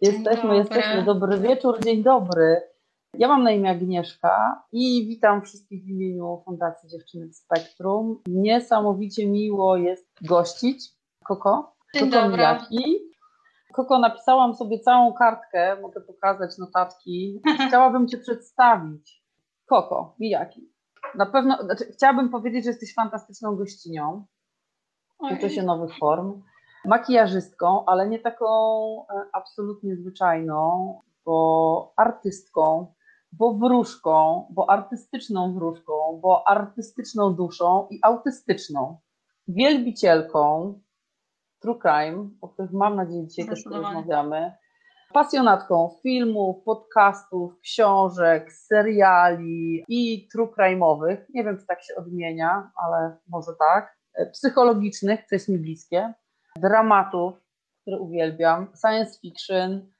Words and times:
Jesteśmy, 0.00 0.56
jesteśmy. 0.56 1.02
Dobry 1.02 1.38
wieczór, 1.38 1.84
dzień 1.84 2.02
dobry. 2.02 2.62
Ja 3.14 3.28
mam 3.28 3.42
na 3.42 3.50
imię 3.50 3.70
Agnieszka 3.70 4.62
i 4.72 5.06
witam 5.06 5.42
wszystkich 5.42 5.84
w 5.84 5.88
imieniu 5.88 6.42
Fundacji 6.44 6.88
Dziewczyny 6.88 7.28
w 7.28 7.34
Spektrum. 7.34 8.22
Niesamowicie 8.26 9.26
miło 9.26 9.76
jest 9.76 10.08
gościć 10.22 10.88
Koko. 11.24 11.76
Dzień 11.94 12.10
Koko 12.10 12.22
dobry. 12.22 12.44
Koko, 13.74 13.98
napisałam 13.98 14.54
sobie 14.54 14.78
całą 14.78 15.12
kartkę, 15.12 15.80
mogę 15.80 16.00
pokazać 16.00 16.58
notatki. 16.58 17.42
Chciałabym 17.68 18.08
Cię 18.08 18.18
przedstawić. 18.18 19.22
Koko 19.66 20.14
Mijaki. 20.20 20.72
Na 21.14 21.26
pewno, 21.26 21.62
znaczy, 21.62 21.84
chciałabym 21.92 22.28
powiedzieć, 22.28 22.64
że 22.64 22.70
jesteś 22.70 22.94
fantastyczną 22.94 23.56
gościnią. 23.56 24.26
Uczę 25.18 25.50
się 25.50 25.62
nowych 25.62 25.98
form 25.98 26.42
makijażystką, 26.88 27.84
ale 27.86 28.08
nie 28.08 28.18
taką 28.18 28.46
e, 29.02 29.04
absolutnie 29.32 29.96
zwyczajną, 29.96 30.94
bo 31.24 31.92
artystką, 31.96 32.94
bo 33.32 33.54
wróżką, 33.54 34.46
bo 34.50 34.70
artystyczną 34.70 35.54
wróżką, 35.54 36.20
bo 36.22 36.48
artystyczną 36.48 37.34
duszą 37.34 37.86
i 37.90 37.98
autystyczną. 38.02 38.98
Wielbicielką 39.48 40.74
true 41.60 41.78
crime, 41.78 42.30
o 42.40 42.48
których 42.48 42.72
mam 42.72 42.96
nadzieję 42.96 43.26
dzisiaj 43.26 43.48
też 43.48 43.64
porozmawiamy. 43.64 44.52
Pasjonatką 45.12 45.90
filmów, 46.02 46.64
podcastów, 46.64 47.60
książek, 47.60 48.52
seriali 48.52 49.84
i 49.88 50.28
true 50.32 50.52
crime'owych. 50.58 51.16
Nie 51.34 51.44
wiem, 51.44 51.58
czy 51.58 51.66
tak 51.66 51.82
się 51.82 51.94
odmienia, 51.96 52.70
ale 52.76 53.16
może 53.28 53.52
tak. 53.58 53.98
E, 54.14 54.26
psychologicznych, 54.30 55.26
co 55.26 55.34
jest 55.34 55.48
mi 55.48 55.58
bliskie 55.58 56.14
dramatów, 56.60 57.34
które 57.82 57.98
uwielbiam, 57.98 58.72
science 58.80 59.20
fiction, 59.20 59.90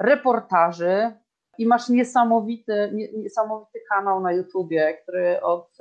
reportaży 0.00 1.12
i 1.58 1.66
masz 1.66 1.88
niesamowity, 1.88 2.92
niesamowity 3.16 3.80
kanał 3.88 4.20
na 4.20 4.32
YouTubie, 4.32 4.98
który 5.02 5.40
od 5.40 5.78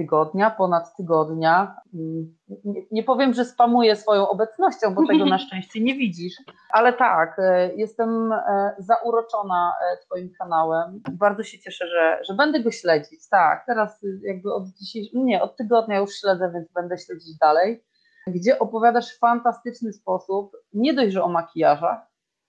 tygodnia, 0.00 0.50
ponad 0.50 0.96
tygodnia, 0.96 1.76
mm, 1.94 2.36
nie, 2.64 2.82
nie 2.90 3.02
powiem, 3.02 3.34
że 3.34 3.44
spamuje 3.44 3.96
swoją 3.96 4.28
obecnością, 4.28 4.94
bo 4.94 5.06
tego 5.06 5.26
na 5.26 5.38
szczęście 5.44 5.80
nie 5.80 5.94
widzisz, 5.94 6.34
ale 6.70 6.92
tak, 6.92 7.38
y, 7.38 7.74
jestem 7.76 8.32
y, 8.32 8.36
zauroczona 8.78 9.72
Twoim 10.04 10.30
kanałem. 10.38 11.00
Bardzo 11.12 11.42
się 11.42 11.58
cieszę, 11.58 11.86
że, 11.88 12.20
że 12.28 12.34
będę 12.34 12.60
go 12.60 12.70
śledzić. 12.70 13.28
Tak, 13.28 13.64
teraz 13.66 14.00
jakby 14.22 14.54
od 14.54 14.68
dzisiejszego, 14.68 15.24
nie, 15.24 15.42
od 15.42 15.56
tygodnia 15.56 15.98
już 15.98 16.10
śledzę, 16.20 16.50
więc 16.54 16.72
będę 16.72 16.98
śledzić 16.98 17.38
dalej 17.38 17.84
gdzie 18.26 18.58
opowiadasz 18.58 19.14
w 19.14 19.18
fantastyczny 19.18 19.92
sposób, 19.92 20.56
nie 20.72 20.94
dość, 20.94 21.12
że 21.12 21.22
o 21.22 21.28
makijażach, 21.28 22.00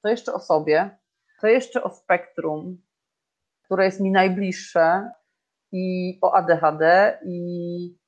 to 0.04 0.10
jeszcze 0.10 0.34
o 0.34 0.40
sobie, 0.40 1.00
to 1.42 1.48
jeszcze 1.48 1.84
o 1.84 1.90
spektrum, 1.90 2.78
które 3.66 3.86
jest 3.86 4.00
mi 4.00 4.12
najbliższe 4.12 5.12
i 5.72 6.18
o 6.22 6.34
ADHD 6.34 7.20
i 7.26 8.02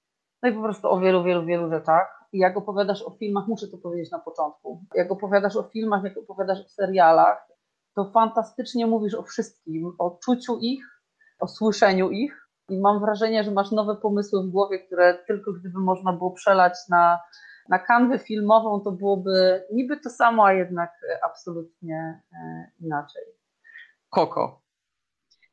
no 0.44 0.50
i 0.50 0.53
po 0.53 0.61
prostu 0.61 0.89
o 0.89 1.00
wielu, 1.00 1.23
wielu, 1.23 1.45
wielu 1.45 1.69
rzeczach. 1.69 2.23
I 2.34 2.38
jak 2.38 2.58
opowiadasz 2.58 3.02
o 3.02 3.11
filmach, 3.11 3.47
muszę 3.47 3.67
to 3.67 3.78
powiedzieć 3.78 4.11
na 4.11 4.19
początku, 4.19 4.86
jak 4.95 5.11
opowiadasz 5.11 5.56
o 5.56 5.64
filmach, 5.64 6.03
jak 6.03 6.17
opowiadasz 6.17 6.59
o 6.59 6.69
serialach, 6.69 7.47
to 7.95 8.11
fantastycznie 8.11 8.88
mówisz 8.88 9.14
o 9.14 9.23
wszystkim, 9.23 9.95
o 10.00 10.19
czuciu 10.25 10.59
ich, 10.59 10.86
o 11.39 11.47
słyszeniu 11.47 12.09
ich 12.09 12.50
i 12.69 12.80
mam 12.80 13.00
wrażenie, 13.00 13.44
że 13.44 13.52
masz 13.52 13.72
nowe 13.72 13.95
pomysły 13.95 14.44
w 14.44 14.50
głowie, 14.52 14.80
które 14.80 15.23
tylko 15.28 15.53
gdyby 15.53 15.80
można 15.80 16.14
było 16.14 16.31
przelać 16.31 16.73
na 16.89 17.19
na 17.69 17.80
kanwę 17.80 18.19
filmową 18.19 18.80
to 18.80 18.92
byłoby 18.92 19.64
niby 19.73 19.97
to 19.97 20.09
samo, 20.09 20.45
a 20.45 20.53
jednak 20.53 20.92
absolutnie 21.25 22.22
e, 22.33 22.72
inaczej. 22.80 23.23
Koko. 24.09 24.64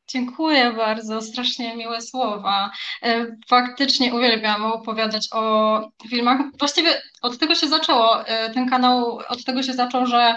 Dziękuję 0.08 0.72
bardzo, 0.72 1.22
strasznie 1.22 1.76
miłe 1.76 2.00
słowa. 2.00 2.70
E, 3.02 3.26
faktycznie 3.48 4.14
uwielbiam 4.14 4.64
opowiadać 4.64 5.28
o 5.32 5.80
filmach. 6.08 6.40
Właściwie 6.58 6.90
od 7.22 7.38
tego 7.38 7.54
się 7.54 7.68
zaczęło. 7.68 8.26
E, 8.26 8.50
ten 8.50 8.68
kanał 8.68 9.18
od 9.28 9.44
tego 9.44 9.62
się 9.62 9.72
zaczął, 9.72 10.06
że 10.06 10.34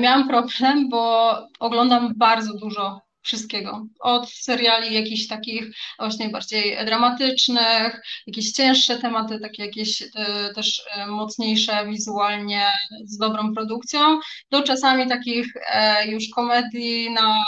miałam 0.00 0.28
problem, 0.28 0.88
bo 0.88 1.34
oglądam 1.60 2.12
bardzo 2.16 2.54
dużo 2.54 3.09
wszystkiego. 3.22 3.86
Od 4.00 4.30
seriali 4.30 4.94
jakichś 4.94 5.26
takich 5.26 5.64
właśnie 5.98 6.28
bardziej 6.28 6.86
dramatycznych, 6.86 8.00
jakieś 8.26 8.52
cięższe 8.52 8.98
tematy, 8.98 9.40
takie 9.40 9.64
jakieś 9.64 10.02
e, 10.02 10.08
też 10.54 10.82
e, 10.96 11.06
mocniejsze 11.06 11.86
wizualnie, 11.86 12.66
z 13.04 13.18
dobrą 13.18 13.54
produkcją, 13.54 14.18
do 14.50 14.62
czasami 14.62 15.08
takich 15.08 15.46
e, 15.72 16.06
już 16.06 16.24
komedii 16.34 17.10
na 17.10 17.44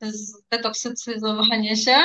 zdetoksycyzowanie 0.00 1.76
się 1.76 1.96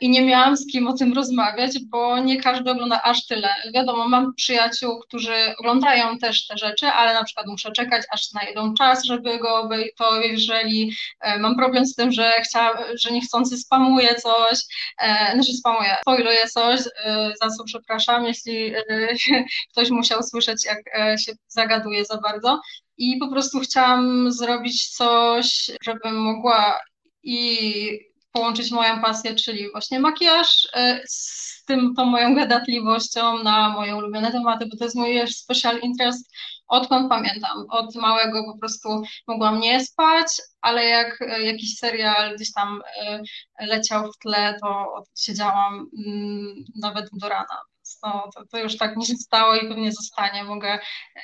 i 0.00 0.10
nie 0.10 0.22
miałam 0.22 0.56
z 0.56 0.66
kim 0.66 0.86
o 0.86 0.92
tym 0.96 1.12
rozmawiać, 1.12 1.72
bo 1.88 2.18
nie 2.18 2.40
każdy 2.40 2.70
ogląda 2.70 3.02
aż 3.02 3.26
tyle. 3.26 3.48
Wiadomo, 3.74 4.08
mam 4.08 4.34
przyjaciół, 4.34 5.00
którzy 5.00 5.34
oglądają 5.58 6.18
też 6.18 6.46
te 6.46 6.58
rzeczy, 6.58 6.86
ale 6.86 7.14
na 7.14 7.24
przykład 7.24 7.46
muszę 7.46 7.72
czekać, 7.72 8.02
aż 8.10 8.28
znajdą 8.28 8.74
czas, 8.74 9.04
żeby 9.04 9.38
go 9.38 9.68
to 9.98 10.20
jeżeli 10.20 10.92
mam 11.38 11.56
problem 11.56 11.86
z 11.86 11.91
tym, 11.94 12.12
że, 12.12 12.32
chciała, 12.44 12.78
że 12.94 13.10
niechcący 13.10 13.58
spamuje 13.58 14.14
coś, 14.14 14.58
e, 14.98 15.32
znaczy 15.34 15.52
spamuje, 15.52 15.96
spoiluje 16.00 16.48
coś, 16.48 16.80
e, 16.80 17.32
za 17.42 17.50
co 17.50 17.64
przepraszam, 17.64 18.24
jeśli 18.24 18.74
e, 18.74 18.82
ktoś 19.72 19.90
musiał 19.90 20.22
słyszeć, 20.22 20.64
jak 20.64 20.78
e, 20.98 21.18
się 21.18 21.32
zagaduje 21.48 22.04
za 22.04 22.16
bardzo. 22.16 22.60
I 22.96 23.16
po 23.16 23.30
prostu 23.30 23.60
chciałam 23.60 24.32
zrobić 24.32 24.88
coś, 24.88 25.70
żebym 25.84 26.16
mogła 26.16 26.80
i 27.22 28.12
połączyć 28.32 28.70
moją 28.70 29.00
pasję, 29.00 29.34
czyli 29.34 29.70
właśnie 29.70 30.00
makijaż 30.00 30.68
e, 30.74 31.00
z 31.06 31.64
tym, 31.64 31.94
tą 31.94 32.04
moją 32.04 32.34
gadatliwością 32.34 33.42
na 33.42 33.68
moje 33.68 33.96
ulubione 33.96 34.32
tematy, 34.32 34.66
bo 34.66 34.76
to 34.76 34.84
jest 34.84 34.96
mój 34.96 35.28
special 35.28 35.80
interest 35.80 36.30
odkąd 36.72 37.08
pamiętam. 37.08 37.66
Od 37.68 37.94
małego 37.96 38.44
po 38.44 38.58
prostu 38.58 39.02
mogłam 39.26 39.60
nie 39.60 39.84
spać, 39.84 40.26
ale 40.60 40.84
jak 40.84 41.22
e, 41.22 41.42
jakiś 41.42 41.78
serial 41.78 42.34
gdzieś 42.34 42.52
tam 42.52 42.82
e, 43.02 43.22
leciał 43.60 44.12
w 44.12 44.18
tle, 44.18 44.58
to 44.62 45.02
siedziałam 45.18 45.90
mm, 46.06 46.54
nawet 46.80 47.08
do 47.12 47.28
rana. 47.28 47.58
No, 48.02 48.30
to, 48.34 48.46
to 48.46 48.58
już 48.58 48.76
tak 48.76 48.96
mi 48.96 49.06
się 49.06 49.14
stało 49.14 49.54
i 49.54 49.68
pewnie 49.68 49.92
zostanie. 49.92 50.44
Mogę 50.44 50.78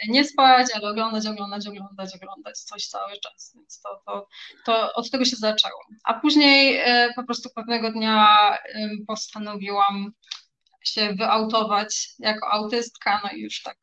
nie 0.08 0.24
spać, 0.24 0.66
ale 0.74 0.90
oglądać, 0.90 1.26
oglądać, 1.26 1.66
oglądać, 1.66 2.14
oglądać 2.14 2.58
coś 2.58 2.86
cały 2.86 3.12
czas. 3.20 3.52
Więc 3.54 3.80
to, 3.80 4.02
to, 4.06 4.26
to 4.64 4.92
od 4.92 5.10
tego 5.10 5.24
się 5.24 5.36
zaczęło. 5.36 5.80
A 6.04 6.14
później 6.14 6.76
e, 6.76 7.12
po 7.16 7.24
prostu 7.24 7.48
pewnego 7.54 7.92
dnia 7.92 8.58
postanowiłam 9.06 10.12
się 10.84 11.14
wyautować 11.14 12.08
jako 12.18 12.50
autystka, 12.50 13.20
no 13.24 13.30
i 13.30 13.40
już 13.40 13.62
tak 13.62 13.76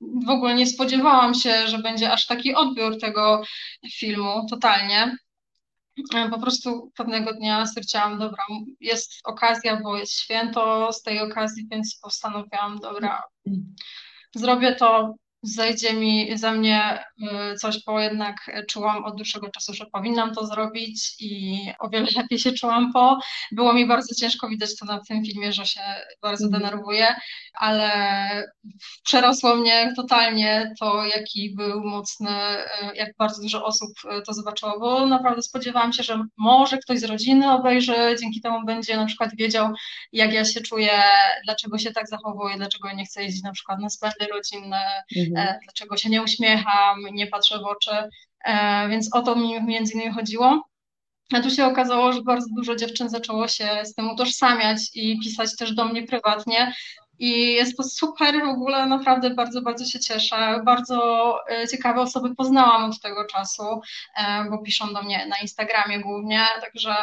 w 0.00 0.28
ogóle 0.28 0.54
nie 0.54 0.66
spodziewałam 0.66 1.34
się, 1.34 1.68
że 1.68 1.78
będzie 1.78 2.12
aż 2.12 2.26
taki 2.26 2.54
odbiór 2.54 3.00
tego 3.00 3.42
filmu, 3.92 4.46
totalnie. 4.50 5.16
Po 6.30 6.40
prostu 6.40 6.90
pewnego 6.94 7.32
dnia 7.32 7.66
stwierdziłam, 7.66 8.18
dobra, 8.18 8.44
jest 8.80 9.12
okazja, 9.24 9.80
bo 9.82 9.96
jest 9.96 10.20
święto 10.20 10.92
z 10.92 11.02
tej 11.02 11.20
okazji, 11.20 11.68
więc 11.70 11.98
postanowiłam, 12.02 12.78
dobra, 12.78 13.22
zrobię 14.34 14.74
to, 14.74 15.14
zejdzie 15.42 15.92
mi 15.92 16.38
ze 16.38 16.52
mnie 16.52 17.04
y, 17.52 17.56
coś, 17.56 17.84
bo 17.84 18.00
jednak 18.00 18.36
czułam 18.68 19.04
od 19.04 19.16
dłuższego 19.16 19.50
czasu, 19.50 19.74
że 19.74 19.86
powinnam 19.86 20.34
to 20.34 20.46
zrobić 20.46 21.14
i 21.20 21.56
o 21.78 21.88
wiele 21.88 22.08
lepiej 22.16 22.38
się 22.38 22.52
czułam 22.52 22.92
po. 22.92 23.18
Było 23.52 23.72
mi 23.72 23.86
bardzo 23.86 24.14
ciężko 24.14 24.48
widać 24.48 24.76
to 24.76 24.86
na 24.86 25.00
tym 25.08 25.24
filmie, 25.24 25.52
że 25.52 25.66
się 25.66 25.80
bardzo 26.22 26.44
mhm. 26.44 26.62
denerwuję, 26.62 27.06
ale 27.54 27.90
przerosło 29.04 29.56
mnie 29.56 29.92
totalnie 29.96 30.74
to, 30.80 31.04
jaki 31.04 31.54
był 31.54 31.84
mocny, 31.84 32.30
y, 32.30 32.96
jak 32.96 33.16
bardzo 33.18 33.42
dużo 33.42 33.64
osób 33.64 33.90
y, 34.04 34.22
to 34.22 34.32
zobaczyło, 34.32 34.80
bo 34.80 35.06
naprawdę 35.06 35.42
spodziewałam 35.42 35.92
się, 35.92 36.02
że 36.02 36.24
może 36.36 36.78
ktoś 36.78 36.98
z 36.98 37.04
rodziny 37.04 37.52
obejrzy, 37.52 38.16
dzięki 38.20 38.40
temu 38.40 38.66
będzie 38.66 38.96
na 38.96 39.06
przykład 39.06 39.30
wiedział, 39.36 39.72
jak 40.12 40.32
ja 40.32 40.44
się 40.44 40.60
czuję, 40.60 41.02
dlaczego 41.44 41.78
się 41.78 41.92
tak 41.92 42.08
zachowuję, 42.08 42.56
dlaczego 42.56 42.92
nie 42.92 43.04
chcę 43.04 43.22
jeździć 43.22 43.42
na 43.42 43.52
przykład 43.52 43.80
na 43.80 43.90
spędy 43.90 44.26
rodzinne, 44.32 44.80
mhm. 45.30 45.48
E, 45.48 45.58
dlaczego 45.64 45.96
się 45.96 46.10
nie 46.10 46.22
uśmiecham, 46.22 47.00
nie 47.12 47.26
patrzę 47.26 47.58
w 47.58 47.66
oczy, 47.66 47.90
e, 48.44 48.88
więc 48.88 49.14
o 49.14 49.22
to 49.22 49.36
mi 49.36 49.62
między 49.62 49.94
innymi 49.94 50.14
chodziło. 50.14 50.64
A 51.32 51.40
tu 51.40 51.50
się 51.50 51.66
okazało, 51.66 52.12
że 52.12 52.22
bardzo 52.22 52.46
dużo 52.56 52.76
dziewczyn 52.76 53.08
zaczęło 53.08 53.48
się 53.48 53.68
z 53.84 53.94
tym 53.94 54.10
utożsamiać 54.10 54.78
i 54.94 55.20
pisać 55.20 55.56
też 55.56 55.74
do 55.74 55.84
mnie 55.84 56.02
prywatnie. 56.02 56.74
I 57.18 57.52
jest 57.52 57.76
to 57.76 57.82
super, 57.82 58.34
w 58.44 58.48
ogóle 58.48 58.86
naprawdę 58.86 59.30
bardzo, 59.30 59.62
bardzo 59.62 59.84
się 59.84 60.00
cieszę. 60.00 60.60
Bardzo 60.64 61.38
e, 61.50 61.68
ciekawe 61.68 62.00
osoby 62.00 62.34
poznałam 62.34 62.90
od 62.90 63.00
tego 63.00 63.24
czasu, 63.24 63.62
bo 64.50 64.58
piszą 64.58 64.94
do 64.94 65.02
mnie 65.02 65.26
na 65.26 65.38
Instagramie 65.38 66.00
głównie, 66.00 66.46
także 66.60 66.94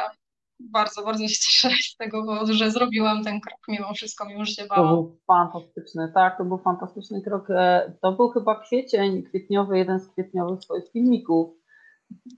bardzo, 0.59 1.03
bardzo 1.03 1.27
się 1.27 1.35
cieszę 1.41 1.69
z 1.93 1.95
tego 1.95 2.25
powodu, 2.25 2.53
że 2.53 2.71
zrobiłam 2.71 3.23
ten 3.23 3.41
krok 3.41 3.59
mimo 3.67 3.93
wszystko, 3.93 4.25
mimo 4.25 4.45
że 4.45 4.51
się 4.51 4.65
bałam. 4.65 4.89
To 4.89 4.95
był 4.95 5.17
fantastyczny, 5.27 6.11
tak, 6.13 6.37
to 6.37 6.45
był 6.45 6.57
fantastyczny 6.57 7.21
krok. 7.21 7.49
E, 7.49 7.93
to 8.01 8.11
był 8.11 8.29
chyba 8.29 8.59
kwiecień, 8.59 9.23
kwietniowy, 9.23 9.77
jeden 9.77 9.99
z 9.99 10.07
kwietniowych 10.09 10.63
swoich 10.63 10.91
filmików. 10.91 11.55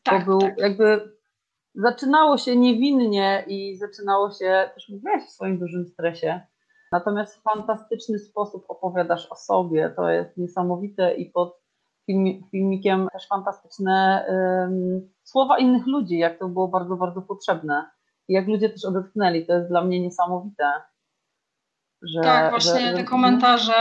Tak, 0.04 0.20
to 0.20 0.26
był 0.26 0.40
tak. 0.40 0.58
jakby 0.58 1.12
zaczynało 1.76 2.38
się 2.38 2.56
niewinnie 2.56 3.46
i 3.48 3.78
zaczynało 3.78 4.32
się, 4.32 4.70
też 4.74 4.90
mówiłaś 4.90 5.24
w 5.24 5.32
swoim 5.32 5.60
dużym 5.60 5.86
stresie, 5.86 6.42
natomiast 6.92 7.36
w 7.36 7.42
fantastyczny 7.42 8.20
sposób 8.20 8.66
opowiadasz 8.68 9.28
o 9.32 9.36
sobie, 9.36 9.94
to 9.96 10.10
jest 10.10 10.38
niesamowite 10.38 11.16
i 11.16 11.26
pod 11.26 11.60
filmikiem 12.52 13.08
też 13.14 13.28
fantastyczne 13.28 14.26
um, 14.30 15.10
słowa 15.24 15.58
innych 15.58 15.88
ludzi, 15.88 16.18
jak 16.18 16.40
to 16.40 16.48
było 16.48 16.68
bardzo, 16.68 16.96
bardzo 16.96 17.22
potrzebne 17.22 17.86
i 18.30 18.34
jak 18.34 18.48
ludzie 18.48 18.70
też 18.70 18.86
odetchnęli, 18.86 19.46
to 19.46 19.54
jest 19.54 19.70
dla 19.70 19.84
mnie 19.84 20.00
niesamowite. 20.00 20.72
Że, 22.02 22.22
tak, 22.22 22.50
właśnie 22.50 22.88
że, 22.88 22.94
te 22.94 23.04
komentarze, 23.04 23.74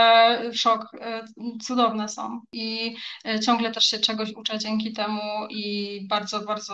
szok, 0.53 0.87
e, 1.01 1.23
cudowne 1.61 2.09
są 2.09 2.41
i 2.53 2.95
e, 3.25 3.39
ciągle 3.39 3.71
też 3.71 3.83
się 3.83 3.99
czegoś 3.99 4.33
uczę 4.33 4.59
dzięki 4.59 4.93
temu 4.93 5.21
i 5.49 6.07
bardzo, 6.09 6.39
bardzo 6.39 6.73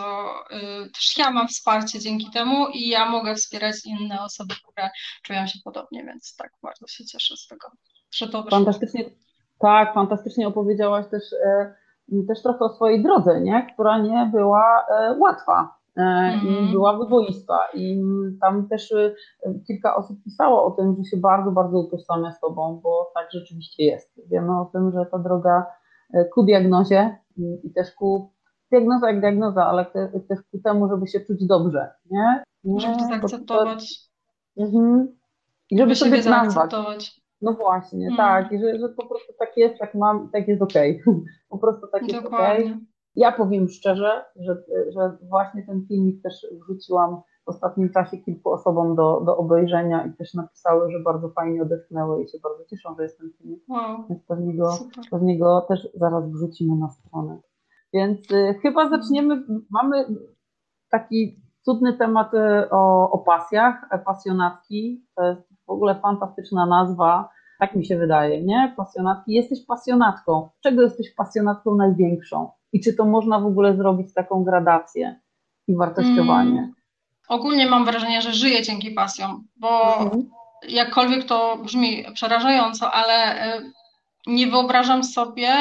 e, 0.50 0.60
też 0.88 1.18
ja 1.18 1.30
mam 1.30 1.48
wsparcie 1.48 2.00
dzięki 2.00 2.30
temu 2.30 2.68
i 2.68 2.88
ja 2.88 3.10
mogę 3.10 3.34
wspierać 3.34 3.76
inne 3.84 4.22
osoby, 4.22 4.54
które 4.62 4.90
czują 5.22 5.46
się 5.46 5.58
podobnie, 5.64 6.04
więc 6.04 6.36
tak 6.36 6.50
bardzo 6.62 6.86
się 6.86 7.04
cieszę 7.04 7.36
z 7.36 7.46
tego, 7.46 7.68
że 8.14 8.28
to 8.28 8.42
wyszło. 8.42 8.58
Fantastycznie, 8.58 9.04
tak, 9.58 9.94
fantastycznie 9.94 10.48
opowiedziałaś 10.48 11.06
też, 11.10 11.22
też 12.28 12.42
trochę 12.42 12.58
o 12.58 12.74
swojej 12.74 13.02
drodze, 13.02 13.40
nie? 13.40 13.66
która 13.74 13.98
nie 13.98 14.30
była 14.32 14.86
łatwa 15.18 15.76
i 15.96 16.48
mhm. 16.48 16.72
była 16.72 16.98
wyboista. 16.98 17.58
I 17.74 18.02
tam 18.40 18.68
też 18.68 18.90
y, 18.90 19.14
kilka 19.66 19.96
osób 19.96 20.22
pisało 20.24 20.64
o 20.64 20.70
tym, 20.70 20.96
że 20.98 21.04
się 21.04 21.16
bardzo, 21.16 21.50
bardzo 21.50 21.78
utożsamia 21.78 22.32
z 22.32 22.40
Tobą, 22.40 22.80
bo 22.82 23.10
tak 23.14 23.28
rzeczywiście 23.32 23.84
jest. 23.84 24.20
Wiemy 24.30 24.60
o 24.60 24.64
tym, 24.72 24.92
że 24.92 25.06
ta 25.10 25.18
droga 25.18 25.66
y, 26.14 26.28
ku 26.34 26.42
diagnozie 26.42 27.18
i 27.64 27.72
też 27.74 27.94
ku 27.94 28.30
diagnoza 28.70 29.10
jak 29.10 29.20
diagnoza, 29.20 29.66
ale 29.66 29.84
też 30.28 30.38
ku 30.50 30.58
temu, 30.64 30.88
żeby 30.88 31.06
się 31.06 31.20
czuć 31.20 31.46
dobrze, 31.46 31.90
nie? 32.10 32.42
nie 32.64 32.80
żeby 32.80 32.96
to 32.96 33.04
zaakceptować. 33.04 34.10
To... 34.54 34.62
Mhm. 34.62 35.16
I 35.70 35.78
żeby 35.78 35.94
sobie 35.94 36.22
zaakceptować. 36.22 37.20
No 37.42 37.52
właśnie, 37.52 38.08
mhm. 38.08 38.16
tak. 38.16 38.52
I 38.52 38.58
że, 38.58 38.78
że 38.78 38.88
po 38.88 39.06
prostu 39.06 39.32
tak 39.38 39.56
jest, 39.56 39.78
tak 39.78 39.94
mam, 39.94 40.30
tak 40.30 40.48
jest 40.48 40.62
okej. 40.62 41.02
Okay. 41.02 41.22
po 41.50 41.58
prostu 41.58 41.86
tak 41.92 42.08
jest 42.08 42.26
okej. 42.26 42.64
Okay. 42.64 42.78
Ja 43.16 43.32
powiem 43.32 43.68
szczerze, 43.68 44.24
że, 44.36 44.62
że 44.88 45.16
właśnie 45.22 45.66
ten 45.66 45.86
filmik 45.88 46.22
też 46.22 46.46
wrzuciłam 46.60 47.22
w 47.44 47.48
ostatnim 47.48 47.90
czasie 47.90 48.18
kilku 48.18 48.50
osobom 48.50 48.96
do, 48.96 49.20
do 49.20 49.36
obejrzenia 49.36 50.06
i 50.06 50.12
też 50.12 50.34
napisały, 50.34 50.92
że 50.92 51.00
bardzo 51.00 51.28
fajnie 51.28 51.62
odetchnęły 51.62 52.22
i 52.22 52.28
się 52.28 52.38
bardzo 52.42 52.64
cieszą, 52.64 52.94
że 52.96 53.02
jest 53.02 53.18
ten 53.18 53.30
filmik. 53.38 53.64
Wow. 53.68 54.04
Więc 54.08 54.22
pewnie 54.22 54.56
go, 54.56 54.70
pewnie 55.10 55.38
go 55.38 55.60
też 55.60 55.88
zaraz 55.94 56.30
wrzucimy 56.30 56.76
na 56.76 56.88
stronę. 56.88 57.38
Więc 57.92 58.30
y, 58.30 58.54
chyba 58.62 58.88
zaczniemy, 58.88 59.42
mamy 59.70 60.04
taki 60.90 61.40
cudny 61.62 61.98
temat 61.98 62.34
y, 62.34 62.70
o, 62.70 63.10
o 63.10 63.18
pasjach, 63.18 63.86
e, 63.90 63.98
pasjonatki. 63.98 65.06
To 65.16 65.24
jest 65.24 65.48
w 65.66 65.70
ogóle 65.70 66.00
fantastyczna 66.00 66.66
nazwa. 66.66 67.28
Tak 67.58 67.76
mi 67.76 67.86
się 67.86 67.98
wydaje, 67.98 68.44
nie? 68.44 68.74
Pasjonatki. 68.76 69.32
Jesteś 69.32 69.66
pasjonatką. 69.66 70.48
Czego 70.62 70.82
jesteś 70.82 71.14
pasjonatką 71.14 71.74
największą? 71.74 72.50
I 72.72 72.80
czy 72.80 72.94
to 72.94 73.04
można 73.04 73.38
w 73.38 73.46
ogóle 73.46 73.76
zrobić 73.76 74.14
taką 74.14 74.44
gradację 74.44 75.20
i 75.68 75.76
wartościowanie? 75.76 76.58
Mm. 76.58 76.74
Ogólnie 77.28 77.66
mam 77.66 77.84
wrażenie, 77.84 78.22
że 78.22 78.32
żyję 78.32 78.62
dzięki 78.62 78.90
pasjom, 78.90 79.46
bo 79.56 80.00
mhm. 80.00 80.30
jakkolwiek 80.68 81.24
to 81.24 81.56
brzmi 81.56 82.04
przerażająco, 82.14 82.92
ale 82.92 83.42
e, 83.42 83.62
nie 84.26 84.46
wyobrażam 84.46 85.04
sobie, 85.04 85.54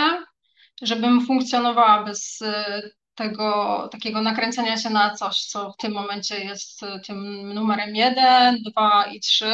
żebym 0.81 1.25
funkcjonowała 1.25 2.03
bez 2.03 2.41
e, 2.41 2.81
tego 3.15 3.89
takiego 3.91 4.21
nakręcenia 4.21 4.77
się 4.77 4.89
na 4.89 5.15
coś, 5.15 5.41
co 5.41 5.71
w 5.71 5.77
tym 5.77 5.93
momencie 5.93 6.45
jest 6.45 6.83
e, 6.83 6.99
tym 6.99 7.49
numerem 7.53 7.95
jeden, 7.95 8.57
dwa 8.63 9.05
i 9.05 9.19
trzy. 9.19 9.53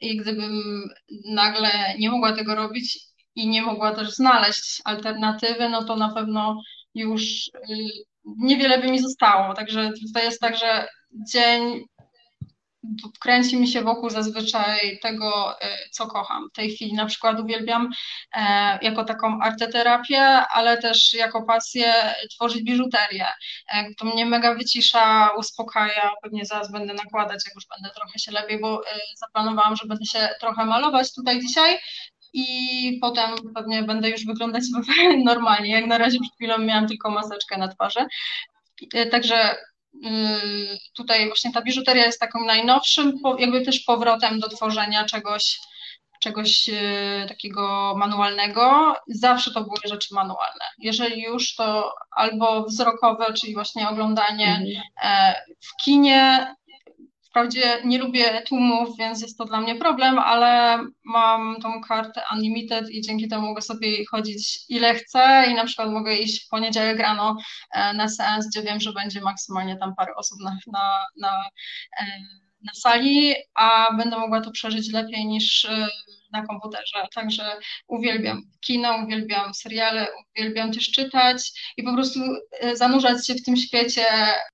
I 0.00 0.16
gdybym 0.16 0.62
nagle 1.24 1.70
nie 1.98 2.10
mogła 2.10 2.32
tego 2.32 2.54
robić 2.54 2.98
i 3.34 3.48
nie 3.48 3.62
mogła 3.62 3.94
też 3.94 4.10
znaleźć 4.10 4.82
alternatywy, 4.84 5.68
no 5.68 5.84
to 5.84 5.96
na 5.96 6.08
pewno 6.08 6.62
już 6.94 7.22
y, 7.48 7.60
niewiele 8.24 8.78
by 8.78 8.90
mi 8.90 8.98
zostało. 8.98 9.54
Także 9.54 9.92
tutaj 10.06 10.24
jest 10.24 10.40
tak, 10.40 10.56
że 10.56 10.88
dzień 11.12 11.84
kręci 13.20 13.56
mi 13.56 13.68
się 13.68 13.82
wokół 13.82 14.10
zazwyczaj 14.10 14.98
tego, 15.02 15.52
y, 15.52 15.66
co 15.90 16.06
kocham. 16.06 16.48
W 16.52 16.56
tej 16.56 16.70
chwili 16.70 16.94
na 16.94 17.06
przykład 17.06 17.40
uwielbiam 17.40 17.90
e, 18.34 18.78
jako 18.82 19.04
taką 19.04 19.40
arteterapię, 19.42 20.22
ale 20.26 20.78
też 20.78 21.14
jako 21.14 21.42
pasję 21.42 22.14
tworzyć 22.30 22.62
biżuterię. 22.62 23.26
E, 23.74 23.94
to 23.94 24.04
mnie 24.04 24.26
mega 24.26 24.54
wycisza, 24.54 25.30
uspokaja. 25.38 26.12
Pewnie 26.22 26.46
zaraz 26.46 26.72
będę 26.72 26.94
nakładać, 26.94 27.42
jak 27.46 27.54
już 27.54 27.64
będę 27.76 27.94
trochę 27.94 28.18
się 28.18 28.32
lepiej, 28.32 28.60
bo 28.60 28.86
e, 28.86 28.98
zaplanowałam, 29.16 29.76
że 29.76 29.86
będę 29.86 30.04
się 30.04 30.28
trochę 30.40 30.64
malować 30.64 31.14
tutaj 31.14 31.40
dzisiaj, 31.40 31.78
i 32.32 32.98
potem 33.00 33.30
pewnie 33.54 33.82
będę 33.82 34.10
już 34.10 34.26
wyglądać 34.26 34.64
normalnie. 35.24 35.70
Jak 35.70 35.86
na 35.86 35.98
razie 35.98 36.18
przed 36.20 36.34
chwilą 36.34 36.58
miałam 36.58 36.88
tylko 36.88 37.10
maseczkę 37.10 37.58
na 37.58 37.68
twarzy. 37.68 38.00
E, 38.94 39.06
także 39.06 39.56
y, 39.94 40.78
tutaj 40.96 41.26
właśnie 41.26 41.52
ta 41.52 41.62
biżuteria 41.62 42.06
jest 42.06 42.20
takim 42.20 42.46
najnowszym, 42.46 43.18
jakby 43.38 43.62
też 43.62 43.80
powrotem 43.80 44.40
do 44.40 44.48
tworzenia 44.48 45.04
czegoś, 45.04 45.58
czegoś 46.20 46.68
y, 46.68 47.26
takiego 47.28 47.94
manualnego. 47.96 48.94
Zawsze 49.06 49.50
to 49.52 49.60
były 49.64 49.76
rzeczy 49.84 50.14
manualne. 50.14 50.64
Jeżeli 50.78 51.22
już, 51.22 51.54
to 51.54 51.94
albo 52.10 52.64
wzrokowe, 52.64 53.32
czyli 53.32 53.54
właśnie 53.54 53.88
oglądanie 53.88 54.48
mhm. 54.48 54.82
E, 55.02 55.34
w 55.60 55.84
kinie, 55.84 56.54
Wprawdzie 57.32 57.78
nie 57.84 57.98
lubię 57.98 58.42
tłumów, 58.42 58.98
więc 58.98 59.22
jest 59.22 59.38
to 59.38 59.44
dla 59.44 59.60
mnie 59.60 59.74
problem, 59.74 60.18
ale 60.18 60.78
mam 61.04 61.56
tą 61.62 61.80
kartę 61.80 62.22
Unlimited 62.32 62.90
i 62.90 63.00
dzięki 63.00 63.28
temu 63.28 63.46
mogę 63.46 63.62
sobie 63.62 64.06
chodzić 64.06 64.64
ile 64.68 64.94
chcę 64.94 65.44
i 65.50 65.54
na 65.54 65.64
przykład 65.64 65.90
mogę 65.90 66.16
iść 66.16 66.46
w 66.46 66.48
poniedziałek 66.48 66.98
rano 66.98 67.36
e, 67.70 67.92
na 67.94 68.08
seans, 68.08 68.46
gdzie 68.48 68.62
wiem, 68.62 68.80
że 68.80 68.92
będzie 68.92 69.20
maksymalnie 69.20 69.76
tam 69.76 69.94
parę 69.94 70.14
osób 70.16 70.38
na, 70.44 70.58
na, 70.72 71.06
na, 71.16 71.44
e, 72.00 72.06
na 72.62 72.72
sali, 72.74 73.34
a 73.54 73.94
będę 73.96 74.18
mogła 74.18 74.40
to 74.40 74.50
przeżyć 74.50 74.92
lepiej 74.92 75.26
niż 75.26 75.64
e, 75.64 75.88
na 76.32 76.46
komputerze. 76.46 77.06
Także 77.14 77.44
uwielbiam 77.86 78.42
kino, 78.60 78.96
uwielbiam 79.04 79.54
seriale, 79.54 80.06
uwielbiam 80.36 80.72
też 80.72 80.90
czytać 80.90 81.52
i 81.76 81.82
po 81.82 81.94
prostu 81.94 82.20
e, 82.60 82.76
zanurzać 82.76 83.26
się 83.26 83.34
w 83.34 83.42
tym 83.42 83.56
świecie 83.56 84.04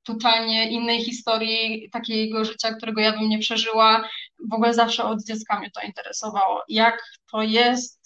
totalnie 0.02 0.70
innej 0.70 1.04
historii, 1.04 1.90
takiego 1.92 2.44
życia, 2.44 2.74
którego 2.74 3.00
ja 3.00 3.12
bym 3.12 3.28
nie 3.28 3.38
przeżyła. 3.38 4.08
W 4.50 4.54
ogóle 4.54 4.74
zawsze 4.74 5.04
od 5.04 5.24
dziecka 5.24 5.58
mnie 5.58 5.70
to 5.70 5.80
interesowało. 5.86 6.64
Jak 6.68 7.02
to 7.32 7.42
jest 7.42 7.97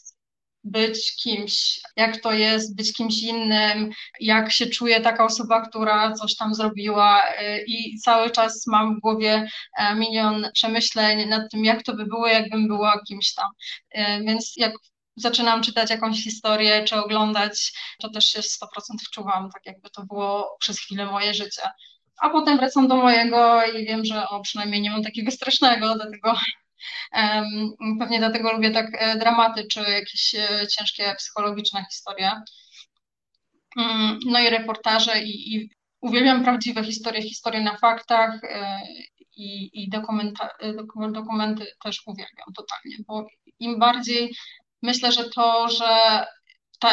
być 0.65 1.17
kimś, 1.17 1.81
jak 1.97 2.21
to 2.21 2.33
jest 2.33 2.77
być 2.77 2.93
kimś 2.93 3.23
innym, 3.23 3.91
jak 4.21 4.53
się 4.53 4.67
czuje 4.67 5.01
taka 5.01 5.25
osoba, 5.25 5.69
która 5.69 6.13
coś 6.13 6.37
tam 6.37 6.55
zrobiła 6.55 7.23
y, 7.23 7.65
i 7.67 7.99
cały 7.99 8.31
czas 8.31 8.67
mam 8.67 8.97
w 8.97 9.01
głowie 9.01 9.49
e, 9.79 9.95
milion 9.95 10.47
przemyśleń 10.55 11.29
nad 11.29 11.51
tym, 11.51 11.65
jak 11.65 11.83
to 11.83 11.95
by 11.95 12.07
było, 12.07 12.27
jakbym 12.27 12.69
była 12.69 13.01
kimś 13.09 13.35
tam. 13.35 13.49
Y, 13.95 14.25
więc 14.25 14.53
jak 14.57 14.73
zaczynam 15.17 15.63
czytać 15.63 15.91
jakąś 15.91 16.25
historię 16.25 16.85
czy 16.85 16.97
oglądać, 16.97 17.73
to 18.01 18.11
też 18.11 18.25
się 18.25 18.41
100% 18.41 18.67
wczuwam, 19.07 19.51
tak 19.51 19.67
jakby 19.67 19.91
to 19.91 20.03
było 20.07 20.57
przez 20.61 20.81
chwilę 20.81 21.07
moje 21.07 21.35
życie. 21.35 21.63
A 22.21 22.31
potem 22.31 22.59
wracam 22.59 22.89
do 22.89 22.97
mojego 22.97 23.65
i 23.65 23.87
wiem, 23.87 24.05
że 24.05 24.29
o, 24.29 24.41
przynajmniej 24.41 24.81
nie 24.81 24.91
mam 24.91 25.03
takiego 25.03 25.31
strasznego, 25.31 25.95
dlatego 25.95 26.35
Pewnie 27.99 28.19
dlatego 28.19 28.53
lubię 28.53 28.71
tak 28.71 28.87
e, 28.93 29.19
dramaty 29.19 29.67
czy 29.73 29.81
jakieś 29.81 30.35
e, 30.35 30.67
ciężkie 30.67 31.15
psychologiczne 31.19 31.85
historie. 31.93 32.31
Mm, 33.77 34.19
no 34.27 34.41
i 34.41 34.51
reportaże 34.51 35.23
i, 35.23 35.55
i 35.55 35.71
uwielbiam 36.01 36.45
prawdziwe 36.45 36.85
historie, 36.85 37.23
historie 37.23 37.61
na 37.61 37.77
faktach 37.77 38.45
e, 38.45 38.81
i, 39.37 39.83
i 39.83 39.89
dokumenta, 39.91 40.49
dokumenty 41.13 41.67
też 41.85 42.03
uwielbiam 42.07 42.47
totalnie, 42.57 42.97
bo 43.07 43.27
im 43.59 43.79
bardziej 43.79 44.35
myślę, 44.83 45.13
że 45.13 45.25
to, 45.31 45.69
że 45.69 46.25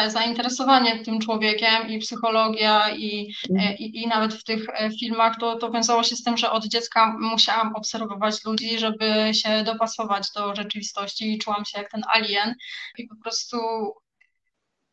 zainteresowanie 0.08 1.04
tym 1.04 1.20
człowiekiem 1.20 1.88
i 1.88 1.98
psychologia 1.98 2.90
i, 2.90 3.34
mhm. 3.50 3.76
i, 3.78 4.02
i, 4.02 4.06
nawet 4.06 4.34
w 4.34 4.44
tych 4.44 4.66
e, 4.68 4.90
filmach 5.00 5.36
to, 5.40 5.56
to 5.56 5.70
wiązało 5.70 6.02
się 6.02 6.16
z 6.16 6.22
tym, 6.22 6.36
że 6.36 6.50
od 6.50 6.64
dziecka 6.66 7.16
musiałam 7.20 7.76
obserwować 7.76 8.44
ludzi, 8.44 8.78
żeby 8.78 9.30
się 9.34 9.62
dopasować 9.64 10.28
do 10.36 10.54
rzeczywistości 10.54 11.32
i 11.32 11.38
czułam 11.38 11.64
się 11.64 11.78
jak 11.78 11.90
ten 11.90 12.02
alien 12.08 12.54
i 12.98 13.06
po 13.06 13.16
prostu 13.22 13.58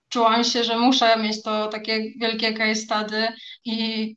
czułam 0.09 0.43
się, 0.43 0.63
że 0.63 0.77
muszę 0.77 1.17
mieć 1.17 1.43
to 1.43 1.67
takie 1.67 2.03
wielkie 2.19 2.53
case 2.53 2.75
study 2.75 3.27
i 3.65 4.15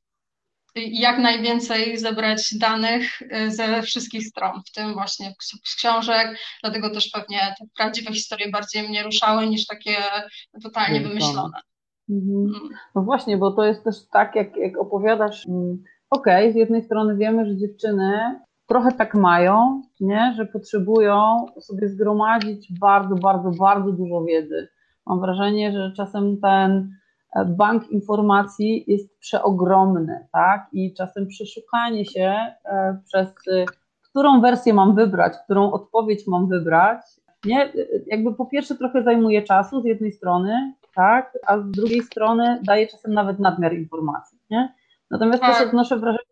jak 0.77 1.19
najwięcej 1.19 1.99
zebrać 1.99 2.55
danych 2.59 3.23
y, 3.23 3.51
ze 3.51 3.83
wszystkich 3.83 4.27
stron, 4.27 4.63
w 4.67 4.73
tym 4.73 4.93
właśnie 4.93 5.35
z 5.65 5.75
książek, 5.77 6.39
dlatego 6.63 6.91
też 6.91 7.11
pewnie 7.11 7.55
te 7.59 7.67
prawdziwe 7.77 8.13
historie 8.13 8.51
bardziej 8.51 8.89
mnie 8.89 9.03
ruszały 9.03 9.47
niż 9.47 9.67
takie 9.67 9.97
totalnie 10.63 11.01
wymyślone. 11.01 11.59
Mhm. 11.59 11.71
Mm. 12.11 12.69
No 12.95 13.03
właśnie, 13.03 13.37
bo 13.37 13.51
to 13.51 13.65
jest 13.65 13.85
też 13.85 13.97
tak, 14.13 14.35
jak, 14.35 14.57
jak 14.57 14.79
opowiadasz, 14.79 15.47
mm, 15.49 15.83
okej, 16.11 16.45
okay, 16.45 16.53
z 16.53 16.57
jednej 16.57 16.83
strony 16.83 17.17
wiemy, 17.17 17.47
że 17.47 17.57
dziewczyny 17.57 18.41
trochę 18.67 18.93
tak 18.93 19.15
mają, 19.15 19.83
nie? 20.01 20.35
że 20.37 20.47
potrzebują 20.47 21.47
sobie 21.61 21.89
zgromadzić 21.89 22.79
bardzo, 22.81 23.15
bardzo, 23.15 23.51
bardzo 23.51 23.93
dużo 23.93 24.25
wiedzy. 24.25 24.69
Mam 25.07 25.21
wrażenie, 25.21 25.73
że 25.73 25.93
czasem 25.97 26.41
ten 26.41 26.97
bank 27.47 27.91
informacji 27.91 28.85
jest 28.87 29.19
przeogromny, 29.19 30.27
tak? 30.33 30.67
I 30.73 30.95
czasem 30.95 31.27
przeszukanie 31.27 32.05
się 32.05 32.37
e, 32.65 32.99
przez 33.07 33.29
e, 33.29 33.65
którą 34.11 34.41
wersję 34.41 34.75
mam 34.75 34.95
wybrać, 34.95 35.33
którą 35.45 35.73
odpowiedź 35.73 36.27
mam 36.27 36.49
wybrać, 36.49 37.01
nie? 37.45 37.73
Jakby 38.07 38.35
po 38.35 38.47
pierwsze 38.47 38.75
trochę 38.75 39.03
zajmuje 39.03 39.43
czasu 39.43 39.81
z 39.83 39.85
jednej 39.85 40.13
strony, 40.13 40.75
tak? 40.95 41.39
A 41.47 41.59
z 41.59 41.71
drugiej 41.71 42.03
strony 42.03 42.61
daje 42.63 42.87
czasem 42.87 43.15
nawet 43.15 43.39
nadmiar 43.39 43.75
informacji, 43.75 44.39
nie? 44.51 44.75
Natomiast 45.11 45.43
tak. 45.43 45.59
też 45.59 45.69
odnoszę 45.69 45.99
wrażenie, 45.99 46.25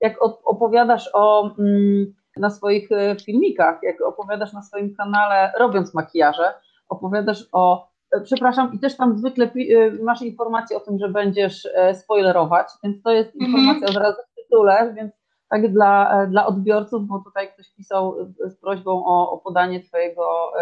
jak 0.00 0.22
opowiadasz 0.44 1.10
o, 1.12 1.54
mm, 1.58 2.14
na 2.36 2.50
swoich 2.50 2.92
e, 2.92 3.16
filmikach, 3.16 3.78
jak 3.82 4.00
opowiadasz 4.00 4.52
na 4.52 4.62
swoim 4.62 4.94
kanale, 4.94 5.52
robiąc 5.58 5.94
makijaże, 5.94 6.54
opowiadasz 6.88 7.48
o, 7.52 7.88
e, 7.88 7.88
przepraszam, 8.24 8.72
i 8.74 8.78
też 8.78 8.96
tam 8.96 9.18
zwykle 9.18 9.44
e, 9.44 9.90
masz 10.02 10.22
informację 10.22 10.76
o 10.76 10.80
tym, 10.80 10.98
że 10.98 11.08
będziesz 11.08 11.68
spoilerować, 11.94 12.66
więc 12.84 13.02
to 13.02 13.10
jest 13.10 13.34
mhm. 13.34 13.50
informacja 13.50 13.88
od 13.88 13.96
razu 13.96 14.18
w 14.32 14.42
tytule, 14.42 14.94
więc 14.96 15.12
tak 15.50 15.72
dla, 15.72 16.26
dla 16.26 16.46
odbiorców, 16.46 17.06
bo 17.06 17.18
tutaj 17.18 17.48
ktoś 17.52 17.70
pisał 17.70 18.16
z 18.46 18.56
prośbą 18.60 19.04
o, 19.06 19.30
o 19.30 19.38
podanie 19.38 19.80
twojego, 19.80 20.52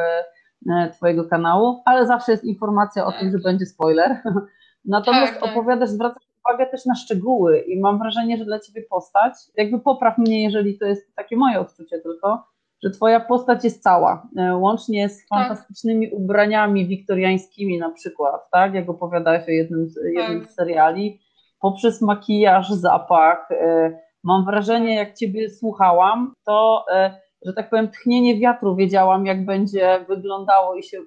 twojego 0.93 1.25
kanału, 1.25 1.83
ale 1.85 2.07
zawsze 2.07 2.33
jest 2.33 2.45
informacja 2.45 3.07
o 3.07 3.13
tym, 3.13 3.31
że 3.31 3.39
będzie 3.39 3.67
spoiler. 3.67 4.23
Natomiast 4.85 5.33
tak, 5.33 5.43
tak. 5.43 5.51
opowiadasz, 5.51 5.89
zwracasz 5.89 6.23
uwagę 6.45 6.67
też 6.71 6.87
na 6.87 6.95
szczegóły 6.95 7.59
i 7.59 7.81
mam 7.81 7.99
wrażenie, 7.99 8.39
że 8.39 8.45
dla 8.45 8.61
ciebie 8.61 8.83
postać, 8.91 9.33
jakby 9.57 9.81
popraw 9.81 10.19
mnie, 10.19 10.45
jeżeli 10.45 10.79
to 10.79 10.85
jest 10.87 11.15
takie 11.15 11.37
moje 11.37 11.61
odczucie 11.61 11.99
tylko, 11.99 12.47
że 12.85 12.91
twoja 12.91 13.21
postać 13.21 13.64
jest 13.64 13.83
cała, 13.83 14.29
e, 14.38 14.57
łącznie 14.57 15.09
z 15.09 15.19
tak. 15.19 15.29
fantastycznymi 15.29 16.11
tak. 16.11 16.19
ubraniami 16.19 16.87
wiktoriańskimi 16.87 17.79
na 17.79 17.91
przykład, 17.91 18.50
tak, 18.53 18.75
jak 18.75 18.88
opowiadałeś 18.88 19.49
o 19.49 19.50
jednym, 19.50 19.88
z, 19.88 19.97
jednym 20.05 20.41
tak. 20.41 20.50
z 20.50 20.55
seriali, 20.55 21.21
poprzez 21.61 22.03
makijaż, 22.03 22.71
zapach. 22.71 23.50
E, 23.50 23.99
mam 24.25 24.45
wrażenie, 24.45 24.95
jak 24.95 25.14
ciebie 25.14 25.50
słuchałam, 25.50 26.35
to, 26.47 26.85
e, 26.93 27.21
że 27.47 27.53
tak 27.53 27.71
powiem, 27.71 27.88
tchnienie 27.88 28.41
wiatru 28.41 28.76
wiedziałam, 28.76 29.26
jak 29.26 29.45
będzie 29.45 30.05
wyglądało 30.09 30.75
i 30.75 30.83
się 30.83 30.99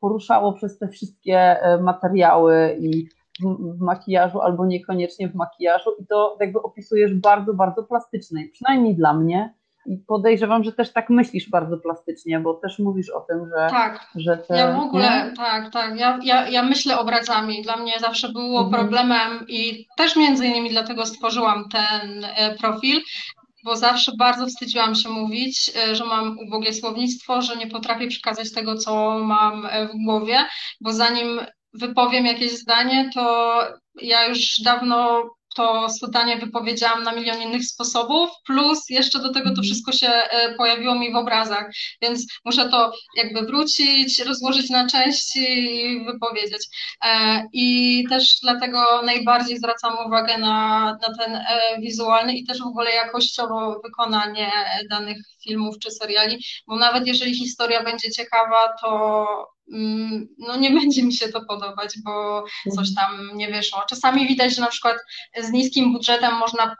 poruszało 0.00 0.52
przez 0.52 0.78
te 0.78 0.88
wszystkie 0.88 1.56
materiały 1.80 2.76
i 2.80 3.08
w 3.44 3.80
makijażu 3.80 4.40
albo 4.40 4.66
niekoniecznie 4.66 5.28
w 5.28 5.34
makijażu 5.34 5.90
i 6.00 6.06
to 6.06 6.36
jakby 6.40 6.62
opisujesz 6.62 7.14
bardzo, 7.14 7.54
bardzo 7.54 7.82
plastycznie, 7.82 8.48
przynajmniej 8.52 8.94
dla 8.94 9.14
mnie. 9.14 9.54
I 9.88 9.98
podejrzewam, 10.06 10.64
że 10.64 10.72
też 10.72 10.92
tak 10.92 11.10
myślisz 11.10 11.50
bardzo 11.50 11.76
plastycznie, 11.76 12.40
bo 12.40 12.54
też 12.54 12.78
mówisz 12.78 13.10
o 13.10 13.20
tym, 13.20 13.38
że. 13.48 13.70
Tak. 13.70 14.06
Że 14.14 14.36
te, 14.36 14.56
ja 14.56 14.72
w 14.72 14.80
ogóle, 14.80 15.26
nie? 15.30 15.36
tak, 15.36 15.72
tak. 15.72 15.98
Ja, 15.98 16.18
ja, 16.22 16.48
ja 16.48 16.62
myślę 16.62 16.98
obrazami. 16.98 17.62
Dla 17.62 17.76
mnie 17.76 17.92
zawsze 18.00 18.28
było 18.28 18.60
mhm. 18.60 18.70
problemem 18.70 19.46
i 19.48 19.86
też 19.96 20.16
między 20.16 20.46
innymi 20.46 20.70
dlatego 20.70 21.06
stworzyłam 21.06 21.68
ten 21.68 22.24
e, 22.24 22.54
profil, 22.54 23.00
bo 23.64 23.76
zawsze 23.76 24.12
bardzo 24.18 24.46
wstydziłam 24.46 24.94
się 24.94 25.08
mówić, 25.08 25.70
e, 25.76 25.96
że 25.96 26.04
mam 26.04 26.38
ubogie 26.38 26.72
słownictwo, 26.72 27.42
że 27.42 27.56
nie 27.56 27.66
potrafię 27.66 28.06
przekazać 28.08 28.52
tego, 28.52 28.76
co 28.76 29.18
mam 29.18 29.66
e, 29.66 29.88
w 29.88 30.04
głowie, 30.04 30.38
bo 30.80 30.92
zanim 30.92 31.40
wypowiem 31.74 32.26
jakieś 32.26 32.52
zdanie, 32.58 33.10
to 33.14 33.60
ja 34.02 34.26
już 34.26 34.60
dawno 34.64 35.22
to 35.58 35.88
zdanie 35.88 36.36
wypowiedziałam 36.36 37.02
na 37.02 37.12
milion 37.12 37.42
innych 37.42 37.64
sposobów, 37.64 38.30
plus 38.46 38.90
jeszcze 38.90 39.18
do 39.18 39.32
tego 39.32 39.44
to 39.44 39.50
mhm. 39.50 39.64
wszystko 39.64 39.92
się 39.92 40.08
e, 40.08 40.54
pojawiło 40.54 40.94
mi 40.94 41.12
w 41.12 41.16
obrazach, 41.16 41.70
więc 42.02 42.26
muszę 42.44 42.68
to 42.68 42.92
jakby 43.16 43.42
wrócić, 43.42 44.20
rozłożyć 44.20 44.70
na 44.70 44.86
części 44.86 45.40
i 45.40 46.04
wypowiedzieć. 46.04 46.66
E, 47.04 47.42
I 47.52 48.04
też 48.10 48.36
dlatego 48.42 49.02
najbardziej 49.02 49.58
zwracam 49.58 50.06
uwagę 50.06 50.38
na, 50.38 50.84
na 51.02 51.14
ten 51.18 51.36
e, 51.36 51.80
wizualny 51.80 52.36
i 52.36 52.46
też 52.46 52.58
w 52.58 52.66
ogóle 52.66 52.90
jakościowo 52.90 53.80
wykonanie 53.84 54.52
danych 54.90 55.18
filmów 55.44 55.78
czy 55.78 55.90
seriali, 55.90 56.44
bo 56.66 56.76
nawet 56.76 57.06
jeżeli 57.06 57.34
historia 57.34 57.84
będzie 57.84 58.10
ciekawa, 58.10 58.74
to 58.82 59.57
no 60.38 60.56
nie 60.56 60.70
będzie 60.80 61.02
mi 61.02 61.12
się 61.12 61.28
to 61.28 61.44
podobać, 61.44 61.94
bo 62.04 62.44
coś 62.74 62.94
tam 62.94 63.30
nie 63.34 63.48
wyszło. 63.48 63.82
Czasami 63.88 64.28
widać, 64.28 64.54
że 64.54 64.62
na 64.62 64.68
przykład 64.68 64.96
z 65.42 65.50
niskim 65.50 65.92
budżetem 65.92 66.34
można 66.34 66.76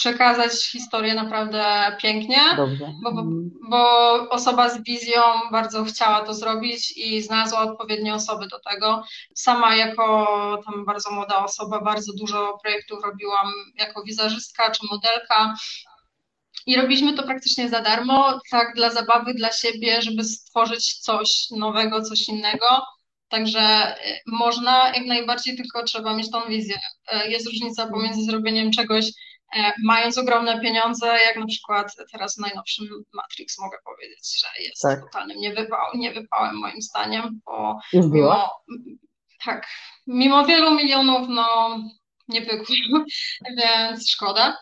przekazać 0.00 0.52
historię 0.66 1.14
naprawdę 1.14 1.96
pięknie, 2.02 2.40
bo, 2.56 2.66
bo, 3.02 3.10
mhm. 3.10 3.50
bo, 3.70 3.80
osoba 4.30 4.70
z 4.70 4.82
wizją 4.82 5.22
bardzo 5.52 5.84
chciała 5.84 6.20
to 6.20 6.34
zrobić 6.34 6.96
i 6.96 7.22
znalazła 7.22 7.60
odpowiednie 7.60 8.14
osoby 8.14 8.48
do 8.48 8.60
tego. 8.70 9.02
Sama 9.34 9.76
jako 9.76 10.26
tam 10.66 10.84
bardzo 10.84 11.10
młoda 11.10 11.44
osoba 11.44 11.80
bardzo 11.80 12.12
dużo 12.12 12.58
projektów 12.62 12.98
robiłam 13.04 13.52
jako 13.78 14.02
wizerzystka 14.02 14.70
czy 14.70 14.86
modelka, 14.90 15.54
i 16.66 16.76
robiliśmy 16.76 17.14
to 17.14 17.22
praktycznie 17.22 17.68
za 17.68 17.80
darmo, 17.80 18.40
tak 18.50 18.74
dla 18.74 18.90
zabawy, 18.90 19.34
dla 19.34 19.52
siebie, 19.52 20.02
żeby 20.02 20.24
stworzyć 20.24 20.94
coś 20.94 21.46
nowego, 21.50 22.02
coś 22.02 22.28
innego. 22.28 22.66
Także 23.28 23.94
y, 24.06 24.20
można 24.26 24.92
jak 24.94 25.06
najbardziej, 25.06 25.56
tylko 25.56 25.84
trzeba 25.84 26.16
mieć 26.16 26.30
tą 26.30 26.48
wizję. 26.48 26.78
Y, 27.14 27.30
jest 27.30 27.46
różnica 27.46 27.86
pomiędzy 27.86 28.24
zrobieniem 28.24 28.70
czegoś, 28.70 29.06
y, 29.06 29.58
mając 29.84 30.18
ogromne 30.18 30.60
pieniądze, 30.60 31.06
jak 31.06 31.36
na 31.36 31.46
przykład 31.46 31.96
teraz 32.12 32.36
w 32.36 32.40
najnowszym 32.40 32.86
Matrix 33.14 33.58
mogę 33.58 33.76
powiedzieć, 33.84 34.40
że 34.40 34.62
jest 34.62 34.82
tak. 34.82 35.00
totalnym 35.00 35.38
niewypał, 35.38 35.86
niewypałem 35.94 36.56
moim 36.56 36.82
zdaniem, 36.82 37.40
bo 37.46 37.78
Już 37.92 38.06
mimo, 38.06 38.50
tak, 39.44 39.66
mimo 40.06 40.44
wielu 40.44 40.74
milionów, 40.74 41.28
no 41.28 41.78
nie 42.28 42.42
pykło, 42.42 42.76
więc 43.58 44.10
szkoda 44.10 44.56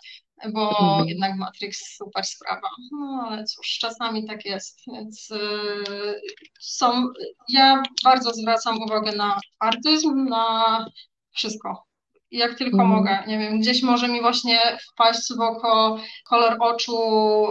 bo 0.52 0.68
mhm. 0.70 1.08
jednak 1.08 1.36
Matrix 1.36 1.96
super 1.96 2.24
sprawa. 2.24 2.68
No 2.92 3.26
ale 3.28 3.44
cóż, 3.44 3.78
czasami 3.80 4.26
tak 4.26 4.44
jest, 4.44 4.80
więc 4.92 5.28
yy, 5.30 6.20
są, 6.60 7.08
ja 7.48 7.82
bardzo 8.04 8.32
zwracam 8.34 8.82
uwagę 8.82 9.12
na 9.12 9.40
artyzm, 9.58 10.24
na 10.24 10.86
wszystko. 11.32 11.88
Jak 12.30 12.58
tylko 12.58 12.82
mhm. 12.82 12.90
mogę, 12.90 13.18
nie 13.26 13.38
wiem, 13.38 13.60
gdzieś 13.60 13.82
może 13.82 14.08
mi 14.08 14.20
właśnie 14.20 14.78
wpaść 14.92 15.20
w 15.36 15.40
oko 15.40 15.98
kolor 16.28 16.56
oczu 16.60 16.98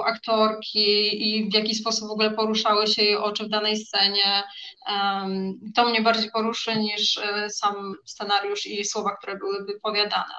aktorki 0.06 1.28
i 1.30 1.50
w 1.50 1.54
jaki 1.54 1.76
sposób 1.76 2.08
w 2.08 2.12
ogóle 2.12 2.32
poruszały 2.32 2.88
się 2.88 3.04
jej 3.04 3.16
oczy 3.16 3.46
w 3.46 3.50
danej 3.50 3.78
scenie. 3.78 4.44
Um, 4.88 5.60
to 5.76 5.90
mnie 5.90 6.02
bardziej 6.02 6.32
poruszy 6.32 6.76
niż 6.80 7.18
y, 7.18 7.50
sam 7.50 7.94
scenariusz 8.06 8.66
i 8.66 8.86
słowa, 8.86 9.16
które 9.16 9.38
były 9.38 9.66
wypowiadane. 9.66 10.34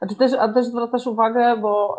Znaczy 0.00 0.16
też, 0.16 0.32
a 0.32 0.48
też 0.48 0.66
zwracasz 0.66 1.06
uwagę, 1.06 1.56
bo 1.56 1.96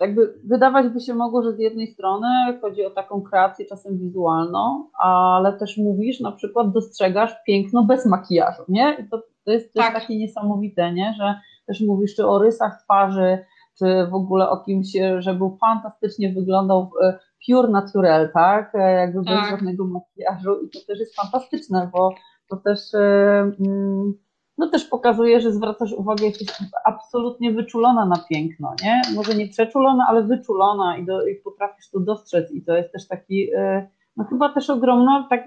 jakby 0.00 0.34
wydawać 0.44 0.88
by 0.88 1.00
się 1.00 1.14
mogło, 1.14 1.42
że 1.42 1.52
z 1.52 1.58
jednej 1.58 1.86
strony 1.86 2.26
chodzi 2.60 2.86
o 2.86 2.90
taką 2.90 3.22
kreację 3.22 3.66
czasem 3.66 3.98
wizualną, 3.98 4.88
ale 4.98 5.52
też 5.52 5.78
mówisz, 5.78 6.20
na 6.20 6.32
przykład 6.32 6.72
dostrzegasz 6.72 7.34
piękno 7.46 7.84
bez 7.84 8.06
makijażu, 8.06 8.62
nie? 8.68 8.96
I 9.00 9.08
to, 9.08 9.22
to 9.44 9.52
jest, 9.52 9.74
to 9.74 9.80
tak. 9.80 9.94
takie 9.94 10.18
niesamowite, 10.18 10.92
nie? 10.92 11.14
Że 11.18 11.34
też 11.66 11.80
mówisz 11.80 12.14
czy 12.14 12.26
o 12.26 12.38
rysach 12.38 12.82
twarzy, 12.82 13.38
czy 13.78 14.06
w 14.10 14.14
ogóle 14.14 14.50
o 14.50 14.56
kimś, 14.56 14.86
że 15.18 15.34
był 15.34 15.58
fantastycznie 15.60 16.32
wyglądał 16.32 16.90
e, 17.02 17.18
pure 17.46 17.68
naturel, 17.68 18.30
tak? 18.34 18.74
E, 18.74 18.92
jakby 18.92 19.24
tak. 19.24 19.40
bez 19.40 19.50
żadnego 19.50 19.84
makijażu 19.84 20.60
i 20.60 20.70
to 20.70 20.78
też 20.86 21.00
jest 21.00 21.16
fantastyczne, 21.16 21.90
bo 21.92 22.14
to 22.50 22.56
też... 22.56 22.80
Mm, 22.94 24.14
no 24.58 24.68
też 24.68 24.84
pokazuje, 24.84 25.40
że 25.40 25.52
zwracasz 25.52 25.92
uwagę, 25.92 26.26
jesteś 26.26 26.48
absolutnie 26.84 27.52
wyczulona 27.52 28.06
na 28.06 28.24
piękno, 28.30 28.74
nie? 28.82 29.02
Może 29.14 29.34
nie 29.34 29.48
przeczulona, 29.48 30.06
ale 30.08 30.22
wyczulona 30.22 30.96
i, 30.96 31.04
do, 31.04 31.26
i 31.26 31.34
potrafisz 31.34 31.90
to 31.90 32.00
dostrzec 32.00 32.52
i 32.52 32.62
to 32.62 32.76
jest 32.76 32.92
też 32.92 33.08
taki, 33.08 33.54
e, 33.54 33.88
no 34.16 34.24
chyba 34.24 34.48
też 34.48 34.70
ogromna, 34.70 35.26
tak, 35.30 35.44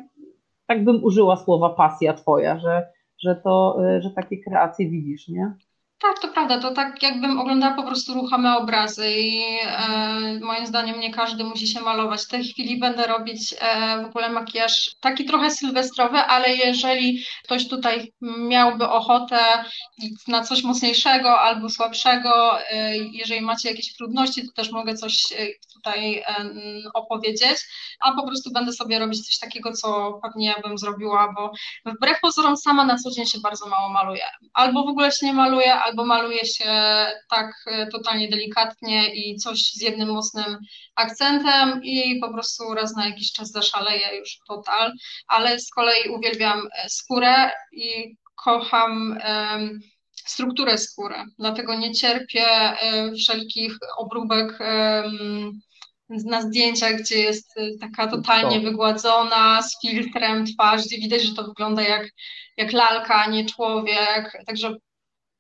tak 0.68 0.84
bym 0.84 1.04
użyła 1.04 1.38
słowa 1.38 1.70
pasja 1.70 2.14
twoja, 2.14 2.60
że, 2.60 2.88
że 3.20 3.36
to, 3.36 3.78
e, 3.86 4.02
że 4.02 4.10
takie 4.10 4.38
kreacje 4.38 4.90
widzisz, 4.90 5.28
nie? 5.28 5.54
Tak, 6.02 6.20
to 6.20 6.28
prawda. 6.28 6.60
To 6.60 6.72
tak 6.72 7.04
jakbym 7.04 7.40
oglądała 7.40 7.76
po 7.76 7.84
prostu 7.84 8.14
ruchome 8.14 8.58
obrazy 8.58 9.12
i 9.12 9.44
e, 9.62 10.40
moim 10.42 10.68
zdaniem 10.68 11.00
nie 11.00 11.14
każdy 11.14 11.44
musi 11.44 11.68
się 11.68 11.82
malować. 11.82 12.22
W 12.22 12.28
tej 12.28 12.44
chwili 12.44 12.80
będę 12.80 13.08
robić 13.08 13.56
e, 13.60 14.02
w 14.04 14.06
ogóle 14.06 14.30
makijaż 14.30 14.96
taki 15.00 15.26
trochę 15.26 15.52
sylwestrowy, 15.52 16.18
ale 16.18 16.56
jeżeli 16.56 17.24
ktoś 17.44 17.68
tutaj 17.68 18.14
miałby 18.22 18.90
ochotę 18.90 19.38
na 20.28 20.44
coś 20.44 20.64
mocniejszego 20.64 21.40
albo 21.40 21.70
słabszego, 21.70 22.62
e, 22.72 22.98
jeżeli 22.98 23.42
macie 23.42 23.70
jakieś 23.70 23.96
trudności, 23.96 24.48
to 24.48 24.54
też 24.56 24.72
mogę 24.72 24.94
coś 24.94 25.32
e, 25.32 25.48
tutaj 25.74 26.16
e, 26.18 26.26
opowiedzieć, 26.94 27.58
a 28.00 28.12
po 28.12 28.28
prostu 28.28 28.52
będę 28.52 28.74
sobie 28.74 29.00
robić 29.00 29.28
coś 29.28 29.40
takiego, 29.40 29.72
co 29.72 30.20
pewnie 30.24 30.48
ja 30.48 30.62
bym 30.62 30.78
zrobiła, 30.78 31.34
bo 31.36 31.52
wbrew 31.86 32.20
pozorom 32.22 32.58
sama 32.58 32.86
na 32.86 32.98
co 32.98 33.12
dzień 33.12 33.26
się 33.26 33.40
bardzo 33.40 33.68
mało 33.68 33.90
maluję. 33.90 34.24
Albo 34.54 34.84
w 34.86 34.88
ogóle 34.88 35.12
się 35.12 35.26
nie 35.26 35.34
maluję, 35.34 35.87
albo 35.88 36.06
maluje 36.06 36.46
się 36.46 36.72
tak 37.30 37.52
e, 37.68 37.88
totalnie 37.88 38.30
delikatnie 38.30 39.16
i 39.16 39.36
coś 39.36 39.62
z 39.62 39.82
jednym 39.82 40.10
mocnym 40.10 40.58
akcentem 40.96 41.84
i 41.84 42.20
po 42.20 42.34
prostu 42.34 42.74
raz 42.74 42.96
na 42.96 43.06
jakiś 43.06 43.32
czas 43.32 43.52
zaszaleję 43.52 44.18
już 44.18 44.38
total, 44.48 44.92
ale 45.28 45.60
z 45.60 45.70
kolei 45.70 46.10
uwielbiam 46.10 46.60
e, 46.60 46.90
skórę 46.90 47.52
i 47.72 48.16
kocham 48.44 49.20
strukturę 50.16 50.78
skóry, 50.78 51.16
dlatego 51.40 51.76
nie 51.76 51.94
cierpię 51.94 52.46
um, 52.84 53.16
wszelkich 53.16 53.78
obróbek 53.98 54.60
na 56.10 56.42
zdjęciach, 56.42 57.02
gdzie 57.02 57.20
jest 57.20 57.54
taka 57.82 58.08
totalnie 58.08 58.60
wygładzona, 58.60 59.62
z 59.62 59.82
filtrem 59.82 60.46
twarz, 60.46 60.86
gdzie 60.86 60.98
widać, 60.98 61.22
że 61.24 61.36
to 61.36 61.44
wygląda 61.44 61.82
jak, 61.82 62.10
jak 62.58 62.74
lalka, 62.74 63.16
a 63.16 63.30
nie 63.30 63.46
człowiek. 63.46 64.44
Także 64.48 64.76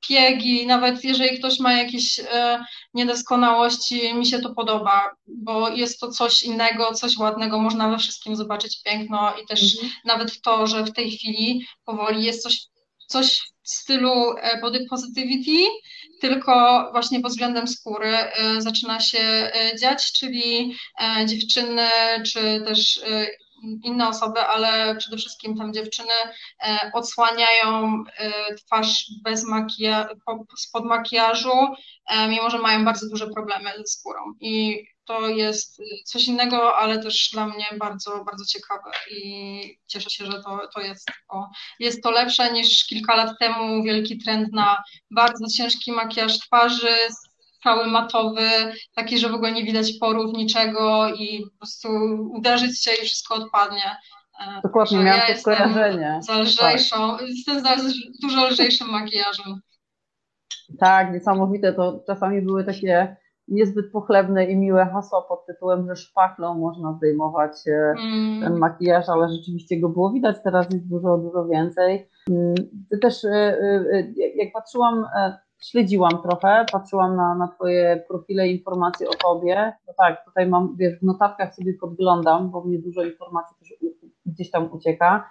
piegi, 0.07 0.67
nawet 0.67 1.03
jeżeli 1.03 1.39
ktoś 1.39 1.59
ma 1.59 1.73
jakieś 1.73 2.19
e, 2.19 2.63
niedoskonałości, 2.93 4.13
mi 4.13 4.25
się 4.25 4.39
to 4.39 4.53
podoba, 4.53 5.11
bo 5.27 5.69
jest 5.69 5.99
to 5.99 6.11
coś 6.11 6.43
innego, 6.43 6.93
coś 6.93 7.17
ładnego, 7.17 7.59
można 7.59 7.89
we 7.89 7.97
wszystkim 7.97 8.35
zobaczyć 8.35 8.83
piękno 8.83 9.33
i 9.43 9.45
też 9.45 9.75
mhm. 9.75 9.93
nawet 10.05 10.41
to, 10.41 10.67
że 10.67 10.83
w 10.83 10.93
tej 10.93 11.11
chwili 11.11 11.65
powoli 11.85 12.23
jest 12.23 12.43
coś, 12.43 12.59
coś 13.07 13.41
w 13.63 13.69
stylu 13.69 14.37
e, 14.37 14.61
body 14.61 14.85
positivity, 14.89 15.67
tylko 16.21 16.87
właśnie 16.91 17.19
pod 17.19 17.31
względem 17.31 17.67
skóry 17.67 18.15
e, 18.15 18.61
zaczyna 18.61 18.99
się 18.99 19.51
dziać, 19.79 20.11
czyli 20.11 20.75
dziewczyny 21.25 21.87
czy 22.25 22.61
też 22.65 23.01
inne 23.63 24.07
osoby, 24.07 24.39
ale 24.39 24.95
przede 24.95 25.17
wszystkim 25.17 25.57
tam 25.57 25.73
dziewczyny 25.73 26.13
e, 26.63 26.91
odsłaniają 26.93 28.03
e, 28.17 28.55
twarz 28.55 29.05
bez 29.23 29.45
makija 29.45 30.09
spod 30.57 30.85
makijażu, 30.85 31.53
e, 32.07 32.27
mimo 32.27 32.49
że 32.49 32.57
mają 32.57 32.85
bardzo 32.85 33.09
duże 33.09 33.27
problemy 33.27 33.71
ze 33.77 33.85
skórą. 33.87 34.33
I 34.39 34.85
to 35.05 35.27
jest 35.27 35.81
coś 36.05 36.27
innego, 36.27 36.77
ale 36.77 37.03
też 37.03 37.29
dla 37.33 37.47
mnie 37.47 37.65
bardzo, 37.79 38.23
bardzo 38.25 38.45
ciekawe 38.45 38.91
i 39.11 39.77
cieszę 39.87 40.09
się, 40.09 40.25
że 40.25 40.43
to, 40.43 40.59
to 40.75 40.81
jest, 40.81 41.11
jest 41.79 42.03
to 42.03 42.11
lepsze 42.11 42.53
niż 42.53 42.85
kilka 42.85 43.15
lat 43.15 43.39
temu 43.39 43.83
wielki 43.83 44.17
trend 44.17 44.53
na 44.53 44.83
bardzo 45.11 45.47
ciężki 45.57 45.91
makijaż 45.91 46.39
twarzy 46.39 46.95
cały 47.67 47.87
matowy, 47.87 48.49
taki, 48.95 49.17
że 49.17 49.29
w 49.29 49.33
ogóle 49.33 49.51
nie 49.51 49.63
widać 49.63 49.93
porów, 49.99 50.33
niczego 50.33 51.09
i 51.09 51.43
po 51.51 51.57
prostu 51.57 51.89
uderzyć 52.31 52.83
się 52.83 52.91
i 52.91 53.05
wszystko 53.05 53.35
odpadnie. 53.35 53.97
E, 54.41 54.61
Dokładnie, 54.63 54.97
miałam 54.97 55.21
ja 55.29 55.35
to 55.35 55.39
skojarzenie. 55.39 56.19
Za 56.21 56.39
lżejszą, 56.39 57.17
tak. 57.17 57.27
Jestem 57.27 57.59
za 57.59 57.75
dużo 58.21 58.47
lżejszym 58.47 58.89
makijażem. 58.89 59.59
Tak, 60.79 61.13
niesamowite. 61.13 61.73
To 61.73 62.03
czasami 62.07 62.41
były 62.41 62.63
takie 62.63 63.15
niezbyt 63.47 63.91
pochlebne 63.91 64.45
i 64.45 64.57
miłe 64.57 64.85
hasła 64.93 65.21
pod 65.21 65.45
tytułem, 65.45 65.87
że 65.87 65.95
szpachlą 65.95 66.53
można 66.53 66.93
zdejmować 66.93 67.51
e, 67.67 67.93
mm. 67.99 68.41
ten 68.41 68.57
makijaż, 68.57 69.09
ale 69.09 69.29
rzeczywiście 69.29 69.79
go 69.79 69.89
było 69.89 70.11
widać, 70.11 70.35
teraz 70.43 70.67
jest 70.73 70.89
dużo, 70.89 71.17
dużo 71.17 71.45
więcej. 71.45 72.09
Mm, 72.29 72.55
też 73.01 73.25
e, 73.25 73.57
jak 74.35 74.53
patrzyłam 74.53 75.05
śledziłam 75.63 76.21
trochę, 76.23 76.65
patrzyłam 76.71 77.15
na, 77.15 77.35
na 77.35 77.47
Twoje 77.47 78.03
profile, 78.07 78.47
informacje 78.47 79.09
o 79.09 79.13
Tobie. 79.13 79.73
No 79.87 79.93
tak, 79.97 80.25
tutaj 80.25 80.47
mam, 80.47 80.75
wiesz, 80.79 80.99
w 80.99 81.03
notatkach 81.03 81.55
sobie 81.55 81.73
podglądam, 81.73 82.49
bo 82.49 82.63
mnie 82.63 82.79
dużo 82.79 83.03
informacji 83.03 83.55
też 83.59 83.73
gdzieś 84.25 84.51
tam 84.51 84.69
ucieka. 84.71 85.29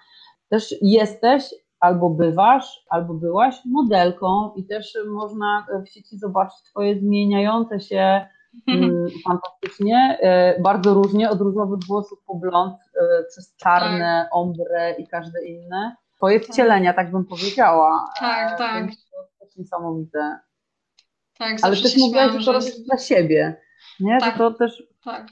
Też 0.49 0.75
jesteś 0.83 1.55
albo 1.81 2.11
bywasz, 2.11 2.85
albo 2.91 3.15
byłaś 3.15 3.57
modelką 3.65 4.53
i 4.57 4.67
też 4.67 4.99
można 5.07 5.67
w 5.85 5.89
sieci 5.89 6.19
zobaczyć 6.19 6.63
Twoje 6.63 6.99
zmieniające 6.99 7.81
się 7.81 8.27
mm, 8.69 9.07
fantastycznie, 9.27 10.19
e, 10.21 10.61
bardzo 10.61 10.95
różnie, 10.95 11.31
od 11.31 11.41
różowych 11.41 11.79
włosów 11.89 12.19
po 12.27 12.35
blond, 12.35 12.75
e, 12.75 13.25
przez 13.29 13.57
czarne, 13.57 14.23
tak. 14.25 14.37
ombre 14.37 14.95
i 14.99 15.07
każde 15.07 15.47
inne. 15.47 15.97
Twoje 16.17 16.41
tak. 16.41 16.49
wcielenia, 16.49 16.93
tak 16.93 17.11
bym 17.11 17.25
powiedziała. 17.25 18.05
Tak, 18.21 18.61
e, 18.61 18.87
niesamowite. 19.59 20.39
Tak, 21.39 21.57
Ale 21.63 21.77
też 21.77 21.97
mówiłaś, 21.97 22.33
że 22.33 22.45
to 22.45 22.53
robisz 22.53 22.79
dla 22.79 22.99
siebie, 22.99 23.57
nie? 24.01 24.19
Tak, 24.21 24.39
to 24.39 24.51
też... 24.51 24.83
tak. 25.05 25.27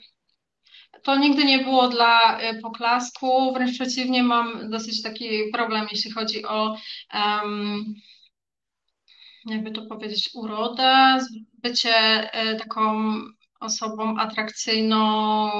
To 1.02 1.16
nigdy 1.18 1.44
nie 1.44 1.58
było 1.58 1.88
dla 1.88 2.40
y, 2.40 2.60
poklasku, 2.60 3.52
wręcz 3.54 3.74
przeciwnie, 3.74 4.22
mam 4.22 4.70
dosyć 4.70 5.02
taki 5.02 5.50
problem, 5.52 5.86
jeśli 5.92 6.10
chodzi 6.10 6.44
o 6.44 6.76
um, 7.14 7.84
jakby 9.46 9.70
to 9.70 9.86
powiedzieć, 9.86 10.30
urodę, 10.34 11.18
bycie 11.62 12.24
y, 12.52 12.56
taką 12.56 13.14
osobą 13.64 14.18
atrakcyjną 14.18 15.50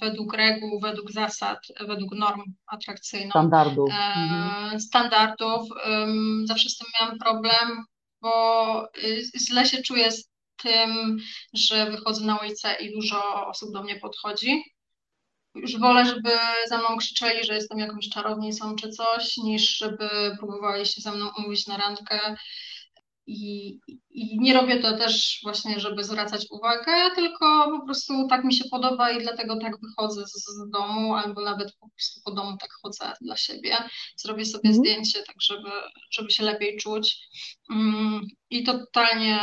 według 0.00 0.34
reguł, 0.34 0.80
według 0.80 1.12
zasad, 1.12 1.58
według 1.80 2.14
norm 2.14 2.42
atrakcyjnych. 2.66 3.30
Standardów. 3.30 3.90
Mhm. 3.90 4.80
Standardów. 4.80 5.68
Zawsze 6.44 6.68
z 6.68 6.76
tym 6.76 6.86
miałam 7.00 7.18
problem, 7.18 7.84
bo 8.22 8.84
y, 9.04 9.22
źle 9.48 9.66
się 9.66 9.82
czuję 9.82 10.12
z 10.12 10.28
tym, 10.62 11.16
że 11.54 11.90
wychodzę 11.90 12.24
na 12.24 12.36
ulicę 12.36 12.74
i 12.80 12.94
dużo 12.94 13.46
osób 13.46 13.72
do 13.72 13.82
mnie 13.82 13.96
podchodzi. 13.96 14.62
Już 15.54 15.78
wolę, 15.78 16.06
żeby 16.06 16.30
za 16.68 16.78
mną 16.78 16.96
krzyczeli, 16.96 17.44
że 17.44 17.54
jestem 17.54 17.78
jakąś 17.78 18.08
czarownicą 18.08 18.76
czy 18.76 18.90
coś, 18.90 19.36
niż 19.36 19.76
żeby 19.76 20.08
próbowali 20.38 20.86
się 20.86 21.00
ze 21.00 21.12
mną 21.12 21.30
umówić 21.38 21.66
na 21.66 21.76
randkę 21.76 22.36
i, 23.26 23.80
I, 24.10 24.38
nie 24.38 24.54
robię 24.54 24.80
to 24.80 24.96
też 24.96 25.40
właśnie, 25.42 25.80
żeby 25.80 26.04
zwracać 26.04 26.46
uwagę, 26.50 26.92
tylko 27.14 27.70
po 27.78 27.84
prostu 27.84 28.28
tak 28.28 28.44
mi 28.44 28.54
się 28.54 28.64
podoba 28.70 29.10
i 29.10 29.22
dlatego 29.22 29.58
tak 29.58 29.72
wychodzę 29.80 30.26
z, 30.26 30.32
z 30.32 30.70
domu, 30.70 31.14
albo 31.14 31.40
nawet 31.40 31.76
po 31.80 31.88
prostu 31.88 32.20
po 32.24 32.30
domu 32.30 32.56
tak 32.60 32.70
chodzę 32.82 33.12
dla 33.20 33.36
siebie. 33.36 33.76
Zrobię 34.16 34.44
sobie 34.44 34.70
mm. 34.70 34.78
zdjęcie, 34.78 35.22
tak 35.22 35.36
żeby, 35.42 35.70
żeby 36.10 36.30
się 36.30 36.44
lepiej 36.44 36.76
czuć. 36.76 37.18
Mm, 37.70 38.20
I 38.50 38.64
totalnie 38.64 39.38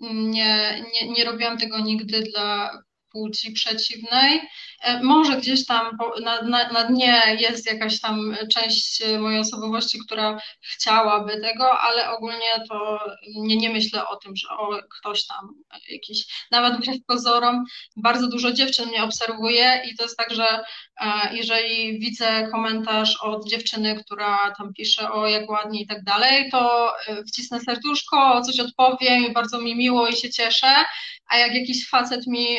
nie, 0.00 0.84
nie, 0.94 1.08
nie 1.08 1.24
robiłam 1.24 1.58
tego 1.58 1.78
nigdy 1.78 2.22
dla 2.22 2.70
płci 3.12 3.52
przeciwnej. 3.52 4.40
E, 4.82 5.02
może 5.02 5.36
gdzieś 5.36 5.66
tam 5.66 5.98
na, 6.22 6.42
na, 6.42 6.68
na, 6.72 6.84
dnie 6.84 7.22
jest 7.38 7.66
jakaś 7.66 8.00
tam 8.00 8.36
część 8.54 9.02
mojej 9.18 9.40
osobowości, 9.40 9.98
która 10.06 10.40
chciałaby 10.60 11.40
tego, 11.40 11.80
ale 11.80 12.10
ogólnie 12.10 12.64
to 12.68 13.00
nie, 13.34 13.56
nie 13.56 13.70
myślę 13.70 14.08
o 14.08 14.16
tym, 14.16 14.36
że 14.36 14.48
o, 14.48 14.78
ktoś 14.98 15.26
tam 15.26 15.54
jakiś, 15.88 16.46
nawet 16.50 16.76
wbrew 16.76 16.96
pozorom, 17.06 17.64
bardzo 17.96 18.28
dużo 18.28 18.52
dziewczyn 18.52 18.88
mnie 18.88 19.04
obserwuje 19.04 19.82
i 19.90 19.96
to 19.96 20.02
jest 20.02 20.16
tak, 20.16 20.34
że 20.34 20.64
e, 21.00 21.36
jeżeli 21.36 21.98
widzę 21.98 22.48
komentarz 22.52 23.16
od 23.22 23.48
dziewczyny, 23.48 24.04
która 24.04 24.54
tam 24.58 24.74
pisze 24.74 25.12
o 25.12 25.28
jak 25.28 25.50
ładnie 25.50 25.82
i 25.82 25.86
tak 25.86 26.04
dalej, 26.04 26.50
to 26.50 26.92
e, 27.08 27.24
wcisnę 27.24 27.60
serduszko, 27.60 28.40
coś 28.40 28.60
odpowiem 28.60 29.26
i 29.26 29.32
bardzo 29.32 29.60
mi 29.60 29.76
miło 29.76 30.08
i 30.08 30.16
się 30.16 30.30
cieszę, 30.30 30.84
a 31.26 31.36
jak 31.36 31.54
jakiś 31.54 31.88
facet 31.88 32.26
mi 32.26 32.56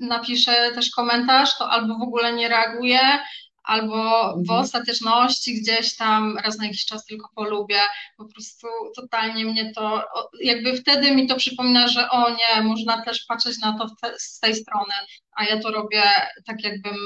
napiszę 0.00 0.72
też 0.74 0.90
komentarz, 0.90 1.58
to 1.58 1.70
albo 1.70 1.98
w 1.98 2.02
ogóle 2.02 2.32
nie 2.32 2.48
reaguję, 2.48 3.00
albo 3.62 4.32
w 4.36 4.40
mhm. 4.40 4.60
ostateczności 4.60 5.60
gdzieś 5.60 5.96
tam 5.96 6.38
raz 6.38 6.58
na 6.58 6.64
jakiś 6.64 6.84
czas 6.84 7.04
tylko 7.04 7.28
polubię. 7.34 7.80
Po 8.16 8.24
prostu 8.24 8.66
totalnie 8.96 9.44
mnie 9.44 9.72
to, 9.72 10.04
jakby 10.40 10.76
wtedy 10.76 11.16
mi 11.16 11.26
to 11.26 11.36
przypomina, 11.36 11.88
że 11.88 12.10
o 12.10 12.30
nie, 12.30 12.62
można 12.62 13.04
też 13.04 13.24
patrzeć 13.24 13.58
na 13.58 13.78
to 13.78 13.86
te, 14.02 14.14
z 14.18 14.40
tej 14.40 14.54
strony, 14.54 14.94
a 15.32 15.44
ja 15.44 15.60
to 15.60 15.70
robię 15.70 16.02
tak 16.46 16.64
jakbym 16.64 16.96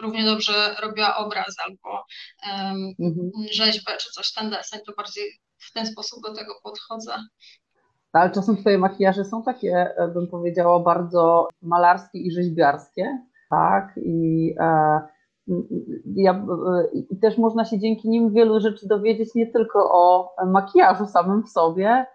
równie 0.00 0.24
dobrze 0.24 0.76
robiła 0.80 1.16
obraz 1.16 1.54
albo 1.58 2.04
um, 2.46 2.94
mhm. 3.00 3.30
rzeźbę 3.52 3.96
czy 3.96 4.10
coś, 4.10 4.32
ten 4.32 4.50
deseń, 4.50 4.80
to 4.86 4.92
bardziej 4.92 5.40
w 5.58 5.72
ten 5.72 5.86
sposób 5.86 6.22
do 6.22 6.34
tego 6.34 6.60
podchodzę. 6.62 7.16
No, 8.16 8.22
ale 8.22 8.30
czasem 8.30 8.56
twoje 8.56 8.78
makijaże 8.78 9.24
są 9.24 9.42
takie, 9.42 9.96
e, 9.96 10.08
bym 10.08 10.26
powiedziała, 10.26 10.80
bardzo 10.80 11.48
malarskie 11.62 12.18
i 12.18 12.32
rzeźbiarskie, 12.32 13.18
tak? 13.50 13.92
I 13.96 14.54
e, 14.60 15.00
ja, 16.14 16.32
e, 16.32 16.98
i 17.10 17.18
też 17.18 17.38
można 17.38 17.64
się 17.64 17.78
dzięki 17.78 18.08
nim 18.08 18.32
wielu 18.32 18.60
rzeczy 18.60 18.88
dowiedzieć, 18.88 19.34
nie 19.34 19.46
tylko 19.46 19.90
o 19.92 20.34
makijażu 20.46 21.06
samym 21.06 21.42
w 21.42 21.48
sobie, 21.48 22.06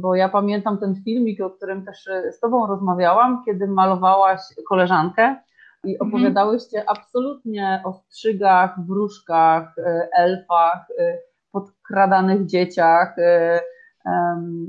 bo 0.00 0.14
ja 0.14 0.28
pamiętam 0.28 0.78
ten 0.78 1.02
filmik, 1.04 1.40
o 1.40 1.50
którym 1.50 1.84
też 1.84 2.06
e, 2.06 2.32
z 2.32 2.40
Tobą 2.40 2.66
rozmawiałam, 2.66 3.42
kiedy 3.44 3.66
malowałaś 3.66 4.40
koleżankę 4.68 5.36
i 5.84 5.92
mhm. 5.92 6.10
opowiadałyście 6.10 6.90
absolutnie 6.90 7.82
o 7.84 7.92
strzygach, 7.92 8.86
wróżkach, 8.86 9.76
elfach, 10.18 10.86
podkradanych 11.52 12.46
dzieciach, 12.46 13.16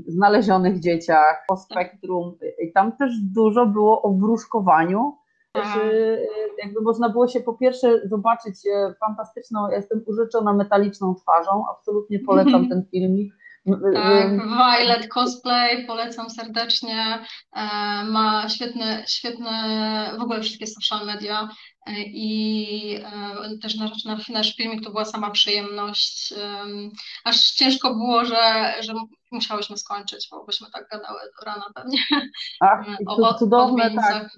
znalezionych 0.06 0.80
dzieciach, 0.80 1.44
o 1.48 1.56
spektrum. 1.56 2.38
I 2.58 2.72
tam 2.72 2.96
też 2.96 3.12
dużo 3.20 3.66
było 3.66 4.02
o 4.02 4.12
wróżkowaniu. 4.12 5.16
Też, 5.52 5.76
y, 5.76 6.26
jakby 6.64 6.80
można 6.80 7.08
było 7.08 7.28
się 7.28 7.40
po 7.40 7.54
pierwsze 7.54 8.08
zobaczyć 8.08 8.66
e, 8.66 8.94
fantastyczną, 9.00 9.68
ja 9.68 9.76
jestem 9.76 10.02
użyczona 10.06 10.52
metaliczną 10.52 11.14
twarzą, 11.14 11.64
absolutnie 11.70 12.18
polecam 12.18 12.66
ten 12.68 12.84
filmik. 12.90 13.32
Tak, 13.94 14.30
Violet 14.30 15.08
Cosplay, 15.08 15.86
polecam 15.86 16.30
serdecznie. 16.30 17.18
E, 17.52 17.60
ma 18.04 18.48
świetne, 18.48 19.04
świetne, 19.08 19.50
w 20.18 20.22
ogóle 20.22 20.40
wszystkie 20.40 20.66
social 20.66 21.06
media 21.06 21.48
e, 21.86 21.92
i 22.06 22.98
też 23.62 23.76
nasz, 23.76 24.28
nasz 24.28 24.56
filmik 24.56 24.84
to 24.84 24.90
była 24.90 25.04
sama 25.04 25.30
przyjemność. 25.30 26.34
Aż 27.24 27.50
ciężko 27.50 27.94
było, 27.94 28.24
że, 28.24 28.74
że 28.80 28.92
musiałyśmy 29.32 29.76
skończyć, 29.76 30.28
bo 30.30 30.44
byśmy 30.44 30.66
tak 30.72 30.88
gadały 30.90 31.18
do 31.20 31.46
rana 31.46 31.64
pewnie. 31.74 31.98
Ach, 32.60 32.86
o, 33.06 33.34
cudowne, 33.34 33.90
tak. 33.94 34.30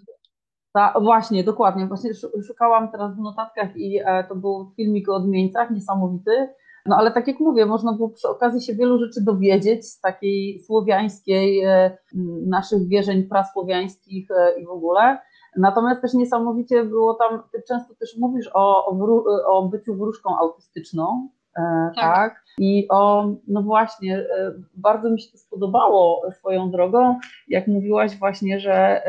Ta, 0.72 0.94
właśnie, 1.00 1.44
dokładnie. 1.44 1.86
Właśnie 1.86 2.10
szukałam 2.46 2.92
teraz 2.92 3.16
w 3.16 3.20
notatkach 3.20 3.76
i 3.76 3.98
e, 4.04 4.24
to 4.28 4.36
był 4.36 4.72
filmik 4.76 5.08
o 5.08 5.14
odmieńcach, 5.14 5.70
niesamowity. 5.70 6.54
No 6.86 6.96
ale 6.96 7.10
tak 7.10 7.28
jak 7.28 7.40
mówię, 7.40 7.66
można 7.66 7.92
było 7.92 8.08
przy 8.08 8.28
okazji 8.28 8.60
się 8.60 8.74
wielu 8.74 8.98
rzeczy 8.98 9.24
dowiedzieć 9.24 9.88
z 9.88 10.00
takiej 10.00 10.60
słowiańskiej, 10.60 11.64
e, 11.64 11.98
naszych 12.46 12.88
wierzeń 12.88 13.22
prasłowiańskich 13.22 14.30
e, 14.30 14.60
i 14.60 14.66
w 14.66 14.70
ogóle. 14.70 15.18
Natomiast 15.56 16.02
też 16.02 16.14
niesamowicie 16.14 16.84
było 16.84 17.14
tam, 17.14 17.42
ty 17.52 17.62
często 17.68 17.94
też 17.94 18.16
mówisz 18.18 18.50
o, 18.54 18.86
o, 18.86 18.94
wró, 18.94 19.24
o 19.46 19.68
byciu 19.68 19.94
wróżką 19.94 20.38
autystyczną, 20.38 21.28
tak. 21.54 21.94
tak. 21.96 22.44
I 22.58 22.86
o, 22.90 23.28
no 23.48 23.62
właśnie, 23.62 24.26
bardzo 24.74 25.10
mi 25.10 25.20
się 25.20 25.32
to 25.32 25.38
spodobało 25.38 26.22
swoją 26.32 26.70
drogą, 26.70 27.18
jak 27.48 27.66
mówiłaś 27.66 28.18
właśnie, 28.18 28.60
że 28.60 29.02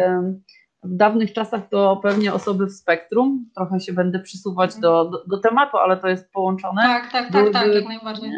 w 0.84 0.96
dawnych 0.96 1.34
czasach 1.34 1.70
to 1.70 2.00
pewnie 2.04 2.34
osoby 2.34 2.66
w 2.66 2.72
spektrum, 2.72 3.46
trochę 3.56 3.80
się 3.80 3.94
będę 3.94 4.20
przysuwać 4.20 4.76
do, 4.76 5.06
do, 5.06 5.24
do 5.26 5.38
tematu, 5.38 5.78
ale 5.78 5.98
to 5.98 6.08
jest 6.08 6.32
połączone. 6.32 6.82
Tak, 6.82 7.12
tak, 7.12 7.32
tak, 7.32 7.54
tak, 7.54 7.74
jak 7.74 7.86
najbardziej. 7.86 8.32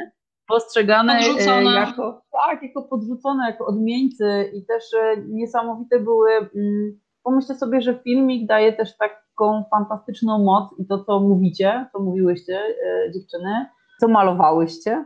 Postrzegane 0.48 1.14
e, 1.14 1.24
podrzucone. 1.24 1.72
jako, 1.72 2.22
tak, 2.32 2.64
jako 2.64 2.84
podrzucone, 2.84 3.46
jako 3.48 3.66
odmieńcy 3.66 4.52
i 4.54 4.66
też 4.66 4.84
e, 4.94 5.18
niesamowite 5.28 6.00
były, 6.00 6.32
mm, 6.32 7.00
pomyślcie 7.24 7.56
sobie, 7.56 7.82
że 7.82 8.00
filmik 8.00 8.48
daje 8.48 8.74
też 8.74 8.98
taką 8.98 9.64
fantastyczną 9.72 10.40
moc 10.40 10.80
i 10.80 10.88
to, 10.88 11.04
co 11.04 11.20
mówicie, 11.20 11.86
co 11.94 12.00
mówiłyście 12.00 12.60
e, 12.60 13.12
dziewczyny, 13.12 13.66
co 14.00 14.08
malowałyście, 14.08 15.06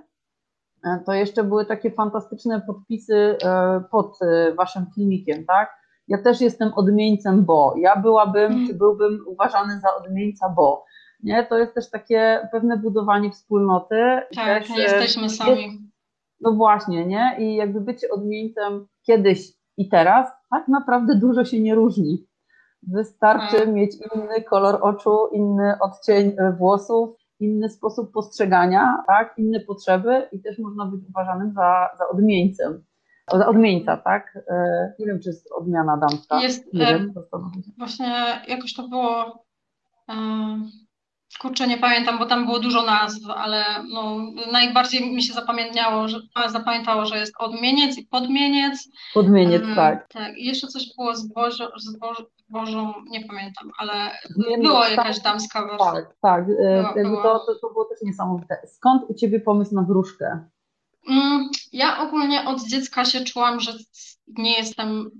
to 1.06 1.14
jeszcze 1.14 1.44
były 1.44 1.66
takie 1.66 1.92
fantastyczne 1.92 2.62
podpisy 2.62 3.38
pod 3.92 4.20
waszym 4.58 4.86
filmikiem, 4.96 5.46
tak? 5.46 5.70
Ja 6.08 6.18
też 6.18 6.42
jestem 6.42 6.74
odmieńcem, 6.76 7.46
bo 7.46 7.74
ja 7.78 7.96
byłabym, 7.96 8.52
mm. 8.52 8.68
czy 8.68 8.74
byłbym 8.74 9.24
uważany 9.28 9.80
za 9.80 9.96
odmieńca, 9.96 10.50
bo. 10.50 10.86
Nie? 11.24 11.46
To 11.46 11.58
jest 11.58 11.74
też 11.74 11.90
takie 11.90 12.50
pewne 12.52 12.78
budowanie 12.78 13.32
wspólnoty. 13.32 14.22
Tak, 14.36 14.60
też, 14.60 14.70
nie 14.70 14.82
jesteśmy 14.82 15.30
sami. 15.30 15.62
Jest, 15.64 15.78
no 16.42 16.52
właśnie, 16.52 17.06
nie? 17.06 17.36
I 17.40 17.56
jakby 17.56 17.82
bycie 17.82 18.10
odmieńcem 18.10 18.88
kiedyś 19.06 19.54
i 19.78 19.90
teraz 19.90 20.30
tak 20.50 20.68
naprawdę 20.68 21.16
dużo 21.16 21.46
się 21.46 21.60
nie 21.60 21.76
różni. 21.76 22.28
Wystarczy 22.84 23.58
tak. 23.58 23.74
mieć 23.74 23.96
inny 23.96 24.42
kolor 24.42 24.80
oczu, 24.82 25.28
inny 25.34 25.74
odcień 25.82 26.36
e, 26.38 26.54
włosów, 26.54 27.18
inny 27.40 27.70
sposób 27.70 28.12
postrzegania, 28.12 29.04
tak? 29.08 29.34
inne 29.38 29.60
potrzeby 29.60 30.28
i 30.32 30.42
też 30.42 30.60
można 30.60 30.86
być 30.86 31.02
uważanym 31.10 31.54
za, 31.54 31.90
za 31.98 32.08
odmieńcem. 32.08 32.84
Odmieńca, 33.28 33.98
tak? 33.98 34.40
E, 34.50 34.94
nie 35.00 35.06
wiem, 35.06 35.20
czy 35.20 35.30
jest 35.30 35.52
odmiana 35.52 35.98
damska. 35.98 36.42
Jest, 36.42 36.74
nie 36.74 36.86
wiem, 36.86 37.14
właśnie 37.78 38.42
jakoś 38.48 38.74
to 38.74 38.88
było, 38.88 39.44
kurczę, 41.40 41.68
nie 41.68 41.78
pamiętam, 41.78 42.20
bo 42.20 42.26
tam 42.26 42.46
było 42.46 42.60
dużo 42.60 42.86
nazw, 42.86 43.30
ale 43.36 43.64
no, 43.94 44.18
najbardziej 44.52 45.16
mi 45.16 45.24
się 45.24 45.34
zapamiętało, 45.34 46.08
że, 46.08 46.20
zapamiętało, 46.48 47.06
że 47.06 47.18
jest 47.18 47.34
odmieniec 47.40 47.98
i 47.98 48.06
podmieniec. 48.06 48.90
Podmieniec, 49.14 49.64
tak. 49.76 50.08
Tak, 50.08 50.38
i 50.38 50.46
jeszcze 50.46 50.68
coś 50.68 50.84
było 50.98 51.16
z, 51.16 51.28
Bożo, 51.34 51.72
z 51.78 52.00
Bożo, 52.00 52.24
Bożą, 52.50 52.94
nie 53.10 53.26
pamiętam, 53.26 53.72
ale 53.78 53.94
nie, 54.50 54.58
była 54.58 54.80
no, 54.80 54.90
jakaś 54.90 55.20
damska 55.20 55.68
wersja. 55.68 55.92
Tak, 55.92 56.16
tak, 56.22 56.46
e, 56.96 57.04
była, 57.04 57.24
to, 57.24 57.40
to, 57.40 57.56
to 57.62 57.70
było 57.70 57.86
też 57.86 58.02
niesamowite. 58.02 58.58
Skąd 58.68 59.04
u 59.10 59.14
Ciebie 59.14 59.40
pomysł 59.40 59.76
na 59.76 59.82
wróżkę? 59.82 60.48
Mm, 61.08 61.50
ja 61.72 62.00
ogólnie 62.00 62.46
od 62.46 62.64
dziecka 62.68 63.06
się 63.06 63.24
czułam, 63.24 63.60
że 63.60 63.74
nie 64.28 64.58
jestem 64.58 65.12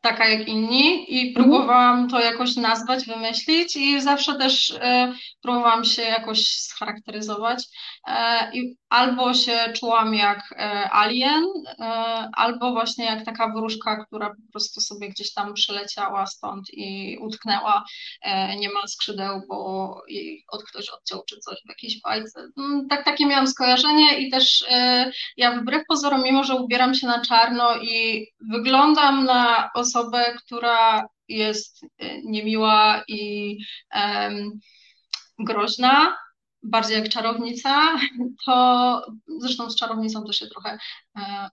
taka 0.00 0.28
jak 0.28 0.48
inni 0.48 1.14
i 1.14 1.28
mhm. 1.28 1.34
próbowałam 1.34 2.08
to 2.08 2.20
jakoś 2.20 2.56
nazwać, 2.56 3.04
wymyślić 3.04 3.76
i 3.76 4.00
zawsze 4.00 4.34
też 4.34 4.70
e, 4.80 5.12
próbowałam 5.42 5.84
się 5.84 6.02
jakoś 6.02 6.46
scharakteryzować. 6.46 7.64
E, 8.06 8.50
I 8.52 8.76
albo 8.90 9.34
się 9.34 9.72
czułam 9.76 10.14
jak 10.14 10.54
e, 10.58 10.90
alien, 10.90 11.44
e, 11.78 11.84
albo 12.36 12.72
właśnie 12.72 13.04
jak 13.04 13.24
taka 13.24 13.48
wróżka, 13.48 14.04
która 14.04 14.28
po 14.28 14.52
prostu 14.52 14.80
sobie 14.80 15.08
gdzieś 15.08 15.32
tam 15.32 15.54
przyleciała 15.54 16.26
stąd 16.26 16.66
i 16.72 17.18
utknęła, 17.20 17.84
e, 18.22 18.56
nie 18.56 18.68
ma 18.68 18.86
skrzydeł, 18.86 19.42
bo 19.48 20.02
jej 20.08 20.44
od 20.48 20.64
ktoś 20.64 20.88
odciął 20.88 21.22
czy 21.28 21.38
coś 21.38 21.58
w 21.66 21.68
jakiejś 21.68 22.00
bajce. 22.00 22.48
Mm, 22.58 22.88
tak, 22.88 23.04
takie 23.04 23.26
miałam 23.26 23.46
skojarzenie 23.46 24.18
i 24.18 24.30
też 24.30 24.64
ja 25.36 25.60
wbrew 25.60 25.82
pozorom, 25.88 26.22
mimo 26.22 26.44
że 26.44 26.54
ubieram 26.54 26.94
się 26.94 27.06
na 27.06 27.24
czarno 27.24 27.76
i 27.76 28.26
wyglądam 28.50 29.24
na 29.24 29.70
osobę, 29.74 29.89
która 30.44 31.08
jest 31.28 31.80
niemiła 32.24 33.02
i 33.08 33.56
um, 33.94 34.60
groźna, 35.38 36.16
bardziej 36.62 36.96
jak 36.96 37.08
czarownica, 37.08 37.98
to 38.46 39.02
zresztą 39.40 39.70
z 39.70 39.76
czarownicą 39.76 40.24
też 40.24 40.38
się 40.38 40.46
trochę 40.46 40.78
e. 41.16 41.48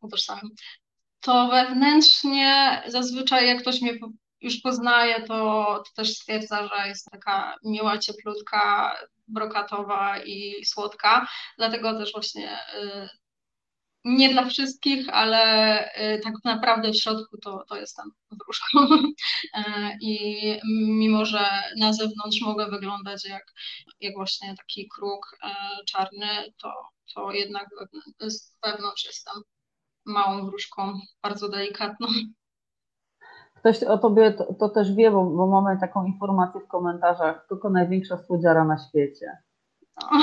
To 1.22 1.48
wewnętrznie 1.48 2.84
zazwyczaj 2.88 3.48
jak 3.48 3.62
ktoś 3.62 3.82
mnie 3.82 3.94
już 4.42 4.58
poznaje, 4.58 5.22
to, 5.22 5.84
to 5.86 5.92
też 5.96 6.14
stwierdza, 6.14 6.68
że 6.68 6.88
jest 6.88 7.12
taka 7.12 7.56
miła, 7.64 7.98
cieplutka, 7.98 8.96
brokatowa 9.28 10.24
i 10.24 10.66
słodka. 10.66 11.28
Dlatego 11.58 11.94
też 11.94 12.12
właśnie 12.12 12.52
e, 12.52 13.10
nie 14.06 14.30
dla 14.30 14.46
wszystkich, 14.46 15.10
ale 15.10 15.80
y, 16.16 16.20
tak 16.24 16.34
naprawdę 16.44 16.92
w 16.92 16.98
środku 16.98 17.38
to, 17.38 17.64
to 17.70 17.76
jestem 17.76 18.12
wróżką. 18.32 18.80
E, 19.54 19.98
I 20.02 20.60
mimo, 20.88 21.26
że 21.26 21.50
na 21.80 21.94
zewnątrz 21.94 22.42
mogę 22.42 22.70
wyglądać 22.70 23.26
jak, 23.26 23.54
jak 24.00 24.14
właśnie 24.16 24.56
taki 24.58 24.90
kruk 24.96 25.38
e, 25.44 25.50
czarny, 25.86 26.28
to, 26.62 26.74
to 27.16 27.32
jednak 27.32 27.68
z 28.22 28.56
wewnątrz 28.64 29.06
jestem 29.06 29.44
małą 30.06 30.46
wróżką, 30.46 31.00
bardzo 31.24 31.50
delikatną. 31.50 32.08
Ktoś 33.56 33.84
o 33.84 33.98
tobie 33.98 34.32
to, 34.32 34.54
to 34.54 34.70
też 34.70 34.96
wie, 34.96 35.12
bo, 35.12 35.26
bo, 35.26 35.48
mamy 35.48 35.80
taką 35.80 36.06
informację 36.06 36.62
w 36.62 36.68
komentarzach, 36.68 37.46
tylko 37.50 37.70
największa 37.70 38.18
słodziara 38.18 38.64
na 38.66 38.78
świecie. 38.90 39.38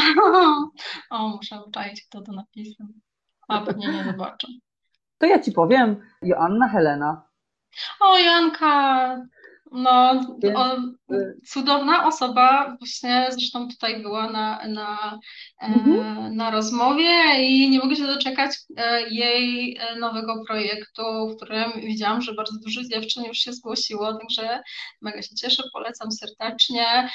O, 1.10 1.28
muszę 1.28 1.62
uczaić, 1.68 2.06
kto 2.08 2.22
to 2.22 2.32
napisał. 2.32 2.86
A 3.48 3.60
pewnie 3.60 3.88
nie 3.88 4.04
zobaczę. 4.04 4.48
To 5.18 5.26
ja 5.26 5.38
ci 5.38 5.52
powiem, 5.52 5.96
Joanna 6.22 6.68
Helena. 6.68 7.22
O, 8.00 8.18
Janka, 8.18 9.16
no, 9.74 10.20
o, 10.56 10.76
cudowna 11.46 12.06
osoba, 12.06 12.76
właśnie 12.78 13.26
zresztą 13.30 13.68
tutaj 13.68 14.02
była 14.02 14.30
na, 14.30 14.68
na, 14.68 15.18
e, 15.62 15.66
mhm. 15.66 16.36
na 16.36 16.50
rozmowie 16.50 17.12
i 17.38 17.70
nie 17.70 17.78
mogę 17.78 17.96
się 17.96 18.06
doczekać 18.06 18.56
e, 18.76 19.08
jej 19.08 19.76
e, 19.80 19.96
nowego 19.96 20.44
projektu, 20.46 21.02
w 21.28 21.36
którym 21.36 21.72
widziałam, 21.80 22.22
że 22.22 22.34
bardzo 22.34 22.58
dużo 22.64 22.80
dziewczyn 22.82 23.24
już 23.24 23.38
się 23.38 23.52
zgłosiło, 23.52 24.18
także 24.18 24.62
mega 25.02 25.22
się 25.22 25.34
cieszę, 25.34 25.62
polecam 25.72 26.12
serdecznie. 26.12 27.10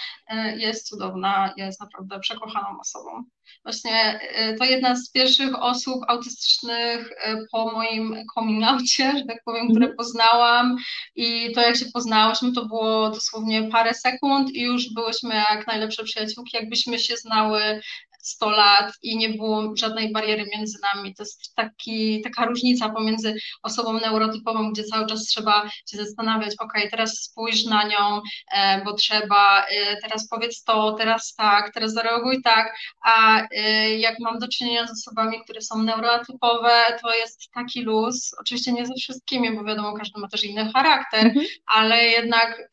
Jest 0.58 0.88
cudowna, 0.88 1.54
jest 1.58 1.82
naprawdę 1.82 2.20
przekochaną 2.20 2.80
osobą. 2.80 3.24
Właśnie 3.64 4.20
to 4.60 4.66
jedna 4.66 4.96
z 4.96 5.12
pierwszych 5.12 5.64
osób 5.64 6.04
autystycznych 6.08 7.10
po 7.52 7.72
moim 7.72 8.16
coming 8.34 8.64
outie, 8.64 9.14
że 9.18 9.26
tak 9.26 9.44
powiem, 9.46 9.70
które 9.70 9.86
mhm. 9.86 9.98
poznałam 9.98 10.76
i 11.16 11.52
to 11.56 11.62
jak 11.62 11.76
się 11.76 11.86
poznałyśmy, 11.94 12.52
to 12.52 12.66
było 12.66 13.10
dosłownie 13.10 13.64
parę 13.64 13.94
sekund 13.94 14.52
i 14.52 14.62
już 14.62 14.94
byłyśmy 14.94 15.36
jak 15.36 15.68
najlepsze 15.68 16.04
przyjaciółki, 16.04 16.58
jakbyśmy 16.58 17.00
się 17.00 17.18
znały 17.18 17.82
100 18.22 18.50
lat 18.50 18.94
i 19.02 19.18
nie 19.18 19.30
było 19.30 19.74
żadnej 19.78 20.12
bariery 20.12 20.46
między 20.56 20.78
nami. 20.94 21.16
To 21.16 21.24
jest 21.24 21.56
taki, 21.56 22.22
taka 22.22 22.46
różnica 22.46 22.90
pomiędzy 22.90 23.36
osobą 23.64 23.94
neurotypową, 23.94 24.72
gdzie 24.72 24.84
cały 24.84 25.06
czas 25.06 25.26
trzeba 25.26 25.70
się 25.92 25.98
zastanawiać, 25.98 26.56
ok, 26.60 26.74
teraz 26.92 27.14
spójrz 27.14 27.66
na 27.66 27.84
nią, 27.84 28.22
e, 28.52 28.84
bo 28.84 28.94
trzeba, 28.94 29.66
e, 29.66 29.98
teraz 30.02 30.28
powiedz 30.30 30.64
to, 30.64 30.94
teraz 30.94 31.36
tak, 31.36 31.74
teraz 31.74 31.94
zareaguj 31.94 32.42
tak, 32.42 32.76
a 33.06 33.42
e, 33.52 33.90
jak 33.98 34.20
mam 34.20 34.40
do 34.40 34.48
czynienia 34.48 34.88
z 34.88 34.92
osobami, 34.92 35.44
które 35.44 35.62
są 35.62 35.84
neurotypowe, 35.84 36.86
to 37.02 37.16
jest 37.16 37.52
taki 37.54 37.82
luz, 37.82 38.32
oczywiście 38.40 38.72
nie 38.72 38.86
ze 38.86 38.94
wszystkimi, 38.94 39.56
bo 39.56 39.64
wiadomo, 39.64 39.94
każdy 39.94 40.20
ma 40.20 40.28
też 40.28 40.44
inny 40.44 40.72
charakter, 40.74 41.26
mhm. 41.26 41.46
ale 41.66 42.06
jednak 42.06 42.70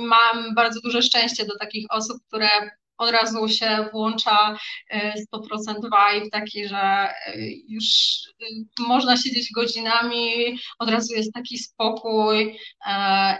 mam 0.00 0.54
bardzo 0.54 0.80
duże 0.80 1.02
szczęście 1.02 1.46
do 1.46 1.58
takich 1.58 1.86
osób, 1.90 2.16
które 2.28 2.48
od 3.00 3.10
razu 3.10 3.48
się 3.48 3.88
włącza 3.92 4.56
100% 5.34 5.70
e, 5.70 5.74
vibe 5.74 6.30
taki, 6.30 6.68
że 6.68 6.76
e, 6.76 7.10
już 7.68 7.86
e, 8.42 8.82
można 8.88 9.16
siedzieć 9.16 9.52
godzinami, 9.52 10.56
od 10.78 10.90
razu 10.90 11.14
jest 11.14 11.32
taki 11.32 11.58
spokój 11.58 12.58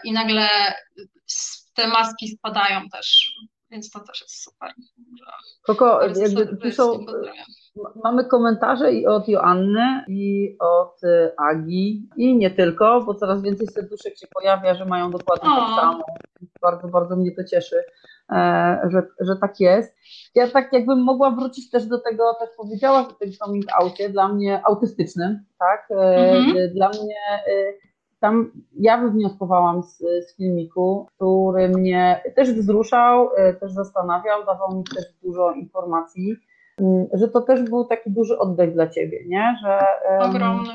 i 0.05 0.13
nagle 0.13 0.49
te 1.75 1.89
maski 1.89 2.29
spadają 2.29 2.89
też, 2.89 3.33
więc 3.71 3.91
to 3.91 4.01
też 4.01 4.21
jest 4.21 4.43
super. 4.43 4.73
Koko, 5.63 6.01
jakby 6.17 6.57
piszą, 6.57 7.07
mamy 8.05 8.25
komentarze 8.25 8.93
i 8.93 9.07
od 9.07 9.29
Joanny, 9.29 10.05
i 10.09 10.57
od 10.61 11.01
Agi, 11.37 12.09
i 12.17 12.37
nie 12.37 12.51
tylko, 12.51 13.01
bo 13.01 13.15
coraz 13.15 13.43
więcej 13.43 13.67
serduszek 13.67 14.19
się 14.19 14.27
pojawia, 14.35 14.75
że 14.75 14.85
mają 14.85 15.11
dokładnie 15.11 15.51
tak 15.51 15.81
samo. 15.81 16.05
Bardzo, 16.63 16.89
bardzo 16.89 17.17
mnie 17.17 17.33
to 17.33 17.45
cieszy. 17.45 17.85
E, 18.33 18.81
że, 18.89 19.03
że 19.21 19.37
tak 19.37 19.61
jest. 19.61 19.97
Ja 20.35 20.49
tak 20.49 20.73
jakbym 20.73 21.03
mogła 21.03 21.31
wrócić 21.31 21.71
też 21.71 21.87
do 21.87 21.99
tego, 21.99 22.25
tak 22.41 22.49
powiedziałaś 22.57 23.07
o 23.07 23.13
tym 23.13 23.33
coming 23.33 23.65
outie, 23.81 24.09
dla 24.09 24.29
mnie 24.29 24.63
autystycznym, 24.67 25.45
tak? 25.59 25.89
E, 25.91 26.31
mhm. 26.37 26.75
Dla 26.75 26.89
mnie 26.89 27.17
e, 27.47 27.73
tam 28.21 28.51
ja 28.75 28.99
wywnioskowałam 28.99 29.83
z, 29.83 29.99
z 29.99 30.37
filmiku, 30.37 31.07
który 31.17 31.69
mnie 31.69 32.23
też 32.37 32.53
wzruszał, 32.53 33.29
też 33.61 33.73
zastanawiał, 33.73 34.45
dawał 34.47 34.77
mi 34.79 34.85
też 34.85 35.05
dużo 35.23 35.53
informacji, 35.53 36.37
mm, 36.81 37.07
że 37.13 37.29
to 37.29 37.41
też 37.41 37.63
był 37.63 37.85
taki 37.85 38.11
duży 38.11 38.39
oddech 38.39 38.75
dla 38.75 38.89
ciebie, 38.89 39.19
nie? 39.27 39.57
Że, 39.63 39.79
Ogromny 40.21 40.73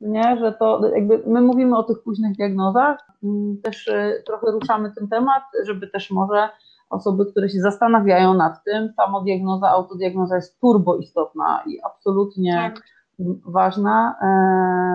nie, 0.00 0.36
że 0.40 0.52
to 0.52 0.80
jakby 0.94 1.22
my 1.26 1.40
mówimy 1.40 1.78
o 1.78 1.82
tych 1.82 2.02
późnych 2.02 2.36
diagnozach, 2.36 2.98
mm, 3.22 3.60
też 3.62 3.88
y, 3.88 4.22
trochę 4.26 4.50
ruszamy 4.50 4.92
ten 4.98 5.08
temat, 5.08 5.42
żeby 5.66 5.88
też 5.88 6.10
może 6.10 6.48
osoby, 6.90 7.26
które 7.26 7.48
się 7.48 7.60
zastanawiają 7.60 8.34
nad 8.34 8.64
tym, 8.64 8.92
samodiagnoza, 8.96 9.68
autodiagnoza 9.68 10.36
jest 10.36 10.60
turbo 10.60 10.96
istotna 10.96 11.62
i 11.66 11.80
absolutnie 11.84 12.72
tak. 12.74 12.84
ważna, 13.46 14.14
e, 14.22 14.26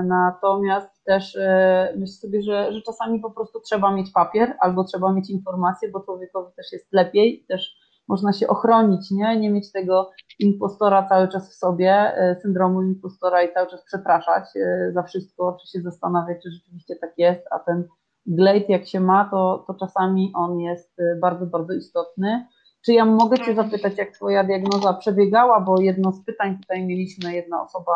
natomiast 0.08 1.04
też 1.04 1.36
e, 1.36 1.94
myślę 1.98 2.16
sobie, 2.16 2.42
że, 2.42 2.74
że 2.74 2.82
czasami 2.82 3.20
po 3.20 3.32
prostu 3.32 3.60
trzeba 3.60 3.92
mieć 3.92 4.12
papier 4.12 4.56
albo 4.60 4.84
trzeba 4.84 5.14
mieć 5.14 5.30
informacje, 5.30 5.90
bo 5.92 6.00
człowiekowi 6.00 6.54
też 6.56 6.72
jest 6.72 6.94
lepiej, 6.94 7.46
też 7.48 7.83
można 8.08 8.34
się 8.34 8.48
ochronić, 8.48 9.12
nie? 9.12 9.40
Nie 9.40 9.50
mieć 9.50 9.72
tego 9.72 10.12
impostora 10.40 11.08
cały 11.10 11.28
czas 11.28 11.50
w 11.50 11.54
sobie, 11.54 11.92
e, 11.92 12.36
syndromu 12.42 12.82
impostora 12.82 13.44
i 13.44 13.54
cały 13.54 13.68
czas 13.68 13.84
przepraszać 13.86 14.44
e, 14.56 14.92
za 14.94 15.04
wszystko, 15.04 15.58
czy 15.62 15.72
się 15.72 15.82
zastanawiać, 15.82 16.38
czy 16.44 16.52
rzeczywiście 16.52 16.96
tak 16.96 17.14
jest, 17.18 17.42
a 17.52 17.60
ten 17.60 17.88
glejt 18.26 18.70
jak 18.70 18.88
się 18.88 19.00
ma, 19.00 19.30
to, 19.32 19.64
to 19.68 19.74
czasami 19.74 20.32
on 20.36 20.60
jest 20.60 21.00
e, 21.00 21.16
bardzo, 21.22 21.46
bardzo 21.46 21.74
istotny. 21.74 22.48
Czy 22.86 22.94
ja 22.94 23.06
mogę 23.06 23.38
Cię 23.38 23.56
zapytać, 23.56 23.98
jak 23.98 24.12
Twoja 24.12 24.44
diagnoza 24.44 24.94
przebiegała, 24.94 25.62
bo 25.62 25.82
jedno 25.82 26.12
z 26.12 26.26
pytań 26.26 26.58
tutaj 26.62 26.86
mieliśmy, 26.86 27.34
jedna 27.34 27.64
osoba 27.64 27.92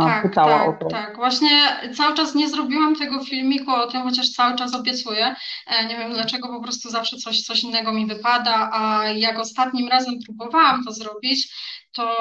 tak, 0.00 0.22
pytała 0.22 0.58
tak, 0.58 0.68
o 0.68 0.72
to. 0.72 0.88
Tak, 0.88 1.16
właśnie 1.16 1.50
cały 1.96 2.14
czas 2.14 2.34
nie 2.34 2.48
zrobiłam 2.48 2.96
tego 2.96 3.24
filmiku 3.24 3.70
o 3.70 3.86
tym, 3.86 4.02
chociaż 4.02 4.30
cały 4.30 4.56
czas 4.56 4.74
obiecuję. 4.74 5.34
E, 5.66 5.86
nie 5.86 5.96
wiem 5.96 6.12
dlaczego, 6.12 6.48
po 6.48 6.62
prostu 6.62 6.90
zawsze 6.90 7.16
coś, 7.16 7.42
coś 7.42 7.62
innego 7.62 7.92
mi 7.92 8.06
wypada, 8.06 8.70
a 8.72 9.04
jak 9.04 9.38
ostatnim 9.38 9.88
razem 9.88 10.14
próbowałam 10.26 10.84
to 10.84 10.92
zrobić, 10.92 11.54
to 11.92 12.14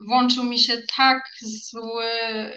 włączył 0.00 0.44
mi 0.44 0.58
się 0.58 0.82
tak 0.96 1.22
zły, 1.42 2.04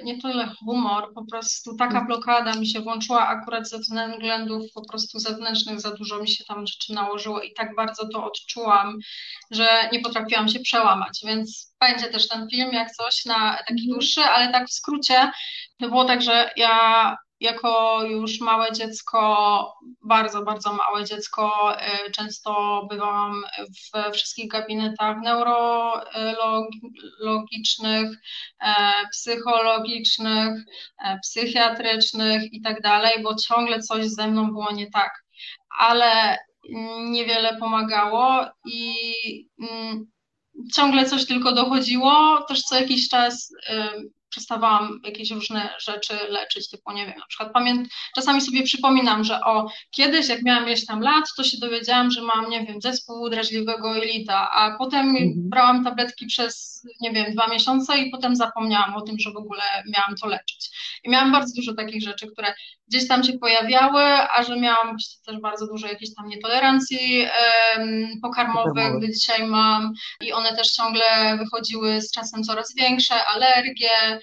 nie 0.03 0.21
tyle 0.21 0.47
humor, 0.59 1.13
po 1.13 1.25
prostu 1.25 1.75
taka 1.75 1.91
mhm. 1.91 2.07
blokada 2.07 2.53
mi 2.53 2.67
się 2.67 2.81
włączyła 2.81 3.27
akurat 3.27 3.69
ze 3.69 3.79
względów 3.79 4.71
po 4.73 4.85
prostu 4.85 5.19
zewnętrznych, 5.19 5.81
za 5.81 5.91
dużo 5.91 6.21
mi 6.21 6.27
się 6.27 6.43
tam 6.43 6.67
rzeczy 6.67 6.93
nałożyło 6.93 7.41
i 7.41 7.53
tak 7.53 7.75
bardzo 7.75 8.07
to 8.07 8.25
odczułam, 8.25 8.97
że 9.51 9.67
nie 9.91 9.99
potrafiłam 9.99 10.49
się 10.49 10.59
przełamać, 10.59 11.19
więc 11.25 11.73
będzie 11.79 12.05
też 12.05 12.27
ten 12.27 12.49
film 12.49 12.71
jak 12.73 12.91
coś 12.91 13.25
na 13.25 13.57
taki 13.57 13.71
mhm. 13.71 13.89
dłuższy, 13.89 14.21
ale 14.21 14.51
tak 14.51 14.67
w 14.67 14.73
skrócie, 14.73 15.31
to 15.79 15.89
było 15.89 16.05
tak, 16.05 16.21
że 16.21 16.51
ja 16.55 17.17
jako 17.39 18.03
już 18.03 18.39
małe 18.39 18.71
dziecko, 18.71 19.73
bardzo, 20.03 20.43
bardzo 20.43 20.73
małe 20.73 21.05
dziecko, 21.05 21.75
y, 22.07 22.11
często 22.11 22.81
bywałam 22.89 23.43
we 23.93 24.11
wszystkich 24.11 24.51
gabinetach 24.51 25.17
neurologicznych, 25.23 28.09
e, 28.61 28.91
psychologicznych, 29.11 30.63
e, 31.05 31.19
psychiatrycznych 31.19 32.53
i 32.53 32.61
tak 32.61 32.81
dalej, 32.81 33.23
bo 33.23 33.35
ciągle 33.35 33.79
coś 33.79 34.07
ze 34.07 34.27
mną 34.27 34.47
było 34.47 34.71
nie 34.71 34.91
tak. 34.91 35.23
Ale 35.79 36.37
niewiele 36.99 37.57
pomagało 37.57 38.45
i 38.65 38.93
mm, 39.61 40.05
ciągle 40.73 41.05
coś 41.05 41.25
tylko 41.25 41.51
dochodziło. 41.51 42.45
Też 42.47 42.61
co 42.61 42.79
jakiś 42.79 43.09
czas 43.09 43.53
przestawałam 44.29 44.99
jakieś 45.05 45.31
różne 45.31 45.69
rzeczy 45.79 46.13
leczyć, 46.29 46.69
typu 46.69 46.91
nie 46.91 47.05
wiem, 47.05 47.19
na 47.19 47.25
przykład 47.25 47.53
czasami 48.15 48.41
sobie 48.41 48.63
przypominam, 48.63 49.23
że 49.23 49.41
o, 49.41 49.67
kiedyś 49.91 50.27
jak 50.27 50.43
miałam 50.43 50.65
ileś 50.65 50.85
tam 50.85 51.01
lat, 51.01 51.25
to 51.37 51.43
się 51.43 51.57
dowiedziałam, 51.57 52.11
że 52.11 52.21
mam, 52.21 52.49
nie 52.49 52.65
wiem, 52.65 52.81
zespół 52.81 53.29
drażliwego 53.29 53.95
jelita, 53.95 54.51
a 54.51 54.77
potem 54.77 55.09
mhm. 55.09 55.33
brałam 55.35 55.83
tabletki 55.83 56.25
przez, 56.25 56.83
nie 57.01 57.11
wiem, 57.11 57.33
dwa 57.33 57.47
miesiące 57.47 57.97
i 57.97 58.11
potem 58.11 58.35
zapomniałam 58.35 58.95
o 58.95 59.01
tym, 59.01 59.19
że 59.19 59.31
w 59.31 59.37
ogóle 59.37 59.63
miałam 59.93 60.15
to 60.21 60.27
leczyć. 60.27 60.69
I 61.03 61.09
miałam 61.09 61.31
bardzo 61.31 61.53
dużo 61.55 61.73
takich 61.73 62.03
rzeczy, 62.03 62.27
które 62.31 62.53
gdzieś 62.87 63.07
tam 63.07 63.23
się 63.23 63.33
pojawiały, 63.33 64.01
a 64.03 64.43
że 64.43 64.59
miałam 64.59 64.95
też 65.25 65.39
bardzo 65.41 65.67
dużo 65.67 65.87
jakichś 65.87 66.11
tam 66.15 66.27
nietolerancji 66.27 67.27
um, 67.77 68.07
pokarmowych, 68.21 68.97
gdy 68.97 69.13
dzisiaj 69.13 69.47
mam 69.47 69.93
i 70.21 70.33
one 70.33 70.55
też 70.55 70.71
ciągle 70.71 71.37
wychodziły 71.37 72.01
z 72.01 72.11
czasem 72.11 72.43
coraz 72.43 72.75
większe, 72.75 73.25
alergie, 73.25 74.18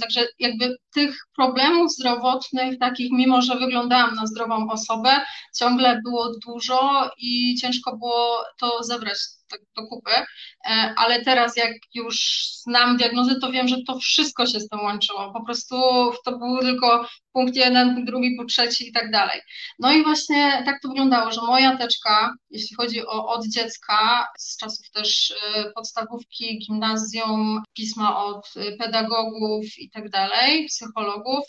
Także 0.00 0.26
jakby 0.38 0.76
tych 0.94 1.16
problemów 1.36 1.92
zdrowotnych, 1.92 2.78
takich, 2.78 3.12
mimo 3.12 3.42
że 3.42 3.56
wyglądałam 3.56 4.14
na 4.14 4.26
zdrową 4.26 4.70
osobę, 4.70 5.10
ciągle 5.56 6.00
było 6.04 6.32
dużo 6.46 7.10
i 7.18 7.54
ciężko 7.60 7.96
było 7.96 8.44
to 8.60 8.82
zebrać 8.82 9.18
tak 9.48 9.60
do 9.76 9.86
kupy, 9.86 10.10
e, 10.10 10.94
ale 10.96 11.24
teraz 11.24 11.56
jak 11.56 11.72
już 11.94 12.16
znam 12.62 12.96
diagnozę, 12.96 13.40
to 13.40 13.52
wiem, 13.52 13.68
że 13.68 13.76
to 13.86 13.98
wszystko 13.98 14.46
się 14.46 14.60
z 14.60 14.68
tym 14.68 14.80
łączyło. 14.80 15.32
Po 15.32 15.44
prostu 15.44 15.76
to 16.24 16.38
był 16.38 16.58
tylko 16.58 17.08
punkt 17.32 17.56
jeden, 17.56 17.94
punkt 17.94 18.10
drugi, 18.10 18.36
punkt 18.36 18.52
trzeci 18.52 18.88
i 18.88 18.92
tak 18.92 19.10
dalej. 19.10 19.40
No 19.78 19.92
i 19.92 20.02
właśnie 20.02 20.62
tak 20.64 20.80
to 20.82 20.88
wyglądało, 20.88 21.32
że 21.32 21.40
moja 21.40 21.76
teczka, 21.76 22.34
jeśli 22.50 22.76
chodzi 22.76 23.06
o 23.06 23.28
od 23.28 23.46
dziecka, 23.46 24.28
z 24.38 24.56
czasów 24.56 24.90
też 24.90 25.34
e, 25.54 25.70
podstawówki, 25.70 26.58
gimnazjum, 26.58 27.62
pisma 27.72 28.24
od 28.24 28.54
pedagogów 28.78 29.78
i 29.78 29.90
tak 29.90 30.10
dalej, 30.10 30.66
psychologów, 30.66 31.44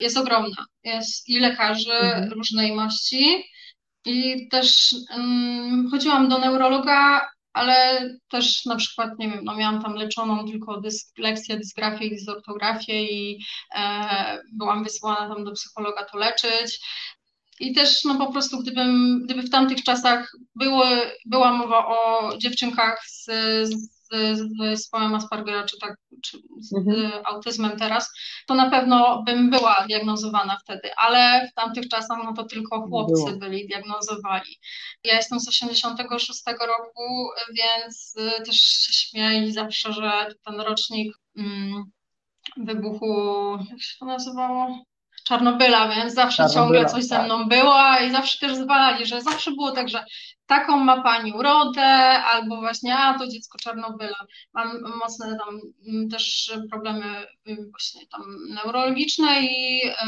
jest 0.00 0.16
ogromna. 0.16 0.66
Jest 0.84 1.28
i 1.28 1.40
lekarzy 1.40 1.92
mhm. 1.92 2.32
różnej 2.32 2.72
maści, 2.72 3.44
i 4.04 4.48
też 4.48 4.94
um, 5.10 5.88
chodziłam 5.90 6.28
do 6.28 6.38
neurologa 6.38 7.28
ale 7.52 8.08
też 8.30 8.64
na 8.64 8.76
przykład, 8.76 9.18
nie 9.18 9.30
wiem, 9.30 9.44
no 9.44 9.56
miałam 9.56 9.82
tam 9.82 9.94
leczoną 9.94 10.48
tylko 10.48 10.80
dysleksję, 10.80 11.56
dysgrafię 11.56 12.04
i 12.04 12.10
dysortografię 12.10 13.04
i 13.04 13.38
e, 13.74 14.42
byłam 14.52 14.84
wysłana 14.84 15.34
tam 15.34 15.44
do 15.44 15.52
psychologa 15.52 16.04
to 16.04 16.18
leczyć. 16.18 16.80
I 17.60 17.74
też 17.74 18.04
no 18.04 18.18
po 18.18 18.32
prostu 18.32 18.58
gdybym, 18.58 19.20
gdyby 19.24 19.42
w 19.42 19.50
tamtych 19.50 19.82
czasach 19.82 20.32
było, 20.54 20.84
była 21.26 21.52
mowa 21.52 21.86
o 21.86 22.30
dziewczynkach 22.38 23.02
z, 23.06 23.24
z 23.68 24.01
z 24.12 24.56
zespołem 24.58 25.14
Aspergera, 25.14 25.64
czy 25.64 25.78
tak, 25.78 25.94
czy 26.22 26.38
z 26.60 26.76
mhm. 26.76 27.12
autyzmem 27.24 27.76
teraz, 27.78 28.12
to 28.46 28.54
na 28.54 28.70
pewno 28.70 29.22
bym 29.26 29.50
była 29.50 29.84
diagnozowana 29.88 30.58
wtedy, 30.64 30.94
ale 30.96 31.48
w 31.48 31.54
tamtych 31.54 31.88
czasach 31.88 32.18
no 32.24 32.32
to 32.32 32.44
tylko 32.44 32.82
chłopcy 32.82 33.24
Było. 33.24 33.38
byli 33.38 33.66
diagnozowani. 33.66 34.58
Ja 35.04 35.14
jestem 35.14 35.40
z 35.40 35.48
86 35.48 36.42
roku, 36.46 37.28
więc 37.54 38.14
y, 38.16 38.42
też 38.44 38.56
się 38.56 38.92
śmieję 38.92 39.52
zawsze, 39.52 39.92
że 39.92 40.34
ten 40.44 40.60
rocznik 40.60 41.16
mm, 41.36 41.84
wybuchu, 42.56 43.14
jak 43.70 43.82
się 43.82 43.96
to 43.98 44.06
nazywało? 44.06 44.84
Czarnobyla, 45.32 45.88
więc 45.88 46.14
zawsze 46.14 46.36
Czarnobyla, 46.36 46.64
ciągle 46.64 46.84
coś 46.84 47.04
ze 47.04 47.16
tak. 47.16 47.24
mną 47.24 47.48
było 47.48 47.76
i 48.06 48.10
zawsze 48.10 48.38
też 48.38 48.56
zwalali, 48.56 49.06
że 49.06 49.22
zawsze 49.22 49.50
było 49.50 49.72
tak, 49.72 49.88
że 49.88 50.04
taką 50.46 50.76
ma 50.76 51.02
pani 51.02 51.32
urodę, 51.32 51.86
albo 52.22 52.56
właśnie, 52.56 52.98
a 52.98 53.18
to 53.18 53.28
dziecko 53.28 53.58
Czarnobyla. 53.58 54.16
Mam 54.54 54.80
mocne 55.00 55.38
tam 55.38 55.60
mm, 55.88 56.08
też 56.08 56.52
problemy 56.70 57.26
y, 57.48 57.56
właśnie 57.70 58.06
tam 58.06 58.22
neurologiczne 58.48 59.42
i 59.42 59.80
e, 59.84 60.06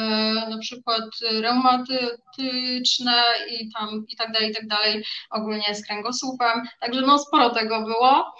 na 0.50 0.58
przykład 0.58 1.04
reumatyczne 1.40 3.22
i 3.50 3.70
tam 3.72 4.04
i 4.08 4.16
tak 4.16 4.32
dalej, 4.32 4.50
i 4.50 4.54
tak 4.54 4.66
dalej, 4.66 5.04
ogólnie 5.30 5.74
z 5.74 5.86
kręgosłupem. 5.86 6.62
Także 6.80 7.00
no 7.00 7.18
sporo 7.18 7.50
tego 7.50 7.82
było 7.82 8.34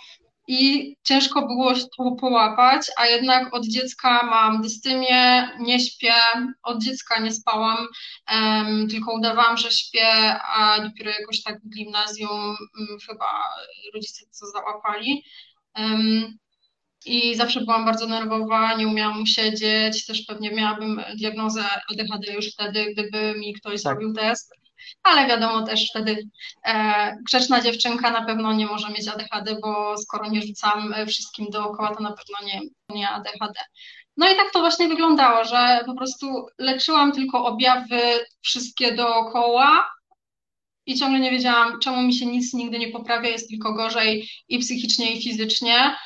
i 0.47 0.95
ciężko 1.03 1.47
było 1.47 1.73
to 1.75 2.11
połapać, 2.21 2.87
a 2.97 3.07
jednak 3.07 3.55
od 3.55 3.67
dziecka 3.67 4.27
mam 4.27 4.63
dystymię, 4.63 5.49
nie 5.61 5.81
śpię, 5.81 6.15
od 6.63 6.83
dziecka 6.83 7.21
nie 7.21 7.33
spałam, 7.33 7.87
um, 8.33 8.89
tylko 8.89 9.15
udawałam, 9.15 9.57
że 9.57 9.71
śpię, 9.71 10.09
a 10.43 10.81
dopiero 10.81 11.11
jakoś 11.11 11.43
tak 11.43 11.61
w 11.61 11.69
gimnazjum 11.69 12.31
um, 12.31 12.99
chyba 13.07 13.43
rodzice 13.95 14.27
co 14.31 14.47
załapali. 14.47 15.25
Um, 15.77 16.39
i 17.07 17.35
zawsze 17.35 17.61
byłam 17.61 17.85
bardzo 17.85 18.07
nerwowa, 18.07 18.75
nie 18.75 18.89
umiałam 18.89 19.27
siedzieć, 19.27 20.07
też 20.07 20.23
pewnie 20.23 20.51
miałabym 20.51 21.03
diagnozę 21.17 21.65
ADHD 21.91 22.33
już 22.33 22.53
wtedy, 22.53 22.87
gdyby 22.93 23.39
mi 23.39 23.55
ktoś 23.55 23.83
tak. 23.83 23.93
zrobił 23.93 24.13
test 24.13 24.64
ale 25.03 25.29
wiadomo 25.29 25.67
też 25.67 25.91
wtedy 25.91 26.29
e, 26.65 27.17
grzeczna 27.27 27.61
dziewczynka 27.61 28.11
na 28.11 28.25
pewno 28.25 28.53
nie 28.53 28.67
może 28.67 28.89
mieć 28.89 29.09
ADHD, 29.09 29.57
bo 29.63 29.99
skoro 29.99 30.31
nie 30.31 30.43
rzucam 30.43 30.95
wszystkim 31.09 31.51
dookoła, 31.51 31.95
to 31.95 32.03
na 32.03 32.13
pewno 32.13 32.47
nie, 32.47 32.61
nie 32.89 33.09
ADHD. 33.09 33.61
No 34.17 34.31
i 34.33 34.37
tak 34.37 34.53
to 34.53 34.61
właśnie 34.61 34.89
wyglądało, 34.89 35.45
że 35.45 35.81
po 35.87 35.95
prostu 35.95 36.47
leczyłam 36.59 37.13
tylko 37.13 37.45
objawy 37.45 38.01
wszystkie 38.43 38.95
dookoła 38.95 39.91
i 40.87 40.95
ciągle 40.95 41.21
nie 41.21 41.31
wiedziałam, 41.31 41.81
czemu 41.81 42.03
mi 42.03 42.15
się 42.15 42.27
nic 42.27 42.55
nigdy 42.55 42.79
nie 42.79 42.89
poprawia, 42.89 43.29
jest 43.29 43.49
tylko 43.49 43.75
gorzej 43.75 44.29
i 44.49 44.59
psychicznie, 44.59 45.13
i 45.13 45.23
fizycznie. 45.23 45.97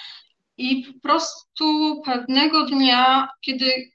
I 0.56 0.84
po 0.84 1.00
prostu 1.00 2.00
pewnego 2.04 2.66
dnia, 2.66 3.28
kiedy 3.40 3.90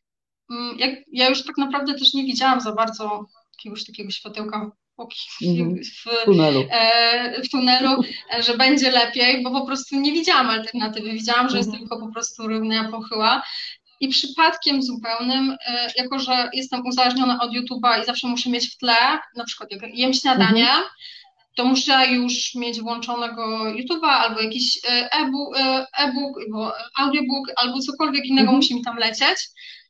mm, 0.51 0.79
jak, 0.79 0.95
ja 1.11 1.29
już 1.29 1.45
tak 1.45 1.57
naprawdę 1.57 1.93
też 1.93 2.13
nie 2.13 2.23
widziałam 2.23 2.61
za 2.61 2.71
bardzo 2.71 3.25
jakiegoś 3.65 3.85
takiego 3.85 4.11
światełka 4.11 4.71
mhm. 5.41 5.81
w, 5.83 6.25
tunelu. 6.25 6.65
E, 6.69 7.41
w 7.41 7.49
tunelu, 7.49 8.03
e, 8.33 8.43
że 8.43 8.57
będzie 8.57 8.91
lepiej, 8.91 9.43
bo 9.43 9.51
po 9.51 9.65
prostu 9.65 9.95
nie 9.95 10.11
widziałam 10.11 10.49
alternatywy. 10.49 11.11
Widziałam, 11.11 11.49
że 11.49 11.57
jest 11.57 11.69
mhm. 11.69 11.83
tylko 11.83 12.05
po 12.05 12.13
prostu 12.13 12.47
równia 12.47 12.91
pochyła. 12.91 13.43
I 13.99 14.07
przypadkiem 14.07 14.83
zupełnym, 14.83 15.55
e, 15.67 15.91
jako 15.97 16.19
że 16.19 16.49
jestem 16.53 16.85
uzależniona 16.85 17.39
od 17.41 17.51
YouTube'a 17.51 18.01
i 18.01 18.05
zawsze 18.05 18.27
muszę 18.27 18.49
mieć 18.49 18.75
w 18.75 18.77
tle, 18.77 19.19
na 19.35 19.43
przykład 19.43 19.71
jak 19.71 19.97
jem 19.97 20.13
śniadanie, 20.13 20.69
mhm. 20.69 20.83
to 21.55 21.65
muszę 21.65 22.07
już 22.07 22.55
mieć 22.55 22.81
włączonego 22.81 23.65
YouTube'a 23.65 24.07
albo 24.07 24.41
jakiś 24.41 24.79
e-book, 25.11 25.57
e-book 25.97 26.37
albo 26.45 26.71
audiobook, 26.97 27.47
albo 27.55 27.79
cokolwiek 27.79 28.25
innego 28.25 28.41
mhm. 28.41 28.57
musi 28.57 28.75
mi 28.75 28.81
tam 28.81 28.97
lecieć 28.97 29.37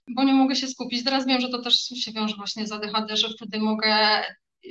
bo 0.07 0.23
nie 0.23 0.33
mogę 0.33 0.55
się 0.55 0.67
skupić. 0.67 1.03
Teraz 1.03 1.27
wiem, 1.27 1.41
że 1.41 1.49
to 1.49 1.61
też 1.61 1.75
się 1.75 2.11
wiąże 2.11 2.35
właśnie 2.35 2.67
z 2.67 2.71
ADHD, 2.71 3.17
że 3.17 3.29
wtedy 3.29 3.59
mogę 3.59 4.23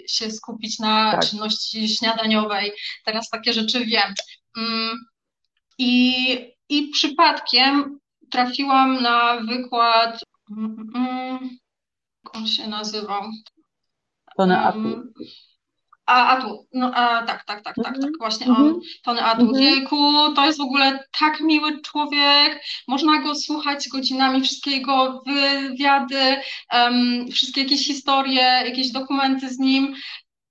się 0.07 0.31
skupić 0.31 0.79
na 0.79 1.13
tak. 1.13 1.29
czynności 1.29 1.89
śniadaniowej. 1.89 2.73
Teraz 3.05 3.31
takie 3.31 3.53
rzeczy 3.53 3.85
wiem. 3.85 4.15
Mm, 4.57 4.97
I, 5.79 6.37
i 6.69 6.89
przypadkiem 6.89 7.99
trafiłam 8.31 9.03
na 9.03 9.41
wykład, 9.41 10.21
mm, 10.51 10.91
mm, 10.95 11.59
jak 12.25 12.37
on 12.37 12.47
się 12.47 12.69
nazywał? 12.69 13.23
Tony 14.37 14.57
um, 14.57 15.13
a, 16.07 16.37
a 16.37 16.41
tu, 16.41 16.67
no 16.73 16.91
a, 16.95 17.23
tak, 17.27 17.45
tak, 17.45 17.63
tak, 17.63 17.75
tak, 17.85 17.99
tak, 18.01 18.11
właśnie 18.19 18.47
on, 18.47 18.53
mhm. 18.53 18.81
Tony 19.03 19.25
Atu. 19.25 19.43
Mhm. 19.43 19.63
Jejku, 19.63 20.33
to 20.35 20.47
jest 20.47 20.59
w 20.59 20.63
ogóle 20.63 21.05
tak 21.21 21.41
miły 21.41 21.81
człowiek, 21.81 22.63
można 22.89 23.19
go 23.19 23.35
słuchać 23.35 23.89
godzinami, 23.89 24.41
wszystkie 24.41 24.71
jego 24.71 25.23
wywiady, 25.27 26.37
um, 26.73 27.27
wszystkie 27.33 27.63
jakieś 27.63 27.87
historie, 27.87 28.43
jakieś 28.43 28.91
dokumenty 28.91 29.49
z 29.49 29.59
nim, 29.59 29.95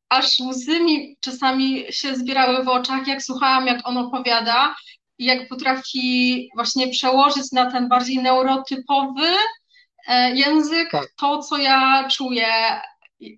aż 0.10 0.40
łzy 0.40 0.80
mi 0.80 1.18
czasami 1.20 1.86
się 1.90 2.16
zbierały 2.16 2.64
w 2.64 2.68
oczach, 2.68 3.08
jak 3.08 3.24
słuchałam, 3.24 3.68
jak 3.68 3.88
on 3.88 3.98
opowiada 3.98 4.76
i 5.18 5.26
jak 5.26 5.48
potrafi 5.48 6.50
właśnie 6.56 6.88
przełożyć 6.88 7.52
na 7.52 7.72
ten 7.72 7.90
bardziej 7.90 8.18
neurotypowy 8.18 9.28
e, 10.08 10.36
język 10.36 10.92
tak. 10.92 11.08
to, 11.18 11.40
co 11.40 11.58
ja 11.58 12.08
czuję 12.10 12.48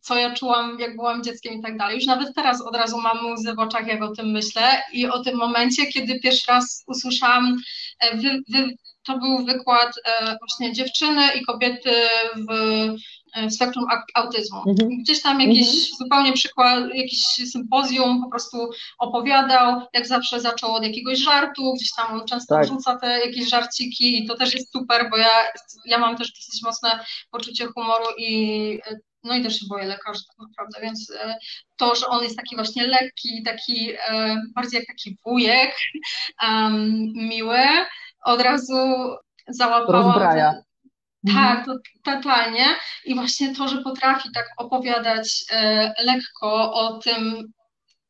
co 0.01 0.15
ja 0.15 0.33
czułam, 0.33 0.79
jak 0.79 0.95
byłam 0.95 1.23
dzieckiem 1.23 1.53
i 1.53 1.61
tak 1.61 1.77
dalej. 1.77 1.95
Już 1.95 2.05
nawet 2.05 2.35
teraz 2.35 2.61
od 2.61 2.75
razu 2.75 2.97
mam 3.01 3.31
łzy 3.33 3.53
w 3.53 3.59
oczach, 3.59 3.87
jak 3.87 4.03
o 4.03 4.15
tym 4.15 4.31
myślę 4.31 4.81
i 4.93 5.07
o 5.07 5.23
tym 5.23 5.37
momencie, 5.37 5.85
kiedy 5.85 6.19
pierwszy 6.19 6.51
raz 6.51 6.83
usłyszałam, 6.87 7.57
e, 7.99 8.17
wy, 8.17 8.41
wy, 8.49 8.75
to 9.03 9.17
był 9.19 9.45
wykład 9.45 9.93
e, 10.05 10.37
właśnie 10.39 10.73
dziewczyny 10.73 11.27
i 11.35 11.45
kobiety 11.45 11.91
w, 12.35 12.51
e, 13.33 13.47
w 13.47 13.53
spektrum 13.53 13.85
autyzmu. 14.13 14.63
Mhm. 14.67 14.89
Gdzieś 15.03 15.21
tam 15.21 15.41
jakiś 15.41 15.67
mhm. 15.67 15.85
zupełnie 15.99 16.33
przykład, 16.33 16.83
jakiś 16.93 17.25
sympozjum 17.51 18.23
po 18.23 18.29
prostu 18.29 18.69
opowiadał, 18.99 19.81
jak 19.93 20.07
zawsze 20.07 20.39
zaczął 20.39 20.75
od 20.75 20.83
jakiegoś 20.83 21.19
żartu, 21.19 21.73
gdzieś 21.73 21.93
tam 21.93 22.13
on 22.13 22.27
często 22.27 22.55
tak. 22.55 22.67
rzuca 22.67 22.95
te 22.95 23.19
jakieś 23.19 23.49
żarciki 23.49 24.23
i 24.23 24.27
to 24.27 24.35
też 24.35 24.53
jest 24.53 24.71
super, 24.71 25.09
bo 25.11 25.17
ja, 25.17 25.31
ja 25.85 25.97
mam 25.97 26.17
też 26.17 26.31
dosyć 26.31 26.63
mocne 26.63 27.05
poczucie 27.31 27.65
humoru 27.65 28.05
i 28.17 28.79
no 29.23 29.35
i 29.35 29.43
też 29.43 29.59
się 29.59 29.65
boję 29.69 29.85
lekarzy 29.85 30.19
tak 30.27 30.47
naprawdę, 30.47 30.81
więc 30.81 31.11
e, 31.19 31.37
to, 31.75 31.95
że 31.95 32.07
on 32.07 32.23
jest 32.23 32.37
taki 32.37 32.55
właśnie 32.55 32.87
lekki, 32.87 33.43
taki 33.45 33.91
e, 34.09 34.35
bardziej 34.55 34.79
jak 34.79 34.87
taki 34.87 35.17
wujek, 35.25 35.75
um, 36.43 36.89
miły, 37.15 37.59
od 38.23 38.41
razu 38.41 38.75
załapałam. 39.47 40.05
Rozbraja. 40.05 40.53
Tak, 41.33 41.65
to, 41.65 41.75
totalnie. 42.03 42.65
I 43.05 43.15
właśnie 43.15 43.55
to, 43.55 43.67
że 43.67 43.81
potrafi 43.81 44.29
tak 44.33 44.45
opowiadać 44.57 45.45
e, 45.51 45.93
lekko 46.03 46.73
o 46.73 46.97
tym, 46.97 47.53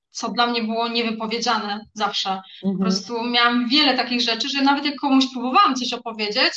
co 0.09 0.29
dla 0.29 0.47
mnie 0.47 0.63
było 0.63 0.87
niewypowiedziane 0.87 1.85
zawsze. 1.93 2.29
Mhm. 2.29 2.77
Po 2.77 2.83
prostu 2.83 3.23
miałam 3.23 3.69
wiele 3.69 3.97
takich 3.97 4.21
rzeczy, 4.21 4.49
że 4.49 4.61
nawet 4.61 4.85
jak 4.85 4.95
komuś 4.95 5.25
próbowałam 5.33 5.75
coś 5.75 5.93
opowiedzieć, 5.93 6.53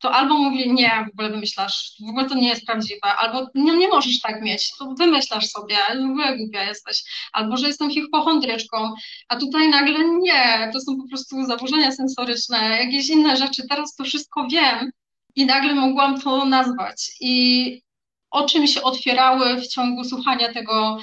to 0.00 0.12
albo 0.12 0.38
mówi, 0.38 0.72
nie, 0.72 1.06
w 1.08 1.12
ogóle 1.12 1.30
wymyślasz, 1.30 1.92
w 2.06 2.08
ogóle 2.08 2.28
to 2.28 2.34
nie 2.34 2.48
jest 2.48 2.66
prawdziwe, 2.66 3.02
albo 3.02 3.46
nie, 3.54 3.76
nie 3.76 3.88
możesz 3.88 4.20
tak 4.20 4.42
mieć, 4.42 4.76
to 4.78 4.94
wymyślasz 4.98 5.46
sobie, 5.46 5.76
w 5.96 6.10
ogóle 6.10 6.36
głupia 6.36 6.64
jesteś, 6.64 7.02
albo 7.32 7.56
że 7.56 7.66
jestem 7.66 7.90
hipochondryczką, 7.90 8.94
a 9.28 9.36
tutaj 9.36 9.68
nagle 9.68 9.98
nie, 10.04 10.70
to 10.72 10.80
są 10.80 10.96
po 10.96 11.08
prostu 11.08 11.44
zaburzenia 11.44 11.92
sensoryczne, 11.92 12.58
jakieś 12.58 13.08
inne 13.08 13.36
rzeczy, 13.36 13.62
teraz 13.68 13.94
to 13.94 14.04
wszystko 14.04 14.46
wiem 14.50 14.90
i 15.36 15.46
nagle 15.46 15.74
mogłam 15.74 16.20
to 16.20 16.44
nazwać. 16.44 17.10
I 17.20 17.82
oczy 18.30 18.60
mi 18.60 18.68
się 18.68 18.82
otwierały 18.82 19.56
w 19.56 19.66
ciągu 19.66 20.04
słuchania 20.04 20.52
tego, 20.52 20.98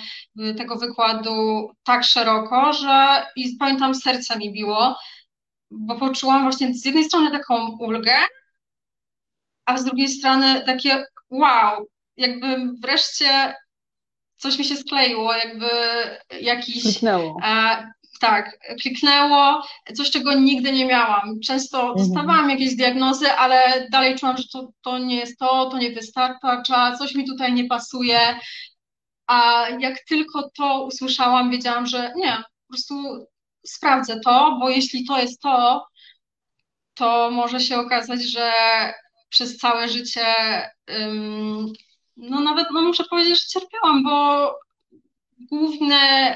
tego 0.58 0.76
wykładu 0.76 1.70
tak 1.84 2.04
szeroko, 2.04 2.74
że 2.74 3.26
i 3.36 3.56
pamiętam 3.60 3.96
serce 3.96 4.38
mi 4.38 4.54
biło, 4.54 4.96
bo 5.72 5.96
poczułam 5.96 6.44
właśnie 6.44 6.74
z 6.74 6.86
jednej 6.86 7.04
strony 7.04 7.32
taką 7.32 7.78
ulgę, 7.80 8.14
a 9.68 9.78
z 9.78 9.84
drugiej 9.84 10.08
strony 10.08 10.64
takie 10.66 11.06
wow, 11.30 11.88
jakby 12.18 12.72
wreszcie 12.82 13.56
coś 14.38 14.60
mi 14.60 14.66
się 14.66 14.76
skleiło, 14.76 15.34
jakby 15.34 15.70
jakiś... 16.42 16.84
Kliknęło. 16.84 17.40
E, 17.44 17.92
tak, 18.20 18.60
kliknęło, 18.82 19.64
coś, 19.96 20.12
czego 20.12 20.34
nigdy 20.34 20.72
nie 20.72 20.86
miałam. 20.86 21.40
Często 21.46 21.80
mhm. 21.80 21.98
dostawałam 21.98 22.50
jakieś 22.50 22.76
diagnozy, 22.76 23.32
ale 23.32 23.88
dalej 23.92 24.16
czułam, 24.16 24.38
że 24.38 24.44
to, 24.54 24.70
to 24.82 24.98
nie 24.98 25.16
jest 25.16 25.40
to, 25.40 25.70
to 25.70 25.78
nie 25.78 25.92
wystarcza, 25.92 26.96
coś 27.00 27.16
mi 27.16 27.28
tutaj 27.28 27.54
nie 27.54 27.66
pasuje. 27.66 28.40
A 29.28 29.68
jak 29.80 30.04
tylko 30.08 30.50
to 30.58 30.84
usłyszałam, 30.84 31.52
wiedziałam, 31.52 31.86
że 31.86 32.14
nie, 32.16 32.38
po 32.38 32.74
prostu 32.74 32.96
sprawdzę 33.66 34.20
to, 34.20 34.58
bo 34.60 34.70
jeśli 34.70 35.06
to 35.06 35.20
jest 35.20 35.42
to, 35.42 35.88
to 36.94 37.32
może 37.32 37.60
się 37.60 37.80
okazać, 37.80 38.24
że 38.24 38.52
przez 39.30 39.58
całe 39.58 39.90
życie, 39.90 40.26
no 42.18 42.42
nawet 42.42 42.68
no 42.74 42.82
muszę 42.82 43.04
powiedzieć, 43.04 43.42
że 43.42 43.60
cierpiałam, 43.60 44.04
bo 44.04 44.56
główne 45.52 46.36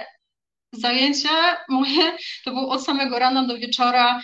zajęcie 0.72 1.30
moje 1.70 2.18
to 2.46 2.52
było 2.52 2.70
od 2.70 2.86
samego 2.86 3.20
rana 3.20 3.48
do 3.48 3.58
wieczora 3.58 4.22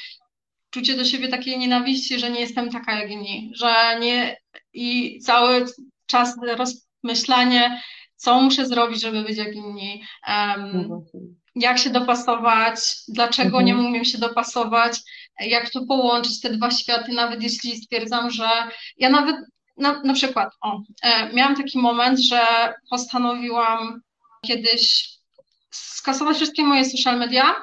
czucie 0.69 0.97
do 0.97 1.06
siebie 1.06 1.27
takiej 1.27 1.60
nienawiści, 1.60 2.19
że 2.19 2.32
nie 2.32 2.39
jestem 2.39 2.69
taka 2.69 2.99
jak 2.99 3.12
inni, 3.12 3.51
że 3.56 3.99
nie 3.99 4.38
i 4.73 5.19
cały 5.19 5.65
czas 6.06 6.38
rozmyślanie, 6.58 7.82
co 8.15 8.41
muszę 8.41 8.65
zrobić, 8.65 9.01
żeby 9.01 9.23
być 9.23 9.38
jak 9.38 9.56
inni, 9.56 10.03
um, 10.27 10.89
jak 11.56 11.78
się 11.78 11.89
dopasować, 11.89 12.80
dlaczego 13.07 13.59
mhm. 13.59 13.65
nie 13.65 13.88
umiem 13.88 14.05
się 14.05 14.18
dopasować, 14.18 14.99
jak 15.40 15.70
to 15.70 15.86
połączyć, 15.86 16.42
te 16.42 16.50
dwa 16.50 16.72
światy, 16.72 17.12
nawet 17.12 17.44
jeśli 17.44 17.78
stwierdzam, 17.78 18.32
że 18.32 18.50
ja 18.98 19.10
nawet 19.10 19.36
na, 19.78 20.02
na 20.02 20.14
przykład, 20.14 20.54
o, 20.62 20.82
e, 21.04 21.34
miałam 21.34 21.56
taki 21.56 21.78
moment, 21.78 22.20
że 22.20 22.74
postanowiłam 22.90 24.02
kiedyś 24.46 25.10
skasować 25.72 26.36
wszystkie 26.36 26.64
moje 26.64 26.86
social 26.86 27.20
media, 27.20 27.56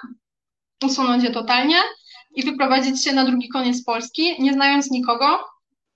usunąć 0.84 1.24
je 1.24 1.30
totalnie 1.30 1.76
i 2.34 2.42
wyprowadzić 2.42 3.04
się 3.04 3.12
na 3.12 3.24
drugi 3.24 3.48
koniec 3.48 3.84
Polski, 3.84 4.42
nie 4.42 4.52
znając 4.52 4.90
nikogo, 4.90 5.44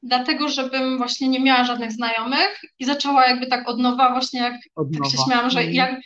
dlatego 0.03 0.49
żebym 0.49 0.99
właśnie 0.99 1.29
nie 1.29 1.41
miała 1.41 1.65
żadnych 1.65 1.93
znajomych 1.93 2.61
i 2.79 2.85
zaczęła 2.85 3.27
jakby 3.27 3.47
tak 3.47 3.69
od 3.69 3.79
nowa 3.79 4.13
właśnie 4.13 4.41
jak 4.41 4.55
tak 4.75 5.11
się 5.11 5.19
śmiałam, 5.27 5.51
że, 5.51 5.61
mhm. 5.61 5.75
jak, 5.75 6.01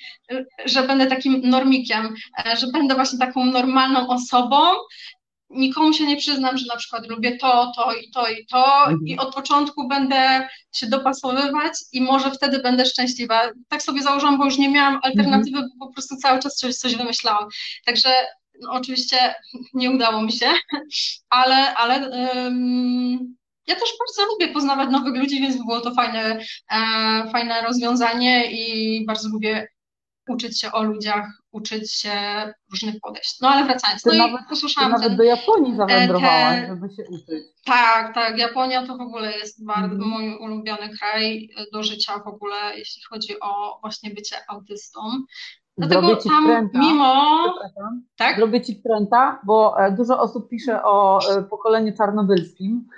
że 0.64 0.82
będę 0.82 1.06
takim 1.06 1.40
normikiem, 1.44 2.14
e, 2.46 2.56
że 2.56 2.66
będę 2.66 2.94
właśnie 2.94 3.18
taką 3.18 3.44
normalną 3.44 4.08
osobą, 4.08 4.56
nikomu 5.52 5.92
się 5.92 6.06
nie 6.06 6.16
przyznam, 6.16 6.58
że 6.58 6.66
na 6.66 6.76
przykład 6.76 7.08
lubię 7.08 7.38
to, 7.38 7.72
to 7.76 7.94
i 7.94 8.10
to 8.10 8.28
i 8.28 8.46
to 8.46 8.78
mhm. 8.78 9.06
i 9.06 9.18
od 9.18 9.34
początku 9.34 9.88
będę 9.88 10.48
się 10.72 10.86
dopasowywać 10.86 11.72
i 11.92 12.00
może 12.00 12.30
wtedy 12.30 12.58
będę 12.58 12.86
szczęśliwa. 12.86 13.50
Tak 13.68 13.82
sobie 13.82 14.02
założyłam, 14.02 14.38
bo 14.38 14.44
już 14.44 14.58
nie 14.58 14.68
miałam 14.68 15.00
alternatywy, 15.02 15.56
mhm. 15.56 15.70
bo 15.78 15.86
po 15.86 15.92
prostu 15.92 16.16
cały 16.16 16.40
czas 16.40 16.56
coś, 16.56 16.74
coś 16.74 16.96
wymyślałam. 16.96 17.48
Także 17.86 18.08
no, 18.60 18.72
oczywiście 18.72 19.34
nie 19.74 19.90
udało 19.90 20.22
mi 20.22 20.32
się, 20.32 20.46
ale, 21.30 21.74
ale 21.74 22.08
um, 22.08 23.36
ja 23.66 23.74
też 23.74 23.88
bardzo 23.98 24.32
lubię 24.32 24.48
poznawać 24.48 24.90
nowych 24.90 25.14
ludzi, 25.16 25.40
więc 25.40 25.56
było 25.56 25.80
to 25.80 25.94
fajne, 25.94 26.38
e, 26.70 27.30
fajne 27.32 27.62
rozwiązanie 27.62 28.52
i 28.52 29.04
bardzo 29.06 29.28
lubię 29.28 29.68
uczyć 30.28 30.60
się 30.60 30.72
o 30.72 30.82
ludziach, 30.82 31.26
uczyć 31.52 31.92
się 31.92 32.12
różnych 32.70 32.94
podejść. 33.00 33.40
No 33.40 33.48
ale 33.48 33.64
wracając, 33.64 34.02
ty 34.02 34.10
no 34.12 34.26
nawet, 34.26 34.40
i 34.40 34.48
posłuchałam 34.48 34.92
nawet 34.92 35.08
ten, 35.08 35.16
do 35.16 35.22
Japonii 35.22 35.76
zawędrowałaś, 35.76 36.60
te, 36.60 36.66
żeby 36.66 36.88
się 36.94 37.02
uczyć. 37.08 37.44
Tak, 37.64 38.14
tak, 38.14 38.38
Japonia 38.38 38.86
to 38.86 38.96
w 38.96 39.00
ogóle 39.00 39.32
jest 39.32 39.66
bardzo 39.66 39.94
mm. 39.94 40.08
mój 40.08 40.36
ulubiony 40.36 40.88
kraj 40.98 41.48
do 41.72 41.82
życia 41.82 42.18
w 42.18 42.26
ogóle, 42.26 42.56
jeśli 42.76 43.02
chodzi 43.10 43.40
o 43.40 43.78
właśnie 43.82 44.10
bycie 44.10 44.36
autystą. 44.48 45.00
Dlatego 45.78 46.16
ci 46.16 46.28
tam 46.28 46.46
trenta, 46.46 46.78
mimo... 46.78 47.14
Tak? 48.16 48.36
Zrobię 48.36 48.60
Ci 48.60 48.82
trenta, 48.82 49.40
bo 49.44 49.74
e, 49.78 49.92
dużo 49.92 50.20
osób 50.20 50.48
pisze 50.48 50.82
o 50.84 51.20
e, 51.30 51.42
pokoleniu 51.42 51.96
czarnobylskim, 51.96 52.88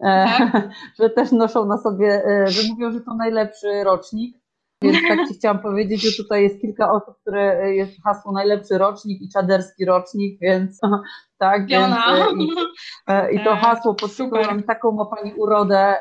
e, 0.00 0.24
tak? 0.26 0.68
że 1.00 1.10
też 1.10 1.32
noszą 1.32 1.66
na 1.66 1.78
sobie, 1.78 2.22
że 2.46 2.62
mówią, 2.70 2.92
że 2.92 3.00
to 3.00 3.14
najlepszy 3.14 3.84
rocznik. 3.84 4.41
Więc 4.82 4.96
tak 5.08 5.28
Ci 5.28 5.34
chciałam 5.34 5.58
powiedzieć, 5.58 6.02
że 6.02 6.22
tutaj 6.22 6.42
jest 6.42 6.60
kilka 6.60 6.92
osób, 6.92 7.14
które 7.20 7.74
jest 7.74 8.02
hasło 8.04 8.32
najlepszy 8.32 8.78
rocznik 8.78 9.22
i 9.22 9.28
czaderski 9.28 9.84
rocznik, 9.84 10.40
więc 10.40 10.80
tak, 11.38 11.66
więc, 11.66 11.96
i, 12.38 12.48
i, 13.36 13.44
to 13.44 13.56
hasło 13.56 13.94
pod 13.94 14.16
tytułem 14.16 14.62
taką 14.62 14.92
ma 14.92 15.04
Pani 15.04 15.34
urodę, 15.34 15.94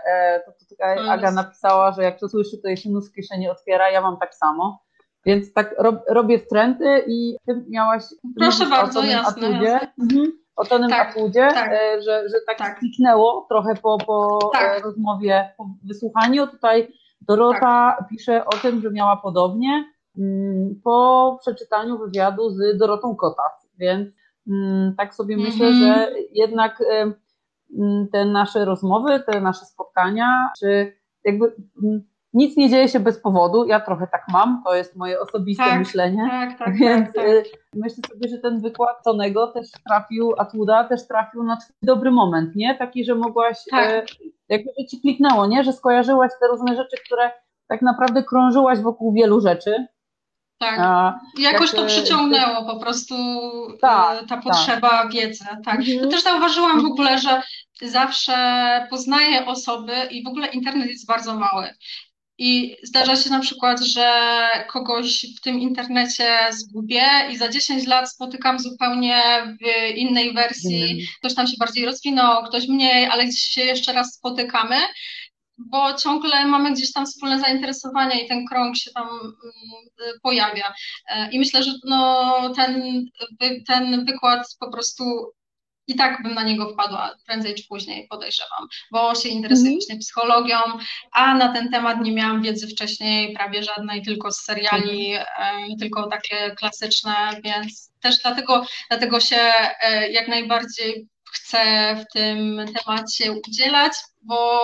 to, 0.45 0.51
to 0.51 0.65
tutaj 0.69 1.09
Aga 1.09 1.31
napisała, 1.31 1.91
że 1.91 2.03
jak 2.03 2.19
to 2.19 2.29
słyszy, 2.29 2.57
to 2.61 2.67
jej 2.67 2.77
się 2.77 2.89
nóż 2.89 3.09
w 3.09 3.13
kieszeni 3.13 3.49
otwiera, 3.49 3.91
ja 3.91 4.01
mam 4.01 4.17
tak 4.17 4.35
samo. 4.35 4.81
Więc 5.25 5.53
tak 5.53 5.75
rob, 5.77 5.95
robię 6.09 6.39
wtręty 6.39 7.03
i 7.07 7.35
ty 7.47 7.65
miałaś. 7.69 8.03
Proszę 8.39 8.65
bardzo, 8.65 9.03
jasne, 9.03 9.47
atudzie, 9.47 9.65
jasne. 9.65 9.93
Mhm, 10.01 10.31
o 10.55 10.65
tonym 10.65 10.89
tak, 10.89 11.15
tak. 11.33 11.71
E, 11.73 12.01
że, 12.01 12.29
że 12.29 12.35
tak, 12.47 12.57
tak 12.57 12.79
kliknęło 12.79 13.45
trochę 13.49 13.73
po, 13.75 13.97
po 13.97 14.39
e, 14.55 14.59
tak. 14.59 14.83
rozmowie, 14.83 15.53
po 15.57 15.65
wysłuchaniu. 15.83 16.47
Tutaj 16.47 16.93
Dorota 17.21 17.95
tak. 17.99 18.07
pisze 18.09 18.45
o 18.45 18.49
tym, 18.49 18.81
że 18.81 18.91
miała 18.91 19.17
podobnie 19.17 19.85
mm, 20.17 20.81
po 20.83 21.37
przeczytaniu 21.41 21.97
wywiadu 21.97 22.49
z 22.49 22.77
Dorotą 22.77 23.15
Kotas, 23.15 23.69
więc 23.77 24.09
mm, 24.47 24.95
tak 24.97 25.15
sobie 25.15 25.37
-hmm. 25.37 25.43
myślę, 25.43 25.73
że 25.73 26.11
jednak 26.31 26.81
e, 26.81 27.13
mm, 27.79 28.07
te 28.11 28.25
nasze 28.25 28.65
rozmowy, 28.65 29.19
te 29.19 29.41
nasze 29.41 29.65
spotkania, 29.65 30.49
czy 30.59 30.93
jakby 31.23 31.55
nic 32.33 32.57
nie 32.57 32.69
dzieje 32.69 32.87
się 32.87 32.99
bez 32.99 33.19
powodu. 33.19 33.65
Ja 33.65 33.79
trochę 33.79 34.07
tak 34.07 34.25
mam, 34.31 34.61
to 34.65 34.75
jest 34.75 34.95
moje 34.95 35.19
osobiste 35.19 35.63
tak, 35.63 35.79
myślenie. 35.79 36.27
Tak, 36.29 36.59
tak, 36.59 36.77
Więc 36.77 37.05
tak, 37.05 37.15
tak. 37.15 37.25
Y, 37.25 37.43
myślę 37.75 38.03
sobie, 38.09 38.29
że 38.29 38.37
ten 38.37 38.61
wykład 38.61 39.03
Tonego 39.03 39.47
też 39.47 39.71
trafił, 39.87 40.33
Atłuda 40.37 40.83
też 40.83 41.07
trafił 41.07 41.43
na 41.43 41.57
dobry 41.81 42.11
moment, 42.11 42.55
nie? 42.55 42.75
Taki, 42.75 43.05
że 43.05 43.15
mogłaś, 43.15 43.57
tak. 43.71 43.89
E, 43.89 44.03
jakby 44.51 44.85
ci 44.89 45.01
kliknęło, 45.01 45.45
nie? 45.45 45.63
Że 45.63 45.73
skojarzyłaś 45.73 46.31
te 46.39 46.47
różne 46.47 46.75
rzeczy, 46.75 46.97
które 47.05 47.31
tak 47.67 47.81
naprawdę 47.81 48.23
krążyłaś 48.23 48.79
wokół 48.79 49.13
wielu 49.13 49.41
rzeczy. 49.41 49.87
Tak. 50.57 50.79
A, 50.79 51.19
Jakoś 51.39 51.71
to 51.71 51.85
przyciągnęło 51.85 52.65
po 52.65 52.79
prostu 52.79 53.15
e, 53.15 53.77
tak, 53.81 54.19
ta 54.19 54.27
tak. 54.27 54.43
potrzeba 54.43 54.89
tak. 54.89 55.11
wiedzy. 55.11 55.45
Tak. 55.65 55.79
Mhm. 55.79 55.97
Ja 55.99 56.07
też 56.07 56.23
zauważyłam 56.23 56.81
w 56.81 56.85
ogóle, 56.85 57.19
że 57.19 57.41
zawsze 57.81 58.35
poznaję 58.89 59.45
osoby 59.45 59.93
i 60.11 60.23
w 60.23 60.27
ogóle 60.27 60.47
internet 60.47 60.89
jest 60.89 61.07
bardzo 61.07 61.35
mały. 61.35 61.69
I 62.43 62.77
zdarza 62.83 63.15
się 63.15 63.29
na 63.29 63.39
przykład, 63.39 63.79
że 63.79 64.31
kogoś 64.67 65.25
w 65.37 65.41
tym 65.41 65.59
internecie 65.59 66.37
zgubię 66.51 67.05
i 67.31 67.37
za 67.37 67.49
10 67.49 67.87
lat 67.87 68.11
spotykam 68.11 68.59
zupełnie 68.59 69.21
w 69.61 69.95
innej 69.97 70.33
wersji. 70.33 70.83
Mm. 70.83 70.97
Ktoś 71.19 71.35
tam 71.35 71.47
się 71.47 71.57
bardziej 71.59 71.85
rozwinął, 71.85 72.43
ktoś 72.43 72.67
mniej, 72.67 73.05
ale 73.05 73.25
gdzieś 73.25 73.41
się 73.41 73.61
jeszcze 73.61 73.93
raz 73.93 74.13
spotykamy, 74.13 74.75
bo 75.57 75.93
ciągle 75.93 76.45
mamy 76.45 76.73
gdzieś 76.73 76.91
tam 76.91 77.05
wspólne 77.05 77.39
zainteresowania 77.39 78.19
i 78.19 78.27
ten 78.27 78.45
krąg 78.47 78.77
się 78.77 78.91
tam 78.91 79.07
mm, 79.09 80.19
pojawia. 80.23 80.73
I 81.31 81.39
myślę, 81.39 81.63
że 81.63 81.71
no, 81.83 82.53
ten, 82.55 83.03
ten 83.67 84.05
wykład 84.05 84.47
po 84.59 84.71
prostu 84.71 85.03
i 85.87 85.95
tak 85.95 86.23
bym 86.23 86.33
na 86.33 86.43
niego 86.43 86.73
wpadła 86.73 87.15
prędzej 87.27 87.55
czy 87.55 87.63
później, 87.67 88.07
podejrzewam, 88.09 88.67
bo 88.91 89.15
się 89.15 89.29
interesuję 89.29 89.69
mm. 89.69 89.79
właśnie 89.79 89.97
psychologią, 89.97 90.57
a 91.11 91.35
na 91.35 91.53
ten 91.53 91.71
temat 91.71 92.01
nie 92.01 92.11
miałam 92.11 92.41
wiedzy 92.41 92.67
wcześniej 92.67 93.33
prawie 93.33 93.63
żadnej, 93.63 94.01
tylko 94.01 94.31
z 94.31 94.41
seriali, 94.41 95.13
mm. 95.13 95.77
tylko 95.79 96.07
takie 96.07 96.55
klasyczne, 96.55 97.13
więc 97.43 97.91
też 98.01 98.17
dlatego, 98.17 98.65
dlatego 98.89 99.19
się 99.19 99.53
e, 99.81 100.11
jak 100.11 100.27
najbardziej 100.27 101.07
chcę 101.31 101.95
w 101.95 102.13
tym 102.13 102.65
temacie 102.75 103.31
udzielać, 103.31 103.93
bo 104.21 104.61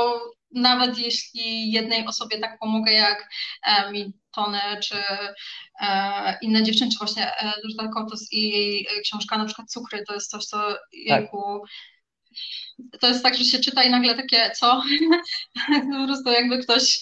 nawet 0.51 0.97
jeśli 0.97 1.71
jednej 1.71 2.07
osobie 2.07 2.39
tak 2.39 2.59
pomogę, 2.59 2.91
jak 2.91 3.29
e, 3.63 3.91
mi 3.91 4.13
Tony, 4.31 4.59
czy 4.83 4.95
e, 5.81 6.37
inne 6.41 6.63
dziewczyny, 6.63 6.91
czy 6.91 6.97
właśnie 6.97 7.31
Dorota 7.63 7.89
e, 7.89 7.93
Kotos 7.93 8.33
i 8.33 8.49
jej 8.49 8.87
książka 9.03 9.37
na 9.37 9.45
przykład 9.45 9.71
Cukry, 9.71 10.03
to 10.07 10.13
jest 10.13 10.31
coś, 10.31 10.45
co 10.45 10.57
jejku, 10.93 11.61
tak. 12.91 13.01
to 13.01 13.07
jest 13.07 13.23
tak, 13.23 13.35
że 13.35 13.43
się 13.43 13.59
czyta 13.59 13.83
i 13.83 13.89
nagle 13.89 14.15
takie, 14.15 14.51
co? 14.51 14.81
po 15.99 16.05
prostu 16.05 16.29
jakby 16.29 16.57
ktoś 16.57 16.99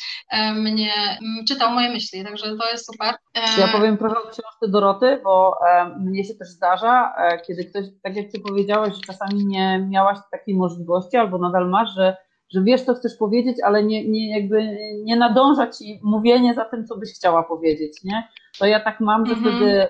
mnie 0.56 1.18
czytał 1.48 1.72
moje 1.72 1.90
myśli, 1.90 2.24
także 2.24 2.58
to 2.58 2.70
jest 2.72 2.86
super. 2.86 3.16
Ja 3.58 3.68
powiem 3.68 3.98
trochę 3.98 4.16
o 4.16 4.24
książce 4.24 4.68
Doroty, 4.68 5.22
bo 5.24 5.58
mnie 6.00 6.24
się 6.24 6.34
też 6.34 6.48
zdarza, 6.48 7.14
kiedy 7.48 7.66
ktoś, 7.66 7.86
tak 8.04 8.16
jak 8.16 8.32
Ty 8.32 8.40
powiedziałeś, 8.40 8.96
że 8.96 9.02
czasami 9.02 9.46
nie 9.46 9.80
miałaś 9.90 10.18
takiej 10.32 10.56
możliwości, 10.56 11.18
albo 11.18 11.38
nadal 11.38 11.70
masz, 11.70 11.90
że 11.96 12.18
że 12.54 12.64
wiesz, 12.64 12.82
co 12.82 12.94
chcesz 12.94 13.16
powiedzieć, 13.16 13.58
ale 13.64 13.84
nie, 13.84 14.10
nie, 14.10 14.40
jakby 14.40 14.78
nie 15.04 15.16
nadąża 15.16 15.68
ci 15.68 16.00
mówienie 16.04 16.54
za 16.54 16.66
tym, 16.66 16.86
co 16.86 16.98
byś 16.98 17.14
chciała 17.14 17.44
powiedzieć, 17.44 18.04
nie? 18.04 18.28
To 18.60 18.66
ja 18.66 18.80
tak 18.80 19.00
mam, 19.00 19.26
że 19.26 19.34
mhm. 19.34 19.56
wtedy 19.56 19.88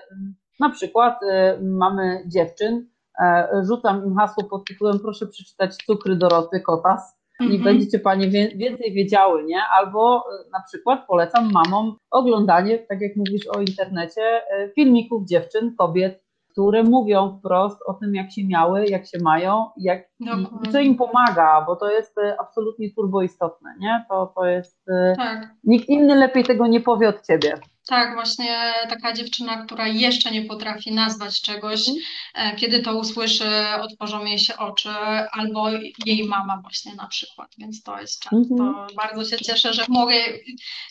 na 0.60 0.70
przykład 0.70 1.22
y, 1.22 1.26
mamy 1.62 2.22
dziewczyn, 2.26 2.86
e, 3.20 3.48
rzucam 3.66 4.06
im 4.06 4.16
hasło 4.16 4.44
pod 4.44 4.64
tytułem 4.68 4.98
proszę 4.98 5.26
przeczytać 5.26 5.76
Cukry 5.86 6.16
Doroty 6.16 6.60
Kotas 6.60 7.16
i 7.40 7.44
mhm. 7.44 7.62
będziecie 7.62 7.98
Panie 7.98 8.28
więcej 8.56 8.92
wiedziały, 8.92 9.44
nie? 9.44 9.60
Albo 9.78 10.18
y, 10.18 10.50
na 10.52 10.62
przykład 10.68 11.06
polecam 11.06 11.52
mamom 11.52 11.96
oglądanie, 12.10 12.78
tak 12.78 13.00
jak 13.00 13.16
mówisz 13.16 13.46
o 13.46 13.60
internecie, 13.60 14.42
y, 14.60 14.72
filmików 14.74 15.26
dziewczyn, 15.28 15.74
kobiet, 15.78 16.25
które 16.56 16.82
mówią 16.82 17.38
wprost 17.38 17.78
o 17.86 17.94
tym, 17.94 18.14
jak 18.14 18.32
się 18.32 18.46
miały, 18.46 18.86
jak 18.86 19.06
się 19.06 19.18
mają, 19.22 19.64
jak, 19.76 20.08
i 20.20 20.70
co 20.72 20.80
im 20.80 20.96
pomaga, 20.96 21.64
bo 21.66 21.76
to 21.76 21.90
jest 21.90 22.18
e, 22.18 22.36
absolutnie 22.40 22.90
turbo 22.94 23.22
istotne, 23.22 23.74
nie? 23.78 24.04
To, 24.08 24.32
to 24.36 24.46
jest. 24.46 24.88
E, 24.88 25.14
tak. 25.16 25.54
Nikt 25.64 25.88
inny 25.88 26.14
lepiej 26.14 26.44
tego 26.44 26.66
nie 26.66 26.80
powie 26.80 27.08
od 27.08 27.26
ciebie. 27.26 27.54
Tak, 27.86 28.14
właśnie 28.14 28.72
taka 28.88 29.12
dziewczyna, 29.12 29.64
która 29.64 29.88
jeszcze 29.88 30.30
nie 30.30 30.42
potrafi 30.42 30.92
nazwać 30.92 31.40
czegoś, 31.40 31.88
mm. 32.34 32.56
kiedy 32.56 32.80
to 32.82 32.98
usłyszy, 32.98 33.44
otworzą 33.80 34.24
jej 34.24 34.38
się 34.38 34.56
oczy, 34.56 34.88
albo 35.32 35.70
jej 36.06 36.24
mama 36.24 36.58
właśnie 36.62 36.94
na 36.94 37.06
przykład, 37.06 37.54
więc 37.58 37.82
to 37.82 38.00
jest 38.00 38.20
często. 38.20 38.54
-hmm. 38.54 38.86
Bardzo 38.96 39.24
się 39.24 39.44
cieszę, 39.44 39.74
że 39.74 39.84
mogę, 39.88 40.14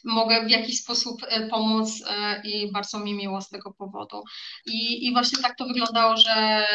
mogę 0.03 0.45
w 0.45 0.49
jakiś 0.49 0.81
sposób 0.81 1.21
e, 1.27 1.47
pomóc 1.47 2.03
i 2.43 2.71
bardzo 2.71 2.99
mi 2.99 3.13
miło 3.13 3.41
z 3.41 3.49
tego 3.49 3.73
powodu. 3.73 4.23
I, 4.65 5.07
i 5.07 5.13
właśnie 5.13 5.41
tak 5.41 5.57
to 5.57 5.65
wyglądało, 5.65 6.17
że 6.17 6.65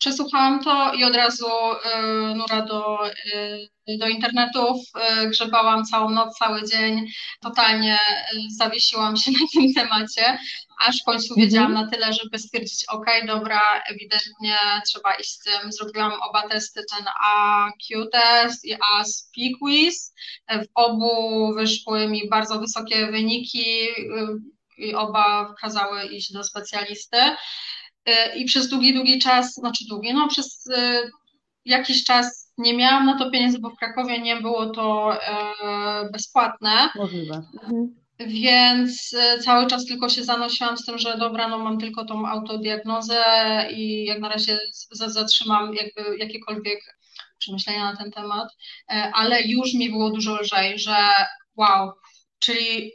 Przesłuchałam 0.00 0.64
to 0.64 0.92
i 0.94 1.04
od 1.04 1.14
razu 1.14 1.46
nura 2.34 2.62
do, 2.62 2.98
do 3.98 4.08
internetów, 4.08 4.76
grzebałam 5.26 5.84
całą 5.84 6.10
noc, 6.10 6.38
cały 6.38 6.68
dzień, 6.68 7.06
totalnie 7.42 7.98
zawiesiłam 8.58 9.16
się 9.16 9.30
na 9.40 9.46
tym 9.52 9.74
temacie, 9.74 10.38
aż 10.86 11.00
w 11.00 11.04
końcu 11.04 11.34
mhm. 11.34 11.46
wiedziałam 11.46 11.72
na 11.72 11.88
tyle, 11.90 12.12
żeby 12.12 12.38
stwierdzić, 12.38 12.84
ok, 12.88 13.06
dobra, 13.26 13.60
ewidentnie 13.88 14.58
trzeba 14.86 15.14
iść 15.14 15.30
z 15.30 15.38
tym. 15.38 15.72
Zrobiłam 15.72 16.12
oba 16.30 16.48
testy, 16.48 16.80
ten 16.96 17.06
AQ 17.24 18.06
test 18.12 18.64
i 18.64 18.76
ASP 18.94 19.34
quiz. 19.58 20.14
W 20.50 20.66
obu 20.74 21.54
wyszły 21.54 22.08
mi 22.08 22.28
bardzo 22.28 22.60
wysokie 22.60 23.06
wyniki 23.06 23.86
i 24.78 24.94
oba 24.94 25.54
kazały 25.60 26.04
iść 26.04 26.32
do 26.32 26.44
specjalisty. 26.44 27.16
I 28.36 28.44
przez 28.44 28.68
długi, 28.68 28.94
długi 28.94 29.18
czas, 29.18 29.54
znaczy 29.54 29.84
długi, 29.88 30.14
no 30.14 30.28
przez 30.28 30.66
y, 30.66 31.10
jakiś 31.64 32.04
czas 32.04 32.52
nie 32.58 32.76
miałam 32.76 33.06
na 33.06 33.18
to 33.18 33.30
pieniędzy, 33.30 33.58
bo 33.58 33.70
w 33.70 33.76
Krakowie 33.76 34.20
nie 34.20 34.36
było 34.36 34.66
to 34.66 35.14
e, 35.14 36.10
bezpłatne. 36.12 36.88
Możliwe. 36.94 37.42
Mhm. 37.54 38.00
Więc 38.26 39.14
e, 39.18 39.38
cały 39.38 39.66
czas 39.66 39.86
tylko 39.86 40.08
się 40.08 40.24
zanosiłam 40.24 40.76
z 40.76 40.84
tym, 40.84 40.98
że 40.98 41.18
dobra, 41.18 41.48
no 41.48 41.58
mam 41.58 41.78
tylko 41.78 42.04
tą 42.04 42.26
autodiagnozę 42.26 43.24
i 43.72 44.04
jak 44.04 44.20
na 44.20 44.28
razie 44.28 44.58
zatrzymam 44.90 45.74
jakby 45.74 46.16
jakiekolwiek 46.18 46.80
przemyślenia 47.38 47.92
na 47.92 47.96
ten 47.96 48.10
temat, 48.10 48.48
e, 48.90 49.10
ale 49.14 49.42
już 49.42 49.74
mi 49.74 49.90
było 49.90 50.10
dużo 50.10 50.40
lżej, 50.40 50.78
że 50.78 50.96
wow, 51.56 51.92
czyli 52.38 52.92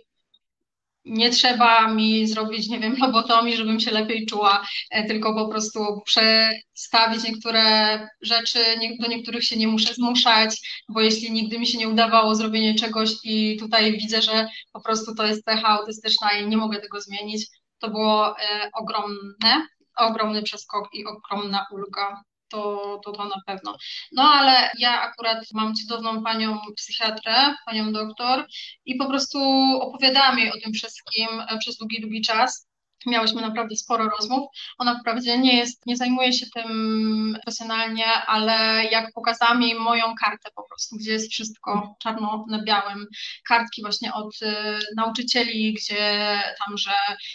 nie 1.05 1.29
trzeba 1.29 1.87
mi 1.87 2.27
zrobić, 2.27 2.69
nie 2.69 2.79
wiem, 2.79 2.95
lobotomii, 3.01 3.57
żebym 3.57 3.79
się 3.79 3.91
lepiej 3.91 4.25
czuła, 4.25 4.67
e, 4.91 5.07
tylko 5.07 5.33
po 5.35 5.47
prostu 5.47 6.01
przestawić 6.05 7.23
niektóre 7.23 7.99
rzeczy, 8.21 8.59
do 8.99 9.07
niektórych 9.07 9.43
się 9.43 9.57
nie 9.57 9.67
muszę 9.67 9.93
zmuszać, 9.93 10.83
bo 10.89 11.01
jeśli 11.01 11.31
nigdy 11.31 11.59
mi 11.59 11.67
się 11.67 11.77
nie 11.77 11.89
udawało 11.89 12.35
zrobienie 12.35 12.75
czegoś 12.75 13.09
i 13.23 13.57
tutaj 13.59 13.91
widzę, 13.91 14.21
że 14.21 14.47
po 14.73 14.81
prostu 14.81 15.15
to 15.15 15.25
jest 15.25 15.45
cecha 15.45 15.67
autystyczna 15.67 16.31
i 16.31 16.47
nie 16.47 16.57
mogę 16.57 16.81
tego 16.81 17.01
zmienić, 17.01 17.47
to 17.79 17.89
było 17.89 18.39
e, 18.39 18.69
ogromne, 18.73 19.67
ogromny 19.97 20.43
przeskok 20.43 20.89
i 20.93 21.05
ogromna 21.05 21.65
ulga 21.71 22.23
to, 22.49 22.99
to, 23.05 23.11
to 23.11 23.25
na 23.25 23.41
pewno. 23.45 23.77
No 24.11 24.23
ale 24.23 24.71
ja 24.79 25.01
akurat 25.01 25.45
mam 25.53 25.75
cudowną 25.75 26.23
panią 26.23 26.59
psychiatrę, 26.75 27.55
panią 27.65 27.91
doktor 27.91 28.47
i 28.85 28.95
po 28.95 29.05
prostu 29.05 29.39
opowiadałam 29.81 30.39
jej 30.39 30.51
o 30.51 30.61
tym 30.63 30.73
wszystkim 30.73 31.27
e, 31.49 31.57
przez 31.57 31.77
długi, 31.77 32.01
długi 32.01 32.21
czas. 32.21 32.67
Miałyśmy 33.05 33.41
naprawdę 33.41 33.75
sporo 33.75 34.09
rozmów. 34.09 34.49
Ona 34.77 34.99
wprawdzie 34.99 35.37
nie 35.37 35.57
jest, 35.57 35.85
nie 35.85 35.97
zajmuje 35.97 36.33
się 36.33 36.45
tym 36.45 37.37
profesjonalnie, 37.43 38.05
ale 38.05 38.85
jak 38.85 39.13
pokazałam 39.13 39.61
jej 39.61 39.75
moją 39.75 40.15
kartę 40.15 40.49
po 40.55 40.63
prostu, 40.63 40.95
gdzie 40.97 41.11
jest 41.11 41.31
wszystko 41.31 41.95
czarno 41.99 42.45
na 42.49 42.63
białym, 42.63 43.07
kartki 43.47 43.81
właśnie 43.81 44.13
od 44.13 44.41
y, 44.41 44.79
nauczycieli, 44.95 45.73
gdzie 45.73 46.39
tam, 46.65 46.77
że 46.77 46.91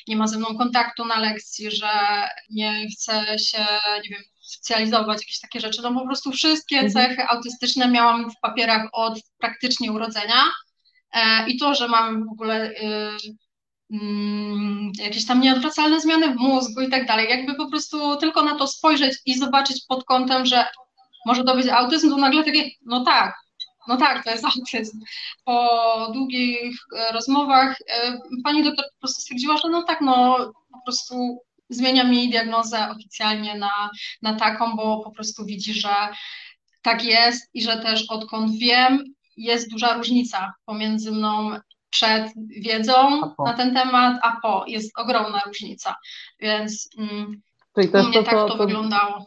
nie 0.09 0.17
ma 0.17 0.27
ze 0.27 0.39
mną 0.39 0.59
kontaktu 0.59 1.05
na 1.05 1.19
lekcji, 1.19 1.71
że 1.71 1.89
nie 2.51 2.87
chce 2.93 3.39
się, 3.39 3.67
nie 4.05 4.11
wiem, 4.11 4.23
socjalizować, 4.51 5.19
jakieś 5.19 5.41
takie 5.41 5.61
rzeczy. 5.61 5.83
No 5.83 5.95
po 5.95 6.07
prostu 6.07 6.33
wszystkie 6.33 6.77
mhm. 6.79 6.93
cechy 6.93 7.29
autystyczne 7.29 7.89
miałam 7.89 8.31
w 8.31 8.41
papierach 8.41 8.89
od 8.93 9.19
praktycznie 9.39 9.93
urodzenia. 9.93 10.45
E, 11.13 11.49
I 11.49 11.59
to, 11.59 11.75
że 11.75 11.89
mam 11.89 12.29
w 12.29 12.33
ogóle 12.33 12.71
y, 12.71 12.77
mm, 13.93 14.93
jakieś 14.99 15.27
tam 15.27 15.41
nieodwracalne 15.41 16.01
zmiany 16.01 16.35
w 16.35 16.37
mózgu 16.37 16.81
i 16.81 16.91
tak 16.91 17.07
dalej, 17.07 17.31
jakby 17.31 17.55
po 17.55 17.71
prostu 17.71 18.17
tylko 18.17 18.43
na 18.43 18.55
to 18.55 18.67
spojrzeć 18.67 19.19
i 19.27 19.39
zobaczyć 19.39 19.85
pod 19.89 20.05
kątem, 20.05 20.47
że 20.47 20.67
może 21.27 21.45
to 21.45 21.55
być 21.55 21.67
autyzm, 21.67 22.11
to 22.11 22.17
nagle 22.17 22.45
takie, 22.45 22.71
no 22.87 23.05
tak, 23.05 23.35
no 23.89 23.97
tak, 23.97 24.25
to 24.25 24.31
jest 24.31 24.45
autyzm. 24.57 25.01
Po 25.45 26.11
długich 26.13 26.77
e, 26.97 27.13
rozmowach 27.13 27.77
e, 27.89 28.19
pani 28.45 28.65
doktor 28.65 28.85
po 28.85 28.99
prostu 28.99 29.21
stwierdziła, 29.23 29.57
że 29.57 29.69
no 29.69 29.83
tak, 29.83 30.01
no 30.01 30.37
po 30.73 30.83
prostu 30.85 31.39
zmienia 31.71 32.05
mi 32.05 32.31
diagnozę 32.31 32.89
oficjalnie 32.91 33.59
na, 33.59 33.91
na 34.23 34.35
taką, 34.35 34.77
bo 34.77 35.01
po 35.05 35.11
prostu 35.11 35.45
widzi, 35.45 35.75
że 35.75 35.95
tak 36.83 37.05
jest 37.05 37.51
i 37.55 37.63
że 37.63 37.77
też 37.77 38.05
odkąd 38.11 38.53
wiem, 38.59 39.05
jest 39.37 39.71
duża 39.71 39.95
różnica 39.95 40.53
pomiędzy 40.65 41.13
mną 41.13 41.51
przed 41.91 42.33
wiedzą 42.49 43.21
na 43.45 43.55
ten 43.55 43.75
temat, 43.75 44.21
a 44.23 44.37
po. 44.43 44.65
Jest 44.67 44.99
ogromna 44.99 45.41
różnica, 45.47 45.97
więc 46.41 46.89
mm, 46.99 47.41
Czyli 47.75 47.89
też 47.89 48.07
u 48.07 48.09
mnie 48.09 48.19
to, 48.19 48.25
tak 48.25 48.35
to, 48.35 48.49
to, 48.49 48.57
wyglądało. 48.57 49.27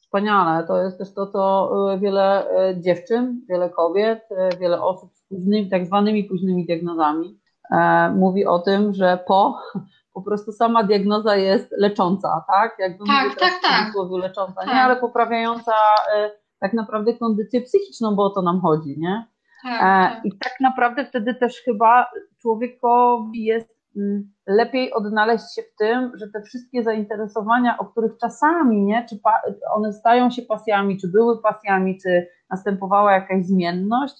Wspaniale. 0.00 0.66
To 0.66 0.82
jest 0.82 0.98
też 0.98 1.14
to, 1.14 1.26
co 1.26 1.70
y, 1.94 1.98
wiele 1.98 2.46
y, 2.70 2.80
dziewczyn, 2.80 3.40
wiele 3.48 3.70
kobiet, 3.70 4.20
y, 4.52 4.58
wiele 4.58 4.82
osób 4.82 5.10
z 5.14 5.22
późnymi, 5.28 5.70
tak 5.70 5.86
zwanymi 5.86 6.24
późnymi 6.24 6.66
diagnozami 6.66 7.38
e, 7.70 8.10
mówi 8.10 8.46
o 8.46 8.58
tym, 8.58 8.94
że 8.94 9.18
po 9.26 9.58
po 10.20 10.24
prostu 10.24 10.52
sama 10.52 10.84
diagnoza 10.84 11.36
jest 11.36 11.74
lecząca, 11.78 12.44
tak? 12.46 12.76
Jakby 12.78 13.04
tak, 13.06 13.38
tak, 13.38 13.52
tak. 13.62 13.92
W 14.08 14.18
lecząca, 14.18 14.60
tak. 14.60 14.66
nie, 14.66 14.82
ale 14.82 14.96
poprawiająca 14.96 15.72
e, 16.16 16.30
tak 16.60 16.72
naprawdę 16.72 17.14
kondycję 17.14 17.60
psychiczną, 17.60 18.14
bo 18.16 18.24
o 18.24 18.30
to 18.30 18.42
nam 18.42 18.60
chodzi, 18.60 18.98
nie? 18.98 19.26
Tak, 19.62 19.82
e, 19.82 20.14
tak. 20.14 20.24
I 20.24 20.38
tak 20.38 20.52
naprawdę 20.60 21.04
wtedy 21.04 21.34
też 21.34 21.62
chyba 21.64 22.06
człowiekowi 22.42 23.44
jest 23.44 23.76
mm, 23.96 24.32
lepiej 24.46 24.92
odnaleźć 24.92 25.54
się 25.54 25.62
w 25.62 25.76
tym, 25.78 26.12
że 26.14 26.28
te 26.28 26.42
wszystkie 26.42 26.82
zainteresowania, 26.82 27.78
o 27.78 27.84
których 27.84 28.12
czasami, 28.20 28.82
nie, 28.82 29.06
czy 29.08 29.18
one 29.74 29.92
stają 29.92 30.30
się 30.30 30.42
pasjami, 30.42 30.98
czy 30.98 31.08
były 31.08 31.42
pasjami, 31.42 31.98
czy 32.02 32.26
następowała 32.50 33.12
jakaś 33.12 33.44
zmienność, 33.46 34.14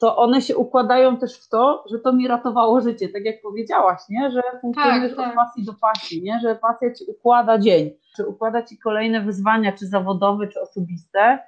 to 0.00 0.16
one 0.16 0.42
się 0.42 0.56
układają 0.56 1.16
też 1.16 1.38
w 1.38 1.48
to, 1.48 1.84
że 1.90 1.98
to 1.98 2.12
mi 2.12 2.28
ratowało 2.28 2.80
życie, 2.80 3.08
tak 3.08 3.24
jak 3.24 3.42
powiedziałaś, 3.42 4.00
nie? 4.08 4.30
że 4.30 4.42
funkcjonujesz 4.60 5.16
tak, 5.16 5.16
tak. 5.16 5.28
od 5.28 5.34
pasji 5.34 5.64
do 5.64 5.74
pasji, 5.74 6.22
nie? 6.22 6.40
że 6.40 6.54
pasja 6.54 6.94
ci 6.94 7.04
układa 7.04 7.58
dzień, 7.58 7.90
czy 8.16 8.26
układa 8.26 8.62
ci 8.62 8.78
kolejne 8.78 9.20
wyzwania, 9.20 9.72
czy 9.72 9.86
zawodowe, 9.86 10.48
czy 10.48 10.60
osobiste, 10.60 11.38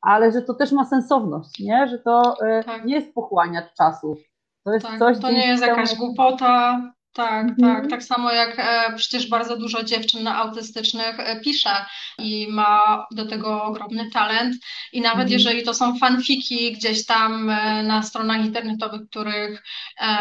ale 0.00 0.32
że 0.32 0.42
to 0.42 0.54
też 0.54 0.72
ma 0.72 0.84
sensowność, 0.84 1.60
nie? 1.60 1.88
że 1.88 1.98
to 1.98 2.34
y, 2.60 2.64
tak. 2.64 2.84
nie 2.84 2.94
jest 2.94 3.14
pochłaniać 3.14 3.64
czasu. 3.74 4.16
To 4.64 4.72
jest 4.72 4.86
tak, 4.86 4.98
coś, 4.98 5.18
to 5.18 5.30
nie 5.30 5.48
jest 5.48 5.66
jakaś 5.66 5.96
głupota, 5.96 6.80
tak, 7.14 7.44
mhm. 7.48 7.56
tak. 7.58 7.90
Tak 7.90 8.02
samo 8.02 8.32
jak 8.32 8.58
e, 8.58 8.96
przecież 8.96 9.28
bardzo 9.28 9.56
dużo 9.56 9.84
dziewczyn 9.84 10.28
autystycznych 10.28 11.20
e, 11.20 11.40
pisze 11.40 11.84
i 12.18 12.46
ma 12.50 13.06
do 13.10 13.26
tego 13.26 13.62
ogromny 13.62 14.10
talent. 14.10 14.56
I 14.92 15.00
nawet 15.00 15.22
mhm. 15.22 15.32
jeżeli 15.32 15.62
to 15.62 15.74
są 15.74 15.98
fanfiki 15.98 16.72
gdzieś 16.72 17.06
tam 17.06 17.50
e, 17.50 17.82
na 17.82 18.02
stronach 18.02 18.44
internetowych, 18.44 19.00
których 19.10 19.62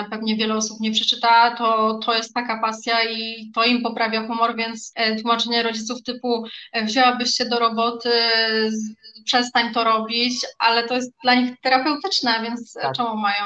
pewnie 0.09 0.35
wiele 0.35 0.55
osób 0.55 0.79
nie 0.79 0.91
przeczyta, 0.91 1.55
to 1.55 1.99
to 2.05 2.15
jest 2.15 2.33
taka 2.33 2.61
pasja 2.61 3.03
i 3.03 3.51
to 3.55 3.63
im 3.63 3.81
poprawia 3.81 4.27
humor, 4.27 4.55
więc 4.55 4.93
tłumaczenie 5.21 5.63
rodziców 5.63 6.03
typu 6.03 6.45
wzięłabyś 6.83 7.33
się 7.33 7.45
do 7.45 7.59
roboty, 7.59 8.09
z, 8.69 8.95
przestań 9.23 9.73
to 9.73 9.83
robić, 9.83 10.45
ale 10.59 10.87
to 10.87 10.95
jest 10.95 11.13
dla 11.23 11.35
nich 11.35 11.59
terapeutyczne, 11.61 12.39
więc 12.43 12.73
tak. 12.73 12.93
czemu 12.95 13.17
mają 13.17 13.45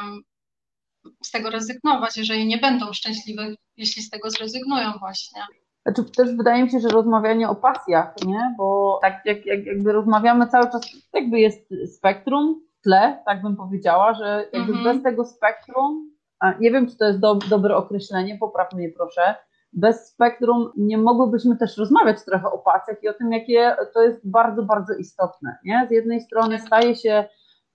z 1.24 1.32
tego 1.32 1.50
rezygnować, 1.50 2.18
jeżeli 2.18 2.48
nie 2.48 2.58
będą 2.58 2.94
szczęśliwe, 2.94 3.44
jeśli 3.78 4.04
z 4.04 4.10
tego 4.10 4.30
zrezygnują 4.30 4.92
właśnie. 5.00 5.42
Znaczy 5.86 6.12
też 6.12 6.36
wydaje 6.36 6.64
mi 6.64 6.72
się, 6.72 6.80
że 6.80 6.88
rozmawianie 6.88 7.50
o 7.50 7.56
pasjach, 7.56 8.16
nie? 8.26 8.56
Bo 8.58 9.00
tak 9.02 9.22
jak, 9.26 9.46
jak 9.46 9.66
jakby 9.66 9.92
rozmawiamy 9.92 10.48
cały 10.48 10.72
czas, 10.72 10.82
jakby 11.14 11.40
jest 11.40 11.74
spektrum, 11.96 12.62
tle, 12.84 13.24
tak 13.26 13.42
bym 13.42 13.56
powiedziała, 13.56 14.14
że 14.14 14.48
jakby 14.54 14.72
mm 14.74 14.84
-hmm. 14.84 14.94
bez 14.94 15.04
tego 15.04 15.26
spektrum, 15.26 16.12
nie 16.60 16.72
wiem, 16.72 16.90
czy 16.90 16.98
to 16.98 17.06
jest 17.06 17.20
do, 17.20 17.36
dobre 17.36 17.76
określenie, 17.76 18.38
popraw 18.38 18.74
mnie 18.74 18.90
proszę, 18.90 19.36
bez 19.74 20.08
spektrum 20.08 20.72
nie 20.78 20.98
mogłybyśmy 20.98 21.58
też 21.58 21.78
rozmawiać 21.78 22.26
trochę 22.26 22.48
o 22.48 22.58
pasjach 22.58 23.04
i 23.04 23.10
o 23.10 23.14
tym, 23.14 23.32
jakie 23.32 23.76
to 23.94 24.02
jest 24.02 24.30
bardzo, 24.30 24.64
bardzo 24.64 24.94
istotne. 24.94 25.58
Nie? 25.64 25.86
Z 25.90 25.92
jednej 25.92 26.22
strony 26.22 26.60
staje 26.60 26.96
się 26.96 27.26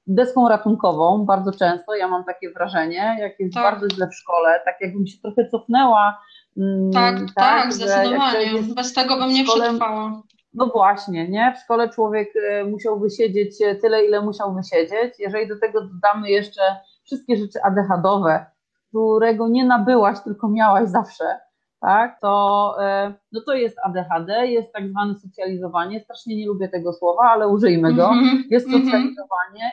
deską 0.07 0.48
ratunkową 0.48 1.24
bardzo 1.24 1.53
często, 1.53 1.94
ja 1.94 2.09
mam 2.09 2.24
takie 2.24 2.50
wrażenie, 2.50 3.16
jak 3.20 3.40
jest 3.40 3.55
tak. 3.55 3.62
bardzo 3.62 3.94
źle 3.94 4.09
w 4.09 4.14
szkole, 4.14 4.61
tak 4.64 4.76
jakbym 4.80 5.07
się 5.07 5.18
trochę 5.22 5.48
cofnęła. 5.48 6.22
Mm, 6.57 6.90
tak, 6.92 7.18
tak, 7.18 7.34
tak 7.34 7.72
zdecydowanie. 7.72 8.62
Bez 8.76 8.92
tego 8.92 9.16
bym 9.16 9.28
nie 9.28 9.44
szkole, 9.44 9.64
przetrwała. 9.64 10.22
No 10.55 10.66
właśnie, 10.66 11.28
nie? 11.28 11.55
W 11.57 11.62
szkole 11.62 11.88
człowiek 11.88 12.28
e, 12.50 12.64
musiałby 12.64 13.11
siedzieć 13.11 13.62
e, 13.62 13.74
tyle, 13.74 14.05
ile 14.05 14.20
musiałby 14.20 14.61
siedzieć. 14.62 15.14
Jeżeli 15.18 15.48
do 15.48 15.59
tego 15.61 15.80
dodamy 15.80 16.30
jeszcze 16.30 16.62
wszystkie 17.05 17.36
rzeczy 17.36 17.59
ADHD-owe, 17.62 18.46
którego 18.88 19.48
nie 19.48 19.64
nabyłaś, 19.64 20.20
tylko 20.24 20.48
miałaś 20.48 20.88
zawsze, 20.88 21.24
tak, 21.80 22.20
to, 22.20 22.74
e, 22.80 23.14
no 23.32 23.40
to 23.46 23.55
jest 23.55 23.78
ADHD, 23.84 24.46
jest 24.46 24.72
tak 24.72 24.88
zwane 24.88 25.14
socjalizowanie, 25.14 26.00
strasznie 26.00 26.36
nie 26.36 26.46
lubię 26.46 26.68
tego 26.68 26.92
słowa, 26.92 27.22
ale 27.22 27.48
użyjmy 27.48 27.94
go, 27.94 28.09
-hmm, 28.09 28.38
jest 28.50 28.66
mhm. 28.66 28.84
socjalizowanie 28.84 29.72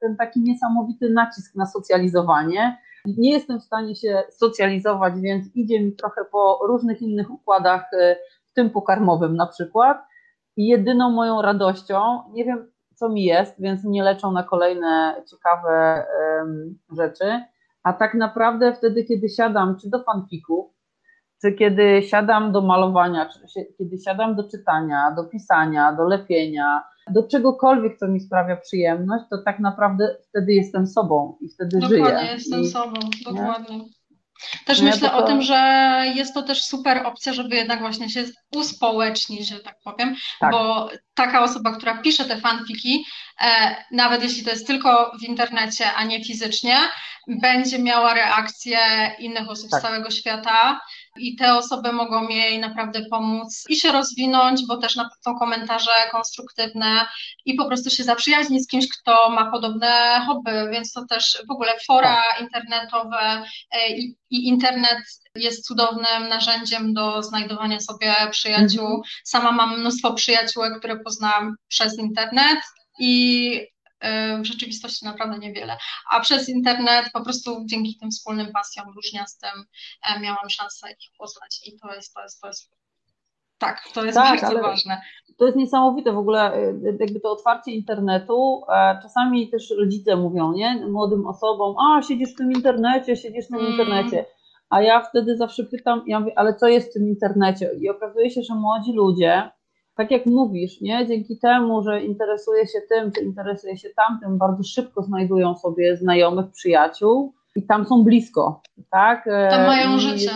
ten 0.00 0.16
taki 0.16 0.40
niesamowity 0.40 1.10
nacisk 1.10 1.54
na 1.54 1.66
socjalizowanie. 1.66 2.78
Nie 3.06 3.30
jestem 3.30 3.60
w 3.60 3.64
stanie 3.64 3.96
się 3.96 4.22
socjalizować, 4.30 5.14
więc 5.20 5.46
idzie 5.54 5.80
mi 5.80 5.92
trochę 5.92 6.24
po 6.32 6.60
różnych 6.66 7.02
innych 7.02 7.30
układach, 7.30 7.92
y, 7.92 8.16
w 8.50 8.52
tym 8.52 8.70
pokarmowym 8.70 9.36
na 9.36 9.46
przykład. 9.46 10.10
i 10.56 10.66
jedyną 10.66 11.10
moją 11.10 11.42
radością, 11.42 12.22
nie 12.32 12.44
wiem 12.44 12.70
co 12.94 13.08
mi 13.08 13.24
jest, 13.24 13.54
więc 13.58 13.84
nie 13.84 14.02
leczą 14.02 14.32
na 14.32 14.42
kolejne 14.42 15.22
ciekawe 15.30 16.06
um, 16.38 16.78
rzeczy, 16.96 17.44
a 17.82 17.92
tak 17.92 18.14
naprawdę 18.14 18.74
wtedy, 18.74 19.04
kiedy 19.04 19.28
siadam 19.28 19.76
czy 19.76 19.90
do 19.90 20.02
fanfików, 20.02 20.70
czy 21.42 21.52
kiedy 21.52 22.02
siadam 22.10 22.52
do 22.52 22.60
malowania, 22.62 23.28
czy 23.54 23.66
kiedy 23.78 23.98
siadam 23.98 24.36
do 24.36 24.48
czytania, 24.48 25.10
do 25.16 25.24
pisania, 25.24 25.92
do 25.92 26.04
lepienia, 26.04 26.82
do 27.10 27.22
czegokolwiek, 27.22 27.98
co 27.98 28.08
mi 28.08 28.20
sprawia 28.20 28.56
przyjemność, 28.56 29.24
to 29.30 29.38
tak 29.44 29.58
naprawdę 29.58 30.16
wtedy 30.28 30.52
jestem 30.52 30.86
sobą 30.86 31.36
i 31.40 31.48
wtedy 31.48 31.78
dokładnie, 31.78 31.88
żyję. 31.88 32.04
Dokładnie, 32.04 32.32
jestem 32.32 32.60
I, 32.60 32.68
sobą, 32.68 33.00
dokładnie. 33.24 33.78
Nie? 33.78 33.84
Też 34.66 34.80
myślę 34.80 35.08
ja 35.08 35.10
tylko... 35.10 35.24
o 35.24 35.26
tym, 35.26 35.42
że 35.42 35.54
jest 36.14 36.34
to 36.34 36.42
też 36.42 36.64
super 36.64 37.06
opcja, 37.06 37.32
żeby 37.32 37.56
jednak 37.56 37.80
właśnie 37.80 38.10
się 38.10 38.24
uspołecznić, 38.56 39.48
że 39.48 39.60
tak 39.60 39.76
powiem, 39.84 40.14
tak. 40.40 40.50
bo 40.50 40.88
taka 41.14 41.42
osoba, 41.42 41.72
która 41.76 42.02
pisze 42.02 42.24
te 42.24 42.36
fanfiki, 42.36 43.04
e, 43.40 43.76
nawet 43.92 44.22
jeśli 44.22 44.44
to 44.44 44.50
jest 44.50 44.66
tylko 44.66 45.12
w 45.20 45.28
internecie, 45.28 45.92
a 45.92 46.04
nie 46.04 46.24
fizycznie, 46.24 46.76
będzie 47.28 47.78
miała 47.78 48.14
reakcję 48.14 48.78
innych 49.18 49.48
osób 49.48 49.70
tak. 49.70 49.80
z 49.80 49.82
całego 49.82 50.10
świata 50.10 50.80
i 51.16 51.36
te 51.36 51.54
osoby 51.54 51.92
mogą 51.92 52.28
jej 52.28 52.58
naprawdę 52.58 53.04
pomóc 53.10 53.64
i 53.68 53.76
się 53.76 53.92
rozwinąć, 53.92 54.66
bo 54.66 54.76
też 54.76 54.94
są 55.24 55.38
komentarze 55.38 55.90
konstruktywne 56.10 57.06
i 57.44 57.54
po 57.54 57.66
prostu 57.66 57.90
się 57.90 58.04
zaprzyjaźnić 58.04 58.64
z 58.64 58.66
kimś, 58.66 58.86
kto 58.88 59.30
ma 59.30 59.50
podobne 59.50 60.24
hobby, 60.26 60.70
więc 60.70 60.92
to 60.92 61.04
też 61.06 61.42
w 61.48 61.50
ogóle 61.50 61.72
fora 61.86 62.22
tak. 62.30 62.40
internetowe 62.40 63.42
e, 63.70 63.96
i, 63.96 64.16
i 64.30 64.48
internet 64.48 64.98
jest 65.34 65.66
cudownym 65.66 66.28
narzędziem 66.28 66.94
do 66.94 67.22
znajdowania 67.22 67.80
sobie 67.80 68.14
przyjaciół. 68.30 68.86
Mhm. 68.86 69.02
Sama 69.24 69.52
mam 69.52 69.80
mnóstwo 69.80 70.14
przyjaciółek, 70.14 70.78
które 70.78 70.96
poznałam 70.96 71.56
przez 71.68 71.98
internet 71.98 72.58
i 73.00 73.66
w 74.40 74.44
rzeczywistości 74.44 75.04
naprawdę 75.04 75.38
niewiele. 75.38 75.76
A 76.10 76.20
przez 76.20 76.48
internet 76.48 77.04
po 77.12 77.24
prostu 77.24 77.64
dzięki 77.66 77.98
tym 77.98 78.10
wspólnym 78.10 78.52
pasjom 78.52 78.86
różniastym 78.96 79.64
e, 80.06 80.20
miałam 80.20 80.50
szansę 80.50 80.90
ich 80.90 81.10
poznać 81.18 81.60
i 81.66 81.78
to 81.78 81.94
jest, 81.94 82.14
to 82.14 82.22
jest, 82.22 82.40
to 82.40 82.46
jest 82.46 82.70
tak, 83.60 83.82
to 83.94 84.04
jest 84.04 84.18
tak, 84.18 84.40
bardzo 84.40 84.58
ważne. 84.62 85.00
To 85.38 85.44
jest 85.44 85.56
niesamowite 85.56 86.12
w 86.12 86.18
ogóle, 86.18 86.54
e, 86.54 86.74
jakby 87.00 87.20
to 87.20 87.32
otwarcie 87.32 87.70
internetu. 87.70 88.62
E, 88.68 88.98
czasami 89.02 89.50
też 89.50 89.70
rodzice 89.78 90.16
mówią, 90.16 90.52
nie, 90.52 90.86
młodym 90.86 91.26
osobom, 91.26 91.76
a 91.78 92.02
siedzisz 92.02 92.34
w 92.34 92.36
tym 92.36 92.52
internecie, 92.52 93.16
siedzisz 93.16 93.44
w 93.44 93.48
tym 93.48 93.58
mm. 93.58 93.70
internecie. 93.70 94.26
A 94.70 94.82
ja 94.82 95.00
wtedy 95.00 95.36
zawsze 95.36 95.64
pytam, 95.64 96.02
ja 96.06 96.20
mówię, 96.20 96.32
ale 96.36 96.54
co 96.54 96.68
jest 96.68 96.90
w 96.90 96.92
tym 96.92 97.08
internecie? 97.08 97.70
I 97.80 97.90
okazuje 97.90 98.30
się, 98.30 98.42
że 98.42 98.54
młodzi 98.54 98.92
ludzie 98.92 99.50
tak 99.96 100.10
jak 100.10 100.26
mówisz, 100.26 100.80
nie? 100.80 101.06
dzięki 101.06 101.38
temu, 101.38 101.82
że 101.82 102.02
interesuje 102.02 102.66
się 102.66 102.78
tym, 102.88 103.12
czy 103.12 103.20
interesuje 103.20 103.76
się 103.76 103.88
tamtym, 103.96 104.38
bardzo 104.38 104.62
szybko 104.62 105.02
znajdują 105.02 105.54
sobie 105.54 105.96
znajomych, 105.96 106.50
przyjaciół 106.50 107.34
i 107.56 107.66
tam 107.66 107.86
są 107.86 108.04
blisko, 108.04 108.62
tak? 108.90 109.24
Tam 109.50 109.66
mają 109.66 109.96
I, 109.96 110.00
życie. 110.00 110.30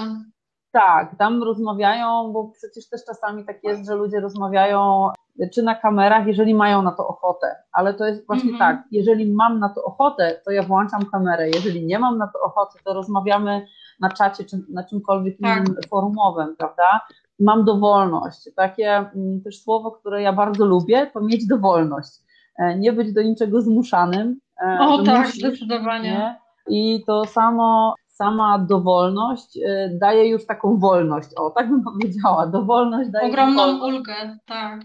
Tak, 0.73 1.17
tam 1.19 1.43
rozmawiają, 1.43 2.33
bo 2.33 2.49
przecież 2.49 2.89
też 2.89 3.05
czasami 3.05 3.45
tak 3.45 3.65
jest, 3.65 3.87
że 3.87 3.95
ludzie 3.95 4.21
rozmawiają 4.21 5.09
czy 5.53 5.63
na 5.63 5.75
kamerach, 5.75 6.27
jeżeli 6.27 6.55
mają 6.55 6.83
na 6.83 6.93
to 6.93 7.09
ochotę, 7.09 7.57
ale 7.73 7.95
to 7.95 8.05
jest 8.07 8.27
właśnie 8.27 8.51
mm 8.51 8.57
-hmm. 8.57 8.59
tak, 8.59 8.83
jeżeli 8.91 9.33
mam 9.33 9.59
na 9.59 9.69
to 9.69 9.85
ochotę, 9.85 10.41
to 10.45 10.51
ja 10.51 10.63
włączam 10.63 11.07
kamerę, 11.13 11.49
jeżeli 11.49 11.87
nie 11.87 11.99
mam 11.99 12.19
na 12.19 12.27
to 12.27 12.41
ochoty, 12.41 12.79
to 12.85 12.95
rozmawiamy 12.95 13.67
na 14.01 14.11
czacie 14.11 14.45
czy 14.45 14.57
na 14.69 14.85
czymkolwiek 14.85 15.37
tak. 15.43 15.57
innym 15.57 15.77
forumowym, 15.91 16.57
prawda? 16.57 17.01
Mam 17.41 17.65
dowolność. 17.65 18.51
Takie 18.57 18.97
mm, 18.97 19.43
też 19.45 19.63
słowo, 19.63 19.91
które 19.91 20.23
ja 20.23 20.33
bardzo 20.33 20.65
lubię, 20.65 21.11
to 21.15 21.21
mieć 21.21 21.47
dowolność. 21.47 22.11
E, 22.59 22.79
nie 22.79 22.93
być 22.93 23.13
do 23.13 23.23
niczego 23.23 23.61
zmuszanym. 23.61 24.41
E, 24.63 24.79
o 24.81 25.03
tak, 25.03 25.27
musisz, 25.27 25.39
zdecydowanie. 25.39 26.11
Nie? 26.11 26.39
I 26.69 27.05
to 27.07 27.25
samo, 27.25 27.95
sama 28.09 28.59
dowolność 28.59 29.59
e, 29.67 29.91
daje 30.01 30.29
już 30.29 30.47
taką 30.47 30.79
wolność. 30.79 31.29
O, 31.37 31.51
tak 31.51 31.69
bym 31.69 31.83
powiedziała. 31.93 32.47
Dowolność 32.47 33.11
daje. 33.11 33.29
Ogromną 33.29 33.87
ulgę, 33.87 34.39
tak. 34.47 34.81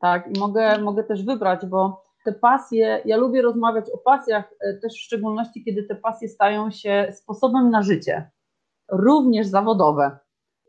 Tak, 0.00 0.36
i 0.36 0.40
mogę, 0.40 0.78
mogę 0.78 1.04
też 1.04 1.24
wybrać, 1.24 1.66
bo 1.66 2.06
te 2.24 2.32
pasje, 2.32 3.02
ja 3.04 3.16
lubię 3.16 3.42
rozmawiać 3.42 3.90
o 3.90 3.98
pasjach, 3.98 4.54
też 4.82 4.92
w 4.92 5.00
szczególności, 5.00 5.64
kiedy 5.64 5.82
te 5.82 5.94
pasje 5.94 6.28
stają 6.28 6.70
się 6.70 7.12
sposobem 7.12 7.70
na 7.70 7.82
życie, 7.82 8.30
również 8.88 9.46
zawodowe 9.46 10.18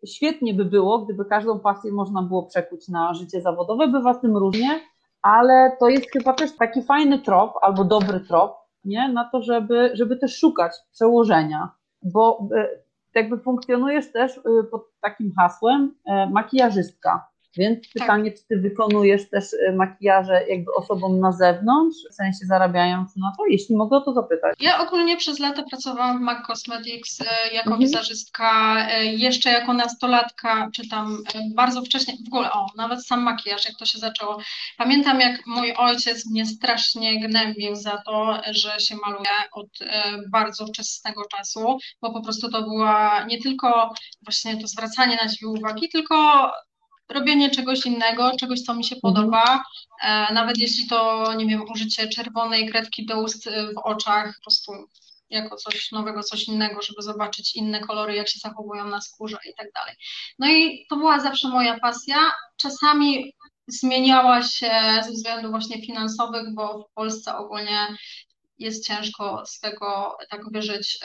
świetnie 0.05 0.53
by 0.53 0.65
było, 0.65 0.99
gdyby 0.99 1.25
każdą 1.25 1.59
pasję 1.59 1.91
można 1.91 2.21
było 2.21 2.43
przekuć 2.43 2.87
na 2.87 3.13
życie 3.13 3.41
zawodowe, 3.41 3.87
bywa 3.87 4.13
z 4.13 4.21
tym 4.21 4.37
różnie, 4.37 4.79
ale 5.21 5.77
to 5.79 5.89
jest 5.89 6.11
chyba 6.11 6.33
też 6.33 6.55
taki 6.55 6.83
fajny 6.83 7.19
trop 7.19 7.53
albo 7.61 7.83
dobry 7.83 8.19
trop, 8.19 8.57
nie? 8.85 9.09
na 9.09 9.29
to, 9.31 9.41
żeby, 9.41 9.91
żeby 9.93 10.17
też 10.17 10.37
szukać 10.37 10.71
przełożenia, 10.91 11.69
bo 12.03 12.47
e, 12.55 12.67
jakby 13.15 13.37
funkcjonujesz 13.37 14.11
też 14.11 14.37
e, 14.37 14.41
pod 14.71 14.81
takim 15.01 15.33
hasłem 15.39 15.95
e, 16.05 16.29
makijażystka. 16.29 17.27
Więc 17.57 17.83
tak. 17.83 17.91
pytanie, 17.93 18.31
czy 18.31 18.43
ty 18.47 18.57
wykonujesz 18.57 19.29
też 19.29 19.53
y, 19.53 19.73
makijaże 19.75 20.47
jakby 20.49 20.73
osobom 20.73 21.19
na 21.19 21.31
zewnątrz, 21.31 21.97
w 22.11 22.13
sensie 22.13 22.45
zarabiając 22.45 23.15
na 23.15 23.33
to, 23.37 23.45
jeśli 23.45 23.75
mogę 23.75 24.01
to 24.05 24.13
zapytać. 24.13 24.55
Ja 24.59 24.87
ogólnie 24.87 25.17
przez 25.17 25.39
lata 25.39 25.63
pracowałam 25.69 26.17
w 26.17 26.21
MAC 26.21 26.47
Cosmetics 26.47 27.21
y, 27.21 27.25
jako 27.53 27.69
mhm. 27.69 27.79
wizerzystka, 27.79 28.77
y, 29.01 29.05
jeszcze 29.05 29.49
jako 29.49 29.73
nastolatka, 29.73 30.69
czy 30.73 30.89
tam 30.89 31.17
bardzo 31.55 31.81
wcześnie, 31.81 32.13
w 32.25 32.27
ogóle 32.33 32.51
o, 32.51 32.65
nawet 32.77 33.05
sam 33.05 33.21
makijaż, 33.23 33.65
jak 33.65 33.77
to 33.77 33.85
się 33.85 33.99
zaczęło. 33.99 34.37
Pamiętam, 34.77 35.19
jak 35.19 35.47
mój 35.47 35.73
ojciec 35.73 36.31
mnie 36.31 36.45
strasznie 36.45 37.27
gnębił 37.27 37.75
za 37.75 38.01
to, 38.05 38.39
że 38.51 38.79
się 38.79 38.95
maluje 38.95 39.29
od 39.51 39.67
bardzo 40.31 40.65
wczesnego 40.65 41.21
czasu, 41.37 41.77
bo 42.01 42.13
po 42.13 42.21
prostu 42.21 42.49
to 42.51 42.61
była 42.61 43.23
nie 43.23 43.41
tylko 43.41 43.93
właśnie 44.21 44.61
to 44.61 44.67
zwracanie 44.67 45.17
na 45.23 45.29
siebie 45.29 45.47
uwagi, 45.47 45.89
tylko 45.89 46.51
robienie 47.09 47.49
czegoś 47.49 47.85
innego, 47.85 48.31
czegoś, 48.39 48.61
co 48.61 48.73
mi 48.73 48.83
się 48.83 48.95
mhm. 48.95 49.13
podoba, 49.13 49.63
e, 50.03 50.33
nawet 50.33 50.57
jeśli 50.57 50.87
to, 50.87 51.33
nie 51.33 51.45
wiem, 51.45 51.65
użycie 51.71 52.07
czerwonej 52.07 52.69
kredki 52.69 53.05
do 53.05 53.21
ust 53.21 53.47
e, 53.47 53.73
w 53.73 53.77
oczach, 53.77 54.35
po 54.35 54.41
prostu 54.41 54.71
jako 55.29 55.55
coś 55.55 55.91
nowego, 55.91 56.23
coś 56.23 56.47
innego, 56.47 56.81
żeby 56.81 57.01
zobaczyć 57.01 57.55
inne 57.55 57.79
kolory, 57.79 58.15
jak 58.15 58.29
się 58.29 58.39
zachowują 58.39 58.87
na 58.87 59.01
skórze 59.01 59.37
i 59.49 59.53
tak 59.57 59.67
dalej. 59.71 59.95
No 60.39 60.47
i 60.47 60.85
to 60.89 60.95
była 60.95 61.19
zawsze 61.19 61.47
moja 61.47 61.79
pasja. 61.79 62.17
Czasami 62.57 63.33
zmieniała 63.67 64.43
się 64.43 64.71
ze 65.05 65.11
względów 65.11 65.51
właśnie 65.51 65.81
finansowych, 65.81 66.53
bo 66.53 66.83
w 66.83 66.93
Polsce 66.93 67.35
ogólnie 67.35 67.87
jest 68.59 68.87
ciężko 68.87 69.43
z 69.45 69.59
tego 69.59 70.17
tak 70.29 70.51
wyżyć, 70.51 70.99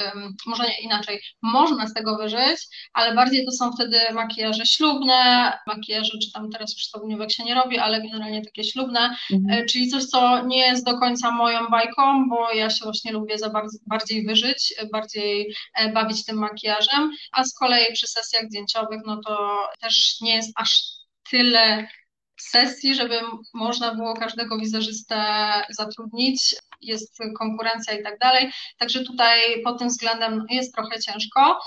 może 0.46 0.64
nie 0.64 0.80
inaczej, 0.80 1.20
można 1.42 1.86
z 1.86 1.94
tego 1.94 2.16
wyżyć, 2.16 2.58
ale 2.92 3.14
bardziej 3.14 3.46
to 3.46 3.52
są 3.52 3.72
wtedy 3.72 3.98
makijaże 4.12 4.66
ślubne, 4.66 5.52
makijaże, 5.66 6.18
czy 6.18 6.32
tam 6.32 6.50
teraz 6.50 6.72
już 6.72 6.84
stołniówek 6.84 7.32
się 7.32 7.44
nie 7.44 7.54
robi, 7.54 7.78
ale 7.78 8.00
generalnie 8.00 8.44
takie 8.44 8.64
ślubne, 8.64 9.16
mhm. 9.32 9.62
E, 9.62 9.66
czyli 9.66 9.88
coś, 9.88 10.04
co 10.04 10.46
nie 10.46 10.58
jest 10.58 10.86
do 10.86 10.98
końca 10.98 11.30
moją 11.30 11.66
bajką, 11.68 12.28
bo 12.28 12.52
ja 12.52 12.70
się 12.70 12.84
właśnie 12.84 13.12
lubię 13.12 13.38
za 13.38 13.50
bardzo, 13.50 13.78
bardziej 13.86 14.26
wyżyć, 14.26 14.74
bardziej 14.92 15.54
e, 15.74 15.92
bawić 15.92 16.24
tym 16.24 16.36
makijażem, 16.36 17.10
a 17.32 17.44
z 17.44 17.54
kolei 17.54 17.92
przy 17.92 18.06
sesjach 18.06 18.44
zdjęciowych, 18.44 19.00
no 19.06 19.20
to 19.26 19.58
też 19.80 20.20
nie 20.20 20.34
jest 20.34 20.52
aż 20.56 20.82
tyle 21.30 21.88
sesji, 22.42 22.94
żeby 22.94 23.20
można 23.54 23.94
było 23.94 24.14
każdego 24.14 24.58
wizerzystę 24.58 25.24
zatrudnić 25.70 26.54
jest 26.82 27.18
konkurencja 27.38 27.94
i 27.94 28.02
tak 28.02 28.18
dalej. 28.18 28.52
Także 28.78 29.04
tutaj 29.04 29.62
pod 29.64 29.78
tym 29.78 29.88
względem 29.88 30.44
jest 30.50 30.74
trochę 30.74 31.00
ciężko 31.00 31.60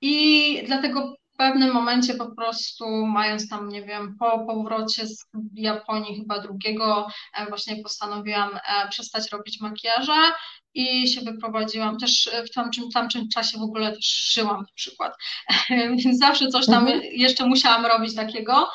i 0.00 0.62
dlatego 0.66 1.16
w 1.34 1.36
pewnym 1.36 1.72
momencie 1.72 2.14
po 2.14 2.34
prostu 2.34 3.06
mając 3.06 3.48
tam, 3.48 3.68
nie 3.68 3.82
wiem, 3.82 4.16
po 4.18 4.38
powrocie 4.38 5.06
z 5.06 5.26
Japonii 5.54 6.16
chyba 6.16 6.38
drugiego, 6.38 7.06
e, 7.34 7.46
właśnie 7.46 7.82
postanowiłam 7.82 8.50
e, 8.56 8.88
przestać 8.88 9.32
robić 9.32 9.60
makijaże 9.60 10.32
i 10.74 11.08
się 11.08 11.20
wyprowadziłam. 11.20 11.98
Też 11.98 12.30
w 12.50 12.54
tamtym, 12.54 12.90
tamtym 12.90 13.28
czasie 13.28 13.58
w 13.58 13.62
ogóle 13.62 13.92
też 13.92 14.32
żyłam 14.34 14.60
na 14.60 14.72
przykład, 14.74 15.14
więc 16.04 16.18
zawsze 16.18 16.48
coś 16.48 16.66
tam 16.66 16.86
mhm. 16.86 17.02
jeszcze 17.12 17.46
musiałam 17.46 17.86
robić 17.86 18.14
takiego 18.14 18.68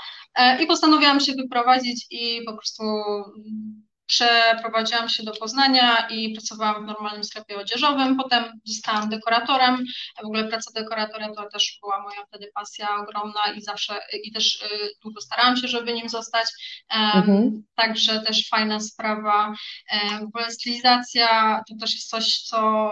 i 0.61 0.67
postanowiłam 0.67 1.19
się 1.19 1.33
wyprowadzić 1.33 2.05
i 2.11 2.41
po 2.45 2.53
prostu 2.53 2.83
Przeprowadziłam 4.07 5.09
się 5.09 5.23
do 5.23 5.31
Poznania 5.31 6.07
i 6.07 6.33
pracowałam 6.33 6.83
w 6.83 6.88
normalnym 6.88 7.23
sklepie 7.23 7.57
odzieżowym. 7.57 8.17
Potem 8.17 8.43
zostałam 8.65 9.09
dekoratorem. 9.09 9.86
W 10.21 10.25
ogóle 10.25 10.47
praca 10.47 10.71
dekoratora 10.75 11.33
to 11.33 11.49
też 11.49 11.77
była 11.81 12.01
moja 12.03 12.25
wtedy 12.27 12.51
pasja 12.53 12.95
ogromna 12.95 13.53
i 13.55 13.61
zawsze 13.61 14.01
i 14.23 14.31
też 14.31 14.55
y, 14.55 14.67
długo 15.01 15.21
starałam 15.21 15.57
się, 15.57 15.67
żeby 15.67 15.93
nim 15.93 16.09
zostać. 16.09 16.45
Mhm. 16.89 17.63
Także 17.75 18.21
też 18.21 18.49
fajna 18.49 18.79
sprawa. 18.79 19.53
W 20.21 20.23
ogóle 20.23 20.51
stylizacja 20.51 21.61
to 21.69 21.75
też 21.81 21.93
jest 21.93 22.09
coś, 22.09 22.38
co, 22.38 22.91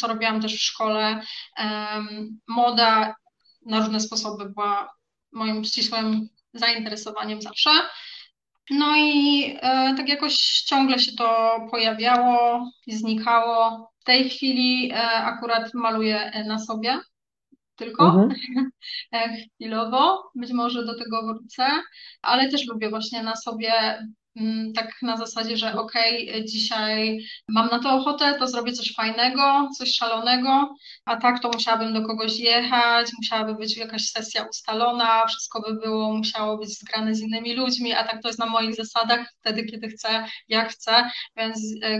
co 0.00 0.08
robiłam 0.08 0.40
też 0.42 0.54
w 0.54 0.62
szkole. 0.62 1.22
Moda 2.48 3.14
na 3.66 3.78
różne 3.78 4.00
sposoby 4.00 4.50
była 4.50 4.88
moim 5.32 5.64
ścisłym 5.64 6.28
zainteresowaniem 6.54 7.42
zawsze. 7.42 7.70
No 8.70 8.96
i 8.96 9.44
e, 9.60 9.94
tak 9.96 10.08
jakoś 10.08 10.62
ciągle 10.62 10.98
się 10.98 11.12
to 11.12 11.58
pojawiało 11.70 12.70
i 12.86 12.96
znikało. 12.96 13.88
W 14.00 14.04
tej 14.04 14.30
chwili 14.30 14.92
e, 14.92 15.10
akurat 15.10 15.74
maluję 15.74 16.44
na 16.46 16.58
sobie 16.58 17.00
tylko 17.76 18.04
mhm. 18.04 18.34
chwilowo, 19.54 20.30
być 20.34 20.52
może 20.52 20.84
do 20.84 20.98
tego 20.98 21.22
wrócę, 21.26 21.66
ale 22.22 22.50
też 22.50 22.66
lubię 22.66 22.90
właśnie 22.90 23.22
na 23.22 23.36
sobie 23.36 23.72
tak 24.74 25.02
na 25.02 25.16
zasadzie, 25.16 25.56
że 25.56 25.74
okej, 25.74 26.30
okay, 26.30 26.44
dzisiaj 26.44 27.18
mam 27.48 27.68
na 27.68 27.78
to 27.78 27.94
ochotę, 27.94 28.34
to 28.38 28.48
zrobię 28.48 28.72
coś 28.72 28.94
fajnego, 28.94 29.68
coś 29.78 29.94
szalonego, 29.94 30.74
a 31.04 31.16
tak 31.16 31.42
to 31.42 31.48
musiałabym 31.48 31.94
do 31.94 32.02
kogoś 32.06 32.38
jechać, 32.38 33.10
musiałaby 33.18 33.54
być 33.54 33.76
jakaś 33.76 34.08
sesja 34.08 34.42
ustalona, 34.42 35.26
wszystko 35.26 35.60
by 35.60 35.80
było, 35.80 36.16
musiało 36.16 36.58
być 36.58 36.78
zgrane 36.78 37.14
z 37.14 37.20
innymi 37.20 37.54
ludźmi, 37.54 37.92
a 37.92 38.04
tak 38.04 38.22
to 38.22 38.28
jest 38.28 38.38
na 38.38 38.46
moich 38.46 38.74
zasadach, 38.74 39.32
wtedy 39.40 39.64
kiedy 39.64 39.88
chcę, 39.88 40.26
jak 40.48 40.72
chcę, 40.72 41.10
więc 41.36 41.60
e, 41.82 41.98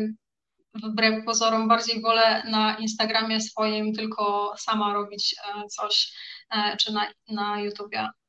wbrew 0.75 1.25
pozorom 1.25 1.69
bardziej 1.69 2.01
wolę 2.03 2.43
na 2.51 2.77
Instagramie 2.77 3.41
swoim 3.41 3.93
tylko 3.95 4.55
sama 4.59 4.93
robić 4.93 5.35
e, 5.35 5.67
coś, 5.69 6.13
e, 6.51 6.77
czy 6.77 6.93
na, 6.93 7.07
na 7.29 7.61
YouTubie 7.61 8.09
Mm. 8.09 8.22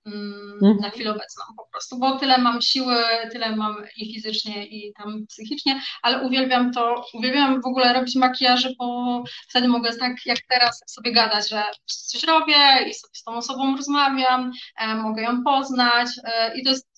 Na 0.81 0.89
chwilę 0.89 1.11
obecną 1.11 1.43
po 1.57 1.67
prostu, 1.71 1.99
bo 1.99 2.19
tyle 2.19 2.37
mam 2.37 2.61
siły, 2.61 2.95
tyle 3.31 3.55
mam 3.55 3.75
i 3.97 4.13
fizycznie, 4.13 4.65
i 4.65 4.93
tam 4.97 5.25
psychicznie, 5.29 5.81
ale 6.01 6.27
uwielbiam 6.27 6.71
to, 6.71 7.05
uwielbiam 7.13 7.61
w 7.61 7.65
ogóle 7.65 7.93
robić 7.93 8.15
makijaże, 8.15 8.69
bo 8.79 9.23
wtedy 9.49 9.67
mogę 9.67 9.95
tak 9.95 10.13
jak 10.25 10.37
teraz 10.49 10.83
sobie 10.87 11.13
gadać, 11.13 11.49
że 11.49 11.63
coś 11.85 12.23
robię 12.23 12.55
i 12.89 12.93
sobie 12.93 13.13
z 13.13 13.23
tą 13.23 13.31
osobą 13.31 13.75
rozmawiam, 13.77 14.51
e, 14.79 14.95
mogę 14.95 15.21
ją 15.21 15.43
poznać 15.43 16.09
e, 16.23 16.57
i 16.57 16.63
to 16.63 16.69
jest 16.69 16.92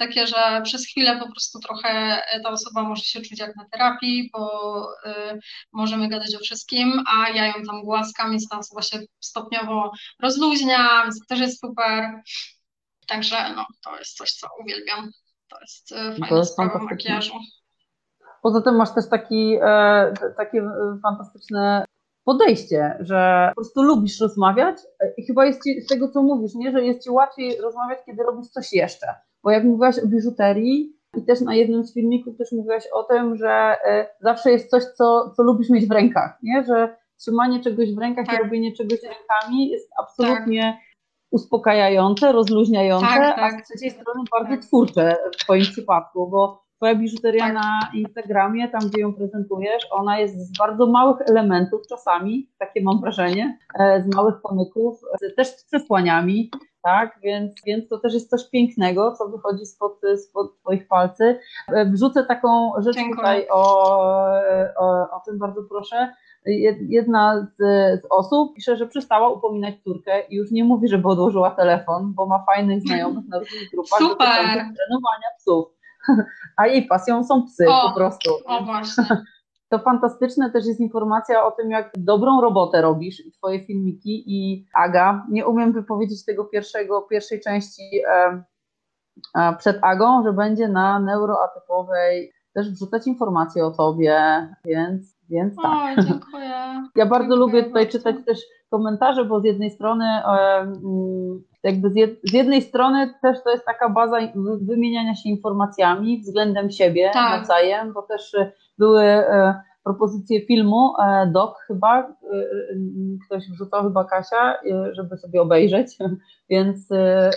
takie, 0.00 0.26
że 0.26 0.60
przez 0.64 0.86
chwilę 0.86 1.18
po 1.18 1.30
prostu 1.30 1.58
trochę 1.58 2.22
ta 2.44 2.50
osoba 2.50 2.82
może 2.82 3.02
się 3.02 3.20
czuć 3.20 3.40
jak 3.40 3.56
na 3.56 3.64
terapii, 3.72 4.30
bo 4.32 4.84
y, 5.06 5.38
możemy 5.72 6.08
gadać 6.08 6.34
o 6.34 6.38
wszystkim, 6.38 7.02
a 7.14 7.28
ja 7.28 7.46
ją 7.46 7.52
tam 7.66 7.82
głaskam, 7.82 8.30
więc 8.30 8.48
ta 8.48 8.58
osoba 8.58 8.82
się 8.82 8.98
stopniowo 9.20 9.92
rozluźnia, 10.22 11.02
więc 11.02 11.20
to 11.20 11.24
też 11.28 11.40
jest 11.40 11.60
super. 11.60 12.22
Także 13.06 13.54
no, 13.56 13.66
to 13.84 13.98
jest 13.98 14.16
coś, 14.16 14.32
co 14.32 14.48
uwielbiam. 14.62 15.10
To 15.48 15.60
jest 15.60 15.92
y, 15.92 15.94
fajna 15.94 16.28
to 16.28 16.36
jest 16.36 16.52
sprawa 16.52 16.78
makijażu. 16.78 17.34
Poza 18.42 18.60
tym 18.60 18.76
masz 18.76 18.94
też 18.94 19.04
taki, 19.10 19.56
e, 19.62 20.12
takie 20.36 20.62
fantastyczne 21.02 21.84
podejście, 22.24 22.96
że 23.00 23.48
po 23.48 23.60
prostu 23.60 23.82
lubisz 23.82 24.20
rozmawiać 24.20 24.76
i 25.16 25.26
chyba 25.26 25.46
jest 25.46 25.64
ci, 25.64 25.80
z 25.80 25.86
tego 25.86 26.08
co 26.08 26.22
mówisz, 26.22 26.54
nie, 26.54 26.72
że 26.72 26.84
jest 26.84 27.04
ci 27.04 27.10
łatwiej 27.10 27.60
rozmawiać, 27.60 27.98
kiedy 28.06 28.22
robisz 28.22 28.48
coś 28.48 28.72
jeszcze. 28.72 29.14
Bo 29.44 29.50
jak 29.50 29.64
mówiłaś 29.64 29.98
o 29.98 30.06
biżuterii 30.06 30.96
i 31.16 31.22
też 31.24 31.40
na 31.40 31.54
jednym 31.54 31.84
z 31.84 31.94
filmików 31.94 32.36
też 32.36 32.52
mówiłaś 32.52 32.84
o 32.92 33.02
tym, 33.02 33.36
że 33.36 33.76
e, 33.84 34.08
zawsze 34.20 34.50
jest 34.50 34.70
coś, 34.70 34.84
co, 34.84 35.30
co 35.36 35.42
lubisz 35.42 35.70
mieć 35.70 35.86
w 35.86 35.90
rękach, 35.90 36.38
nie? 36.42 36.64
Że 36.64 36.96
trzymanie 37.20 37.60
czegoś 37.60 37.94
w 37.94 37.98
rękach 37.98 38.26
tak. 38.26 38.40
i 38.40 38.42
robienie 38.42 38.72
czegoś 38.72 38.98
rękami 39.02 39.70
jest 39.70 39.90
absolutnie 39.98 40.62
tak. 40.62 40.80
uspokajające, 41.30 42.32
rozluźniające, 42.32 43.06
tak, 43.06 43.38
a 43.38 43.50
z 43.50 43.54
tak. 43.54 43.64
trzeciej 43.66 43.90
strony 43.90 44.20
bardzo 44.38 44.66
twórcze 44.66 45.16
w 45.34 45.36
Twoim 45.36 45.62
przypadku, 45.62 46.28
bo 46.28 46.70
Twoja 46.76 46.94
biżuteria 46.94 47.44
tak. 47.44 47.54
na 47.54 47.80
Instagramie, 47.94 48.68
tam 48.68 48.80
gdzie 48.80 49.00
ją 49.00 49.14
prezentujesz, 49.14 49.86
ona 49.90 50.18
jest 50.18 50.38
z 50.38 50.58
bardzo 50.58 50.86
małych 50.86 51.16
elementów 51.20 51.80
czasami, 51.88 52.50
takie 52.58 52.82
mam 52.82 53.00
wrażenie, 53.00 53.58
e, 53.78 54.02
z 54.02 54.14
małych 54.14 54.34
pomyków, 54.42 55.00
też 55.36 55.48
z 55.48 55.64
przesłaniami, 55.64 56.50
tak? 56.82 57.18
Więc, 57.22 57.52
więc 57.66 57.88
to 57.88 57.98
też 57.98 58.14
jest 58.14 58.30
coś 58.30 58.50
pięknego, 58.50 59.12
co 59.12 59.28
wychodzi 59.28 59.66
spod, 59.66 60.00
spod 60.28 60.58
Twoich 60.60 60.88
palcy. 60.88 61.38
E, 61.68 61.84
wrzucę 61.84 62.24
taką 62.24 62.72
rzecz 62.78 62.96
Dziękuję. 62.96 63.16
tutaj 63.16 63.46
o, 63.50 63.84
o, 64.76 65.10
o 65.16 65.20
tym 65.26 65.38
bardzo 65.38 65.62
proszę. 65.68 66.12
Jedna 66.88 67.40
z, 67.40 67.62
z, 68.02 68.06
osób 68.10 68.54
pisze, 68.54 68.76
że 68.76 68.86
przestała 68.86 69.28
upominać 69.28 69.74
córkę 69.84 70.26
i 70.28 70.36
już 70.36 70.50
nie 70.50 70.64
mówi, 70.64 70.88
żeby 70.88 71.08
odłożyła 71.08 71.50
telefon, 71.50 72.12
bo 72.14 72.26
ma 72.26 72.44
fajnych 72.44 72.82
znajomych 72.86 73.28
na 73.28 73.38
różnych 73.38 73.70
grupach 73.70 73.98
Super. 73.98 74.44
trenowania 74.54 75.28
psów. 75.38 75.64
A 76.56 76.66
jej 76.66 76.86
pasją 76.86 77.24
są 77.24 77.42
psy 77.42 77.68
o, 77.68 77.88
po 77.88 77.94
prostu. 77.94 78.30
O 78.46 78.64
właśnie. 78.64 79.04
To 79.70 79.78
fantastyczne 79.78 80.50
też 80.50 80.66
jest 80.66 80.80
informacja 80.80 81.44
o 81.44 81.50
tym, 81.50 81.70
jak 81.70 81.92
dobrą 81.98 82.40
robotę 82.40 82.82
robisz 82.82 83.26
i 83.26 83.32
twoje 83.32 83.66
filmiki 83.66 84.24
i 84.26 84.66
Aga, 84.74 85.26
nie 85.30 85.46
umiem 85.46 85.72
wypowiedzieć 85.72 86.24
tego 86.24 86.44
pierwszego, 86.44 87.02
pierwszej 87.02 87.40
części 87.40 87.82
e, 88.08 88.42
e, 89.34 89.56
przed 89.56 89.78
Agą, 89.82 90.22
że 90.22 90.32
będzie 90.32 90.68
na 90.68 91.00
neuroatypowej 91.00 92.32
też 92.54 92.70
wrzucać 92.70 93.06
informacje 93.06 93.64
o 93.64 93.70
tobie, 93.70 94.18
więc, 94.64 95.16
więc 95.28 95.56
tak. 95.62 95.98
O, 95.98 96.02
dziękuję. 96.02 96.52
Ja 96.96 97.06
bardzo 97.06 97.28
dziękuję 97.28 97.36
lubię 97.36 97.64
tutaj 97.64 97.82
bardzo. 97.82 97.98
czytać 97.98 98.16
też 98.26 98.38
komentarze, 98.70 99.24
bo 99.24 99.40
z 99.40 99.44
jednej 99.44 99.70
strony 99.70 100.04
e, 100.04 100.72
jakby 101.62 101.90
z, 101.90 101.96
jed, 101.96 102.20
z, 102.24 102.32
jednej 102.32 102.62
strony 102.62 103.14
też 103.22 103.42
to 103.44 103.50
jest 103.50 103.64
taka 103.64 103.88
baza 103.88 104.18
wymieniania 104.60 105.14
się 105.14 105.28
informacjami 105.28 106.20
względem 106.20 106.70
siebie 106.70 107.10
tak. 107.12 107.38
nawzajem, 107.40 107.92
bo 107.92 108.02
też 108.02 108.36
były 108.78 109.02
e, 109.04 109.62
propozycje 109.84 110.46
filmu, 110.46 110.92
e, 111.02 111.26
dok 111.26 111.58
chyba, 111.66 112.00
e, 112.00 112.06
ktoś 113.26 113.50
wrzucał 113.50 113.82
chyba 113.82 114.04
Kasia, 114.04 114.54
żeby 114.92 115.16
sobie 115.16 115.42
obejrzeć, 115.42 115.96
więc... 116.50 116.88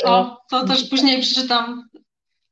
O, 0.06 0.42
to 0.50 0.68
też 0.68 0.90
później 0.90 1.22
przeczytam. 1.22 1.90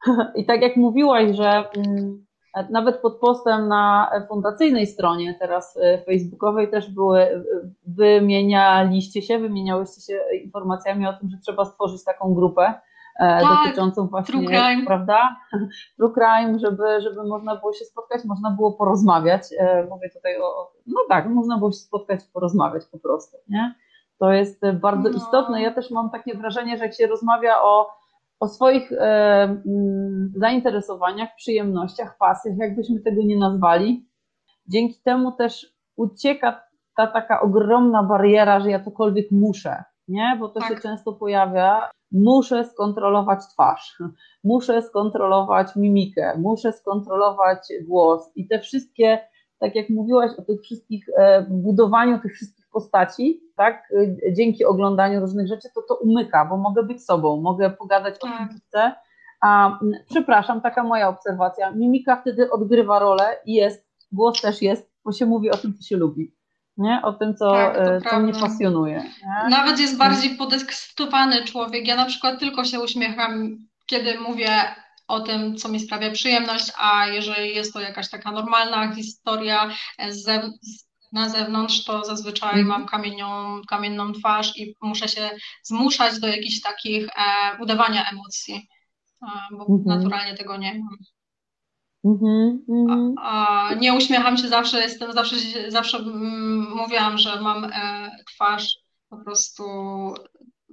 I 0.40 0.46
tak 0.46 0.62
jak 0.62 0.76
mówiłaś, 0.76 1.36
że 1.36 1.64
mm, 1.78 2.26
nawet 2.70 3.02
pod 3.02 3.20
postem 3.20 3.68
na 3.68 4.12
fundacyjnej 4.30 4.88
stronie 4.88 5.36
teraz 5.40 5.80
facebookowej 6.06 6.72
też 6.72 6.90
były, 6.90 7.46
wymienialiście 7.88 9.22
się, 9.22 9.40
wymieniałyście 9.40 10.02
się 10.02 10.20
informacjami 10.44 11.08
o 11.08 11.14
tym, 11.14 11.30
że 11.30 11.38
trzeba 11.38 11.66
stworzyć 11.66 12.04
taką 12.04 12.34
grupę, 12.34 12.74
E, 13.20 13.42
tak, 13.42 13.66
dotyczącą 13.66 14.08
właśnie, 14.08 14.34
true 14.34 14.46
crime. 14.46 14.86
prawda? 14.86 15.36
True 15.98 16.14
crime, 16.14 16.60
żeby, 16.60 17.02
żeby 17.02 17.24
można 17.24 17.56
było 17.56 17.74
się 17.74 17.86
spotkać, 17.86 18.26
można 18.26 18.52
było 18.52 18.72
porozmawiać. 18.72 19.42
E, 19.60 19.88
mówię 19.90 20.10
tutaj 20.10 20.42
o, 20.42 20.72
no 20.88 21.00
tak, 21.10 21.30
można 21.30 21.58
było 21.58 21.72
się 21.72 21.78
spotkać, 21.78 22.20
porozmawiać 22.34 22.86
po 22.92 23.00
prostu, 23.00 23.38
nie? 23.50 23.76
To 24.20 24.32
jest 24.32 24.62
bardzo 24.74 25.10
no. 25.10 25.18
istotne. 25.18 25.62
Ja 25.62 25.72
też 25.72 25.92
mam 25.92 26.10
takie 26.10 26.38
wrażenie, 26.38 26.78
że 26.78 26.84
jak 26.84 26.94
się 26.94 27.08
rozmawia 27.08 27.62
o, 27.62 27.90
o 28.42 28.48
swoich 28.48 28.92
e, 28.92 28.98
mm, 29.44 30.34
zainteresowaniach, 30.36 31.30
przyjemnościach, 31.36 32.18
pasjach, 32.18 32.58
jakbyśmy 32.58 33.00
tego 33.00 33.22
nie 33.24 33.38
nazwali, 33.38 34.10
dzięki 34.68 35.02
temu 35.04 35.32
też 35.32 35.76
ucieka 35.96 36.64
ta 36.98 37.08
taka 37.08 37.42
ogromna 37.42 38.04
bariera, 38.04 38.60
że 38.60 38.70
ja 38.70 38.84
cokolwiek 38.84 39.32
muszę, 39.32 39.84
nie? 40.08 40.38
Bo 40.40 40.50
to 40.50 40.60
tak. 40.60 40.70
się 40.70 40.76
często 40.76 41.14
pojawia 41.14 41.90
muszę 42.12 42.66
skontrolować 42.66 43.40
twarz, 43.54 43.98
muszę 44.44 44.82
skontrolować 44.82 45.76
mimikę, 45.76 46.34
muszę 46.38 46.74
skontrolować 46.74 47.68
głos 47.88 48.32
i 48.36 48.48
te 48.48 48.60
wszystkie, 48.60 49.20
tak 49.60 49.76
jak 49.76 49.90
mówiłaś 49.90 50.32
o 50.38 50.42
tych 50.42 50.62
wszystkich, 50.62 51.06
e, 51.18 51.46
budowaniu 51.50 52.20
tych 52.20 52.34
wszystkich 52.34 52.61
postaci, 52.72 53.42
tak, 53.56 53.94
e, 54.26 54.34
dzięki 54.34 54.66
oglądaniu 54.66 55.20
różnych 55.20 55.48
rzeczy, 55.48 55.68
to 55.76 55.82
to 55.82 55.96
umyka, 55.96 56.46
bo 56.46 56.58
mogę 56.58 56.84
być 56.84 57.06
sobą, 57.06 57.42
mogę 57.42 57.70
pogadać 57.70 58.16
o 58.16 58.28
czym 58.28 58.38
tak. 58.38 58.50
chcę, 58.68 58.92
a 59.42 59.80
przepraszam, 60.10 60.62
taka 60.62 60.84
moja 60.84 61.10
obserwacja, 61.10 61.72
mimika 61.72 62.22
wtedy 62.22 62.52
odgrywa 62.52 63.00
rolę 63.00 63.38
i 63.46 63.54
jest, 63.54 63.88
głos 64.12 64.42
też 64.42 64.62
jest, 64.62 64.92
bo 65.06 65.12
się 65.12 65.26
mówi 65.26 65.52
o 65.52 65.58
tym, 65.58 65.74
co 65.74 65.84
się 65.84 65.98
lubi 65.98 66.34
nie? 66.78 67.02
o 67.04 67.14
tym, 67.14 67.36
co, 67.36 67.52
tak, 67.52 67.78
e, 67.78 68.02
co 68.10 68.20
mnie 68.20 68.34
pasjonuje. 68.34 68.96
Nie? 68.96 69.50
Nawet 69.50 69.80
jest 69.80 69.98
bardziej 69.98 70.36
podekscytowany 70.36 71.44
człowiek. 71.44 71.88
Ja 71.88 71.96
na 71.96 72.06
przykład 72.06 72.40
tylko 72.40 72.66
się 72.66 72.80
uśmiecham, 72.80 73.58
kiedy 73.86 74.20
mówię 74.20 74.50
o 75.08 75.20
tym, 75.20 75.56
co 75.56 75.70
mi 75.70 75.80
sprawia 75.80 76.12
przyjemność, 76.12 76.72
a 76.78 77.08
jeżeli 77.08 77.56
jest 77.56 77.74
to 77.74 77.80
jakaś 77.80 78.10
taka 78.10 78.32
normalna 78.32 78.96
historia 78.96 79.70
z, 80.10 80.26
na 81.12 81.30
zewnątrz, 81.30 81.84
to 81.84 82.06
zazwyczaj 82.06 82.54
mm. 82.54 82.68
mam 82.68 82.86
kamienną, 82.86 83.62
kamienną 83.70 84.14
twarz 84.14 84.58
i 84.58 84.76
muszę 84.82 85.08
się 85.08 85.30
zmuszać 85.64 86.20
do 86.20 86.28
jakichś 86.28 86.62
takich 86.62 87.08
e, 87.08 87.12
udawania 87.64 88.10
emocji, 88.12 88.68
e, 89.24 89.28
bo 89.52 89.66
mm 89.66 89.80
-hmm. 89.80 89.86
naturalnie 89.86 90.38
tego 90.38 90.58
nie 90.58 90.74
mam. 90.74 90.98
Mm-hmm, 92.06 92.60
mm-hmm. 92.70 93.14
A, 93.18 93.68
a 93.68 93.74
nie 93.74 93.94
uśmiecham 93.94 94.38
się 94.38 94.48
zawsze, 94.48 94.82
jestem 94.82 95.14
zawsze, 95.14 95.36
zawsze 95.68 96.00
mówiłam, 96.76 97.18
że 97.18 97.42
mam 97.42 97.64
e, 97.64 98.12
twarz 98.28 98.78
po 99.10 99.18
prostu 99.18 99.64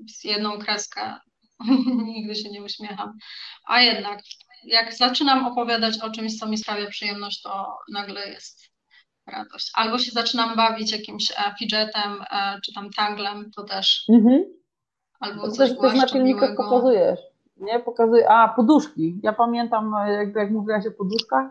z 0.06 0.24
jedną 0.24 0.58
kreskę. 0.58 1.18
Nigdy 2.14 2.34
się 2.34 2.50
nie 2.50 2.62
uśmiecham. 2.62 3.12
A 3.64 3.80
jednak, 3.80 4.20
jak 4.64 4.94
zaczynam 4.94 5.46
opowiadać 5.46 6.00
o 6.00 6.10
czymś, 6.10 6.38
co 6.38 6.48
mi 6.48 6.58
sprawia 6.58 6.86
przyjemność, 6.86 7.42
to 7.42 7.76
nagle 7.92 8.28
jest 8.28 8.67
radość. 9.30 9.72
Albo 9.74 9.98
się 9.98 10.10
zaczynam 10.10 10.56
bawić 10.56 10.92
jakimś 10.92 11.30
e, 11.30 11.54
fidgetem, 11.58 12.22
e, 12.30 12.60
czy 12.64 12.72
tam 12.72 12.90
tanglem, 12.90 13.50
to 13.56 13.64
też. 13.64 14.04
Mm-hmm. 14.10 14.40
Albo 15.20 15.42
to 15.42 15.50
coś 15.50 15.78
też, 15.78 15.94
na 15.94 16.06
filmikach 16.06 16.56
pokazujesz 16.56 17.20
Nie, 17.56 17.80
pokazuje. 17.80 18.30
A, 18.30 18.48
poduszki. 18.48 19.20
Ja 19.22 19.32
pamiętam, 19.32 19.94
jak, 20.08 20.36
jak 20.36 20.50
mówiłaś 20.50 20.86
o 20.86 20.90
poduszkach, 20.90 21.46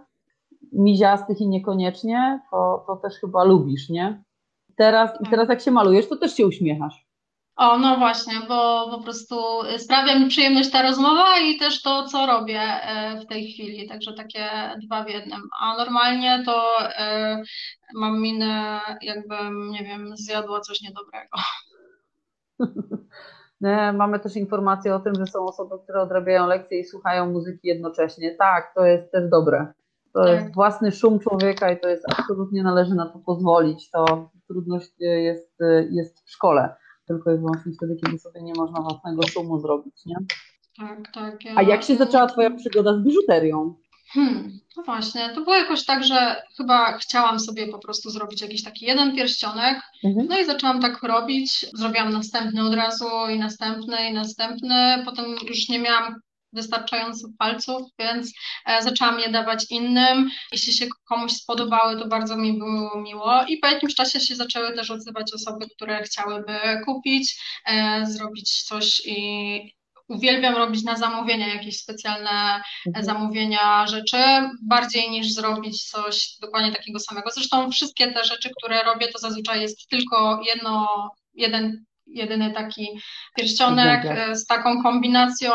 miziastych 0.74 1.42
i 1.42 1.48
niekoniecznie, 1.48 2.42
to, 2.52 2.84
to 2.88 2.96
też 2.96 3.14
chyba 3.20 3.44
lubisz, 3.44 3.90
nie? 3.90 4.24
Teraz, 4.76 5.22
I 5.22 5.30
teraz 5.30 5.50
jak 5.50 5.62
się 5.62 5.72
malujesz, 5.72 6.10
to 6.10 6.18
też 6.18 6.36
się 6.36 6.48
uśmiechasz. 6.48 7.07
O, 7.58 7.78
no 7.78 7.98
właśnie, 7.98 8.34
bo 8.48 8.90
po 8.92 9.04
prostu 9.04 9.36
sprawia 9.78 10.20
mi 10.20 10.28
przyjemność 10.28 10.72
ta 10.72 10.82
rozmowa 10.82 11.40
i 11.40 11.58
też 11.58 11.82
to, 11.82 12.08
co 12.08 12.26
robię 12.26 12.62
e, 12.62 13.20
w 13.20 13.26
tej 13.26 13.52
chwili, 13.52 13.88
także 13.88 14.14
takie 14.14 14.50
dwa 14.86 15.04
w 15.04 15.10
jednym. 15.10 15.42
A 15.62 15.78
normalnie 15.78 16.44
to 16.46 16.64
e, 16.82 17.42
mam 17.96 18.22
minę, 18.22 18.80
jakbym, 19.02 19.72
nie 19.72 19.84
wiem, 19.84 20.18
zjadła 20.18 20.62
coś 20.62 20.82
niedobrego. 20.82 21.38
Mamy 23.98 24.20
też 24.20 24.36
informację 24.36 24.96
o 24.96 25.00
tym, 25.00 25.16
że 25.16 25.26
są 25.26 25.46
osoby, 25.46 25.76
które 25.84 26.02
odrabiają 26.02 26.48
lekcje 26.48 26.80
i 26.80 26.86
słuchają 26.86 27.32
muzyki 27.32 27.68
jednocześnie. 27.68 28.36
Tak, 28.36 28.72
to 28.76 28.86
jest 28.86 29.12
też 29.12 29.30
dobre. 29.30 29.74
To 30.14 30.24
tak. 30.24 30.34
jest 30.34 30.54
własny 30.54 30.92
szum 30.92 31.20
człowieka 31.20 31.72
i 31.72 31.80
to 31.80 31.90
jest 31.90 32.06
absolutnie 32.20 32.64
należy 32.64 32.96
na 32.96 33.06
to 33.06 33.20
pozwolić. 33.20 33.90
To 33.92 34.30
trudność 34.48 34.92
jest, 35.00 35.58
jest 35.90 36.26
w 36.26 36.32
szkole, 36.32 36.76
tylko 37.08 37.32
i 37.32 37.38
wyłącznie 37.38 37.72
wtedy, 37.72 37.96
kiedy 38.06 38.20
sobie 38.20 38.42
nie 38.42 38.54
można 38.58 38.82
własnego 38.82 39.28
szumu 39.28 39.60
zrobić, 39.60 40.06
nie? 40.06 40.16
Tak, 40.78 41.12
tak. 41.14 41.46
Ja... 41.46 41.54
A 41.56 41.62
jak 41.62 41.84
się 41.84 41.96
zaczęła 41.96 42.28
Twoja 42.28 42.52
przygoda 42.52 42.98
z 42.98 43.04
biżuterią? 43.04 43.76
Hmm, 44.14 44.60
no 44.78 44.84
właśnie, 44.84 45.30
to 45.30 45.42
było 45.42 45.56
jakoś 45.56 45.86
tak, 45.86 46.04
że 46.04 46.42
chyba 46.58 46.98
chciałam 46.98 47.40
sobie 47.40 47.68
po 47.68 47.80
prostu 47.80 48.10
zrobić 48.10 48.42
jakiś 48.42 48.64
taki 48.64 48.86
jeden 48.86 49.16
pierścionek, 49.16 49.82
mhm. 50.04 50.28
no 50.30 50.40
i 50.40 50.46
zaczęłam 50.46 50.82
tak 50.82 51.04
robić, 51.04 51.66
zrobiłam 51.74 52.14
następny 52.14 52.64
od 52.64 52.74
razu 52.74 53.06
i 53.36 53.40
następny 53.40 54.10
i 54.10 54.14
następny, 54.14 55.04
potem 55.06 55.26
już 55.48 55.70
nie 55.70 55.80
miałam 55.80 56.16
wystarczająco 56.54 57.28
palców, 57.40 57.82
więc 58.00 58.34
e, 58.66 58.84
zaczęłam 58.84 59.20
je 59.20 59.30
dawać 59.30 59.66
innym. 59.70 60.30
Jeśli 60.52 60.74
się 60.74 60.88
komuś 61.06 61.32
spodobały, 61.32 62.00
to 62.00 62.08
bardzo 62.08 62.38
mi 62.38 62.58
było 62.58 63.02
miło 63.02 63.44
i 63.48 63.58
po 63.58 63.68
jakimś 63.68 63.96
czasie 63.96 64.20
się 64.20 64.36
zaczęły 64.36 64.74
też 64.74 64.92
odzywać 64.92 65.34
osoby, 65.34 65.66
które 65.76 66.04
chciałyby 66.04 66.60
kupić, 66.86 67.42
e, 67.66 68.06
zrobić 68.06 68.64
coś 68.64 69.02
i 69.06 69.78
uwielbiam 70.08 70.56
robić 70.56 70.84
na 70.84 70.96
zamówienia 70.96 71.48
jakieś 71.48 71.78
specjalne 71.78 72.62
mhm. 72.88 73.06
zamówienia 73.06 73.88
rzeczy, 73.88 74.18
bardziej 74.64 75.10
niż 75.10 75.34
zrobić 75.34 75.84
coś 75.84 76.38
dokładnie 76.42 76.72
takiego 76.72 77.00
samego. 77.00 77.30
Zresztą 77.34 77.72
wszystkie 77.72 78.12
te 78.12 78.24
rzeczy, 78.24 78.50
które 78.58 78.84
robię, 78.84 79.08
to 79.08 79.20
zazwyczaj 79.20 79.62
jest 79.62 79.90
tylko 79.90 80.42
jedno, 80.46 80.88
jeden 81.34 81.86
jedyny 82.10 82.54
taki 82.54 82.88
pierścionek 83.36 84.06
e, 84.06 84.36
z 84.36 84.46
taką 84.46 84.84
kombinacją, 84.84 85.52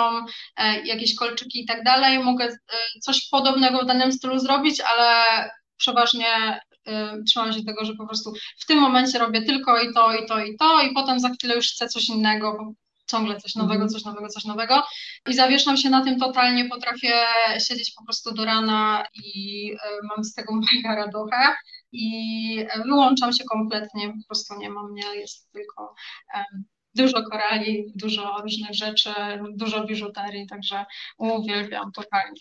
e, 0.56 0.80
jakieś 0.86 1.14
kolczyki 1.14 1.60
i 1.60 1.66
tak 1.66 1.84
dalej. 1.84 2.18
Mogę 2.18 2.44
e, 2.44 2.56
coś 3.00 3.28
podobnego 3.28 3.78
w 3.78 3.86
danym 3.86 4.12
stylu 4.12 4.38
zrobić, 4.38 4.80
ale 4.80 5.50
przeważnie 5.76 6.60
trzymam 7.28 7.52
się 7.52 7.64
tego, 7.64 7.84
że 7.84 7.94
po 7.94 8.06
prostu 8.06 8.32
w 8.58 8.66
tym 8.66 8.78
momencie 8.78 9.18
robię 9.18 9.42
tylko 9.42 9.80
i 9.80 9.94
to, 9.94 10.14
i 10.14 10.26
to, 10.26 10.40
i 10.40 10.56
to, 10.56 10.82
i 10.82 10.94
potem 10.94 11.20
za 11.20 11.28
chwilę 11.28 11.54
już 11.54 11.70
chcę 11.72 11.88
coś 11.88 12.08
innego, 12.08 12.74
ciągle 13.10 13.40
coś 13.40 13.54
nowego, 13.54 13.82
mhm. 13.82 13.90
coś 13.90 14.04
nowego, 14.04 14.28
coś 14.28 14.44
nowego. 14.44 14.82
I 15.28 15.34
zawieszam 15.34 15.76
się 15.76 15.90
na 15.90 16.04
tym 16.04 16.18
totalnie, 16.20 16.68
potrafię 16.68 17.24
siedzieć 17.68 17.92
po 17.98 18.04
prostu 18.04 18.34
do 18.34 18.44
rana 18.44 19.04
i 19.14 19.70
mam 20.02 20.24
z 20.24 20.34
tego 20.34 20.54
mega 20.54 20.94
radochę 20.94 21.54
i 21.92 22.66
wyłączam 22.84 23.32
się 23.32 23.44
kompletnie, 23.44 24.08
po 24.08 24.26
prostu 24.28 24.54
nie 24.58 24.70
mam 24.70 24.90
mnie, 24.92 25.02
jest 25.14 25.52
tylko 25.52 25.94
dużo 26.94 27.22
korali, 27.30 27.92
dużo 27.96 28.36
różnych 28.42 28.74
rzeczy, 28.74 29.10
dużo 29.56 29.84
biżuterii, 29.84 30.46
także 30.46 30.84
uwielbiam 31.18 31.92
totalnie. 31.92 32.40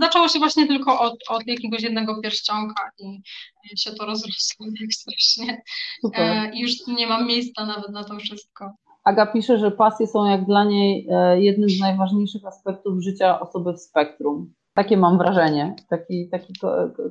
Zaczęło 0.00 0.28
się 0.28 0.38
właśnie 0.38 0.66
tylko 0.66 1.00
od, 1.00 1.14
od 1.28 1.46
jakiegoś 1.46 1.82
jednego 1.82 2.20
pierścionka 2.20 2.90
i 2.98 3.78
się 3.78 3.90
to 3.90 4.06
rozrosło 4.06 4.66
tak 4.80 4.92
strasznie. 4.92 5.62
Super. 6.00 6.50
I 6.54 6.60
już 6.60 6.72
nie 6.86 7.06
mam 7.06 7.26
miejsca 7.26 7.66
nawet 7.66 7.90
na 7.90 8.04
to 8.04 8.16
wszystko. 8.16 8.72
Aga 9.04 9.26
pisze, 9.26 9.58
że 9.58 9.70
pasje 9.70 10.06
są 10.06 10.26
jak 10.26 10.46
dla 10.46 10.64
niej 10.64 11.06
e, 11.10 11.42
jednym 11.42 11.70
z 11.70 11.80
najważniejszych 11.80 12.44
aspektów 12.44 13.02
życia 13.02 13.40
osoby 13.40 13.72
w 13.72 13.80
spektrum. 13.80 14.54
Takie 14.78 14.96
mam 14.96 15.18
wrażenie, 15.18 15.76
taki, 15.88 16.28
taki 16.28 16.52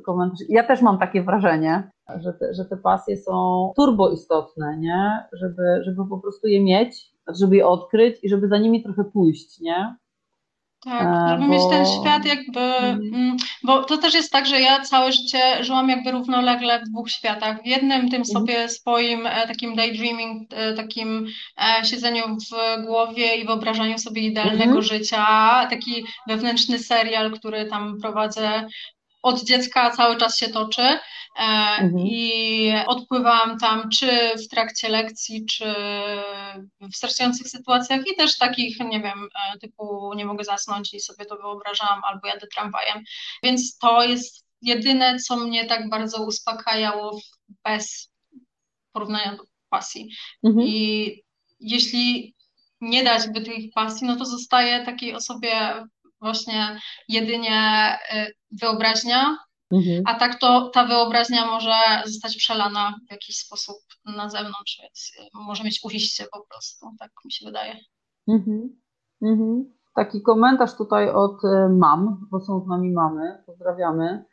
komentarz. 0.06 0.40
Ja 0.50 0.64
też 0.64 0.82
mam 0.82 1.00
takie 1.00 1.24
wrażenie, 1.24 1.92
że 2.20 2.34
te, 2.34 2.54
że 2.54 2.66
te 2.66 2.78
pasje 2.78 3.18
są 3.18 3.72
turbo 3.76 4.10
istotne, 4.10 4.78
nie? 4.78 5.28
Żeby, 5.34 5.84
żeby 5.84 6.08
po 6.10 6.20
prostu 6.20 6.48
je 6.48 6.64
mieć, 6.64 7.12
żeby 7.40 7.56
je 7.56 7.68
odkryć 7.68 8.24
i 8.24 8.30
żeby 8.30 8.48
za 8.48 8.58
nimi 8.58 8.84
trochę 8.84 9.04
pójść, 9.04 9.60
nie? 9.60 9.96
Tak, 10.88 11.08
e, 11.08 11.30
żeby 11.30 11.44
bo... 11.44 11.54
mieć 11.54 11.62
ten 11.70 11.86
świat 11.86 12.26
jakby, 12.26 12.60
mhm. 12.60 13.14
mm, 13.14 13.38
bo 13.64 13.84
to 13.84 13.98
też 13.98 14.14
jest 14.14 14.32
tak, 14.32 14.46
że 14.46 14.62
ja 14.62 14.80
całe 14.80 15.12
życie 15.12 15.64
żyłam 15.64 15.90
jakby 15.90 16.12
równolegle 16.12 16.80
w 16.80 16.90
dwóch 16.90 17.12
światach. 17.12 17.64
W 17.64 17.66
jednym 17.66 18.10
tym 18.10 18.22
mhm. 18.22 18.26
sobie 18.26 18.70
swoim 18.70 19.28
e, 19.28 19.48
takim 19.48 19.76
daydreaming, 19.76 20.54
e, 20.54 20.74
takim 20.74 21.28
siedzeniu 21.84 22.24
w 22.28 22.86
głowie 22.86 23.36
i 23.36 23.46
wyobrażaniu 23.46 23.98
sobie 23.98 24.22
idealnego 24.22 24.64
mhm. 24.64 24.82
życia, 24.82 25.26
taki 25.70 26.06
wewnętrzny 26.28 26.80
serial, 26.80 27.32
który 27.32 27.66
tam 27.66 27.98
prowadzę 28.02 28.68
od 29.28 29.44
dziecka 29.44 29.92
cały 29.92 30.18
czas 30.18 30.38
się 30.38 30.48
toczy 30.48 30.82
e, 30.82 31.00
mhm. 31.36 32.08
i 32.08 32.74
odpływałam 32.88 33.60
tam 33.60 33.90
czy 33.90 34.08
w 34.38 34.48
trakcie 34.48 34.90
lekcji, 34.90 35.46
czy 35.46 35.76
w 36.94 36.96
stresujących 36.96 37.48
sytuacjach 37.48 38.08
i 38.08 38.16
też 38.16 38.38
takich, 38.38 38.80
nie 38.80 39.02
wiem, 39.02 39.30
e, 39.54 39.60
typu 39.60 40.14
nie 40.14 40.26
mogę 40.26 40.44
zasnąć 40.44 40.94
i 40.94 41.00
sobie 41.00 41.26
to 41.26 41.38
wyobrażałam 41.38 42.02
albo 42.04 42.28
jadę 42.28 42.48
tramwajem. 42.56 43.04
Więc 43.44 43.78
to 43.78 44.04
jest 44.04 44.46
jedyne, 44.62 45.20
co 45.20 45.38
mnie 45.38 45.66
tak 45.66 45.90
bardzo 45.90 46.26
uspokajało 46.26 47.20
bez 47.64 48.12
porównania 48.92 49.36
do 49.36 49.44
pasji. 49.70 50.10
Mhm. 50.44 50.68
I 50.68 51.24
jeśli 51.60 52.36
nie 52.82 53.04
dać 53.04 53.28
by 53.28 53.42
tych 53.42 53.74
pasji, 53.76 54.08
no 54.08 54.16
to 54.16 54.26
zostaje 54.26 54.86
takiej 54.86 55.16
osobie 55.16 55.86
właśnie 56.22 56.80
jedynie 57.10 57.92
y, 58.14 58.34
wyobraźnia, 58.62 59.38
mhm. 59.72 60.04
a 60.06 60.20
tak 60.20 60.40
to 60.40 60.70
ta 60.70 60.86
wyobraźnia 60.86 61.46
może 61.46 61.74
zostać 62.06 62.38
przelana 62.38 62.94
w 63.08 63.12
jakiś 63.12 63.38
sposób 63.38 63.76
na 64.06 64.30
zewnątrz, 64.30 64.80
więc 64.82 65.12
może 65.34 65.64
mieć 65.64 65.80
ujście 65.84 66.26
po 66.32 66.46
prostu, 66.50 66.88
tak 67.00 67.12
mi 67.26 67.32
się 67.32 67.46
wydaje. 67.46 67.76
Mhm. 68.28 68.80
Mhm. 69.22 69.74
Taki 69.96 70.22
komentarz 70.22 70.78
tutaj 70.78 71.10
od 71.10 71.44
y, 71.44 71.70
mam, 71.70 72.28
bo 72.32 72.40
są 72.40 72.64
z 72.66 72.68
nami 72.68 72.92
mamy, 72.92 73.44
pozdrawiamy, 73.46 74.26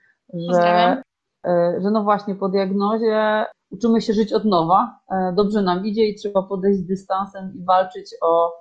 że, 0.52 1.02
y, 1.46 1.50
że 1.82 1.90
no 1.90 2.02
właśnie 2.02 2.34
po 2.34 2.48
diagnozie 2.48 3.44
uczymy 3.70 4.00
się 4.00 4.12
żyć 4.12 4.32
od 4.32 4.44
nowa, 4.44 4.98
dobrze 5.36 5.62
nam 5.62 5.86
idzie 5.86 6.04
i 6.04 6.14
trzeba 6.14 6.42
podejść 6.42 6.80
z 6.80 6.86
dystansem 6.86 7.52
i 7.56 7.64
walczyć 7.64 8.06
o 8.22 8.52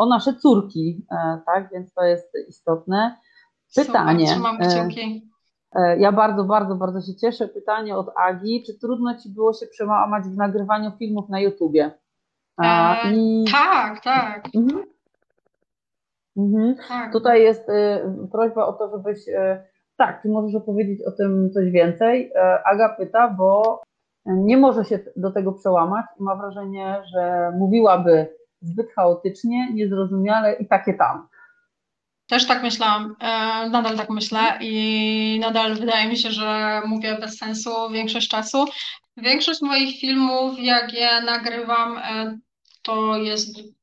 o 0.00 0.06
nasze 0.06 0.34
córki, 0.34 1.06
e, 1.10 1.40
tak? 1.46 1.70
Więc 1.72 1.94
to 1.94 2.04
jest 2.04 2.32
istotne. 2.48 3.16
Pytanie. 3.76 4.26
Trzymam 4.26 4.56
e, 4.60 4.66
kciuki. 4.66 5.30
E, 5.72 5.98
ja 5.98 6.12
bardzo, 6.12 6.44
bardzo, 6.44 6.74
bardzo 6.74 7.00
się 7.00 7.16
cieszę. 7.16 7.48
Pytanie 7.48 7.96
od 7.96 8.10
Agi. 8.16 8.64
Czy 8.66 8.78
trudno 8.78 9.14
Ci 9.14 9.28
było 9.28 9.52
się 9.52 9.66
przełamać 9.66 10.24
w 10.24 10.36
nagrywaniu 10.36 10.92
filmów 10.98 11.28
na 11.28 11.40
YouTubie? 11.40 11.90
I... 13.14 13.44
Tak, 13.52 14.04
tak. 14.04 14.48
Mhm. 14.54 14.84
Mhm. 16.36 16.76
tak. 16.88 17.12
Tutaj 17.12 17.42
jest 17.42 17.66
prośba 18.32 18.66
o 18.66 18.72
to, 18.72 18.90
żebyś. 18.90 19.18
tak, 19.96 20.22
czy 20.22 20.28
możesz 20.28 20.54
opowiedzieć 20.54 21.02
o 21.02 21.10
tym 21.10 21.50
coś 21.54 21.70
więcej? 21.70 22.32
Aga 22.64 22.88
pyta, 22.88 23.28
bo 23.28 23.82
nie 24.26 24.56
może 24.56 24.84
się 24.84 24.98
do 25.16 25.30
tego 25.30 25.52
przełamać 25.52 26.06
i 26.20 26.22
ma 26.22 26.36
wrażenie, 26.36 27.02
że 27.12 27.52
mówiłaby 27.58 28.39
zbyt 28.60 28.92
chaotycznie, 28.94 29.72
niezrozumiale 29.72 30.52
i 30.52 30.68
takie 30.68 30.94
tam. 30.94 31.28
Też 32.28 32.46
tak 32.46 32.62
myślałam, 32.62 33.16
e, 33.20 33.26
nadal 33.70 33.96
tak 33.96 34.10
myślę 34.10 34.58
i 34.60 35.38
nadal 35.40 35.74
wydaje 35.74 36.08
mi 36.08 36.16
się, 36.16 36.30
że 36.30 36.82
mówię 36.86 37.18
bez 37.20 37.38
sensu 37.38 37.70
większość 37.92 38.28
czasu. 38.28 38.64
Większość 39.16 39.62
moich 39.62 40.00
filmów, 40.00 40.58
jak 40.58 40.92
je 40.92 41.20
nagrywam, 41.20 41.98
e, 41.98 42.38
to 42.82 43.16
jest 43.16 43.79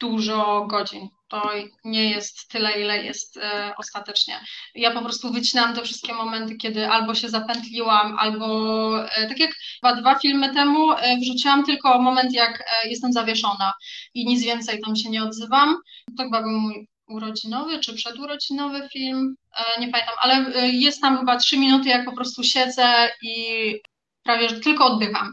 dużo 0.00 0.66
godzin 0.70 1.08
to 1.28 1.50
nie 1.84 2.10
jest 2.10 2.48
tyle, 2.48 2.80
ile 2.80 3.04
jest 3.04 3.36
e, 3.36 3.72
ostatecznie. 3.78 4.40
Ja 4.74 4.90
po 4.90 5.02
prostu 5.02 5.32
wycinam 5.32 5.74
te 5.74 5.82
wszystkie 5.82 6.14
momenty, 6.14 6.56
kiedy 6.56 6.88
albo 6.88 7.14
się 7.14 7.28
zapętliłam, 7.28 8.18
albo 8.18 9.08
e, 9.10 9.28
tak 9.28 9.38
jak 9.38 9.50
dwa, 9.82 9.94
dwa 9.94 10.18
filmy 10.18 10.54
temu 10.54 10.92
e, 10.92 11.16
wrzuciłam 11.16 11.64
tylko 11.64 12.02
moment, 12.02 12.32
jak 12.32 12.60
e, 12.60 12.88
jestem 12.88 13.12
zawieszona 13.12 13.72
i 14.14 14.26
nic 14.26 14.44
więcej 14.44 14.80
tam 14.84 14.96
się 14.96 15.10
nie 15.10 15.22
odzywam. 15.22 15.76
To 16.18 16.24
chyba 16.24 16.42
był 16.42 16.60
mój 16.60 16.88
urodzinowy 17.08 17.78
czy 17.78 17.94
przedurodzinowy 17.94 18.88
film, 18.92 19.34
e, 19.56 19.80
nie 19.80 19.88
pamiętam, 19.88 20.14
ale 20.22 20.34
e, 20.34 20.68
jest 20.68 21.00
tam 21.00 21.18
chyba 21.18 21.36
trzy 21.36 21.58
minuty, 21.58 21.88
jak 21.88 22.04
po 22.04 22.12
prostu 22.12 22.42
siedzę 22.42 23.10
i 23.22 23.74
prawie 24.22 24.48
że 24.48 24.60
tylko 24.60 24.86
oddycham. 24.86 25.32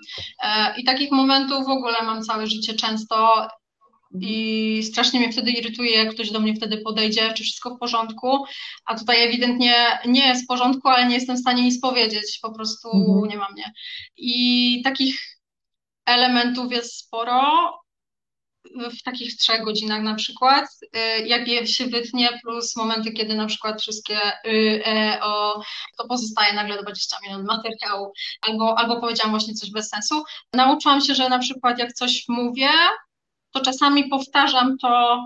I 0.77 0.83
takich 0.83 1.11
momentów 1.11 1.65
w 1.65 1.69
ogóle 1.69 2.03
mam 2.03 2.23
całe 2.23 2.47
życie 2.47 2.73
często 2.73 3.47
i 4.21 4.83
strasznie 4.83 5.19
mnie 5.19 5.31
wtedy 5.31 5.51
irytuje, 5.51 5.91
jak 5.91 6.13
ktoś 6.13 6.31
do 6.31 6.39
mnie 6.39 6.55
wtedy 6.55 6.77
podejdzie, 6.77 7.33
czy 7.33 7.43
wszystko 7.43 7.75
w 7.75 7.79
porządku, 7.79 8.45
a 8.85 8.95
tutaj 8.95 9.23
ewidentnie 9.23 9.75
nie 10.05 10.27
jest 10.27 10.43
w 10.43 10.47
porządku, 10.47 10.87
ale 10.87 11.07
nie 11.07 11.15
jestem 11.15 11.35
w 11.35 11.39
stanie 11.39 11.63
nic 11.63 11.81
powiedzieć, 11.81 12.39
po 12.41 12.53
prostu 12.53 12.89
mhm. 12.91 13.29
nie 13.29 13.37
ma 13.37 13.49
mnie. 13.49 13.73
I 14.17 14.81
takich 14.83 15.19
elementów 16.05 16.71
jest 16.71 16.97
sporo, 16.97 17.69
w 18.99 19.03
takich 19.03 19.37
trzech 19.37 19.63
godzinach 19.63 20.03
na 20.03 20.15
przykład, 20.15 20.65
y, 20.83 21.27
jak 21.27 21.47
je 21.47 21.67
się 21.67 21.85
wytnie, 21.87 22.29
plus 22.43 22.75
momenty, 22.75 23.11
kiedy 23.11 23.35
na 23.35 23.45
przykład 23.45 23.81
wszystkie 23.81 24.17
y, 24.47 24.83
e, 24.85 25.19
o, 25.21 25.61
to 25.97 26.07
pozostaje 26.07 26.53
nagle 26.53 26.81
20 26.81 27.17
minut 27.27 27.45
materiału, 27.45 28.13
albo, 28.41 28.79
albo 28.79 29.01
powiedziałam 29.01 29.31
właśnie 29.31 29.53
coś 29.53 29.71
bez 29.71 29.89
sensu. 29.89 30.23
Nauczyłam 30.53 31.01
się, 31.01 31.15
że 31.15 31.29
na 31.29 31.39
przykład 31.39 31.79
jak 31.79 31.93
coś 31.93 32.25
mówię, 32.27 32.69
to 33.53 33.61
czasami 33.61 34.09
powtarzam 34.09 34.77
to 34.77 35.21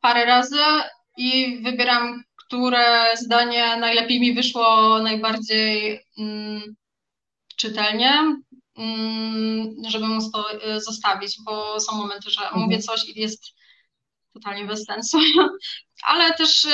parę 0.00 0.24
razy 0.24 0.62
i 1.16 1.58
wybieram, 1.62 2.24
które 2.36 3.16
zdanie 3.16 3.76
najlepiej 3.76 4.20
mi 4.20 4.34
wyszło, 4.34 4.98
najbardziej 5.02 6.00
mm, 6.18 6.76
czytelnie, 7.56 8.12
mm, 8.76 9.74
żeby 9.88 10.06
móc 10.06 10.30
to 10.32 10.54
y, 10.54 10.80
zostawić, 10.80 11.36
bo 11.44 11.80
są 11.80 11.96
momenty, 11.96 12.30
że 12.30 12.42
mhm. 12.42 12.62
mówię 12.62 12.78
coś 12.78 13.08
i 13.08 13.20
jest 13.20 13.44
totalnie 14.34 14.64
bez 14.64 14.84
sensu. 14.84 15.18
Ale 16.06 16.34
też 16.34 16.64
y, 16.64 16.70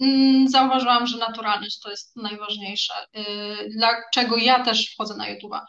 mm, 0.00 0.48
zauważyłam, 0.48 1.06
że 1.06 1.18
naturalność 1.18 1.80
to 1.80 1.90
jest 1.90 2.16
najważniejsze. 2.16 2.94
Y, 3.16 3.70
dlaczego 3.76 4.36
ja 4.36 4.64
też 4.64 4.90
wchodzę 4.94 5.16
na 5.16 5.34
YouTube'a. 5.34 5.60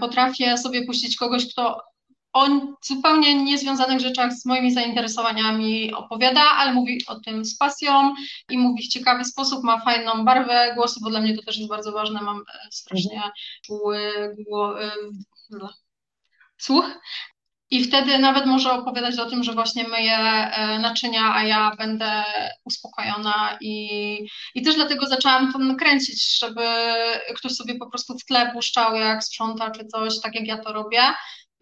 Potrafię 0.00 0.58
sobie 0.58 0.86
puścić 0.86 1.16
kogoś, 1.16 1.52
kto 1.52 1.82
o 2.38 2.48
zupełnie 2.82 3.34
niezwiązanych 3.34 4.00
rzeczach 4.00 4.32
z 4.32 4.44
moimi 4.44 4.72
zainteresowaniami 4.72 5.94
opowiada, 5.94 6.42
ale 6.42 6.72
mówi 6.72 7.06
o 7.06 7.20
tym 7.20 7.44
z 7.44 7.56
pasją 7.56 8.14
i 8.50 8.58
mówi 8.58 8.82
w 8.82 8.88
ciekawy 8.88 9.24
sposób, 9.24 9.64
ma 9.64 9.80
fajną 9.80 10.24
barwę 10.24 10.72
głosu, 10.74 11.00
bo 11.02 11.10
dla 11.10 11.20
mnie 11.20 11.36
to 11.36 11.42
też 11.42 11.56
jest 11.56 11.68
bardzo 11.68 11.92
ważne, 11.92 12.22
mam 12.22 12.38
e, 12.38 12.42
strasznie 12.70 13.22
e, 13.22 13.30
słuch. 16.58 16.90
I 17.70 17.84
wtedy 17.84 18.18
nawet 18.18 18.46
może 18.46 18.72
opowiadać 18.72 19.18
o 19.18 19.30
tym, 19.30 19.44
że 19.44 19.52
właśnie 19.52 19.88
myję 19.88 20.18
e, 20.18 20.78
naczynia, 20.78 21.34
a 21.34 21.44
ja 21.44 21.76
będę 21.78 22.24
uspokojona 22.64 23.58
i, 23.60 23.80
i 24.54 24.62
też 24.62 24.74
dlatego 24.74 25.06
zaczęłam 25.06 25.52
to 25.52 25.58
nakręcić, 25.58 26.38
żeby 26.38 26.64
ktoś 27.36 27.52
sobie 27.52 27.74
po 27.74 27.90
prostu 27.90 28.18
w 28.18 28.24
tle 28.24 28.52
puszczał, 28.52 28.94
jak 28.94 29.24
sprząta 29.24 29.70
czy 29.70 29.86
coś, 29.86 30.20
tak 30.20 30.34
jak 30.34 30.46
ja 30.46 30.58
to 30.58 30.72
robię. 30.72 31.02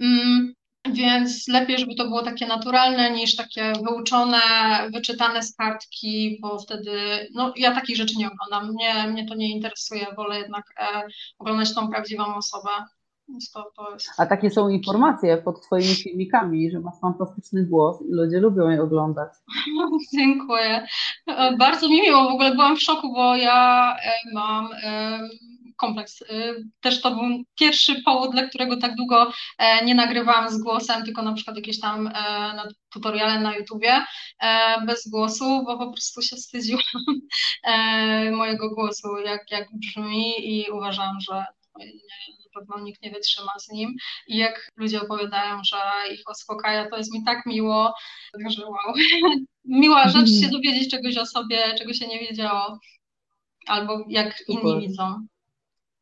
Mm, 0.01 0.55
więc 0.93 1.49
lepiej, 1.49 1.79
żeby 1.79 1.95
to 1.95 2.05
było 2.05 2.23
takie 2.23 2.47
naturalne 2.47 3.11
niż 3.11 3.37
takie 3.37 3.73
wyuczone, 3.85 4.39
wyczytane 4.93 5.43
z 5.43 5.57
kartki, 5.57 6.39
bo 6.43 6.59
wtedy, 6.59 6.91
no 7.35 7.53
ja 7.57 7.75
takich 7.75 7.97
rzeczy 7.97 8.15
nie 8.19 8.29
oglądam. 8.33 8.75
Mnie, 8.75 9.09
mnie 9.13 9.27
to 9.27 9.35
nie 9.35 9.53
interesuje, 9.53 10.07
wolę 10.17 10.39
jednak 10.39 10.65
e, 10.79 11.03
oglądać 11.39 11.75
tą 11.75 11.91
prawdziwą 11.91 12.35
osobę. 12.35 12.71
To, 13.55 13.73
to 13.77 13.93
jest... 13.93 14.09
A 14.19 14.27
takie 14.27 14.51
są 14.51 14.69
informacje 14.69 15.37
pod 15.37 15.63
Twoimi 15.63 15.95
filmikami, 15.95 16.71
że 16.71 16.81
masz 16.81 16.95
fantastyczny 17.01 17.65
głos 17.65 18.03
i 18.03 18.13
ludzie 18.13 18.41
lubią 18.41 18.69
je 18.69 18.83
oglądać. 18.83 19.29
Dziękuję. 20.17 20.87
E, 21.27 21.57
bardzo 21.57 21.89
mi 21.89 22.03
miło, 22.03 22.25
w 22.25 22.33
ogóle 22.33 22.51
byłam 22.51 22.77
w 22.77 22.83
szoku, 22.83 23.13
bo 23.13 23.37
ja 23.37 23.93
e, 24.05 24.35
mam 24.35 24.69
kompleks. 25.77 26.23
Y, 26.23 26.65
też 26.81 27.01
to 27.01 27.11
był 27.11 27.45
pierwszy 27.59 28.03
powód, 28.03 28.33
dla 28.33 28.49
którego 28.49 28.77
tak 28.77 28.95
długo 28.95 29.33
e, 29.59 29.85
nie 29.85 29.95
nagrywałam 29.95 30.51
z 30.51 30.59
głosem, 30.59 31.05
tylko 31.05 31.23
na 31.23 31.33
przykład 31.33 31.57
jakieś 31.57 31.81
tam 31.81 32.07
e, 32.07 32.69
tutoriale 32.91 33.41
na 33.41 33.57
YouTubie 33.57 34.05
e, 34.43 34.81
bez 34.87 35.09
głosu, 35.09 35.65
bo 35.65 35.79
po 35.79 35.93
prostu 35.93 36.23
się 36.23 36.37
wstydziłam 36.37 36.83
mojego 38.33 38.71
głosu, 38.71 39.19
jak, 39.25 39.51
jak 39.51 39.69
brzmi 39.73 40.35
i 40.39 40.71
uważam, 40.71 41.21
że 41.21 41.35
na 41.35 42.61
pewno 42.61 42.85
nikt 42.85 43.03
nie 43.03 43.11
wytrzyma 43.11 43.53
z 43.59 43.69
nim. 43.69 43.95
I 44.27 44.37
jak 44.37 44.69
ludzie 44.77 45.03
opowiadają, 45.03 45.61
że 45.65 45.77
ich 46.15 46.23
uspokaja, 46.31 46.91
to 46.91 46.97
jest 46.97 47.15
mi 47.15 47.25
tak 47.25 47.47
miło, 47.47 47.95
że 48.49 48.67
wow. 48.67 48.95
Miła 49.65 50.09
rzecz 50.09 50.31
się 50.41 50.49
dowiedzieć 50.49 50.91
czegoś 50.91 51.17
o 51.17 51.27
sobie, 51.27 51.75
czego 51.79 51.93
się 51.93 52.07
nie 52.07 52.19
wiedziało, 52.19 52.79
albo 53.67 54.05
jak 54.09 54.45
inni 54.49 54.81
widzą. 54.81 55.27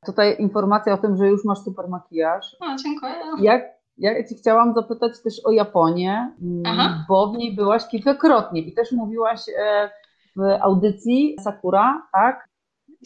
Tutaj 0.06 0.36
informacja 0.38 0.92
o 0.92 0.98
tym, 0.98 1.16
że 1.16 1.28
już 1.28 1.44
masz 1.44 1.58
super 1.58 1.88
makijaż. 1.88 2.56
O, 2.60 2.76
dziękuję. 2.84 3.14
Jak, 3.40 3.62
ja 3.98 4.24
Ci 4.28 4.34
chciałam 4.34 4.74
zapytać 4.74 5.22
też 5.22 5.34
o 5.44 5.52
Japonię, 5.52 6.32
mm, 6.42 6.62
Aha. 6.66 7.04
bo 7.08 7.32
w 7.32 7.36
niej 7.36 7.56
byłaś 7.56 7.88
kilkakrotnie 7.88 8.60
i 8.60 8.74
też 8.74 8.92
mówiłaś 8.92 9.40
e, 9.48 9.90
w 10.36 10.42
audycji 10.60 11.36
Sakura, 11.40 12.02
tak? 12.12 12.48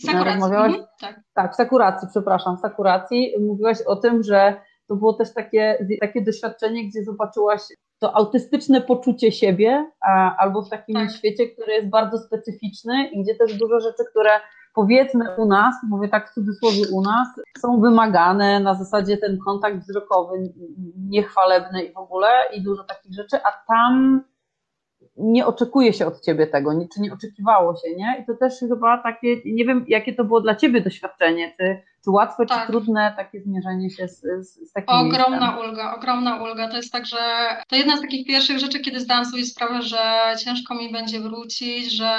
Sakuracji. 0.07 0.33
Rozmawiałaś, 0.33 0.73
mhm, 0.73 0.89
tak. 1.01 1.21
tak, 1.35 1.53
w 1.53 1.57
Sakuracji, 1.57 2.09
przepraszam, 2.11 2.57
w 2.57 2.61
Sakuracji 2.61 3.35
mówiłaś 3.41 3.79
o 3.87 3.97
tym, 3.97 4.23
że 4.23 4.61
to 4.87 4.97
było 4.97 5.13
też 5.13 5.35
takie, 5.35 5.87
takie 6.01 6.23
doświadczenie, 6.23 6.89
gdzie 6.89 7.05
zobaczyłaś 7.05 7.61
to 7.99 8.17
autystyczne 8.17 8.81
poczucie 8.81 9.33
siebie, 9.33 9.91
a, 10.01 10.37
albo 10.37 10.63
w 10.63 10.71
takim 10.71 10.95
tak. 10.95 11.11
świecie, 11.11 11.49
który 11.49 11.73
jest 11.73 11.89
bardzo 11.89 12.19
specyficzny 12.19 13.09
i 13.13 13.23
gdzie 13.23 13.35
też 13.35 13.55
dużo 13.55 13.81
rzeczy, 13.81 14.05
które 14.11 14.31
powiedzmy 14.75 15.37
u 15.37 15.47
nas, 15.47 15.75
mówię 15.89 16.09
tak 16.09 16.31
w 16.31 16.35
cudzysłowie 16.35 16.83
u 16.93 17.03
nas, 17.03 17.29
są 17.59 17.81
wymagane 17.81 18.61
na 18.61 18.75
zasadzie 18.75 19.17
ten 19.17 19.39
kontakt 19.39 19.79
wzrokowy 19.79 20.53
niechwalebny 20.97 21.83
i 21.83 21.93
w 21.93 21.97
ogóle 21.97 22.29
i 22.55 22.63
dużo 22.63 22.85
takich 22.85 23.15
rzeczy, 23.15 23.37
a 23.45 23.65
tam 23.69 24.23
nie 25.17 25.47
oczekuje 25.47 25.93
się 25.93 26.07
od 26.07 26.21
ciebie 26.21 26.47
tego, 26.47 26.71
czy 26.95 27.01
nie 27.01 27.13
oczekiwało 27.13 27.77
się, 27.77 27.97
nie? 27.97 28.19
I 28.23 28.27
to 28.27 28.35
też 28.35 28.59
chyba 28.59 29.03
takie, 29.03 29.37
nie 29.45 29.65
wiem, 29.65 29.85
jakie 29.89 30.15
to 30.15 30.25
było 30.25 30.41
dla 30.41 30.55
ciebie 30.55 30.81
doświadczenie, 30.81 31.55
czy 31.57 31.83
łatwe, 32.13 32.47
tak. 32.47 32.67
czy 32.67 32.73
trudne 32.73 33.15
takie 33.17 33.41
zmierzenie 33.41 33.91
się 33.91 34.09
z, 34.09 34.21
z, 34.21 34.69
z 34.69 34.73
takim 34.73 34.95
Ogromna 34.95 35.41
miejscem? 35.41 35.59
ulga, 35.59 35.95
ogromna 35.95 36.43
ulga. 36.43 36.69
To 36.69 36.77
jest 36.77 36.93
tak, 36.93 37.07
że 37.07 37.17
to 37.69 37.77
jedna 37.77 37.97
z 37.97 38.01
takich 38.01 38.27
pierwszych 38.27 38.59
rzeczy, 38.59 38.81
kiedy 38.81 39.01
zdałam 39.01 39.25
sobie 39.25 39.45
sprawę, 39.45 39.83
że 39.83 40.35
ciężko 40.45 40.75
mi 40.75 40.93
będzie 40.93 41.21
wrócić, 41.21 41.93
że 41.93 42.11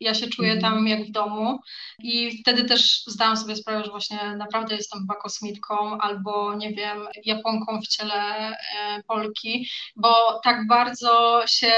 ja 0.00 0.14
się 0.14 0.26
czuję 0.26 0.52
mhm. 0.52 0.74
tam 0.74 0.88
jak 0.88 1.04
w 1.04 1.10
domu 1.10 1.58
i 1.98 2.38
wtedy 2.42 2.64
też 2.64 3.04
zdałam 3.06 3.36
sobie 3.36 3.56
sprawę, 3.56 3.84
że 3.84 3.90
właśnie 3.90 4.36
naprawdę 4.36 4.76
jestem 4.76 5.00
chyba 5.00 5.14
kosmitką 5.14 5.98
albo, 5.98 6.54
nie 6.54 6.70
wiem, 6.70 6.98
Japonką 7.24 7.80
w 7.80 7.86
ciele 7.86 8.48
e, 8.48 9.02
Polki, 9.06 9.68
bo 9.96 10.40
tak 10.44 10.66
bardzo 10.66 11.42
się 11.46 11.72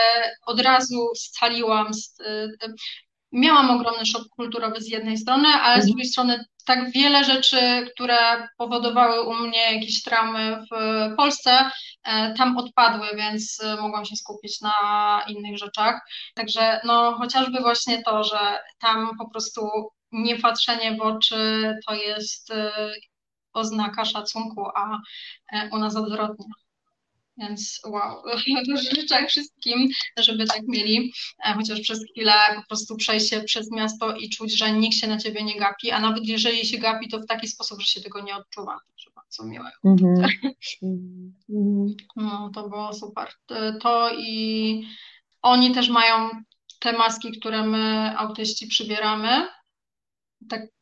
od 0.47 0.61
razu 0.61 1.09
scaliłam 1.15 1.95
z, 1.95 2.21
e, 2.21 2.49
miałam 3.33 3.71
ogromny 3.71 4.07
szok 4.07 4.23
kulturowy 4.29 4.81
z 4.81 4.89
jednej 4.89 5.19
strony, 5.19 5.49
ale 5.49 5.75
z 5.75 5.85
mhm. 5.85 5.87
drugiej 5.87 6.07
strony 6.07 6.45
tak 6.67 6.93
wiele 6.93 7.25
rzeczy, 7.25 7.87
które 7.95 8.49
powodowały 8.59 9.23
u 9.23 9.35
mnie 9.35 9.75
jakieś 9.75 10.03
traumy 10.03 10.61
w 10.73 10.77
Polsce, 11.17 11.71
e, 12.05 12.35
tam 12.35 12.57
odpadły, 12.57 13.07
więc 13.17 13.61
e, 13.65 13.77
mogłam 13.77 14.05
się 14.05 14.17
skupić 14.17 14.61
na 14.61 14.75
innych 15.29 15.59
rzeczach. 15.59 16.01
Także 16.35 16.81
no 16.85 17.13
chociażby 17.19 17.61
właśnie 17.61 18.03
to, 18.03 18.25
że 18.25 18.59
tam 18.79 19.11
po 19.19 19.31
prostu 19.31 19.61
nie 20.13 20.39
patrzenie 20.39 20.97
w 20.97 21.01
oczy 21.01 21.75
to 21.87 21.95
jest 21.95 22.51
e, 22.51 22.73
oznaka 23.53 24.05
szacunku, 24.05 24.67
a 24.77 24.99
u 25.73 25.79
nas 25.79 25.97
odwrotnie. 25.97 26.47
Więc 27.39 27.81
wow, 27.87 28.23
życzę 28.95 29.27
wszystkim, 29.27 29.89
żeby 30.19 30.47
tak 30.47 30.63
mieli, 30.69 31.13
e, 31.47 31.55
chociaż 31.55 31.81
przez 31.81 32.05
chwilę 32.11 32.33
po 32.57 32.67
prostu 32.69 32.97
przejść 32.97 33.29
się 33.31 33.41
przez 33.41 33.71
miasto 33.71 34.17
i 34.17 34.31
czuć, 34.31 34.59
że 34.59 34.73
nikt 34.73 34.97
się 34.97 35.07
na 35.07 35.19
ciebie 35.19 35.43
nie 35.43 35.59
gapi, 35.59 35.91
a 35.91 36.01
nawet 36.01 36.25
jeżeli 36.25 36.67
się 36.67 36.79
gapi, 36.79 37.09
to 37.09 37.19
w 37.21 37.27
taki 37.27 37.49
sposób, 37.49 37.81
że 37.81 37.87
się 37.87 38.01
tego 38.01 38.21
nie 38.21 38.37
odczuwa. 38.37 38.79
Także 38.89 39.11
bardzo 39.15 39.45
miłe. 39.45 39.71
Mm-hmm. 39.85 40.29
No, 42.17 42.51
to 42.55 42.69
było 42.69 42.93
super. 42.95 43.29
To 43.81 44.11
i 44.19 44.83
oni 45.43 45.75
też 45.75 45.89
mają 45.89 46.31
te 46.81 46.93
maski, 46.93 47.39
które 47.39 47.67
my 47.67 48.15
autyści 48.19 48.67
przybieramy. 48.67 49.49
Tak 50.49 50.61
E, 50.61 50.76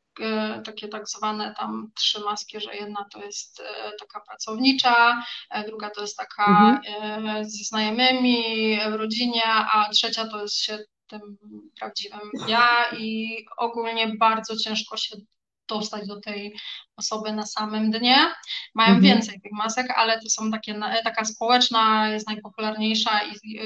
takie 0.65 0.89
tak 0.89 1.09
zwane 1.09 1.55
tam 1.59 1.91
trzy 1.97 2.21
maski, 2.21 2.61
że 2.61 2.77
jedna 2.77 3.07
to 3.13 3.25
jest 3.25 3.61
e, 3.61 3.93
taka 4.01 4.21
pracownicza, 4.21 5.23
e, 5.51 5.65
druga 5.65 5.91
to 5.91 6.01
jest 6.01 6.17
taka 6.17 6.81
mhm. 6.85 7.45
ze 7.45 7.65
znajomymi, 7.65 8.79
w 8.91 8.95
rodzinie, 8.95 9.45
a 9.47 9.89
trzecia 9.93 10.29
to 10.29 10.43
jest 10.43 10.57
się 10.57 10.79
tym 11.07 11.39
prawdziwym 11.79 12.31
ja 12.49 12.85
i 12.99 13.37
ogólnie 13.57 14.13
bardzo 14.19 14.57
ciężko 14.57 14.97
się 14.97 15.17
dostać 15.69 16.07
do 16.07 16.21
tej 16.21 16.57
osoby 16.97 17.33
na 17.33 17.47
samym 17.47 17.91
dnie. 17.91 18.17
Mają 18.75 18.95
mhm. 18.95 19.03
więcej 19.03 19.41
tych 19.41 19.53
masek, 19.53 19.87
ale 19.97 20.21
to 20.21 20.31
są 20.31 20.51
takie, 20.51 20.81
taka 21.05 21.25
społeczna, 21.25 22.09
jest 22.09 22.27
najpopularniejsza 22.27 23.21
i 23.25 23.57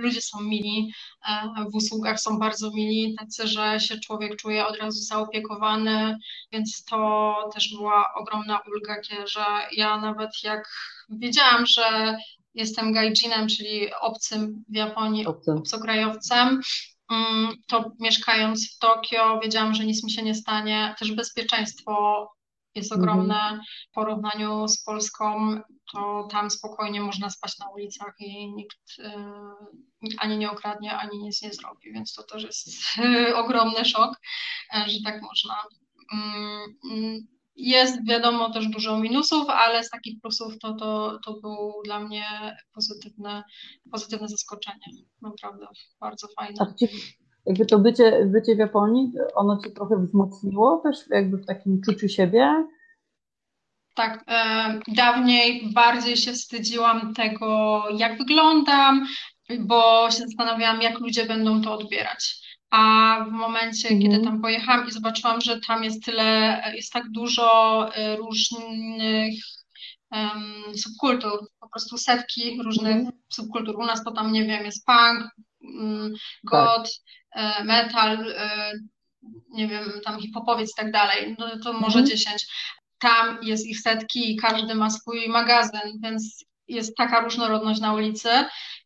ludzie 0.00 0.20
są 0.20 0.40
mili, 0.40 0.92
e, 1.28 1.64
w 1.72 1.74
usługach 1.74 2.20
są 2.20 2.38
bardzo 2.38 2.70
mili, 2.70 3.14
tacy, 3.18 3.46
że 3.46 3.80
się 3.80 4.00
człowiek 4.00 4.36
czuje 4.36 4.66
od 4.66 4.76
razu 4.76 5.00
zaopiekowany, 5.00 6.16
więc 6.52 6.84
to 6.84 7.34
też 7.54 7.74
była 7.76 8.04
ogromna 8.14 8.60
ulga, 8.74 8.96
że 9.26 9.44
ja 9.72 10.00
nawet 10.00 10.30
jak 10.42 10.68
wiedziałam, 11.10 11.66
że 11.66 12.16
jestem 12.54 12.92
gaijinem, 12.92 13.48
czyli 13.48 13.94
obcym 14.00 14.64
w 14.68 14.76
Japonii, 14.76 15.26
Obcym. 15.26 15.58
obcokrajowcem, 15.58 16.60
mm, 17.10 17.56
to 17.66 17.92
mieszkając 18.00 18.74
w 18.74 18.78
Tokio 18.78 19.40
wiedziałam, 19.42 19.74
że 19.74 19.84
nic 19.84 20.04
mi 20.04 20.10
się 20.10 20.22
nie 20.22 20.34
stanie. 20.34 20.94
Też 20.98 21.12
bezpieczeństwo 21.12 22.26
jest 22.74 22.92
mhm. 22.92 23.10
ogromne 23.10 23.60
w 23.90 23.94
porównaniu 23.94 24.68
z 24.68 24.84
Polską, 24.84 25.60
to 25.92 26.28
tam 26.30 26.50
spokojnie 26.50 27.00
można 27.00 27.30
spać 27.30 27.58
na 27.58 27.70
ulicach 27.70 28.14
i 28.18 28.52
nikt 28.54 28.98
y, 28.98 29.02
ani 30.18 30.38
nie 30.38 30.50
okradnie, 30.50 30.96
ani 30.96 31.18
nic 31.18 31.42
nie 31.42 31.52
zrobi, 31.52 31.92
więc 31.92 32.14
to 32.14 32.22
też 32.22 32.42
jest 32.42 32.68
ogromny 33.44 33.84
szok, 33.84 34.20
e, 34.74 34.90
że 34.90 34.98
tak 35.04 35.22
można. 35.22 35.54
Mm, 36.12 37.26
jest 37.56 38.06
wiadomo 38.06 38.52
też 38.52 38.68
dużo 38.68 38.98
minusów, 38.98 39.48
ale 39.48 39.84
z 39.84 39.90
takich 39.90 40.20
plusów 40.20 40.58
to, 40.58 40.74
to, 40.74 41.18
to 41.24 41.40
było 41.40 41.82
dla 41.84 42.00
mnie 42.00 42.24
pozytywne, 42.74 43.42
pozytywne 43.92 44.28
zaskoczenie. 44.28 44.86
Naprawdę 45.22 45.66
bardzo 46.00 46.28
fajne. 46.36 46.74
jakby 47.46 47.66
to 47.66 47.78
bycie, 47.78 48.26
bycie 48.26 48.54
w 48.54 48.58
Japonii, 48.58 49.12
ono 49.34 49.58
cię 49.64 49.70
trochę 49.70 49.96
wzmocniło 49.96 50.80
też 50.84 50.96
jakby 51.10 51.36
w 51.36 51.46
takim 51.46 51.80
czuciu 51.82 52.08
siebie? 52.08 52.64
Tak, 53.94 54.24
e, 54.28 54.80
dawniej 54.88 55.72
bardziej 55.74 56.16
się 56.16 56.32
wstydziłam 56.32 57.14
tego, 57.14 57.82
jak 57.96 58.18
wyglądam, 58.18 59.06
bo 59.58 60.10
się 60.10 60.18
zastanawiałam, 60.18 60.82
jak 60.82 60.98
ludzie 60.98 61.26
będą 61.26 61.62
to 61.62 61.72
odbierać 61.72 62.40
a 62.70 63.16
w 63.28 63.32
momencie, 63.32 63.88
mhm. 63.88 64.02
kiedy 64.02 64.24
tam 64.24 64.42
pojechałam 64.42 64.88
i 64.88 64.92
zobaczyłam, 64.92 65.40
że 65.40 65.60
tam 65.60 65.84
jest 65.84 66.04
tyle, 66.04 66.62
jest 66.74 66.92
tak 66.92 67.10
dużo 67.10 67.88
y, 67.96 68.16
różnych 68.16 69.34
um, 70.10 70.76
subkultur, 70.76 71.48
po 71.60 71.68
prostu 71.68 71.98
setki 71.98 72.62
różnych 72.62 72.96
mhm. 72.96 73.18
subkultur. 73.28 73.76
U 73.76 73.86
nas 73.86 74.04
to 74.04 74.10
tam, 74.10 74.32
nie 74.32 74.44
wiem, 74.44 74.64
jest 74.64 74.86
punk, 74.86 75.30
um, 75.60 76.12
god, 76.44 76.90
tak. 77.30 77.64
metal, 77.64 78.28
y, 78.28 78.36
nie 79.48 79.68
wiem, 79.68 79.84
tam 80.04 80.20
hip-hopowiec 80.20 80.70
i 80.70 80.76
tak 80.76 80.92
dalej, 80.92 81.36
no 81.38 81.46
to 81.64 81.72
może 81.72 81.98
mhm. 81.98 82.06
10. 82.06 82.46
Tam 82.98 83.38
jest 83.42 83.66
ich 83.66 83.80
setki 83.80 84.32
i 84.32 84.36
każdy 84.36 84.74
ma 84.74 84.90
swój 84.90 85.28
magazyn, 85.28 86.00
więc 86.02 86.44
jest 86.70 86.96
taka 86.96 87.20
różnorodność 87.20 87.80
na 87.80 87.94
ulicy 87.94 88.28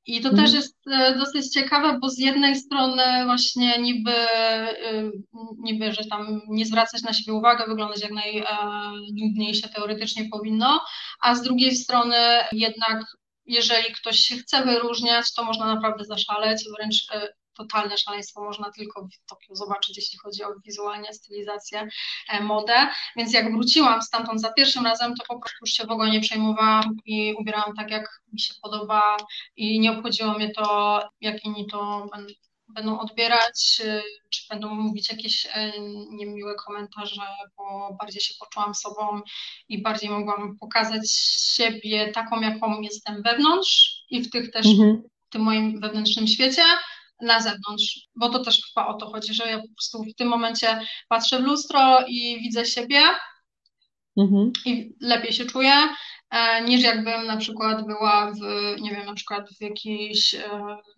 i 0.06 0.20
to 0.20 0.28
mhm. 0.28 0.46
też 0.46 0.54
jest 0.54 0.76
e, 0.86 1.18
dosyć 1.18 1.52
ciekawe, 1.52 1.98
bo 2.00 2.08
z 2.08 2.18
jednej 2.18 2.56
strony 2.56 3.02
właśnie 3.24 3.78
niby, 3.78 4.30
e, 4.30 5.10
niby, 5.58 5.92
że 5.92 6.04
tam 6.04 6.40
nie 6.48 6.66
zwracać 6.66 7.02
na 7.02 7.12
siebie 7.12 7.32
uwagi, 7.32 7.62
wyglądać 7.68 8.02
jak 8.02 8.12
najnudniej 8.12 9.54
się 9.54 9.68
teoretycznie 9.68 10.28
powinno, 10.32 10.84
a 11.20 11.34
z 11.34 11.42
drugiej 11.42 11.76
strony 11.76 12.16
jednak 12.52 13.04
jeżeli 13.46 13.92
ktoś 13.94 14.18
się 14.20 14.36
chce 14.36 14.64
wyróżniać, 14.64 15.34
to 15.34 15.44
można 15.44 15.74
naprawdę 15.74 16.04
zaszaleć, 16.04 16.64
wręcz 16.78 17.06
e, 17.12 17.28
totalne 17.56 17.98
szaleństwo 17.98 18.44
można 18.44 18.70
tylko 18.70 19.02
w 19.02 19.28
Tokio 19.28 19.54
zobaczyć, 19.54 19.96
jeśli 19.96 20.18
chodzi 20.18 20.44
o 20.44 20.48
wizualnie, 20.64 21.12
stylizację, 21.12 21.88
e, 22.30 22.40
modę. 22.40 22.74
Więc 23.16 23.32
jak 23.32 23.52
wróciłam 23.52 24.02
stamtąd 24.02 24.40
za 24.40 24.52
pierwszym 24.52 24.84
razem, 24.84 25.14
to 25.14 25.24
po 25.28 25.38
prostu 25.38 25.58
już 25.60 25.70
się 25.70 25.86
w 25.86 25.90
ogóle 25.90 26.10
nie 26.10 26.20
przejmowałam 26.20 26.96
i 27.04 27.34
ubierałam 27.34 27.76
tak, 27.76 27.90
jak 27.90 28.20
mi 28.32 28.40
się 28.40 28.54
podoba 28.62 29.16
i 29.56 29.80
nie 29.80 29.92
obchodziło 29.92 30.32
mnie 30.32 30.50
to, 30.50 31.00
jak 31.20 31.44
inni 31.44 31.66
to 31.66 32.08
będą 32.68 32.98
odbierać, 32.98 33.82
e, 33.84 34.02
czy 34.30 34.42
będą 34.50 34.74
mówić 34.74 35.10
jakieś 35.10 35.46
e, 35.46 35.72
niemiłe 36.10 36.54
komentarze, 36.54 37.22
bo 37.56 37.96
bardziej 38.00 38.22
się 38.22 38.34
poczułam 38.40 38.74
sobą 38.74 39.20
i 39.68 39.82
bardziej 39.82 40.10
mogłam 40.10 40.56
pokazać 40.60 41.10
siebie 41.54 42.12
taką, 42.12 42.40
jaką 42.40 42.80
jestem 42.80 43.22
wewnątrz 43.22 44.04
i 44.10 44.22
w 44.22 44.30
tych 44.30 44.50
też, 44.50 44.66
mhm. 44.66 45.02
w 45.28 45.32
tym 45.32 45.42
moim 45.42 45.80
wewnętrznym 45.80 46.26
świecie, 46.26 46.62
na 47.24 47.40
zewnątrz, 47.40 48.08
bo 48.16 48.28
to 48.28 48.44
też 48.44 48.62
chyba 48.66 48.86
o 48.86 48.94
to 48.94 49.10
chodzi, 49.10 49.34
że 49.34 49.50
ja 49.50 49.58
po 49.58 49.68
prostu 49.68 50.02
w 50.02 50.14
tym 50.14 50.28
momencie 50.28 50.80
patrzę 51.08 51.38
w 51.38 51.42
lustro 51.42 52.04
i 52.08 52.40
widzę 52.40 52.64
siebie 52.64 53.00
mhm. 54.16 54.52
i 54.64 54.94
lepiej 55.00 55.32
się 55.32 55.44
czuję, 55.44 55.72
e, 56.30 56.64
niż 56.64 56.82
jakbym 56.82 57.26
na 57.26 57.36
przykład 57.36 57.86
była 57.86 58.32
w, 58.32 58.40
nie 58.80 58.90
wiem, 58.90 59.06
na 59.06 59.14
przykład 59.14 59.48
w 59.58 59.60
jakiejś 59.60 60.34
e, 60.34 60.48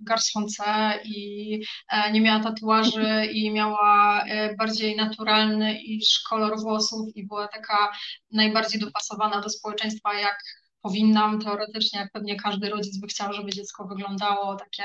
garsonce 0.00 0.64
i 1.04 1.60
e, 1.92 2.12
nie 2.12 2.20
miała 2.20 2.42
tatuaży 2.42 3.26
i 3.32 3.50
miała 3.50 4.24
bardziej 4.58 4.96
naturalny 4.96 5.82
iż 5.82 6.20
kolor 6.28 6.60
włosów 6.60 7.16
i 7.16 7.26
była 7.26 7.48
taka 7.48 7.92
najbardziej 8.30 8.80
dopasowana 8.80 9.40
do 9.40 9.50
społeczeństwa, 9.50 10.14
jak 10.14 10.38
powinnam 10.86 11.40
teoretycznie, 11.40 12.00
jak 12.00 12.12
pewnie 12.12 12.36
każdy 12.36 12.68
rodzic 12.68 12.98
by 13.00 13.06
chciał, 13.06 13.32
żeby 13.32 13.50
dziecko 13.50 13.86
wyglądało 13.86 14.56
takie 14.56 14.84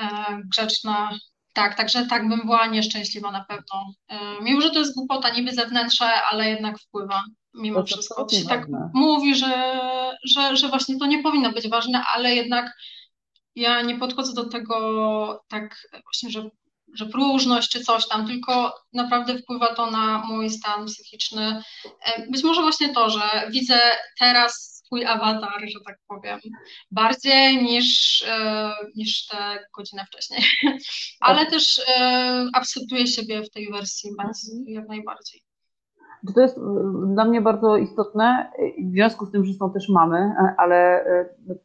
e, 0.00 0.06
grzeczne. 0.44 1.08
Tak, 1.52 1.76
także 1.76 2.06
tak 2.06 2.28
bym 2.28 2.40
była 2.40 2.66
nieszczęśliwa 2.66 3.30
na 3.30 3.44
pewno. 3.44 3.92
E, 4.08 4.18
mimo, 4.42 4.60
że 4.60 4.70
to 4.70 4.78
jest 4.78 4.94
głupota 4.94 5.30
niby 5.30 5.52
zewnętrzne, 5.52 6.10
ale 6.30 6.48
jednak 6.50 6.78
wpływa 6.78 7.24
mimo 7.54 7.80
to 7.80 7.86
wszystko. 7.86 8.24
To 8.24 8.36
się 8.36 8.44
tak 8.44 8.66
mówi, 8.94 9.34
że, 9.34 9.80
że, 10.24 10.56
że 10.56 10.68
właśnie 10.68 10.98
to 10.98 11.06
nie 11.06 11.22
powinno 11.22 11.52
być 11.52 11.68
ważne, 11.68 12.04
ale 12.14 12.34
jednak 12.34 12.72
ja 13.54 13.82
nie 13.82 13.98
podchodzę 13.98 14.32
do 14.32 14.48
tego 14.48 15.44
tak 15.48 15.88
właśnie, 16.04 16.30
że, 16.30 16.48
że 16.94 17.06
próżność 17.06 17.68
czy 17.68 17.80
coś 17.80 18.08
tam, 18.08 18.26
tylko 18.26 18.74
naprawdę 18.92 19.38
wpływa 19.38 19.74
to 19.74 19.90
na 19.90 20.18
mój 20.18 20.50
stan 20.50 20.86
psychiczny. 20.86 21.62
E, 22.04 22.30
być 22.30 22.44
może 22.44 22.62
właśnie 22.62 22.88
to, 22.94 23.10
że 23.10 23.48
widzę 23.50 23.80
teraz 24.18 24.75
swój 24.86 25.04
awatar, 25.04 25.60
że 25.68 25.78
tak 25.86 25.98
powiem, 26.08 26.40
bardziej 26.90 27.62
niż, 27.62 28.22
e, 28.28 28.72
niż 28.96 29.26
te 29.26 29.36
godzinę 29.76 30.04
wcześniej. 30.06 30.40
Ale 31.20 31.38
tak. 31.38 31.50
też 31.50 31.82
e, 31.88 32.46
akceptuję 32.54 33.06
siebie 33.06 33.42
w 33.42 33.50
tej 33.50 33.70
wersji 33.72 34.10
jak 34.66 34.88
najbardziej. 34.88 35.42
To 36.34 36.40
jest 36.40 36.58
e, 36.58 36.60
dla 37.14 37.24
mnie 37.24 37.40
bardzo 37.40 37.76
istotne, 37.76 38.52
w 38.88 38.92
związku 38.92 39.26
z 39.26 39.30
tym, 39.30 39.44
że 39.44 39.54
są 39.54 39.72
też 39.72 39.88
mamy, 39.88 40.32
ale 40.58 41.04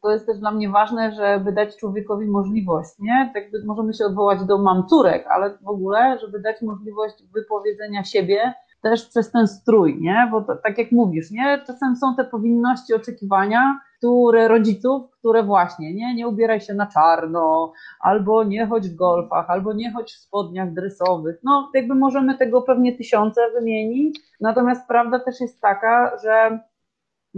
to 0.02 0.12
jest 0.12 0.26
też 0.26 0.40
dla 0.40 0.52
mnie 0.52 0.70
ważne, 0.70 1.16
żeby 1.16 1.52
dać 1.52 1.78
człowiekowi 1.78 2.28
możliwość, 2.28 2.90
nie? 3.00 3.32
Tak 3.34 3.44
możemy 3.66 3.94
się 3.94 4.06
odwołać 4.06 4.46
do 4.46 4.58
mam 4.58 4.88
córek, 4.88 5.28
ale 5.28 5.58
w 5.58 5.68
ogóle, 5.68 6.20
żeby 6.22 6.40
dać 6.40 6.62
możliwość 6.62 7.16
wypowiedzenia 7.34 8.04
siebie, 8.04 8.54
też 8.82 9.06
przez 9.06 9.32
ten 9.32 9.48
strój, 9.48 10.02
nie? 10.02 10.28
Bo 10.32 10.42
to, 10.42 10.56
tak 10.56 10.78
jak 10.78 10.92
mówisz, 10.92 11.32
nie? 11.32 11.62
Czasem 11.68 11.96
są 11.96 12.16
te 12.16 12.24
powinności, 12.24 12.94
oczekiwania, 12.94 13.80
które 13.98 14.48
rodziców, 14.48 15.12
które 15.12 15.44
właśnie, 15.44 15.94
nie? 15.94 16.16
Nie 16.16 16.28
ubieraj 16.28 16.62
się 16.62 16.74
na 16.74 16.88
czarno, 16.88 17.74
albo 18.00 18.44
nie 18.44 18.68
chodź 18.68 18.90
w 18.90 18.96
golfach, 18.96 19.50
albo 19.50 19.74
nie 19.74 19.92
chodź 19.92 20.14
w 20.14 20.20
spodniach 20.20 20.74
dresowych. 20.74 21.40
No, 21.44 21.70
jakby 21.74 21.96
możemy 21.96 22.38
tego 22.38 22.62
pewnie 22.62 22.98
tysiące 22.98 23.42
wymienić. 23.54 24.20
Natomiast 24.40 24.88
prawda 24.88 25.20
też 25.20 25.40
jest 25.42 25.62
taka, 25.62 26.18
że 26.24 26.32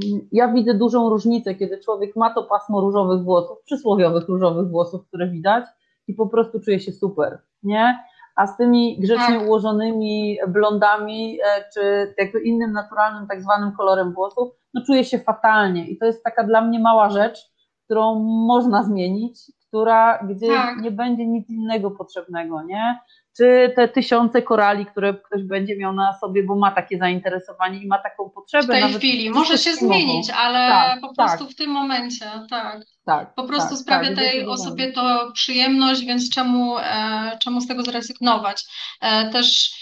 mm, 0.04 0.28
ja 0.32 0.54
widzę 0.54 0.74
dużą 0.74 1.10
różnicę, 1.10 1.56
kiedy 1.56 1.80
człowiek 1.80 2.16
ma 2.16 2.34
to 2.34 2.44
pasmo 2.44 2.82
różowych 2.82 3.24
włosów, 3.24 3.58
przysłowiowych 3.66 4.28
różowych 4.28 4.70
włosów, 4.70 5.08
które 5.08 5.30
widać 5.30 5.66
i 6.08 6.14
po 6.14 6.28
prostu 6.28 6.60
czuje 6.60 6.80
się 6.80 6.92
super, 6.92 7.42
nie? 7.64 8.00
A 8.36 8.48
z 8.48 8.58
tymi 8.58 9.00
grzecznie 9.00 9.40
tak. 9.40 9.48
ułożonymi 9.48 10.38
blondami, 10.48 11.40
e, 11.42 11.64
czy 11.74 12.14
jakby 12.18 12.42
innym 12.42 12.72
naturalnym 12.72 13.28
tak 13.28 13.42
zwanym 13.42 13.72
kolorem 13.72 14.14
włosów, 14.14 14.50
no 14.74 14.82
czuję 14.86 15.04
się 15.04 15.20
fatalnie 15.20 15.88
i 15.88 15.98
to 15.98 16.06
jest 16.06 16.24
taka 16.24 16.44
dla 16.44 16.62
mnie 16.62 16.80
mała 16.80 17.10
rzecz, 17.10 17.40
którą 17.86 18.20
można 18.48 18.84
zmienić, 18.84 19.52
która, 19.68 20.24
gdzie 20.24 20.48
tak. 20.48 20.82
nie 20.82 20.92
będzie 20.92 21.28
nic 21.28 21.50
innego 21.50 21.92
potrzebnego, 21.92 22.64
nie? 22.64 23.00
Czy 23.38 23.74
te 23.76 23.88
tysiące 23.88 24.42
korali, 24.42 24.86
które 24.86 25.14
ktoś 25.14 25.44
będzie 25.44 25.78
miał 25.78 25.94
na 25.94 26.14
sobie, 26.14 26.44
bo 26.44 26.56
ma 26.56 26.72
takie 26.72 26.98
zainteresowanie 26.98 27.80
i 27.80 27.88
ma 27.88 27.98
taką 27.98 28.30
potrzebę. 28.30 28.64
W 28.64 28.82
tej 28.82 28.94
chwili 28.94 29.30
może 29.30 29.58
się 29.58 29.76
zmienić, 29.76 30.30
ale 30.30 30.68
tak, 30.68 31.02
po 31.02 31.16
prostu 31.16 31.46
tak. 31.46 31.54
w 31.54 31.56
tym 31.56 31.70
momencie, 31.72 32.26
tak. 32.50 32.82
Tak, 33.06 33.36
po 33.36 33.44
prostu 33.44 33.70
tak, 33.70 33.78
sprawia 33.78 34.08
tak, 34.08 34.18
tej 34.18 34.46
osobie 34.46 34.92
to 34.92 35.32
przyjemność, 35.34 36.06
więc 36.06 36.30
czemu, 36.30 36.78
e, 36.78 37.38
czemu 37.44 37.62
z 37.62 37.68
tego 37.68 37.84
zrezygnować? 37.84 38.66
E, 39.02 39.30
też 39.30 39.74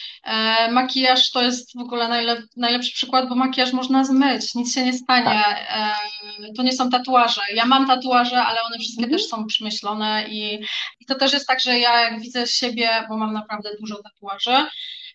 makijaż 0.72 1.32
to 1.32 1.42
jest 1.42 1.78
w 1.78 1.82
ogóle 1.82 2.08
najlep 2.08 2.40
najlepszy 2.58 2.94
przykład, 2.94 3.30
bo 3.30 3.36
makijaż 3.36 3.74
można 3.74 4.04
zmyć, 4.04 4.56
nic 4.56 4.76
się 4.76 4.86
nie 4.86 4.94
stanie. 4.94 5.26
Tak. 5.26 5.58
E, 5.70 6.54
to 6.58 6.64
nie 6.64 6.74
są 6.74 6.90
tatuaże. 6.90 7.42
Ja 7.54 7.66
mam 7.66 7.88
tatuaże, 7.88 8.44
ale 8.44 8.62
one 8.62 8.78
wszystkie 8.80 9.04
mhm. 9.04 9.18
też 9.18 9.28
są 9.28 9.46
przemyślone 9.46 10.26
i, 10.30 10.64
i 11.00 11.06
to 11.06 11.16
też 11.16 11.34
jest 11.34 11.48
tak, 11.48 11.60
że 11.60 11.80
ja 11.80 12.02
jak 12.02 12.22
widzę 12.22 12.48
siebie, 12.48 13.06
bo 13.10 13.18
mam 13.18 13.34
naprawdę 13.34 13.70
dużo 13.80 14.04
tatuaży, 14.04 14.66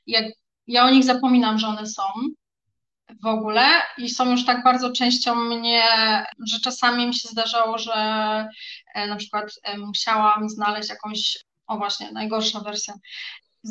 jak 0.07 0.25
ja 0.67 0.85
o 0.85 0.91
nich 0.91 1.05
zapominam, 1.05 1.59
że 1.59 1.67
one 1.67 1.87
są, 1.87 2.03
w 3.23 3.27
ogóle 3.27 3.67
i 3.99 4.11
są 4.11 4.31
już 4.31 4.45
tak 4.45 4.65
bardzo 4.65 4.93
częścią 4.93 5.35
mnie, 5.35 5.83
że 6.47 6.61
czasami 6.61 7.07
mi 7.07 7.15
się 7.15 7.29
zdarzało, 7.29 7.79
że 7.79 7.95
e, 8.95 9.07
na 9.07 9.17
przykład 9.17 9.45
e, 9.63 9.79
musiałam 9.79 10.49
znaleźć 10.49 10.89
jakąś, 10.89 11.39
o 11.67 11.77
właśnie, 11.77 12.13
najgorsza 12.13 12.61
wersja, 12.61 12.95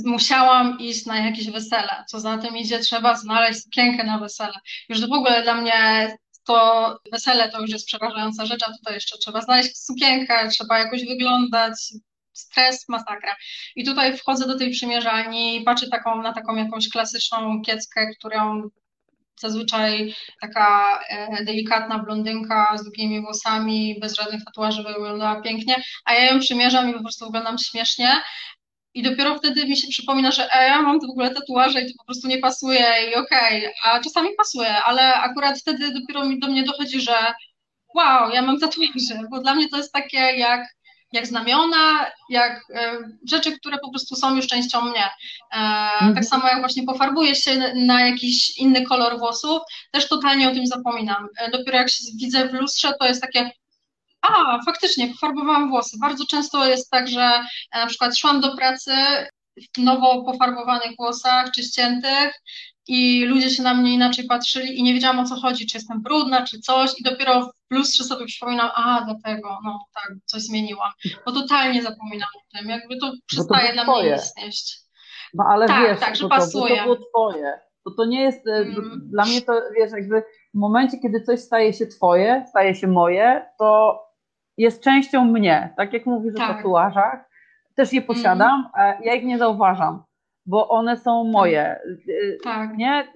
musiałam 0.05 0.79
iść 0.79 1.05
na 1.05 1.17
jakieś 1.17 1.51
wesele. 1.51 2.03
Co 2.09 2.19
za 2.19 2.37
tym 2.37 2.57
idzie, 2.57 2.79
trzeba 2.79 3.15
znaleźć 3.15 3.63
sukienkę 3.63 4.03
na 4.03 4.17
wesele. 4.19 4.53
Już 4.89 5.01
w 5.09 5.13
ogóle 5.13 5.43
dla 5.43 5.55
mnie 5.55 6.17
to 6.45 6.99
wesele 7.11 7.49
to 7.49 7.61
już 7.61 7.71
jest 7.71 7.87
przerażająca 7.87 8.45
rzecz, 8.45 8.63
a 8.63 8.73
tutaj 8.77 8.93
jeszcze 8.93 9.17
trzeba 9.17 9.41
znaleźć 9.41 9.85
sukienkę, 9.85 10.49
trzeba 10.49 10.79
jakoś 10.79 11.05
wyglądać, 11.05 11.73
stres, 12.33 12.89
masakra. 12.89 13.35
I 13.75 13.85
tutaj 13.85 14.17
wchodzę 14.17 14.47
do 14.47 14.57
tej 14.57 14.71
przymierzalni 14.71 15.57
i 15.57 15.63
patrzę 15.63 15.89
taką, 15.89 16.21
na 16.21 16.33
taką 16.33 16.55
jakąś 16.55 16.89
klasyczną 16.89 17.61
kieckę, 17.61 18.07
którą 18.19 18.69
zazwyczaj 19.39 20.15
taka 20.41 20.99
e, 21.09 21.43
delikatna 21.45 21.99
blondynka 21.99 22.77
z 22.77 22.83
długimi 22.83 23.21
włosami, 23.21 23.97
bez 24.01 24.15
żadnych 24.15 24.45
tatuaży 24.45 24.83
wyglądała 24.83 25.41
pięknie, 25.41 25.75
a 26.05 26.13
ja 26.13 26.33
ją 26.33 26.39
przymierzam 26.39 26.89
i 26.89 26.93
po 26.93 26.99
prostu 26.99 27.25
wyglądam 27.25 27.57
śmiesznie. 27.57 28.09
I 28.95 29.03
dopiero 29.03 29.37
wtedy 29.37 29.65
mi 29.65 29.77
się 29.77 29.87
przypomina, 29.87 30.31
że 30.31 30.55
e, 30.55 30.67
ja 30.67 30.81
mam 30.81 30.99
w 30.99 31.09
ogóle 31.09 31.33
tatuaże 31.33 31.81
i 31.81 31.87
to 31.87 31.93
po 31.97 32.05
prostu 32.05 32.27
nie 32.27 32.37
pasuje 32.37 32.85
i 33.11 33.15
okej, 33.15 33.59
okay. 33.59 33.73
a 33.83 33.99
czasami 33.99 34.29
pasuje, 34.37 34.83
ale 34.83 35.13
akurat 35.13 35.59
wtedy 35.59 35.91
dopiero 35.91 36.25
mi 36.25 36.39
do 36.39 36.47
mnie 36.47 36.63
dochodzi, 36.63 37.01
że 37.01 37.33
wow, 37.95 38.29
ja 38.29 38.41
mam 38.41 38.59
tatuaże, 38.59 39.27
bo 39.31 39.39
dla 39.39 39.55
mnie 39.55 39.69
to 39.69 39.77
jest 39.77 39.93
takie 39.93 40.17
jak 40.17 40.75
jak 41.11 41.27
znamiona, 41.27 42.11
jak 42.29 42.61
e, 42.75 42.97
rzeczy, 43.29 43.59
które 43.59 43.77
po 43.77 43.89
prostu 43.89 44.15
są 44.15 44.35
już 44.35 44.47
częścią 44.47 44.81
mnie. 44.81 45.05
E, 45.05 45.57
mhm. 45.57 46.15
Tak 46.15 46.25
samo 46.25 46.47
jak 46.47 46.59
właśnie 46.59 46.83
pofarbuję 46.83 47.35
się 47.35 47.73
na 47.75 48.07
jakiś 48.07 48.57
inny 48.57 48.85
kolor 48.85 49.19
włosów, 49.19 49.61
też 49.91 50.07
totalnie 50.07 50.49
o 50.49 50.53
tym 50.53 50.67
zapominam. 50.67 51.27
E, 51.37 51.51
dopiero 51.51 51.77
jak 51.77 51.89
się 51.89 52.03
widzę 52.19 52.49
w 52.49 52.53
lustrze, 52.53 52.93
to 52.99 53.07
jest 53.07 53.21
takie 53.21 53.51
a, 54.27 54.59
faktycznie, 54.65 55.07
pofarbowałam 55.07 55.69
włosy. 55.69 55.97
Bardzo 56.01 56.25
często 56.25 56.65
jest 56.65 56.89
tak, 56.89 57.07
że 57.07 57.43
na 57.73 57.87
przykład 57.87 58.17
szłam 58.17 58.41
do 58.41 58.55
pracy 58.55 58.91
w 59.77 59.77
nowo 59.77 60.23
pofarbowanych 60.23 60.95
włosach 60.97 61.51
czy 61.51 61.63
ściętych 61.63 62.31
i 62.87 63.25
ludzie 63.25 63.49
się 63.49 63.63
na 63.63 63.73
mnie 63.73 63.93
inaczej 63.93 64.25
patrzyli 64.25 64.79
i 64.79 64.83
nie 64.83 64.93
wiedziałam 64.93 65.19
o 65.19 65.25
co 65.25 65.35
chodzi, 65.35 65.67
czy 65.67 65.77
jestem 65.77 66.01
brudna, 66.01 66.45
czy 66.45 66.59
coś 66.59 66.99
i 66.99 67.03
dopiero 67.03 67.41
w 67.71 67.73
lustrze 67.75 68.03
sobie 68.03 68.25
przypominam, 68.25 68.69
a 68.75 69.05
dlatego, 69.05 69.59
no 69.63 69.79
tak, 69.93 70.13
coś 70.25 70.41
zmieniłam, 70.41 70.91
bo 71.25 71.31
totalnie 71.31 71.81
zapominam 71.81 72.29
o 72.37 72.57
tym, 72.57 72.69
jakby 72.69 72.97
to 72.97 73.11
przestaje 73.25 73.67
to 73.67 73.73
dla 73.73 73.83
twoje. 73.83 74.11
mnie 74.11 74.15
istnieć. 74.15 74.77
No 75.33 75.43
ale 75.49 75.67
tak, 75.67 75.81
wiesz, 75.81 75.99
tak, 75.99 76.15
że 76.15 76.21
to, 76.21 76.29
pasuje. 76.29 76.75
To, 76.75 76.81
to 76.81 76.83
było 76.83 76.95
twoje, 77.09 77.59
to 77.85 77.91
to 77.91 78.05
nie 78.05 78.21
jest, 78.21 78.47
mm. 78.47 79.01
dla 79.11 79.25
mnie 79.25 79.41
to, 79.41 79.53
wiesz, 79.77 79.91
jakby 79.91 80.23
w 80.53 80.57
momencie, 80.57 80.97
kiedy 80.97 81.21
coś 81.21 81.39
staje 81.39 81.73
się 81.73 81.87
twoje, 81.87 82.45
staje 82.49 82.75
się 82.75 82.87
moje, 82.87 83.45
to 83.59 83.99
jest 84.57 84.83
częścią 84.83 85.25
mnie, 85.25 85.73
tak 85.77 85.93
jak 85.93 86.05
mówisz 86.05 86.35
tak. 86.35 86.49
o 86.49 86.53
tatuażach, 86.53 87.29
też 87.75 87.93
je 87.93 88.01
posiadam, 88.01 88.69
mm. 88.75 89.03
ja 89.03 89.13
ich 89.13 89.23
nie 89.23 89.37
zauważam 89.37 90.03
bo 90.45 90.69
one 90.69 90.97
są 90.97 91.23
moje. 91.23 91.79
Tak. 92.43 92.77
Nie? 92.77 93.07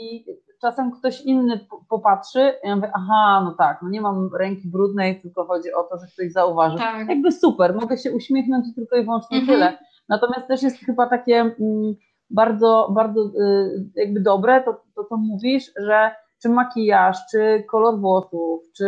I 0.00 0.24
czasem 0.60 0.92
ktoś 0.92 1.20
inny 1.20 1.60
popatrzy 1.88 2.52
i 2.64 2.68
ja 2.68 2.76
mówię, 2.76 2.90
aha, 2.94 3.42
no 3.44 3.54
tak, 3.58 3.78
no 3.82 3.88
nie 3.88 4.00
mam 4.00 4.30
ręki 4.34 4.68
brudnej, 4.68 5.20
tylko 5.20 5.44
chodzi 5.44 5.72
o 5.72 5.82
to, 5.82 5.98
że 5.98 6.06
ktoś 6.06 6.32
zauważy. 6.32 6.78
Tak. 6.78 7.08
Jakby 7.08 7.32
super, 7.32 7.74
mogę 7.74 7.98
się 7.98 8.12
uśmiechnąć 8.12 8.68
i 8.68 8.74
tylko 8.74 8.96
i 8.96 9.04
wyłącznie 9.04 9.38
mhm. 9.38 9.58
tyle. 9.58 9.78
Natomiast 10.08 10.48
też 10.48 10.62
jest 10.62 10.78
chyba 10.78 11.06
takie 11.06 11.40
mm, 11.40 11.94
bardzo, 12.30 12.92
bardzo 12.94 13.20
y, 13.20 13.90
jakby 13.94 14.20
dobre 14.20 14.62
to, 14.62 14.80
to, 14.94 15.04
co 15.04 15.16
mówisz, 15.16 15.72
że 15.76 16.10
czy 16.46 16.52
makijaż, 16.52 17.16
czy 17.30 17.64
kolor 17.70 18.00
włosów, 18.00 18.62
czy 18.76 18.86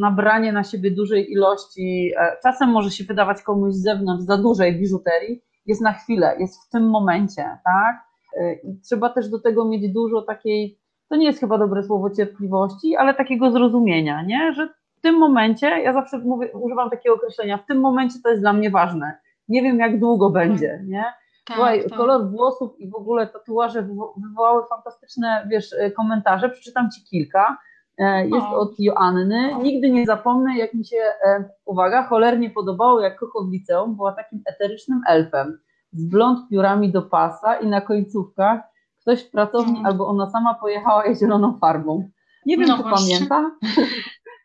nabranie 0.00 0.52
na 0.52 0.64
siebie 0.64 0.90
dużej 0.90 1.32
ilości, 1.32 2.12
e, 2.18 2.36
czasem 2.42 2.70
może 2.70 2.90
się 2.90 3.04
wydawać 3.04 3.42
komuś 3.42 3.72
z 3.72 3.82
zewnątrz 3.82 4.24
za 4.24 4.36
dużej 4.36 4.78
biżuterii, 4.78 5.42
jest 5.66 5.80
na 5.80 5.92
chwilę, 5.92 6.36
jest 6.38 6.66
w 6.66 6.70
tym 6.70 6.90
momencie, 6.90 7.44
tak? 7.64 7.96
Y, 8.36 8.60
I 8.64 8.80
trzeba 8.80 9.08
też 9.10 9.28
do 9.28 9.40
tego 9.40 9.64
mieć 9.64 9.92
dużo 9.92 10.22
takiej, 10.22 10.78
to 11.08 11.16
nie 11.16 11.26
jest 11.26 11.40
chyba 11.40 11.58
dobre 11.58 11.82
słowo 11.82 12.10
cierpliwości, 12.10 12.96
ale 12.96 13.14
takiego 13.14 13.50
zrozumienia, 13.50 14.22
nie? 14.22 14.52
Że 14.52 14.68
w 14.98 15.00
tym 15.00 15.18
momencie, 15.18 15.66
ja 15.66 15.92
zawsze 15.92 16.18
mówię, 16.18 16.48
używam 16.52 16.90
takiego 16.90 17.14
określenia, 17.14 17.58
w 17.58 17.66
tym 17.66 17.80
momencie 17.80 18.18
to 18.22 18.30
jest 18.30 18.42
dla 18.42 18.52
mnie 18.52 18.70
ważne. 18.70 19.18
Nie 19.48 19.62
wiem, 19.62 19.78
jak 19.78 20.00
długo 20.00 20.30
będzie, 20.30 20.82
nie? 20.86 21.04
Tak, 21.50 21.56
Słuchaj, 21.56 21.88
tak. 21.88 21.98
kolor 21.98 22.30
włosów 22.30 22.80
i 22.80 22.90
w 22.90 22.94
ogóle 22.94 23.26
tatuaże 23.26 23.88
wywołały 24.16 24.62
fantastyczne, 24.68 25.46
wiesz, 25.50 25.72
y, 25.72 25.90
komentarze. 25.90 26.48
Przeczytam 26.48 26.90
Ci 26.90 27.04
kilka. 27.04 27.58
E, 27.98 28.28
jest 28.28 28.46
o. 28.46 28.58
od 28.58 28.74
Joanny. 28.78 29.54
Nigdy 29.62 29.90
nie 29.90 30.06
zapomnę, 30.06 30.56
jak 30.56 30.74
mi 30.74 30.86
się, 30.86 30.96
e, 31.26 31.44
uwaga, 31.64 32.02
cholernie 32.02 32.50
podobało, 32.50 33.00
jak 33.00 33.18
Koko 33.18 33.44
w 33.44 33.52
liceum 33.52 33.96
była 33.96 34.12
takim 34.12 34.42
eterycznym 34.46 35.00
elfem 35.08 35.58
z 35.92 36.04
blond 36.04 36.48
piórami 36.50 36.92
do 36.92 37.02
pasa 37.02 37.54
i 37.54 37.66
na 37.66 37.80
końcówkach 37.80 38.60
ktoś 39.00 39.22
w 39.22 39.30
pracowni 39.30 39.72
mm. 39.72 39.86
albo 39.86 40.06
ona 40.06 40.30
sama 40.30 40.54
pojechała 40.54 41.06
je 41.06 41.16
zieloną 41.16 41.58
farbą. 41.58 42.10
Nie 42.46 42.56
wiem, 42.56 42.68
no 42.68 42.76
czy 42.76 42.82
właśnie. 42.82 43.14
pamięta. 43.14 43.50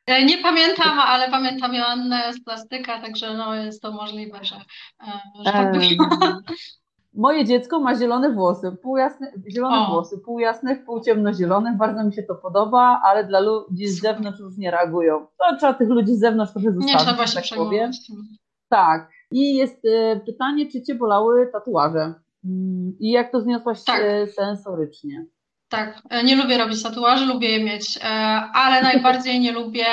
E, 0.08 0.26
nie 0.26 0.38
pamiętam, 0.38 1.00
ale 1.00 1.32
pamiętam 1.32 1.74
Joannę 1.74 2.34
z 2.34 2.44
plastyka, 2.44 3.02
także 3.02 3.34
no 3.34 3.56
jest 3.56 3.82
to 3.82 3.92
możliwe, 3.92 4.40
że, 4.42 4.56
że 5.46 5.52
tak 5.52 5.72
było. 5.72 6.10
Moje 7.16 7.46
dziecko 7.46 7.80
ma 7.80 7.96
zielone 7.96 8.32
włosy, 8.34 8.72
pół 8.82 8.98
jasne, 8.98 9.32
zielone 9.50 9.78
o. 9.78 9.92
włosy, 9.92 10.18
pół 10.18 10.40
jasne, 10.40 10.76
pół 10.76 11.02
ciemnozielone, 11.02 11.76
bardzo 11.80 12.04
mi 12.04 12.14
się 12.14 12.24
to 12.24 12.36
podoba, 12.36 13.02
ale 13.04 13.24
dla 13.24 13.40
ludzi 13.40 13.88
z 13.88 14.02
zewnątrz 14.02 14.40
już 14.40 14.58
nie 14.58 14.72
reagują. 14.72 15.20
To 15.20 15.58
trzeba 15.58 15.74
tych 15.74 15.90
ludzi 15.90 16.16
z 16.16 16.20
zewnątrz 16.20 16.52
trochę 16.52 16.72
zostawić, 16.72 16.94
nie 16.94 17.00
trzeba 17.00 17.28
się 17.28 17.36
tak 17.36 17.58
powiem. 17.58 17.92
Tak. 18.70 19.10
I 19.32 19.56
jest 19.56 19.86
e, 19.86 20.20
pytanie, 20.20 20.72
czy 20.72 20.82
Cię 20.82 20.96
bolały 20.96 21.50
tatuaże? 21.52 22.14
Mm, 22.46 22.94
I 23.00 23.12
jak 23.12 23.32
to 23.32 23.42
zniosłaś 23.42 23.84
tak. 23.84 24.02
E, 24.04 24.28
sensorycznie? 24.28 25.26
Tak, 25.70 26.02
e, 26.10 26.24
nie 26.24 26.36
lubię 26.36 26.58
robić 26.58 26.84
tatuaży, 26.84 27.26
lubię 27.26 27.50
je 27.50 27.64
mieć, 27.64 28.00
ale 28.54 28.82
najbardziej 28.92 29.40
nie 29.40 29.52
lubię 29.52 29.88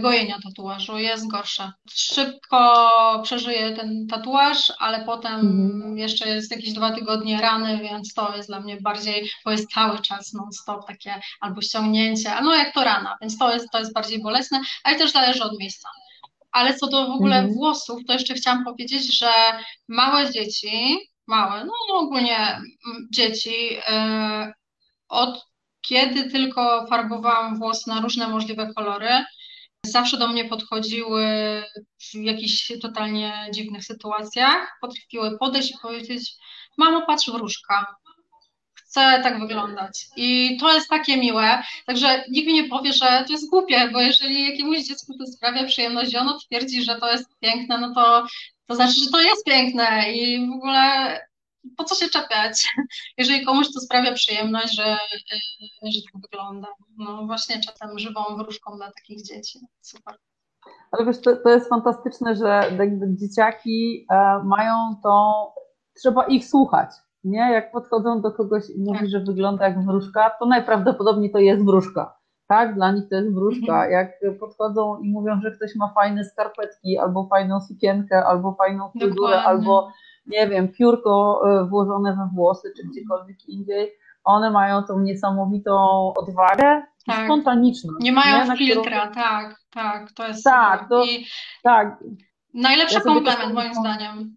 gojenia 0.00 0.36
tatuażu, 0.44 0.98
jest 0.98 1.30
gorsze. 1.30 1.72
Szybko 1.90 3.20
przeżyję 3.22 3.72
ten 3.72 4.06
tatuaż, 4.06 4.72
ale 4.78 5.04
potem 5.04 5.40
mhm. 5.40 5.98
jeszcze 5.98 6.28
jest 6.28 6.50
jakieś 6.50 6.72
dwa 6.72 6.90
tygodnie 6.90 7.40
rany, 7.40 7.78
więc 7.78 8.14
to 8.14 8.36
jest 8.36 8.48
dla 8.48 8.60
mnie 8.60 8.76
bardziej, 8.80 9.30
bo 9.44 9.50
jest 9.50 9.70
cały 9.70 9.98
czas 9.98 10.32
non-stop 10.32 10.86
takie 10.86 11.20
albo 11.40 11.62
ściągnięcie, 11.62 12.30
no 12.42 12.54
jak 12.54 12.74
to 12.74 12.84
rana, 12.84 13.16
więc 13.20 13.38
to 13.38 13.54
jest, 13.54 13.70
to 13.72 13.78
jest 13.78 13.92
bardziej 13.92 14.22
bolesne, 14.22 14.60
ale 14.84 14.96
też 14.96 15.12
zależy 15.12 15.44
od 15.44 15.58
miejsca. 15.58 15.88
Ale 16.52 16.74
co 16.74 16.86
do 16.86 17.06
w 17.06 17.10
ogóle 17.10 17.36
mhm. 17.36 17.54
włosów, 17.54 17.98
to 18.06 18.12
jeszcze 18.12 18.34
chciałam 18.34 18.64
powiedzieć, 18.64 19.18
że 19.18 19.30
małe 19.88 20.32
dzieci, 20.32 20.98
małe, 21.26 21.64
no 21.64 21.72
ogólnie 21.98 22.60
dzieci, 23.10 23.74
yy, 23.74 24.52
od 25.14 25.46
kiedy 25.88 26.30
tylko 26.30 26.86
farbowałam 26.86 27.58
włos 27.58 27.86
na 27.86 28.00
różne 28.00 28.28
możliwe 28.28 28.74
kolory, 28.74 29.24
zawsze 29.86 30.16
do 30.16 30.28
mnie 30.28 30.44
podchodziły 30.44 31.24
w 31.98 32.14
jakichś 32.14 32.72
totalnie 32.82 33.48
dziwnych 33.52 33.84
sytuacjach, 33.84 34.78
potrafiły 34.80 35.38
podejść 35.38 35.70
i 35.70 35.78
powiedzieć, 35.82 36.32
mamo 36.78 37.06
patrz 37.06 37.30
wróżka, 37.30 37.96
chcę 38.74 39.20
tak 39.22 39.40
wyglądać. 39.40 40.06
I 40.16 40.56
to 40.60 40.74
jest 40.74 40.88
takie 40.88 41.16
miłe. 41.16 41.62
Także 41.86 42.24
nikt 42.30 42.46
mi 42.46 42.54
nie 42.54 42.68
powie, 42.68 42.92
że 42.92 43.24
to 43.26 43.32
jest 43.32 43.50
głupie, 43.50 43.88
bo 43.92 44.00
jeżeli 44.00 44.50
jakiemuś 44.50 44.78
dziecku 44.78 45.18
to 45.18 45.26
sprawia 45.26 45.64
przyjemność 45.64 46.12
i 46.12 46.16
ono 46.16 46.38
twierdzi, 46.38 46.82
że 46.82 46.96
to 46.96 47.12
jest 47.12 47.28
piękne, 47.40 47.78
no 47.78 47.94
to, 47.94 48.26
to 48.66 48.74
znaczy, 48.74 48.94
że 49.04 49.10
to 49.10 49.20
jest 49.20 49.44
piękne 49.44 50.12
i 50.12 50.46
w 50.46 50.52
ogóle 50.52 51.20
po 51.76 51.84
co 51.84 51.94
się 51.94 52.08
czepiać, 52.08 52.68
jeżeli 53.18 53.44
komuś 53.44 53.66
to 53.74 53.80
sprawia 53.80 54.12
przyjemność, 54.12 54.76
że, 54.76 54.98
że 55.84 56.00
tak 56.12 56.22
wygląda. 56.22 56.68
No 56.98 57.26
właśnie 57.26 57.60
czasem 57.60 57.98
żywą 57.98 58.20
wróżką 58.38 58.76
dla 58.76 58.92
takich 58.92 59.24
dzieci. 59.24 59.58
Super. 59.80 60.14
Ale 60.92 61.06
wiesz, 61.06 61.20
to, 61.20 61.36
to 61.36 61.50
jest 61.50 61.68
fantastyczne, 61.68 62.36
że 62.36 62.78
dzieciaki 63.20 64.06
e, 64.10 64.40
mają 64.44 64.96
tą, 65.02 65.32
trzeba 65.94 66.26
ich 66.26 66.48
słuchać 66.48 66.90
nie? 67.24 67.52
Jak 67.52 67.72
podchodzą 67.72 68.20
do 68.20 68.32
kogoś 68.32 68.70
i 68.70 68.80
mówi, 68.82 68.98
tak. 68.98 69.08
że 69.08 69.20
wygląda 69.20 69.68
jak 69.68 69.84
wróżka, 69.84 70.30
to 70.38 70.46
najprawdopodobniej 70.46 71.30
to 71.30 71.38
jest 71.38 71.64
wróżka. 71.64 72.18
Tak, 72.48 72.74
dla 72.74 72.92
nich 72.92 73.08
to 73.08 73.16
jest 73.16 73.34
wróżka. 73.34 73.84
Mhm. 73.84 73.92
Jak 73.92 74.38
podchodzą 74.40 74.98
i 74.98 75.10
mówią, 75.10 75.40
że 75.40 75.50
ktoś 75.50 75.76
ma 75.76 75.92
fajne 75.94 76.24
skarpetki, 76.24 76.98
albo 76.98 77.26
fajną 77.26 77.60
sukienkę, 77.60 78.24
albo 78.24 78.54
fajną 78.54 78.90
figurę, 79.00 79.42
albo 79.42 79.88
nie 80.26 80.48
wiem, 80.48 80.68
piórko 80.68 81.42
e, 81.46 81.64
włożone 81.68 82.16
we 82.16 82.28
włosy, 82.34 82.72
czy 82.76 82.88
gdziekolwiek 82.88 83.48
indziej, 83.48 83.92
one 84.24 84.50
mają 84.50 84.82
tą 84.82 85.00
niesamowitą 85.00 86.12
odwagę 86.16 86.82
tak. 87.06 87.24
spontaniczną. 87.24 87.92
Nie 88.00 88.12
mają 88.12 88.46
nie? 88.46 88.56
filtra, 88.56 89.08
którą... 89.08 89.24
tak, 89.24 89.60
tak, 89.74 90.12
to 90.12 90.26
jest 90.26 90.44
tak, 90.44 90.88
to, 90.88 91.04
I 91.04 91.26
tak. 91.62 92.04
Najlepszy 92.54 92.94
ja 92.94 93.00
komplement 93.00 93.54
moim 93.54 93.74
zdaniem. 93.74 94.36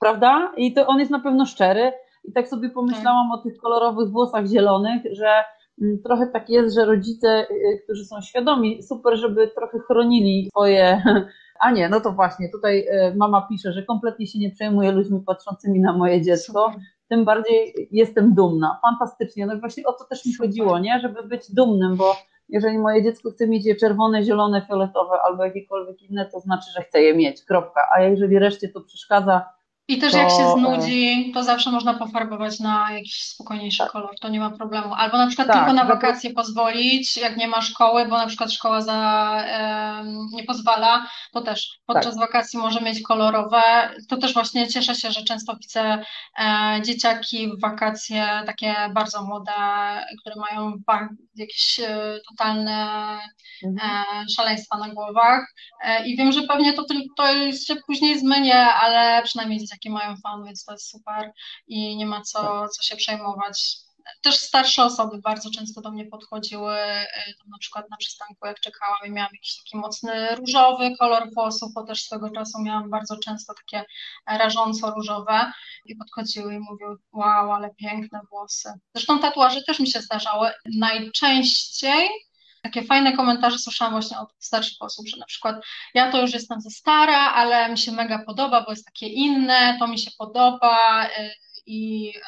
Prawda? 0.00 0.52
I 0.56 0.74
to 0.74 0.86
on 0.86 0.98
jest 0.98 1.10
na 1.10 1.20
pewno 1.20 1.46
szczery. 1.46 1.92
I 2.24 2.32
tak 2.32 2.48
sobie 2.48 2.70
pomyślałam 2.70 3.28
tak. 3.30 3.40
o 3.40 3.42
tych 3.42 3.56
kolorowych 3.56 4.10
włosach 4.10 4.46
zielonych, 4.46 5.02
że 5.12 5.44
mm, 5.82 6.02
trochę 6.04 6.26
tak 6.26 6.50
jest, 6.50 6.74
że 6.74 6.84
rodzice, 6.84 7.46
y, 7.50 7.54
y, 7.54 7.80
którzy 7.84 8.04
są 8.04 8.20
świadomi, 8.20 8.82
super, 8.82 9.16
żeby 9.16 9.48
trochę 9.48 9.78
chronili 9.78 10.48
swoje. 10.50 11.02
A 11.64 11.70
nie, 11.70 11.88
no 11.88 12.00
to 12.00 12.12
właśnie, 12.12 12.48
tutaj 12.48 12.78
y, 12.78 13.14
mama 13.16 13.46
pisze, 13.48 13.72
że 13.72 13.82
kompletnie 13.82 14.26
się 14.26 14.38
nie 14.38 14.50
przejmuje 14.50 14.92
ludźmi 14.92 15.20
patrzącymi 15.26 15.80
na 15.80 15.92
moje 15.92 16.22
dziecko. 16.22 16.72
Tym 17.08 17.24
bardziej 17.24 17.88
jestem 17.90 18.34
dumna. 18.34 18.80
Fantastycznie. 18.82 19.46
No 19.46 19.58
właśnie 19.58 19.84
o 19.86 19.92
to 19.92 20.04
też 20.04 20.26
mi 20.26 20.34
chodziło, 20.34 20.78
nie? 20.78 21.00
Żeby 21.00 21.22
być 21.22 21.54
dumnym, 21.54 21.96
bo 21.96 22.16
jeżeli 22.48 22.78
moje 22.78 23.02
dziecko 23.02 23.30
chce 23.30 23.48
mieć 23.48 23.66
je 23.66 23.76
czerwone, 23.76 24.22
zielone, 24.22 24.66
fioletowe 24.66 25.18
albo 25.24 25.44
jakiekolwiek 25.44 26.02
inne, 26.02 26.26
to 26.26 26.40
znaczy, 26.40 26.70
że 26.76 26.82
chce 26.82 27.02
je 27.02 27.16
mieć, 27.16 27.44
kropka. 27.44 27.80
A 27.96 28.00
jeżeli 28.00 28.38
reszcie 28.38 28.68
to 28.68 28.80
przeszkadza, 28.80 29.46
i 29.88 29.98
też 29.98 30.12
to, 30.12 30.18
jak 30.18 30.30
się 30.30 30.42
e, 30.42 30.52
znudzi, 30.58 31.30
to 31.34 31.42
zawsze 31.42 31.70
można 31.70 31.94
pofarbować 31.94 32.60
na 32.60 32.92
jakiś 32.92 33.22
spokojniejszy 33.24 33.78
Tak. 33.78 33.90
kolor, 33.92 34.18
to 34.20 34.28
nie 34.28 34.40
ma 34.40 34.50
problemu. 34.50 34.94
Albo 34.94 35.18
na 35.18 35.26
przykład 35.26 35.48
Tak, 35.48 35.56
tylko 35.56 35.72
na 35.72 35.84
wakacje 35.84 36.30
pozwolić, 36.32 37.16
jak 37.16 37.36
nie 37.36 37.48
ma 37.48 37.62
szkoły, 37.62 38.08
bo 38.08 38.16
na 38.18 38.26
przykład 38.26 38.52
szkoła 38.52 38.80
za, 38.80 39.30
em, 39.46 40.26
nie 40.32 40.44
pozwala, 40.44 41.06
to 41.32 41.40
też 41.40 41.78
podczas 41.86 42.18
wakacji 42.18 42.58
może 42.58 42.80
mieć 42.80 43.02
kolorowe. 43.02 43.62
To 44.08 44.16
też 44.16 44.34
właśnie 44.34 44.68
cieszę 44.68 44.94
się, 44.94 45.12
że 45.12 45.24
często 45.24 45.56
widzę 45.56 46.04
e, 46.38 46.82
dzieciaki 46.82 47.48
w 47.48 47.60
wakacje 47.60 48.42
takie 48.46 48.74
bardzo 48.94 49.22
młode, 49.22 49.52
które 50.20 50.36
mają 50.36 50.72
jakieś 51.36 51.80
e, 51.80 52.18
totalne 52.30 52.84
Mhm. 53.64 53.90
e, 53.90 54.24
szaleństwa 54.36 54.78
na 54.78 54.88
głowach. 54.88 55.54
E, 55.84 56.06
I 56.06 56.16
wiem, 56.16 56.32
że 56.32 56.42
pewnie 56.42 56.72
to, 56.72 56.84
to 57.16 57.52
się 57.52 57.76
później 57.86 58.18
zmienia, 58.18 58.74
ale 58.74 59.22
przynajmniej 59.22 59.60
dzieciaki 59.60 59.73
mają 59.90 60.16
fan, 60.16 60.44
więc 60.44 60.64
to 60.64 60.72
jest 60.72 60.90
super 60.90 61.32
i 61.66 61.96
nie 61.96 62.06
ma 62.06 62.22
co, 62.22 62.68
co 62.68 62.82
się 62.82 62.96
przejmować. 62.96 63.76
Też 64.22 64.36
starsze 64.36 64.84
osoby 64.84 65.18
bardzo 65.18 65.50
często 65.50 65.80
do 65.80 65.90
mnie 65.90 66.06
podchodziły, 66.06 66.76
tam 67.38 67.48
na 67.48 67.58
przykład 67.58 67.90
na 67.90 67.96
przystanku, 67.96 68.46
jak 68.46 68.60
czekałam 68.60 68.98
i 69.06 69.10
miałam 69.10 69.32
jakiś 69.32 69.56
taki 69.56 69.76
mocny 69.76 70.36
różowy 70.36 70.96
kolor 70.96 71.34
włosów, 71.34 71.72
bo 71.74 71.84
też 71.84 72.02
swego 72.02 72.30
czasu 72.30 72.62
miałam 72.62 72.90
bardzo 72.90 73.16
często 73.16 73.54
takie 73.54 73.84
rażąco 74.26 74.90
różowe 74.90 75.52
i 75.84 75.96
podchodziły 75.96 76.54
i 76.54 76.58
mówiły, 76.58 76.96
wow, 77.12 77.52
ale 77.52 77.70
piękne 77.74 78.20
włosy. 78.30 78.72
Zresztą 78.94 79.18
tatuaże 79.18 79.62
też 79.62 79.80
mi 79.80 79.90
się 79.90 80.00
zdarzały. 80.00 80.50
Najczęściej 80.78 82.08
takie 82.64 82.82
fajne 82.82 83.12
komentarze 83.12 83.58
słyszałam 83.58 83.94
właśnie 83.94 84.18
od 84.18 84.28
starszych 84.38 84.76
osób, 84.80 85.08
że 85.08 85.16
na 85.16 85.26
przykład 85.26 85.56
ja 85.94 86.12
to 86.12 86.20
już 86.20 86.32
jestem 86.32 86.60
za 86.60 86.70
stara, 86.70 87.18
ale 87.18 87.68
mi 87.68 87.78
się 87.78 87.92
mega 87.92 88.18
podoba, 88.26 88.64
bo 88.64 88.70
jest 88.70 88.84
takie 88.84 89.06
inne, 89.06 89.76
to 89.78 89.86
mi 89.86 89.98
się 89.98 90.10
podoba 90.18 91.06
y, 91.06 91.30
i 91.66 92.08
y, 92.16 92.20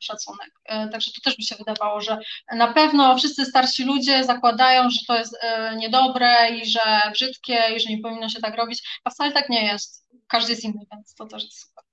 szacunek. 0.00 0.50
Y, 0.72 0.90
Także 0.92 1.10
to 1.12 1.20
też 1.24 1.38
mi 1.38 1.44
się 1.44 1.56
wydawało, 1.56 2.00
że 2.00 2.18
na 2.52 2.72
pewno 2.72 3.18
wszyscy 3.18 3.44
starsi 3.44 3.84
ludzie 3.84 4.24
zakładają, 4.24 4.90
że 4.90 5.00
to 5.06 5.18
jest 5.18 5.36
niedobre 5.76 6.50
i 6.50 6.66
że 6.66 6.80
brzydkie 7.12 7.58
i 7.76 7.80
że 7.80 7.90
nie 7.90 8.02
powinno 8.02 8.28
się 8.28 8.40
tak 8.40 8.56
robić, 8.56 9.00
a 9.04 9.10
wcale 9.10 9.32
tak 9.32 9.48
nie 9.48 9.66
jest. 9.66 10.08
Każdy 10.26 10.52
jest 10.52 10.64
inny, 10.64 10.80
więc 10.92 11.14
to 11.14 11.26
też 11.26 11.44
jest 11.44 11.60
super. 11.60 11.87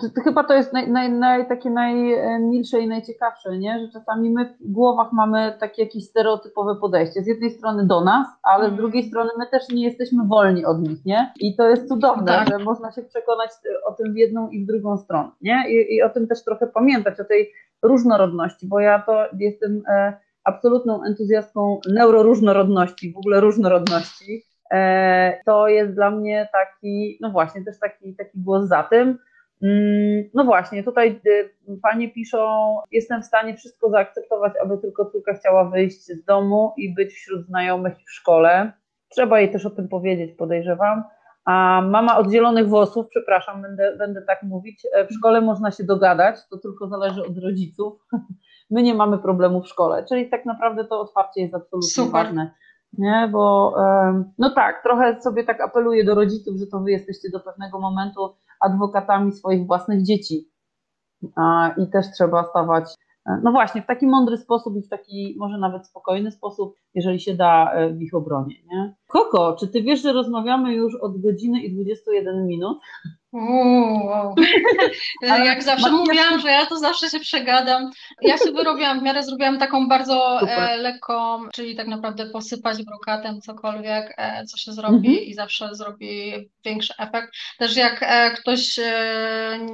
To 0.00 0.20
chyba 0.24 0.44
to 0.44 0.54
jest 0.54 0.72
naj, 0.72 0.90
naj, 0.90 1.12
naj, 1.12 1.48
takie 1.48 1.70
najmilsze 1.70 2.80
i 2.80 2.88
najciekawsze, 2.88 3.58
nie? 3.58 3.78
że 3.80 3.92
czasami 3.92 4.30
my 4.30 4.54
w 4.60 4.72
głowach 4.72 5.12
mamy 5.12 5.52
takie 5.60 5.82
jakieś 5.82 6.04
stereotypowe 6.04 6.76
podejście. 6.80 7.22
Z 7.22 7.26
jednej 7.26 7.50
strony 7.50 7.86
do 7.86 8.04
nas, 8.04 8.26
ale 8.42 8.64
z 8.64 8.68
Mhm. 8.70 8.76
drugiej 8.76 9.02
strony 9.02 9.30
my 9.38 9.46
też 9.46 9.68
nie 9.68 9.84
jesteśmy 9.84 10.24
wolni 10.26 10.64
od 10.64 10.80
nich, 10.88 11.04
nie? 11.04 11.32
I 11.40 11.56
to 11.56 11.68
jest 11.68 11.88
cudowne, 11.88 12.26
Tak. 12.26 12.48
że 12.48 12.58
można 12.58 12.92
się 12.92 13.02
przekonać 13.02 13.50
o 13.86 13.92
tym 13.92 14.12
w 14.12 14.16
jedną 14.16 14.48
i 14.48 14.64
w 14.64 14.66
drugą 14.66 14.98
stronę, 14.98 15.30
nie? 15.40 15.64
I, 15.68 15.94
I 15.94 16.02
o 16.02 16.10
tym 16.10 16.26
też 16.26 16.44
trochę 16.44 16.66
pamiętać, 16.66 17.20
o 17.20 17.24
tej 17.24 17.50
różnorodności, 17.82 18.66
bo 18.68 18.80
ja 18.80 18.98
to 19.06 19.24
jestem 19.38 19.82
e, 19.88 20.12
absolutną 20.44 21.04
entuzjastką 21.04 21.80
neuroróżnorodności, 21.92 23.12
w 23.12 23.16
ogóle 23.18 23.40
różnorodności. 23.40 24.44
E, 24.72 25.40
to 25.46 25.68
jest 25.68 25.94
dla 25.94 26.10
mnie 26.10 26.48
taki, 26.52 27.18
no 27.20 27.30
właśnie, 27.30 27.64
też 27.64 27.78
taki, 27.78 28.14
taki 28.16 28.40
głos 28.40 28.64
za 28.64 28.82
tym. 28.82 29.18
Mm, 29.62 30.30
No 30.34 30.44
właśnie, 30.44 30.82
tutaj 30.82 31.20
y, 31.26 31.50
panie 31.82 32.10
piszą, 32.10 32.76
jestem 32.90 33.22
w 33.22 33.26
stanie 33.26 33.56
wszystko 33.56 33.90
zaakceptować, 33.90 34.52
aby 34.64 34.78
tylko 34.78 35.04
córka 35.04 35.34
chciała 35.34 35.70
wyjść 35.70 36.06
z 36.06 36.24
domu 36.24 36.72
i 36.76 36.94
być 36.94 37.12
wśród 37.12 37.46
znajomych 37.46 37.94
w 37.98 38.10
szkole. 38.10 38.72
Trzeba 39.08 39.40
jej 39.40 39.52
też 39.52 39.66
o 39.66 39.70
tym 39.70 39.88
powiedzieć, 39.88 40.36
podejrzewam. 40.36 41.04
A 41.44 41.82
mama 41.90 42.18
od 42.18 42.30
zielonych 42.30 42.68
włosów, 42.68 43.06
przepraszam, 43.08 43.62
będę, 43.62 43.96
będę 43.96 44.22
tak 44.22 44.42
mówić, 44.42 44.86
e, 44.92 45.06
w 45.06 45.12
szkole 45.12 45.40
można 45.40 45.70
się 45.70 45.84
dogadać, 45.84 46.36
to 46.50 46.58
tylko 46.58 46.88
zależy 46.88 47.22
od 47.26 47.38
rodziców. 47.38 48.06
My 48.70 48.82
nie 48.82 48.94
mamy 48.94 49.18
problemu 49.18 49.62
w 49.62 49.68
szkole, 49.68 50.04
czyli 50.08 50.30
tak 50.30 50.44
naprawdę 50.46 50.84
to 50.84 51.00
otwarcie 51.00 51.40
jest 51.40 51.54
absolutnie 51.54 51.88
Super. 51.88 52.12
ważne. 52.12 52.50
Nie, 52.98 53.28
bo 53.32 53.74
no 54.38 54.50
tak, 54.50 54.82
trochę 54.82 55.20
sobie 55.20 55.44
tak 55.44 55.60
apeluję 55.60 56.04
do 56.04 56.14
rodziców, 56.14 56.56
że 56.56 56.66
to 56.66 56.80
wy 56.80 56.90
jesteście 56.90 57.30
do 57.30 57.40
pewnego 57.40 57.80
momentu 57.80 58.34
adwokatami 58.62 59.32
swoich 59.32 59.66
własnych 59.66 60.02
dzieci. 60.02 60.48
I 61.78 61.90
też 61.90 62.06
trzeba 62.14 62.44
stawać, 62.44 62.94
e, 63.26 63.40
no 63.44 63.52
właśnie, 63.52 63.82
w 63.82 63.86
taki 63.86 64.06
mądry 64.06 64.36
sposób 64.36 64.76
i 64.76 64.82
w 64.82 64.88
taki 64.88 65.36
może 65.38 65.58
nawet 65.58 65.86
spokojny 65.86 66.30
sposób, 66.30 66.74
jeżeli 66.94 67.20
się 67.20 67.34
da 67.34 67.72
e, 67.72 67.90
w 67.90 68.02
ich 68.02 68.14
obronie. 68.14 68.56
Nie? 68.66 68.94
Koko, 69.06 69.56
czy 69.60 69.68
ty 69.68 69.82
wiesz, 69.82 70.02
że 70.02 70.12
rozmawiamy 70.12 70.74
już 70.74 70.94
od 70.94 71.20
godziny 71.20 71.62
i 71.62 71.74
21 71.74 72.46
minut? 72.46 72.78
Uuu, 73.32 74.06
wow. 74.06 74.34
Jak 75.44 75.62
zawsze 75.62 75.90
mówiłam, 75.90 76.40
że 76.40 76.48
ja 76.48 76.66
to 76.66 76.78
zawsze 76.78 77.10
się 77.10 77.20
przegadam. 77.20 77.90
Ja 78.22 78.38
się 78.38 78.52
wyrobiłam, 78.52 79.00
w 79.00 79.02
miarę 79.02 79.22
zrobiłam 79.22 79.58
taką 79.58 79.88
bardzo 79.88 80.36
Super. 80.40 80.58
e, 80.58 80.76
lekką, 80.76 81.48
czyli 81.52 81.76
tak 81.76 81.86
naprawdę 81.86 82.26
posypać 82.26 82.84
brokatem 82.84 83.40
cokolwiek, 83.40 84.14
e, 84.16 84.44
co 84.44 84.56
się 84.56 84.72
zrobi 84.72 85.08
Mhm. 85.08 85.26
i 85.26 85.34
zawsze 85.34 85.74
zrobi 85.74 86.32
większy 86.64 86.94
efekt. 86.98 87.32
Też 87.58 87.76
jak 87.76 88.04
ktoś 88.40 88.80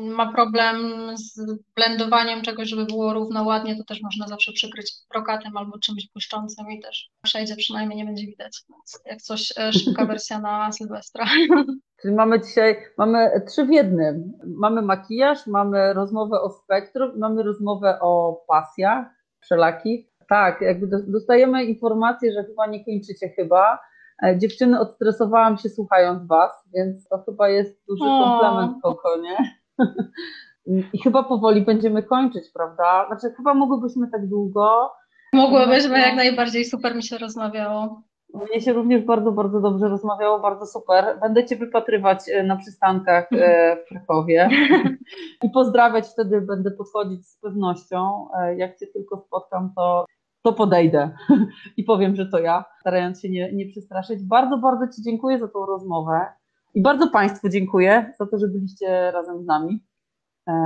ma 0.00 0.32
problem 0.32 0.92
z 1.14 1.40
blendowaniem 1.76 2.42
czegoś, 2.42 2.68
żeby 2.68 2.84
było 2.84 3.12
równo, 3.12 3.44
ładnie, 3.44 3.76
to 3.76 3.84
też 3.84 4.00
można 4.02 4.26
zawsze 4.28 4.52
przykryć 4.52 4.92
brokatem 5.10 5.56
albo 5.56 5.78
czymś 5.78 6.08
błyszczącym 6.12 6.70
i 6.70 6.80
też 6.80 7.07
przejdzie, 7.24 7.56
przynajmniej 7.56 7.98
nie 7.98 8.04
będzie 8.04 8.26
widać. 8.26 8.62
Więc 8.70 9.00
jak 9.06 9.18
coś, 9.22 9.52
e, 9.58 9.72
szybka 9.72 10.04
wersja 10.12 10.38
na 10.40 10.72
Sylwestra. 10.72 11.24
Czyli 12.02 12.14
mamy 12.14 12.40
dzisiaj, 12.40 12.76
mamy 12.98 13.30
trzy 13.46 13.64
w 13.64 13.70
jednym. 13.70 14.32
Mamy 14.46 14.82
makijaż, 14.82 15.46
mamy 15.46 15.94
rozmowę 15.94 16.40
o 16.40 16.50
spektrum, 16.50 17.18
mamy 17.18 17.42
rozmowę 17.42 17.98
o 18.00 18.44
pasjach 18.48 19.06
wszelakich. 19.40 20.06
Tak, 20.28 20.60
jakby 20.60 20.86
do- 20.86 21.06
dostajemy 21.06 21.64
informację, 21.64 22.32
że 22.32 22.44
chyba 22.44 22.66
nie 22.66 22.84
kończycie 22.84 23.28
chyba. 23.28 23.78
E, 24.24 24.38
Dziewczyny, 24.38 24.80
odstresowałam 24.80 25.58
się 25.58 25.68
słuchając 25.68 26.26
Was, 26.26 26.50
więc 26.74 27.08
to 27.08 27.18
chyba 27.18 27.48
jest 27.48 27.84
duży 27.88 28.04
komplement 28.04 28.82
Koko, 28.82 29.16
nie? 29.16 29.36
I 30.92 31.02
chyba 31.02 31.22
powoli 31.22 31.62
będziemy 31.62 32.02
kończyć, 32.02 32.44
prawda? 32.54 33.06
Znaczy 33.06 33.36
chyba 33.36 33.54
mogłybyśmy 33.54 34.10
tak 34.10 34.28
długo. 34.28 34.90
Mogłybyśmy 35.32 36.00
jak 36.00 36.14
najbardziej, 36.14 36.64
super 36.64 36.96
mi 36.96 37.02
się 37.02 37.18
rozmawiało. 37.18 38.02
Mnie 38.34 38.60
się 38.60 38.72
również 38.72 39.02
bardzo, 39.02 39.32
bardzo 39.32 39.60
dobrze 39.60 39.88
rozmawiało, 39.88 40.40
bardzo 40.40 40.66
super. 40.66 41.18
Będę 41.20 41.46
Cię 41.46 41.56
wypatrywać 41.56 42.18
e, 42.28 42.42
na 42.42 42.56
przystankach 42.56 43.28
e, 43.32 43.76
w 43.76 43.88
Krakowie 43.88 44.48
i 45.44 45.50
pozdrawiać 45.50 46.06
wtedy 46.06 46.40
będę 46.40 46.70
podchodzić 46.70 47.28
z 47.28 47.40
pewnością. 47.40 48.28
E, 48.40 48.56
Jak 48.56 48.78
Cię 48.78 48.86
tylko 48.86 49.24
spotkam, 49.26 49.72
to, 49.76 50.04
to 50.42 50.52
podejdę 50.52 51.10
i 51.76 51.84
powiem, 51.84 52.16
że 52.16 52.26
to 52.26 52.38
ja, 52.38 52.64
starając 52.80 53.22
się 53.22 53.30
nie, 53.30 53.52
nie 53.52 53.66
przestraszyć. 53.66 54.24
Bardzo, 54.24 54.58
bardzo 54.58 54.88
Ci 54.96 55.02
dziękuję 55.02 55.38
za 55.38 55.48
tą 55.48 55.66
rozmowę 55.66 56.26
i 56.74 56.82
bardzo 56.82 57.10
Państwu 57.10 57.48
dziękuję 57.48 58.14
za 58.18 58.26
to, 58.26 58.38
że 58.38 58.48
byliście 58.48 59.10
razem 59.10 59.42
z 59.42 59.46
nami. 59.46 59.80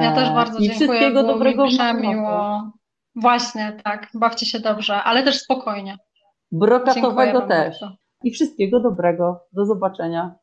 Ja 0.01 0.15
też 0.15 0.31
bardzo 0.31 0.59
I 0.59 0.63
dziękuję, 0.63 0.89
wszystkiego 0.89 1.21
było 1.23 1.33
dobrego 1.33 1.65
mi 1.65 1.71
przemiło. 1.71 2.73
Właśnie, 3.15 3.77
tak, 3.85 4.09
bawcie 4.15 4.47
się 4.47 4.61
dobrze, 4.61 5.03
ale 5.03 5.23
też 5.23 5.39
spokojnie. 5.39 5.97
Brokatowego 6.53 7.41
też. 7.41 7.81
bardzo. 7.81 7.97
I 8.25 8.31
wszystkiego 8.31 8.81
dobrego. 8.81 9.41
Do 9.53 9.67
zobaczenia. 9.67 10.35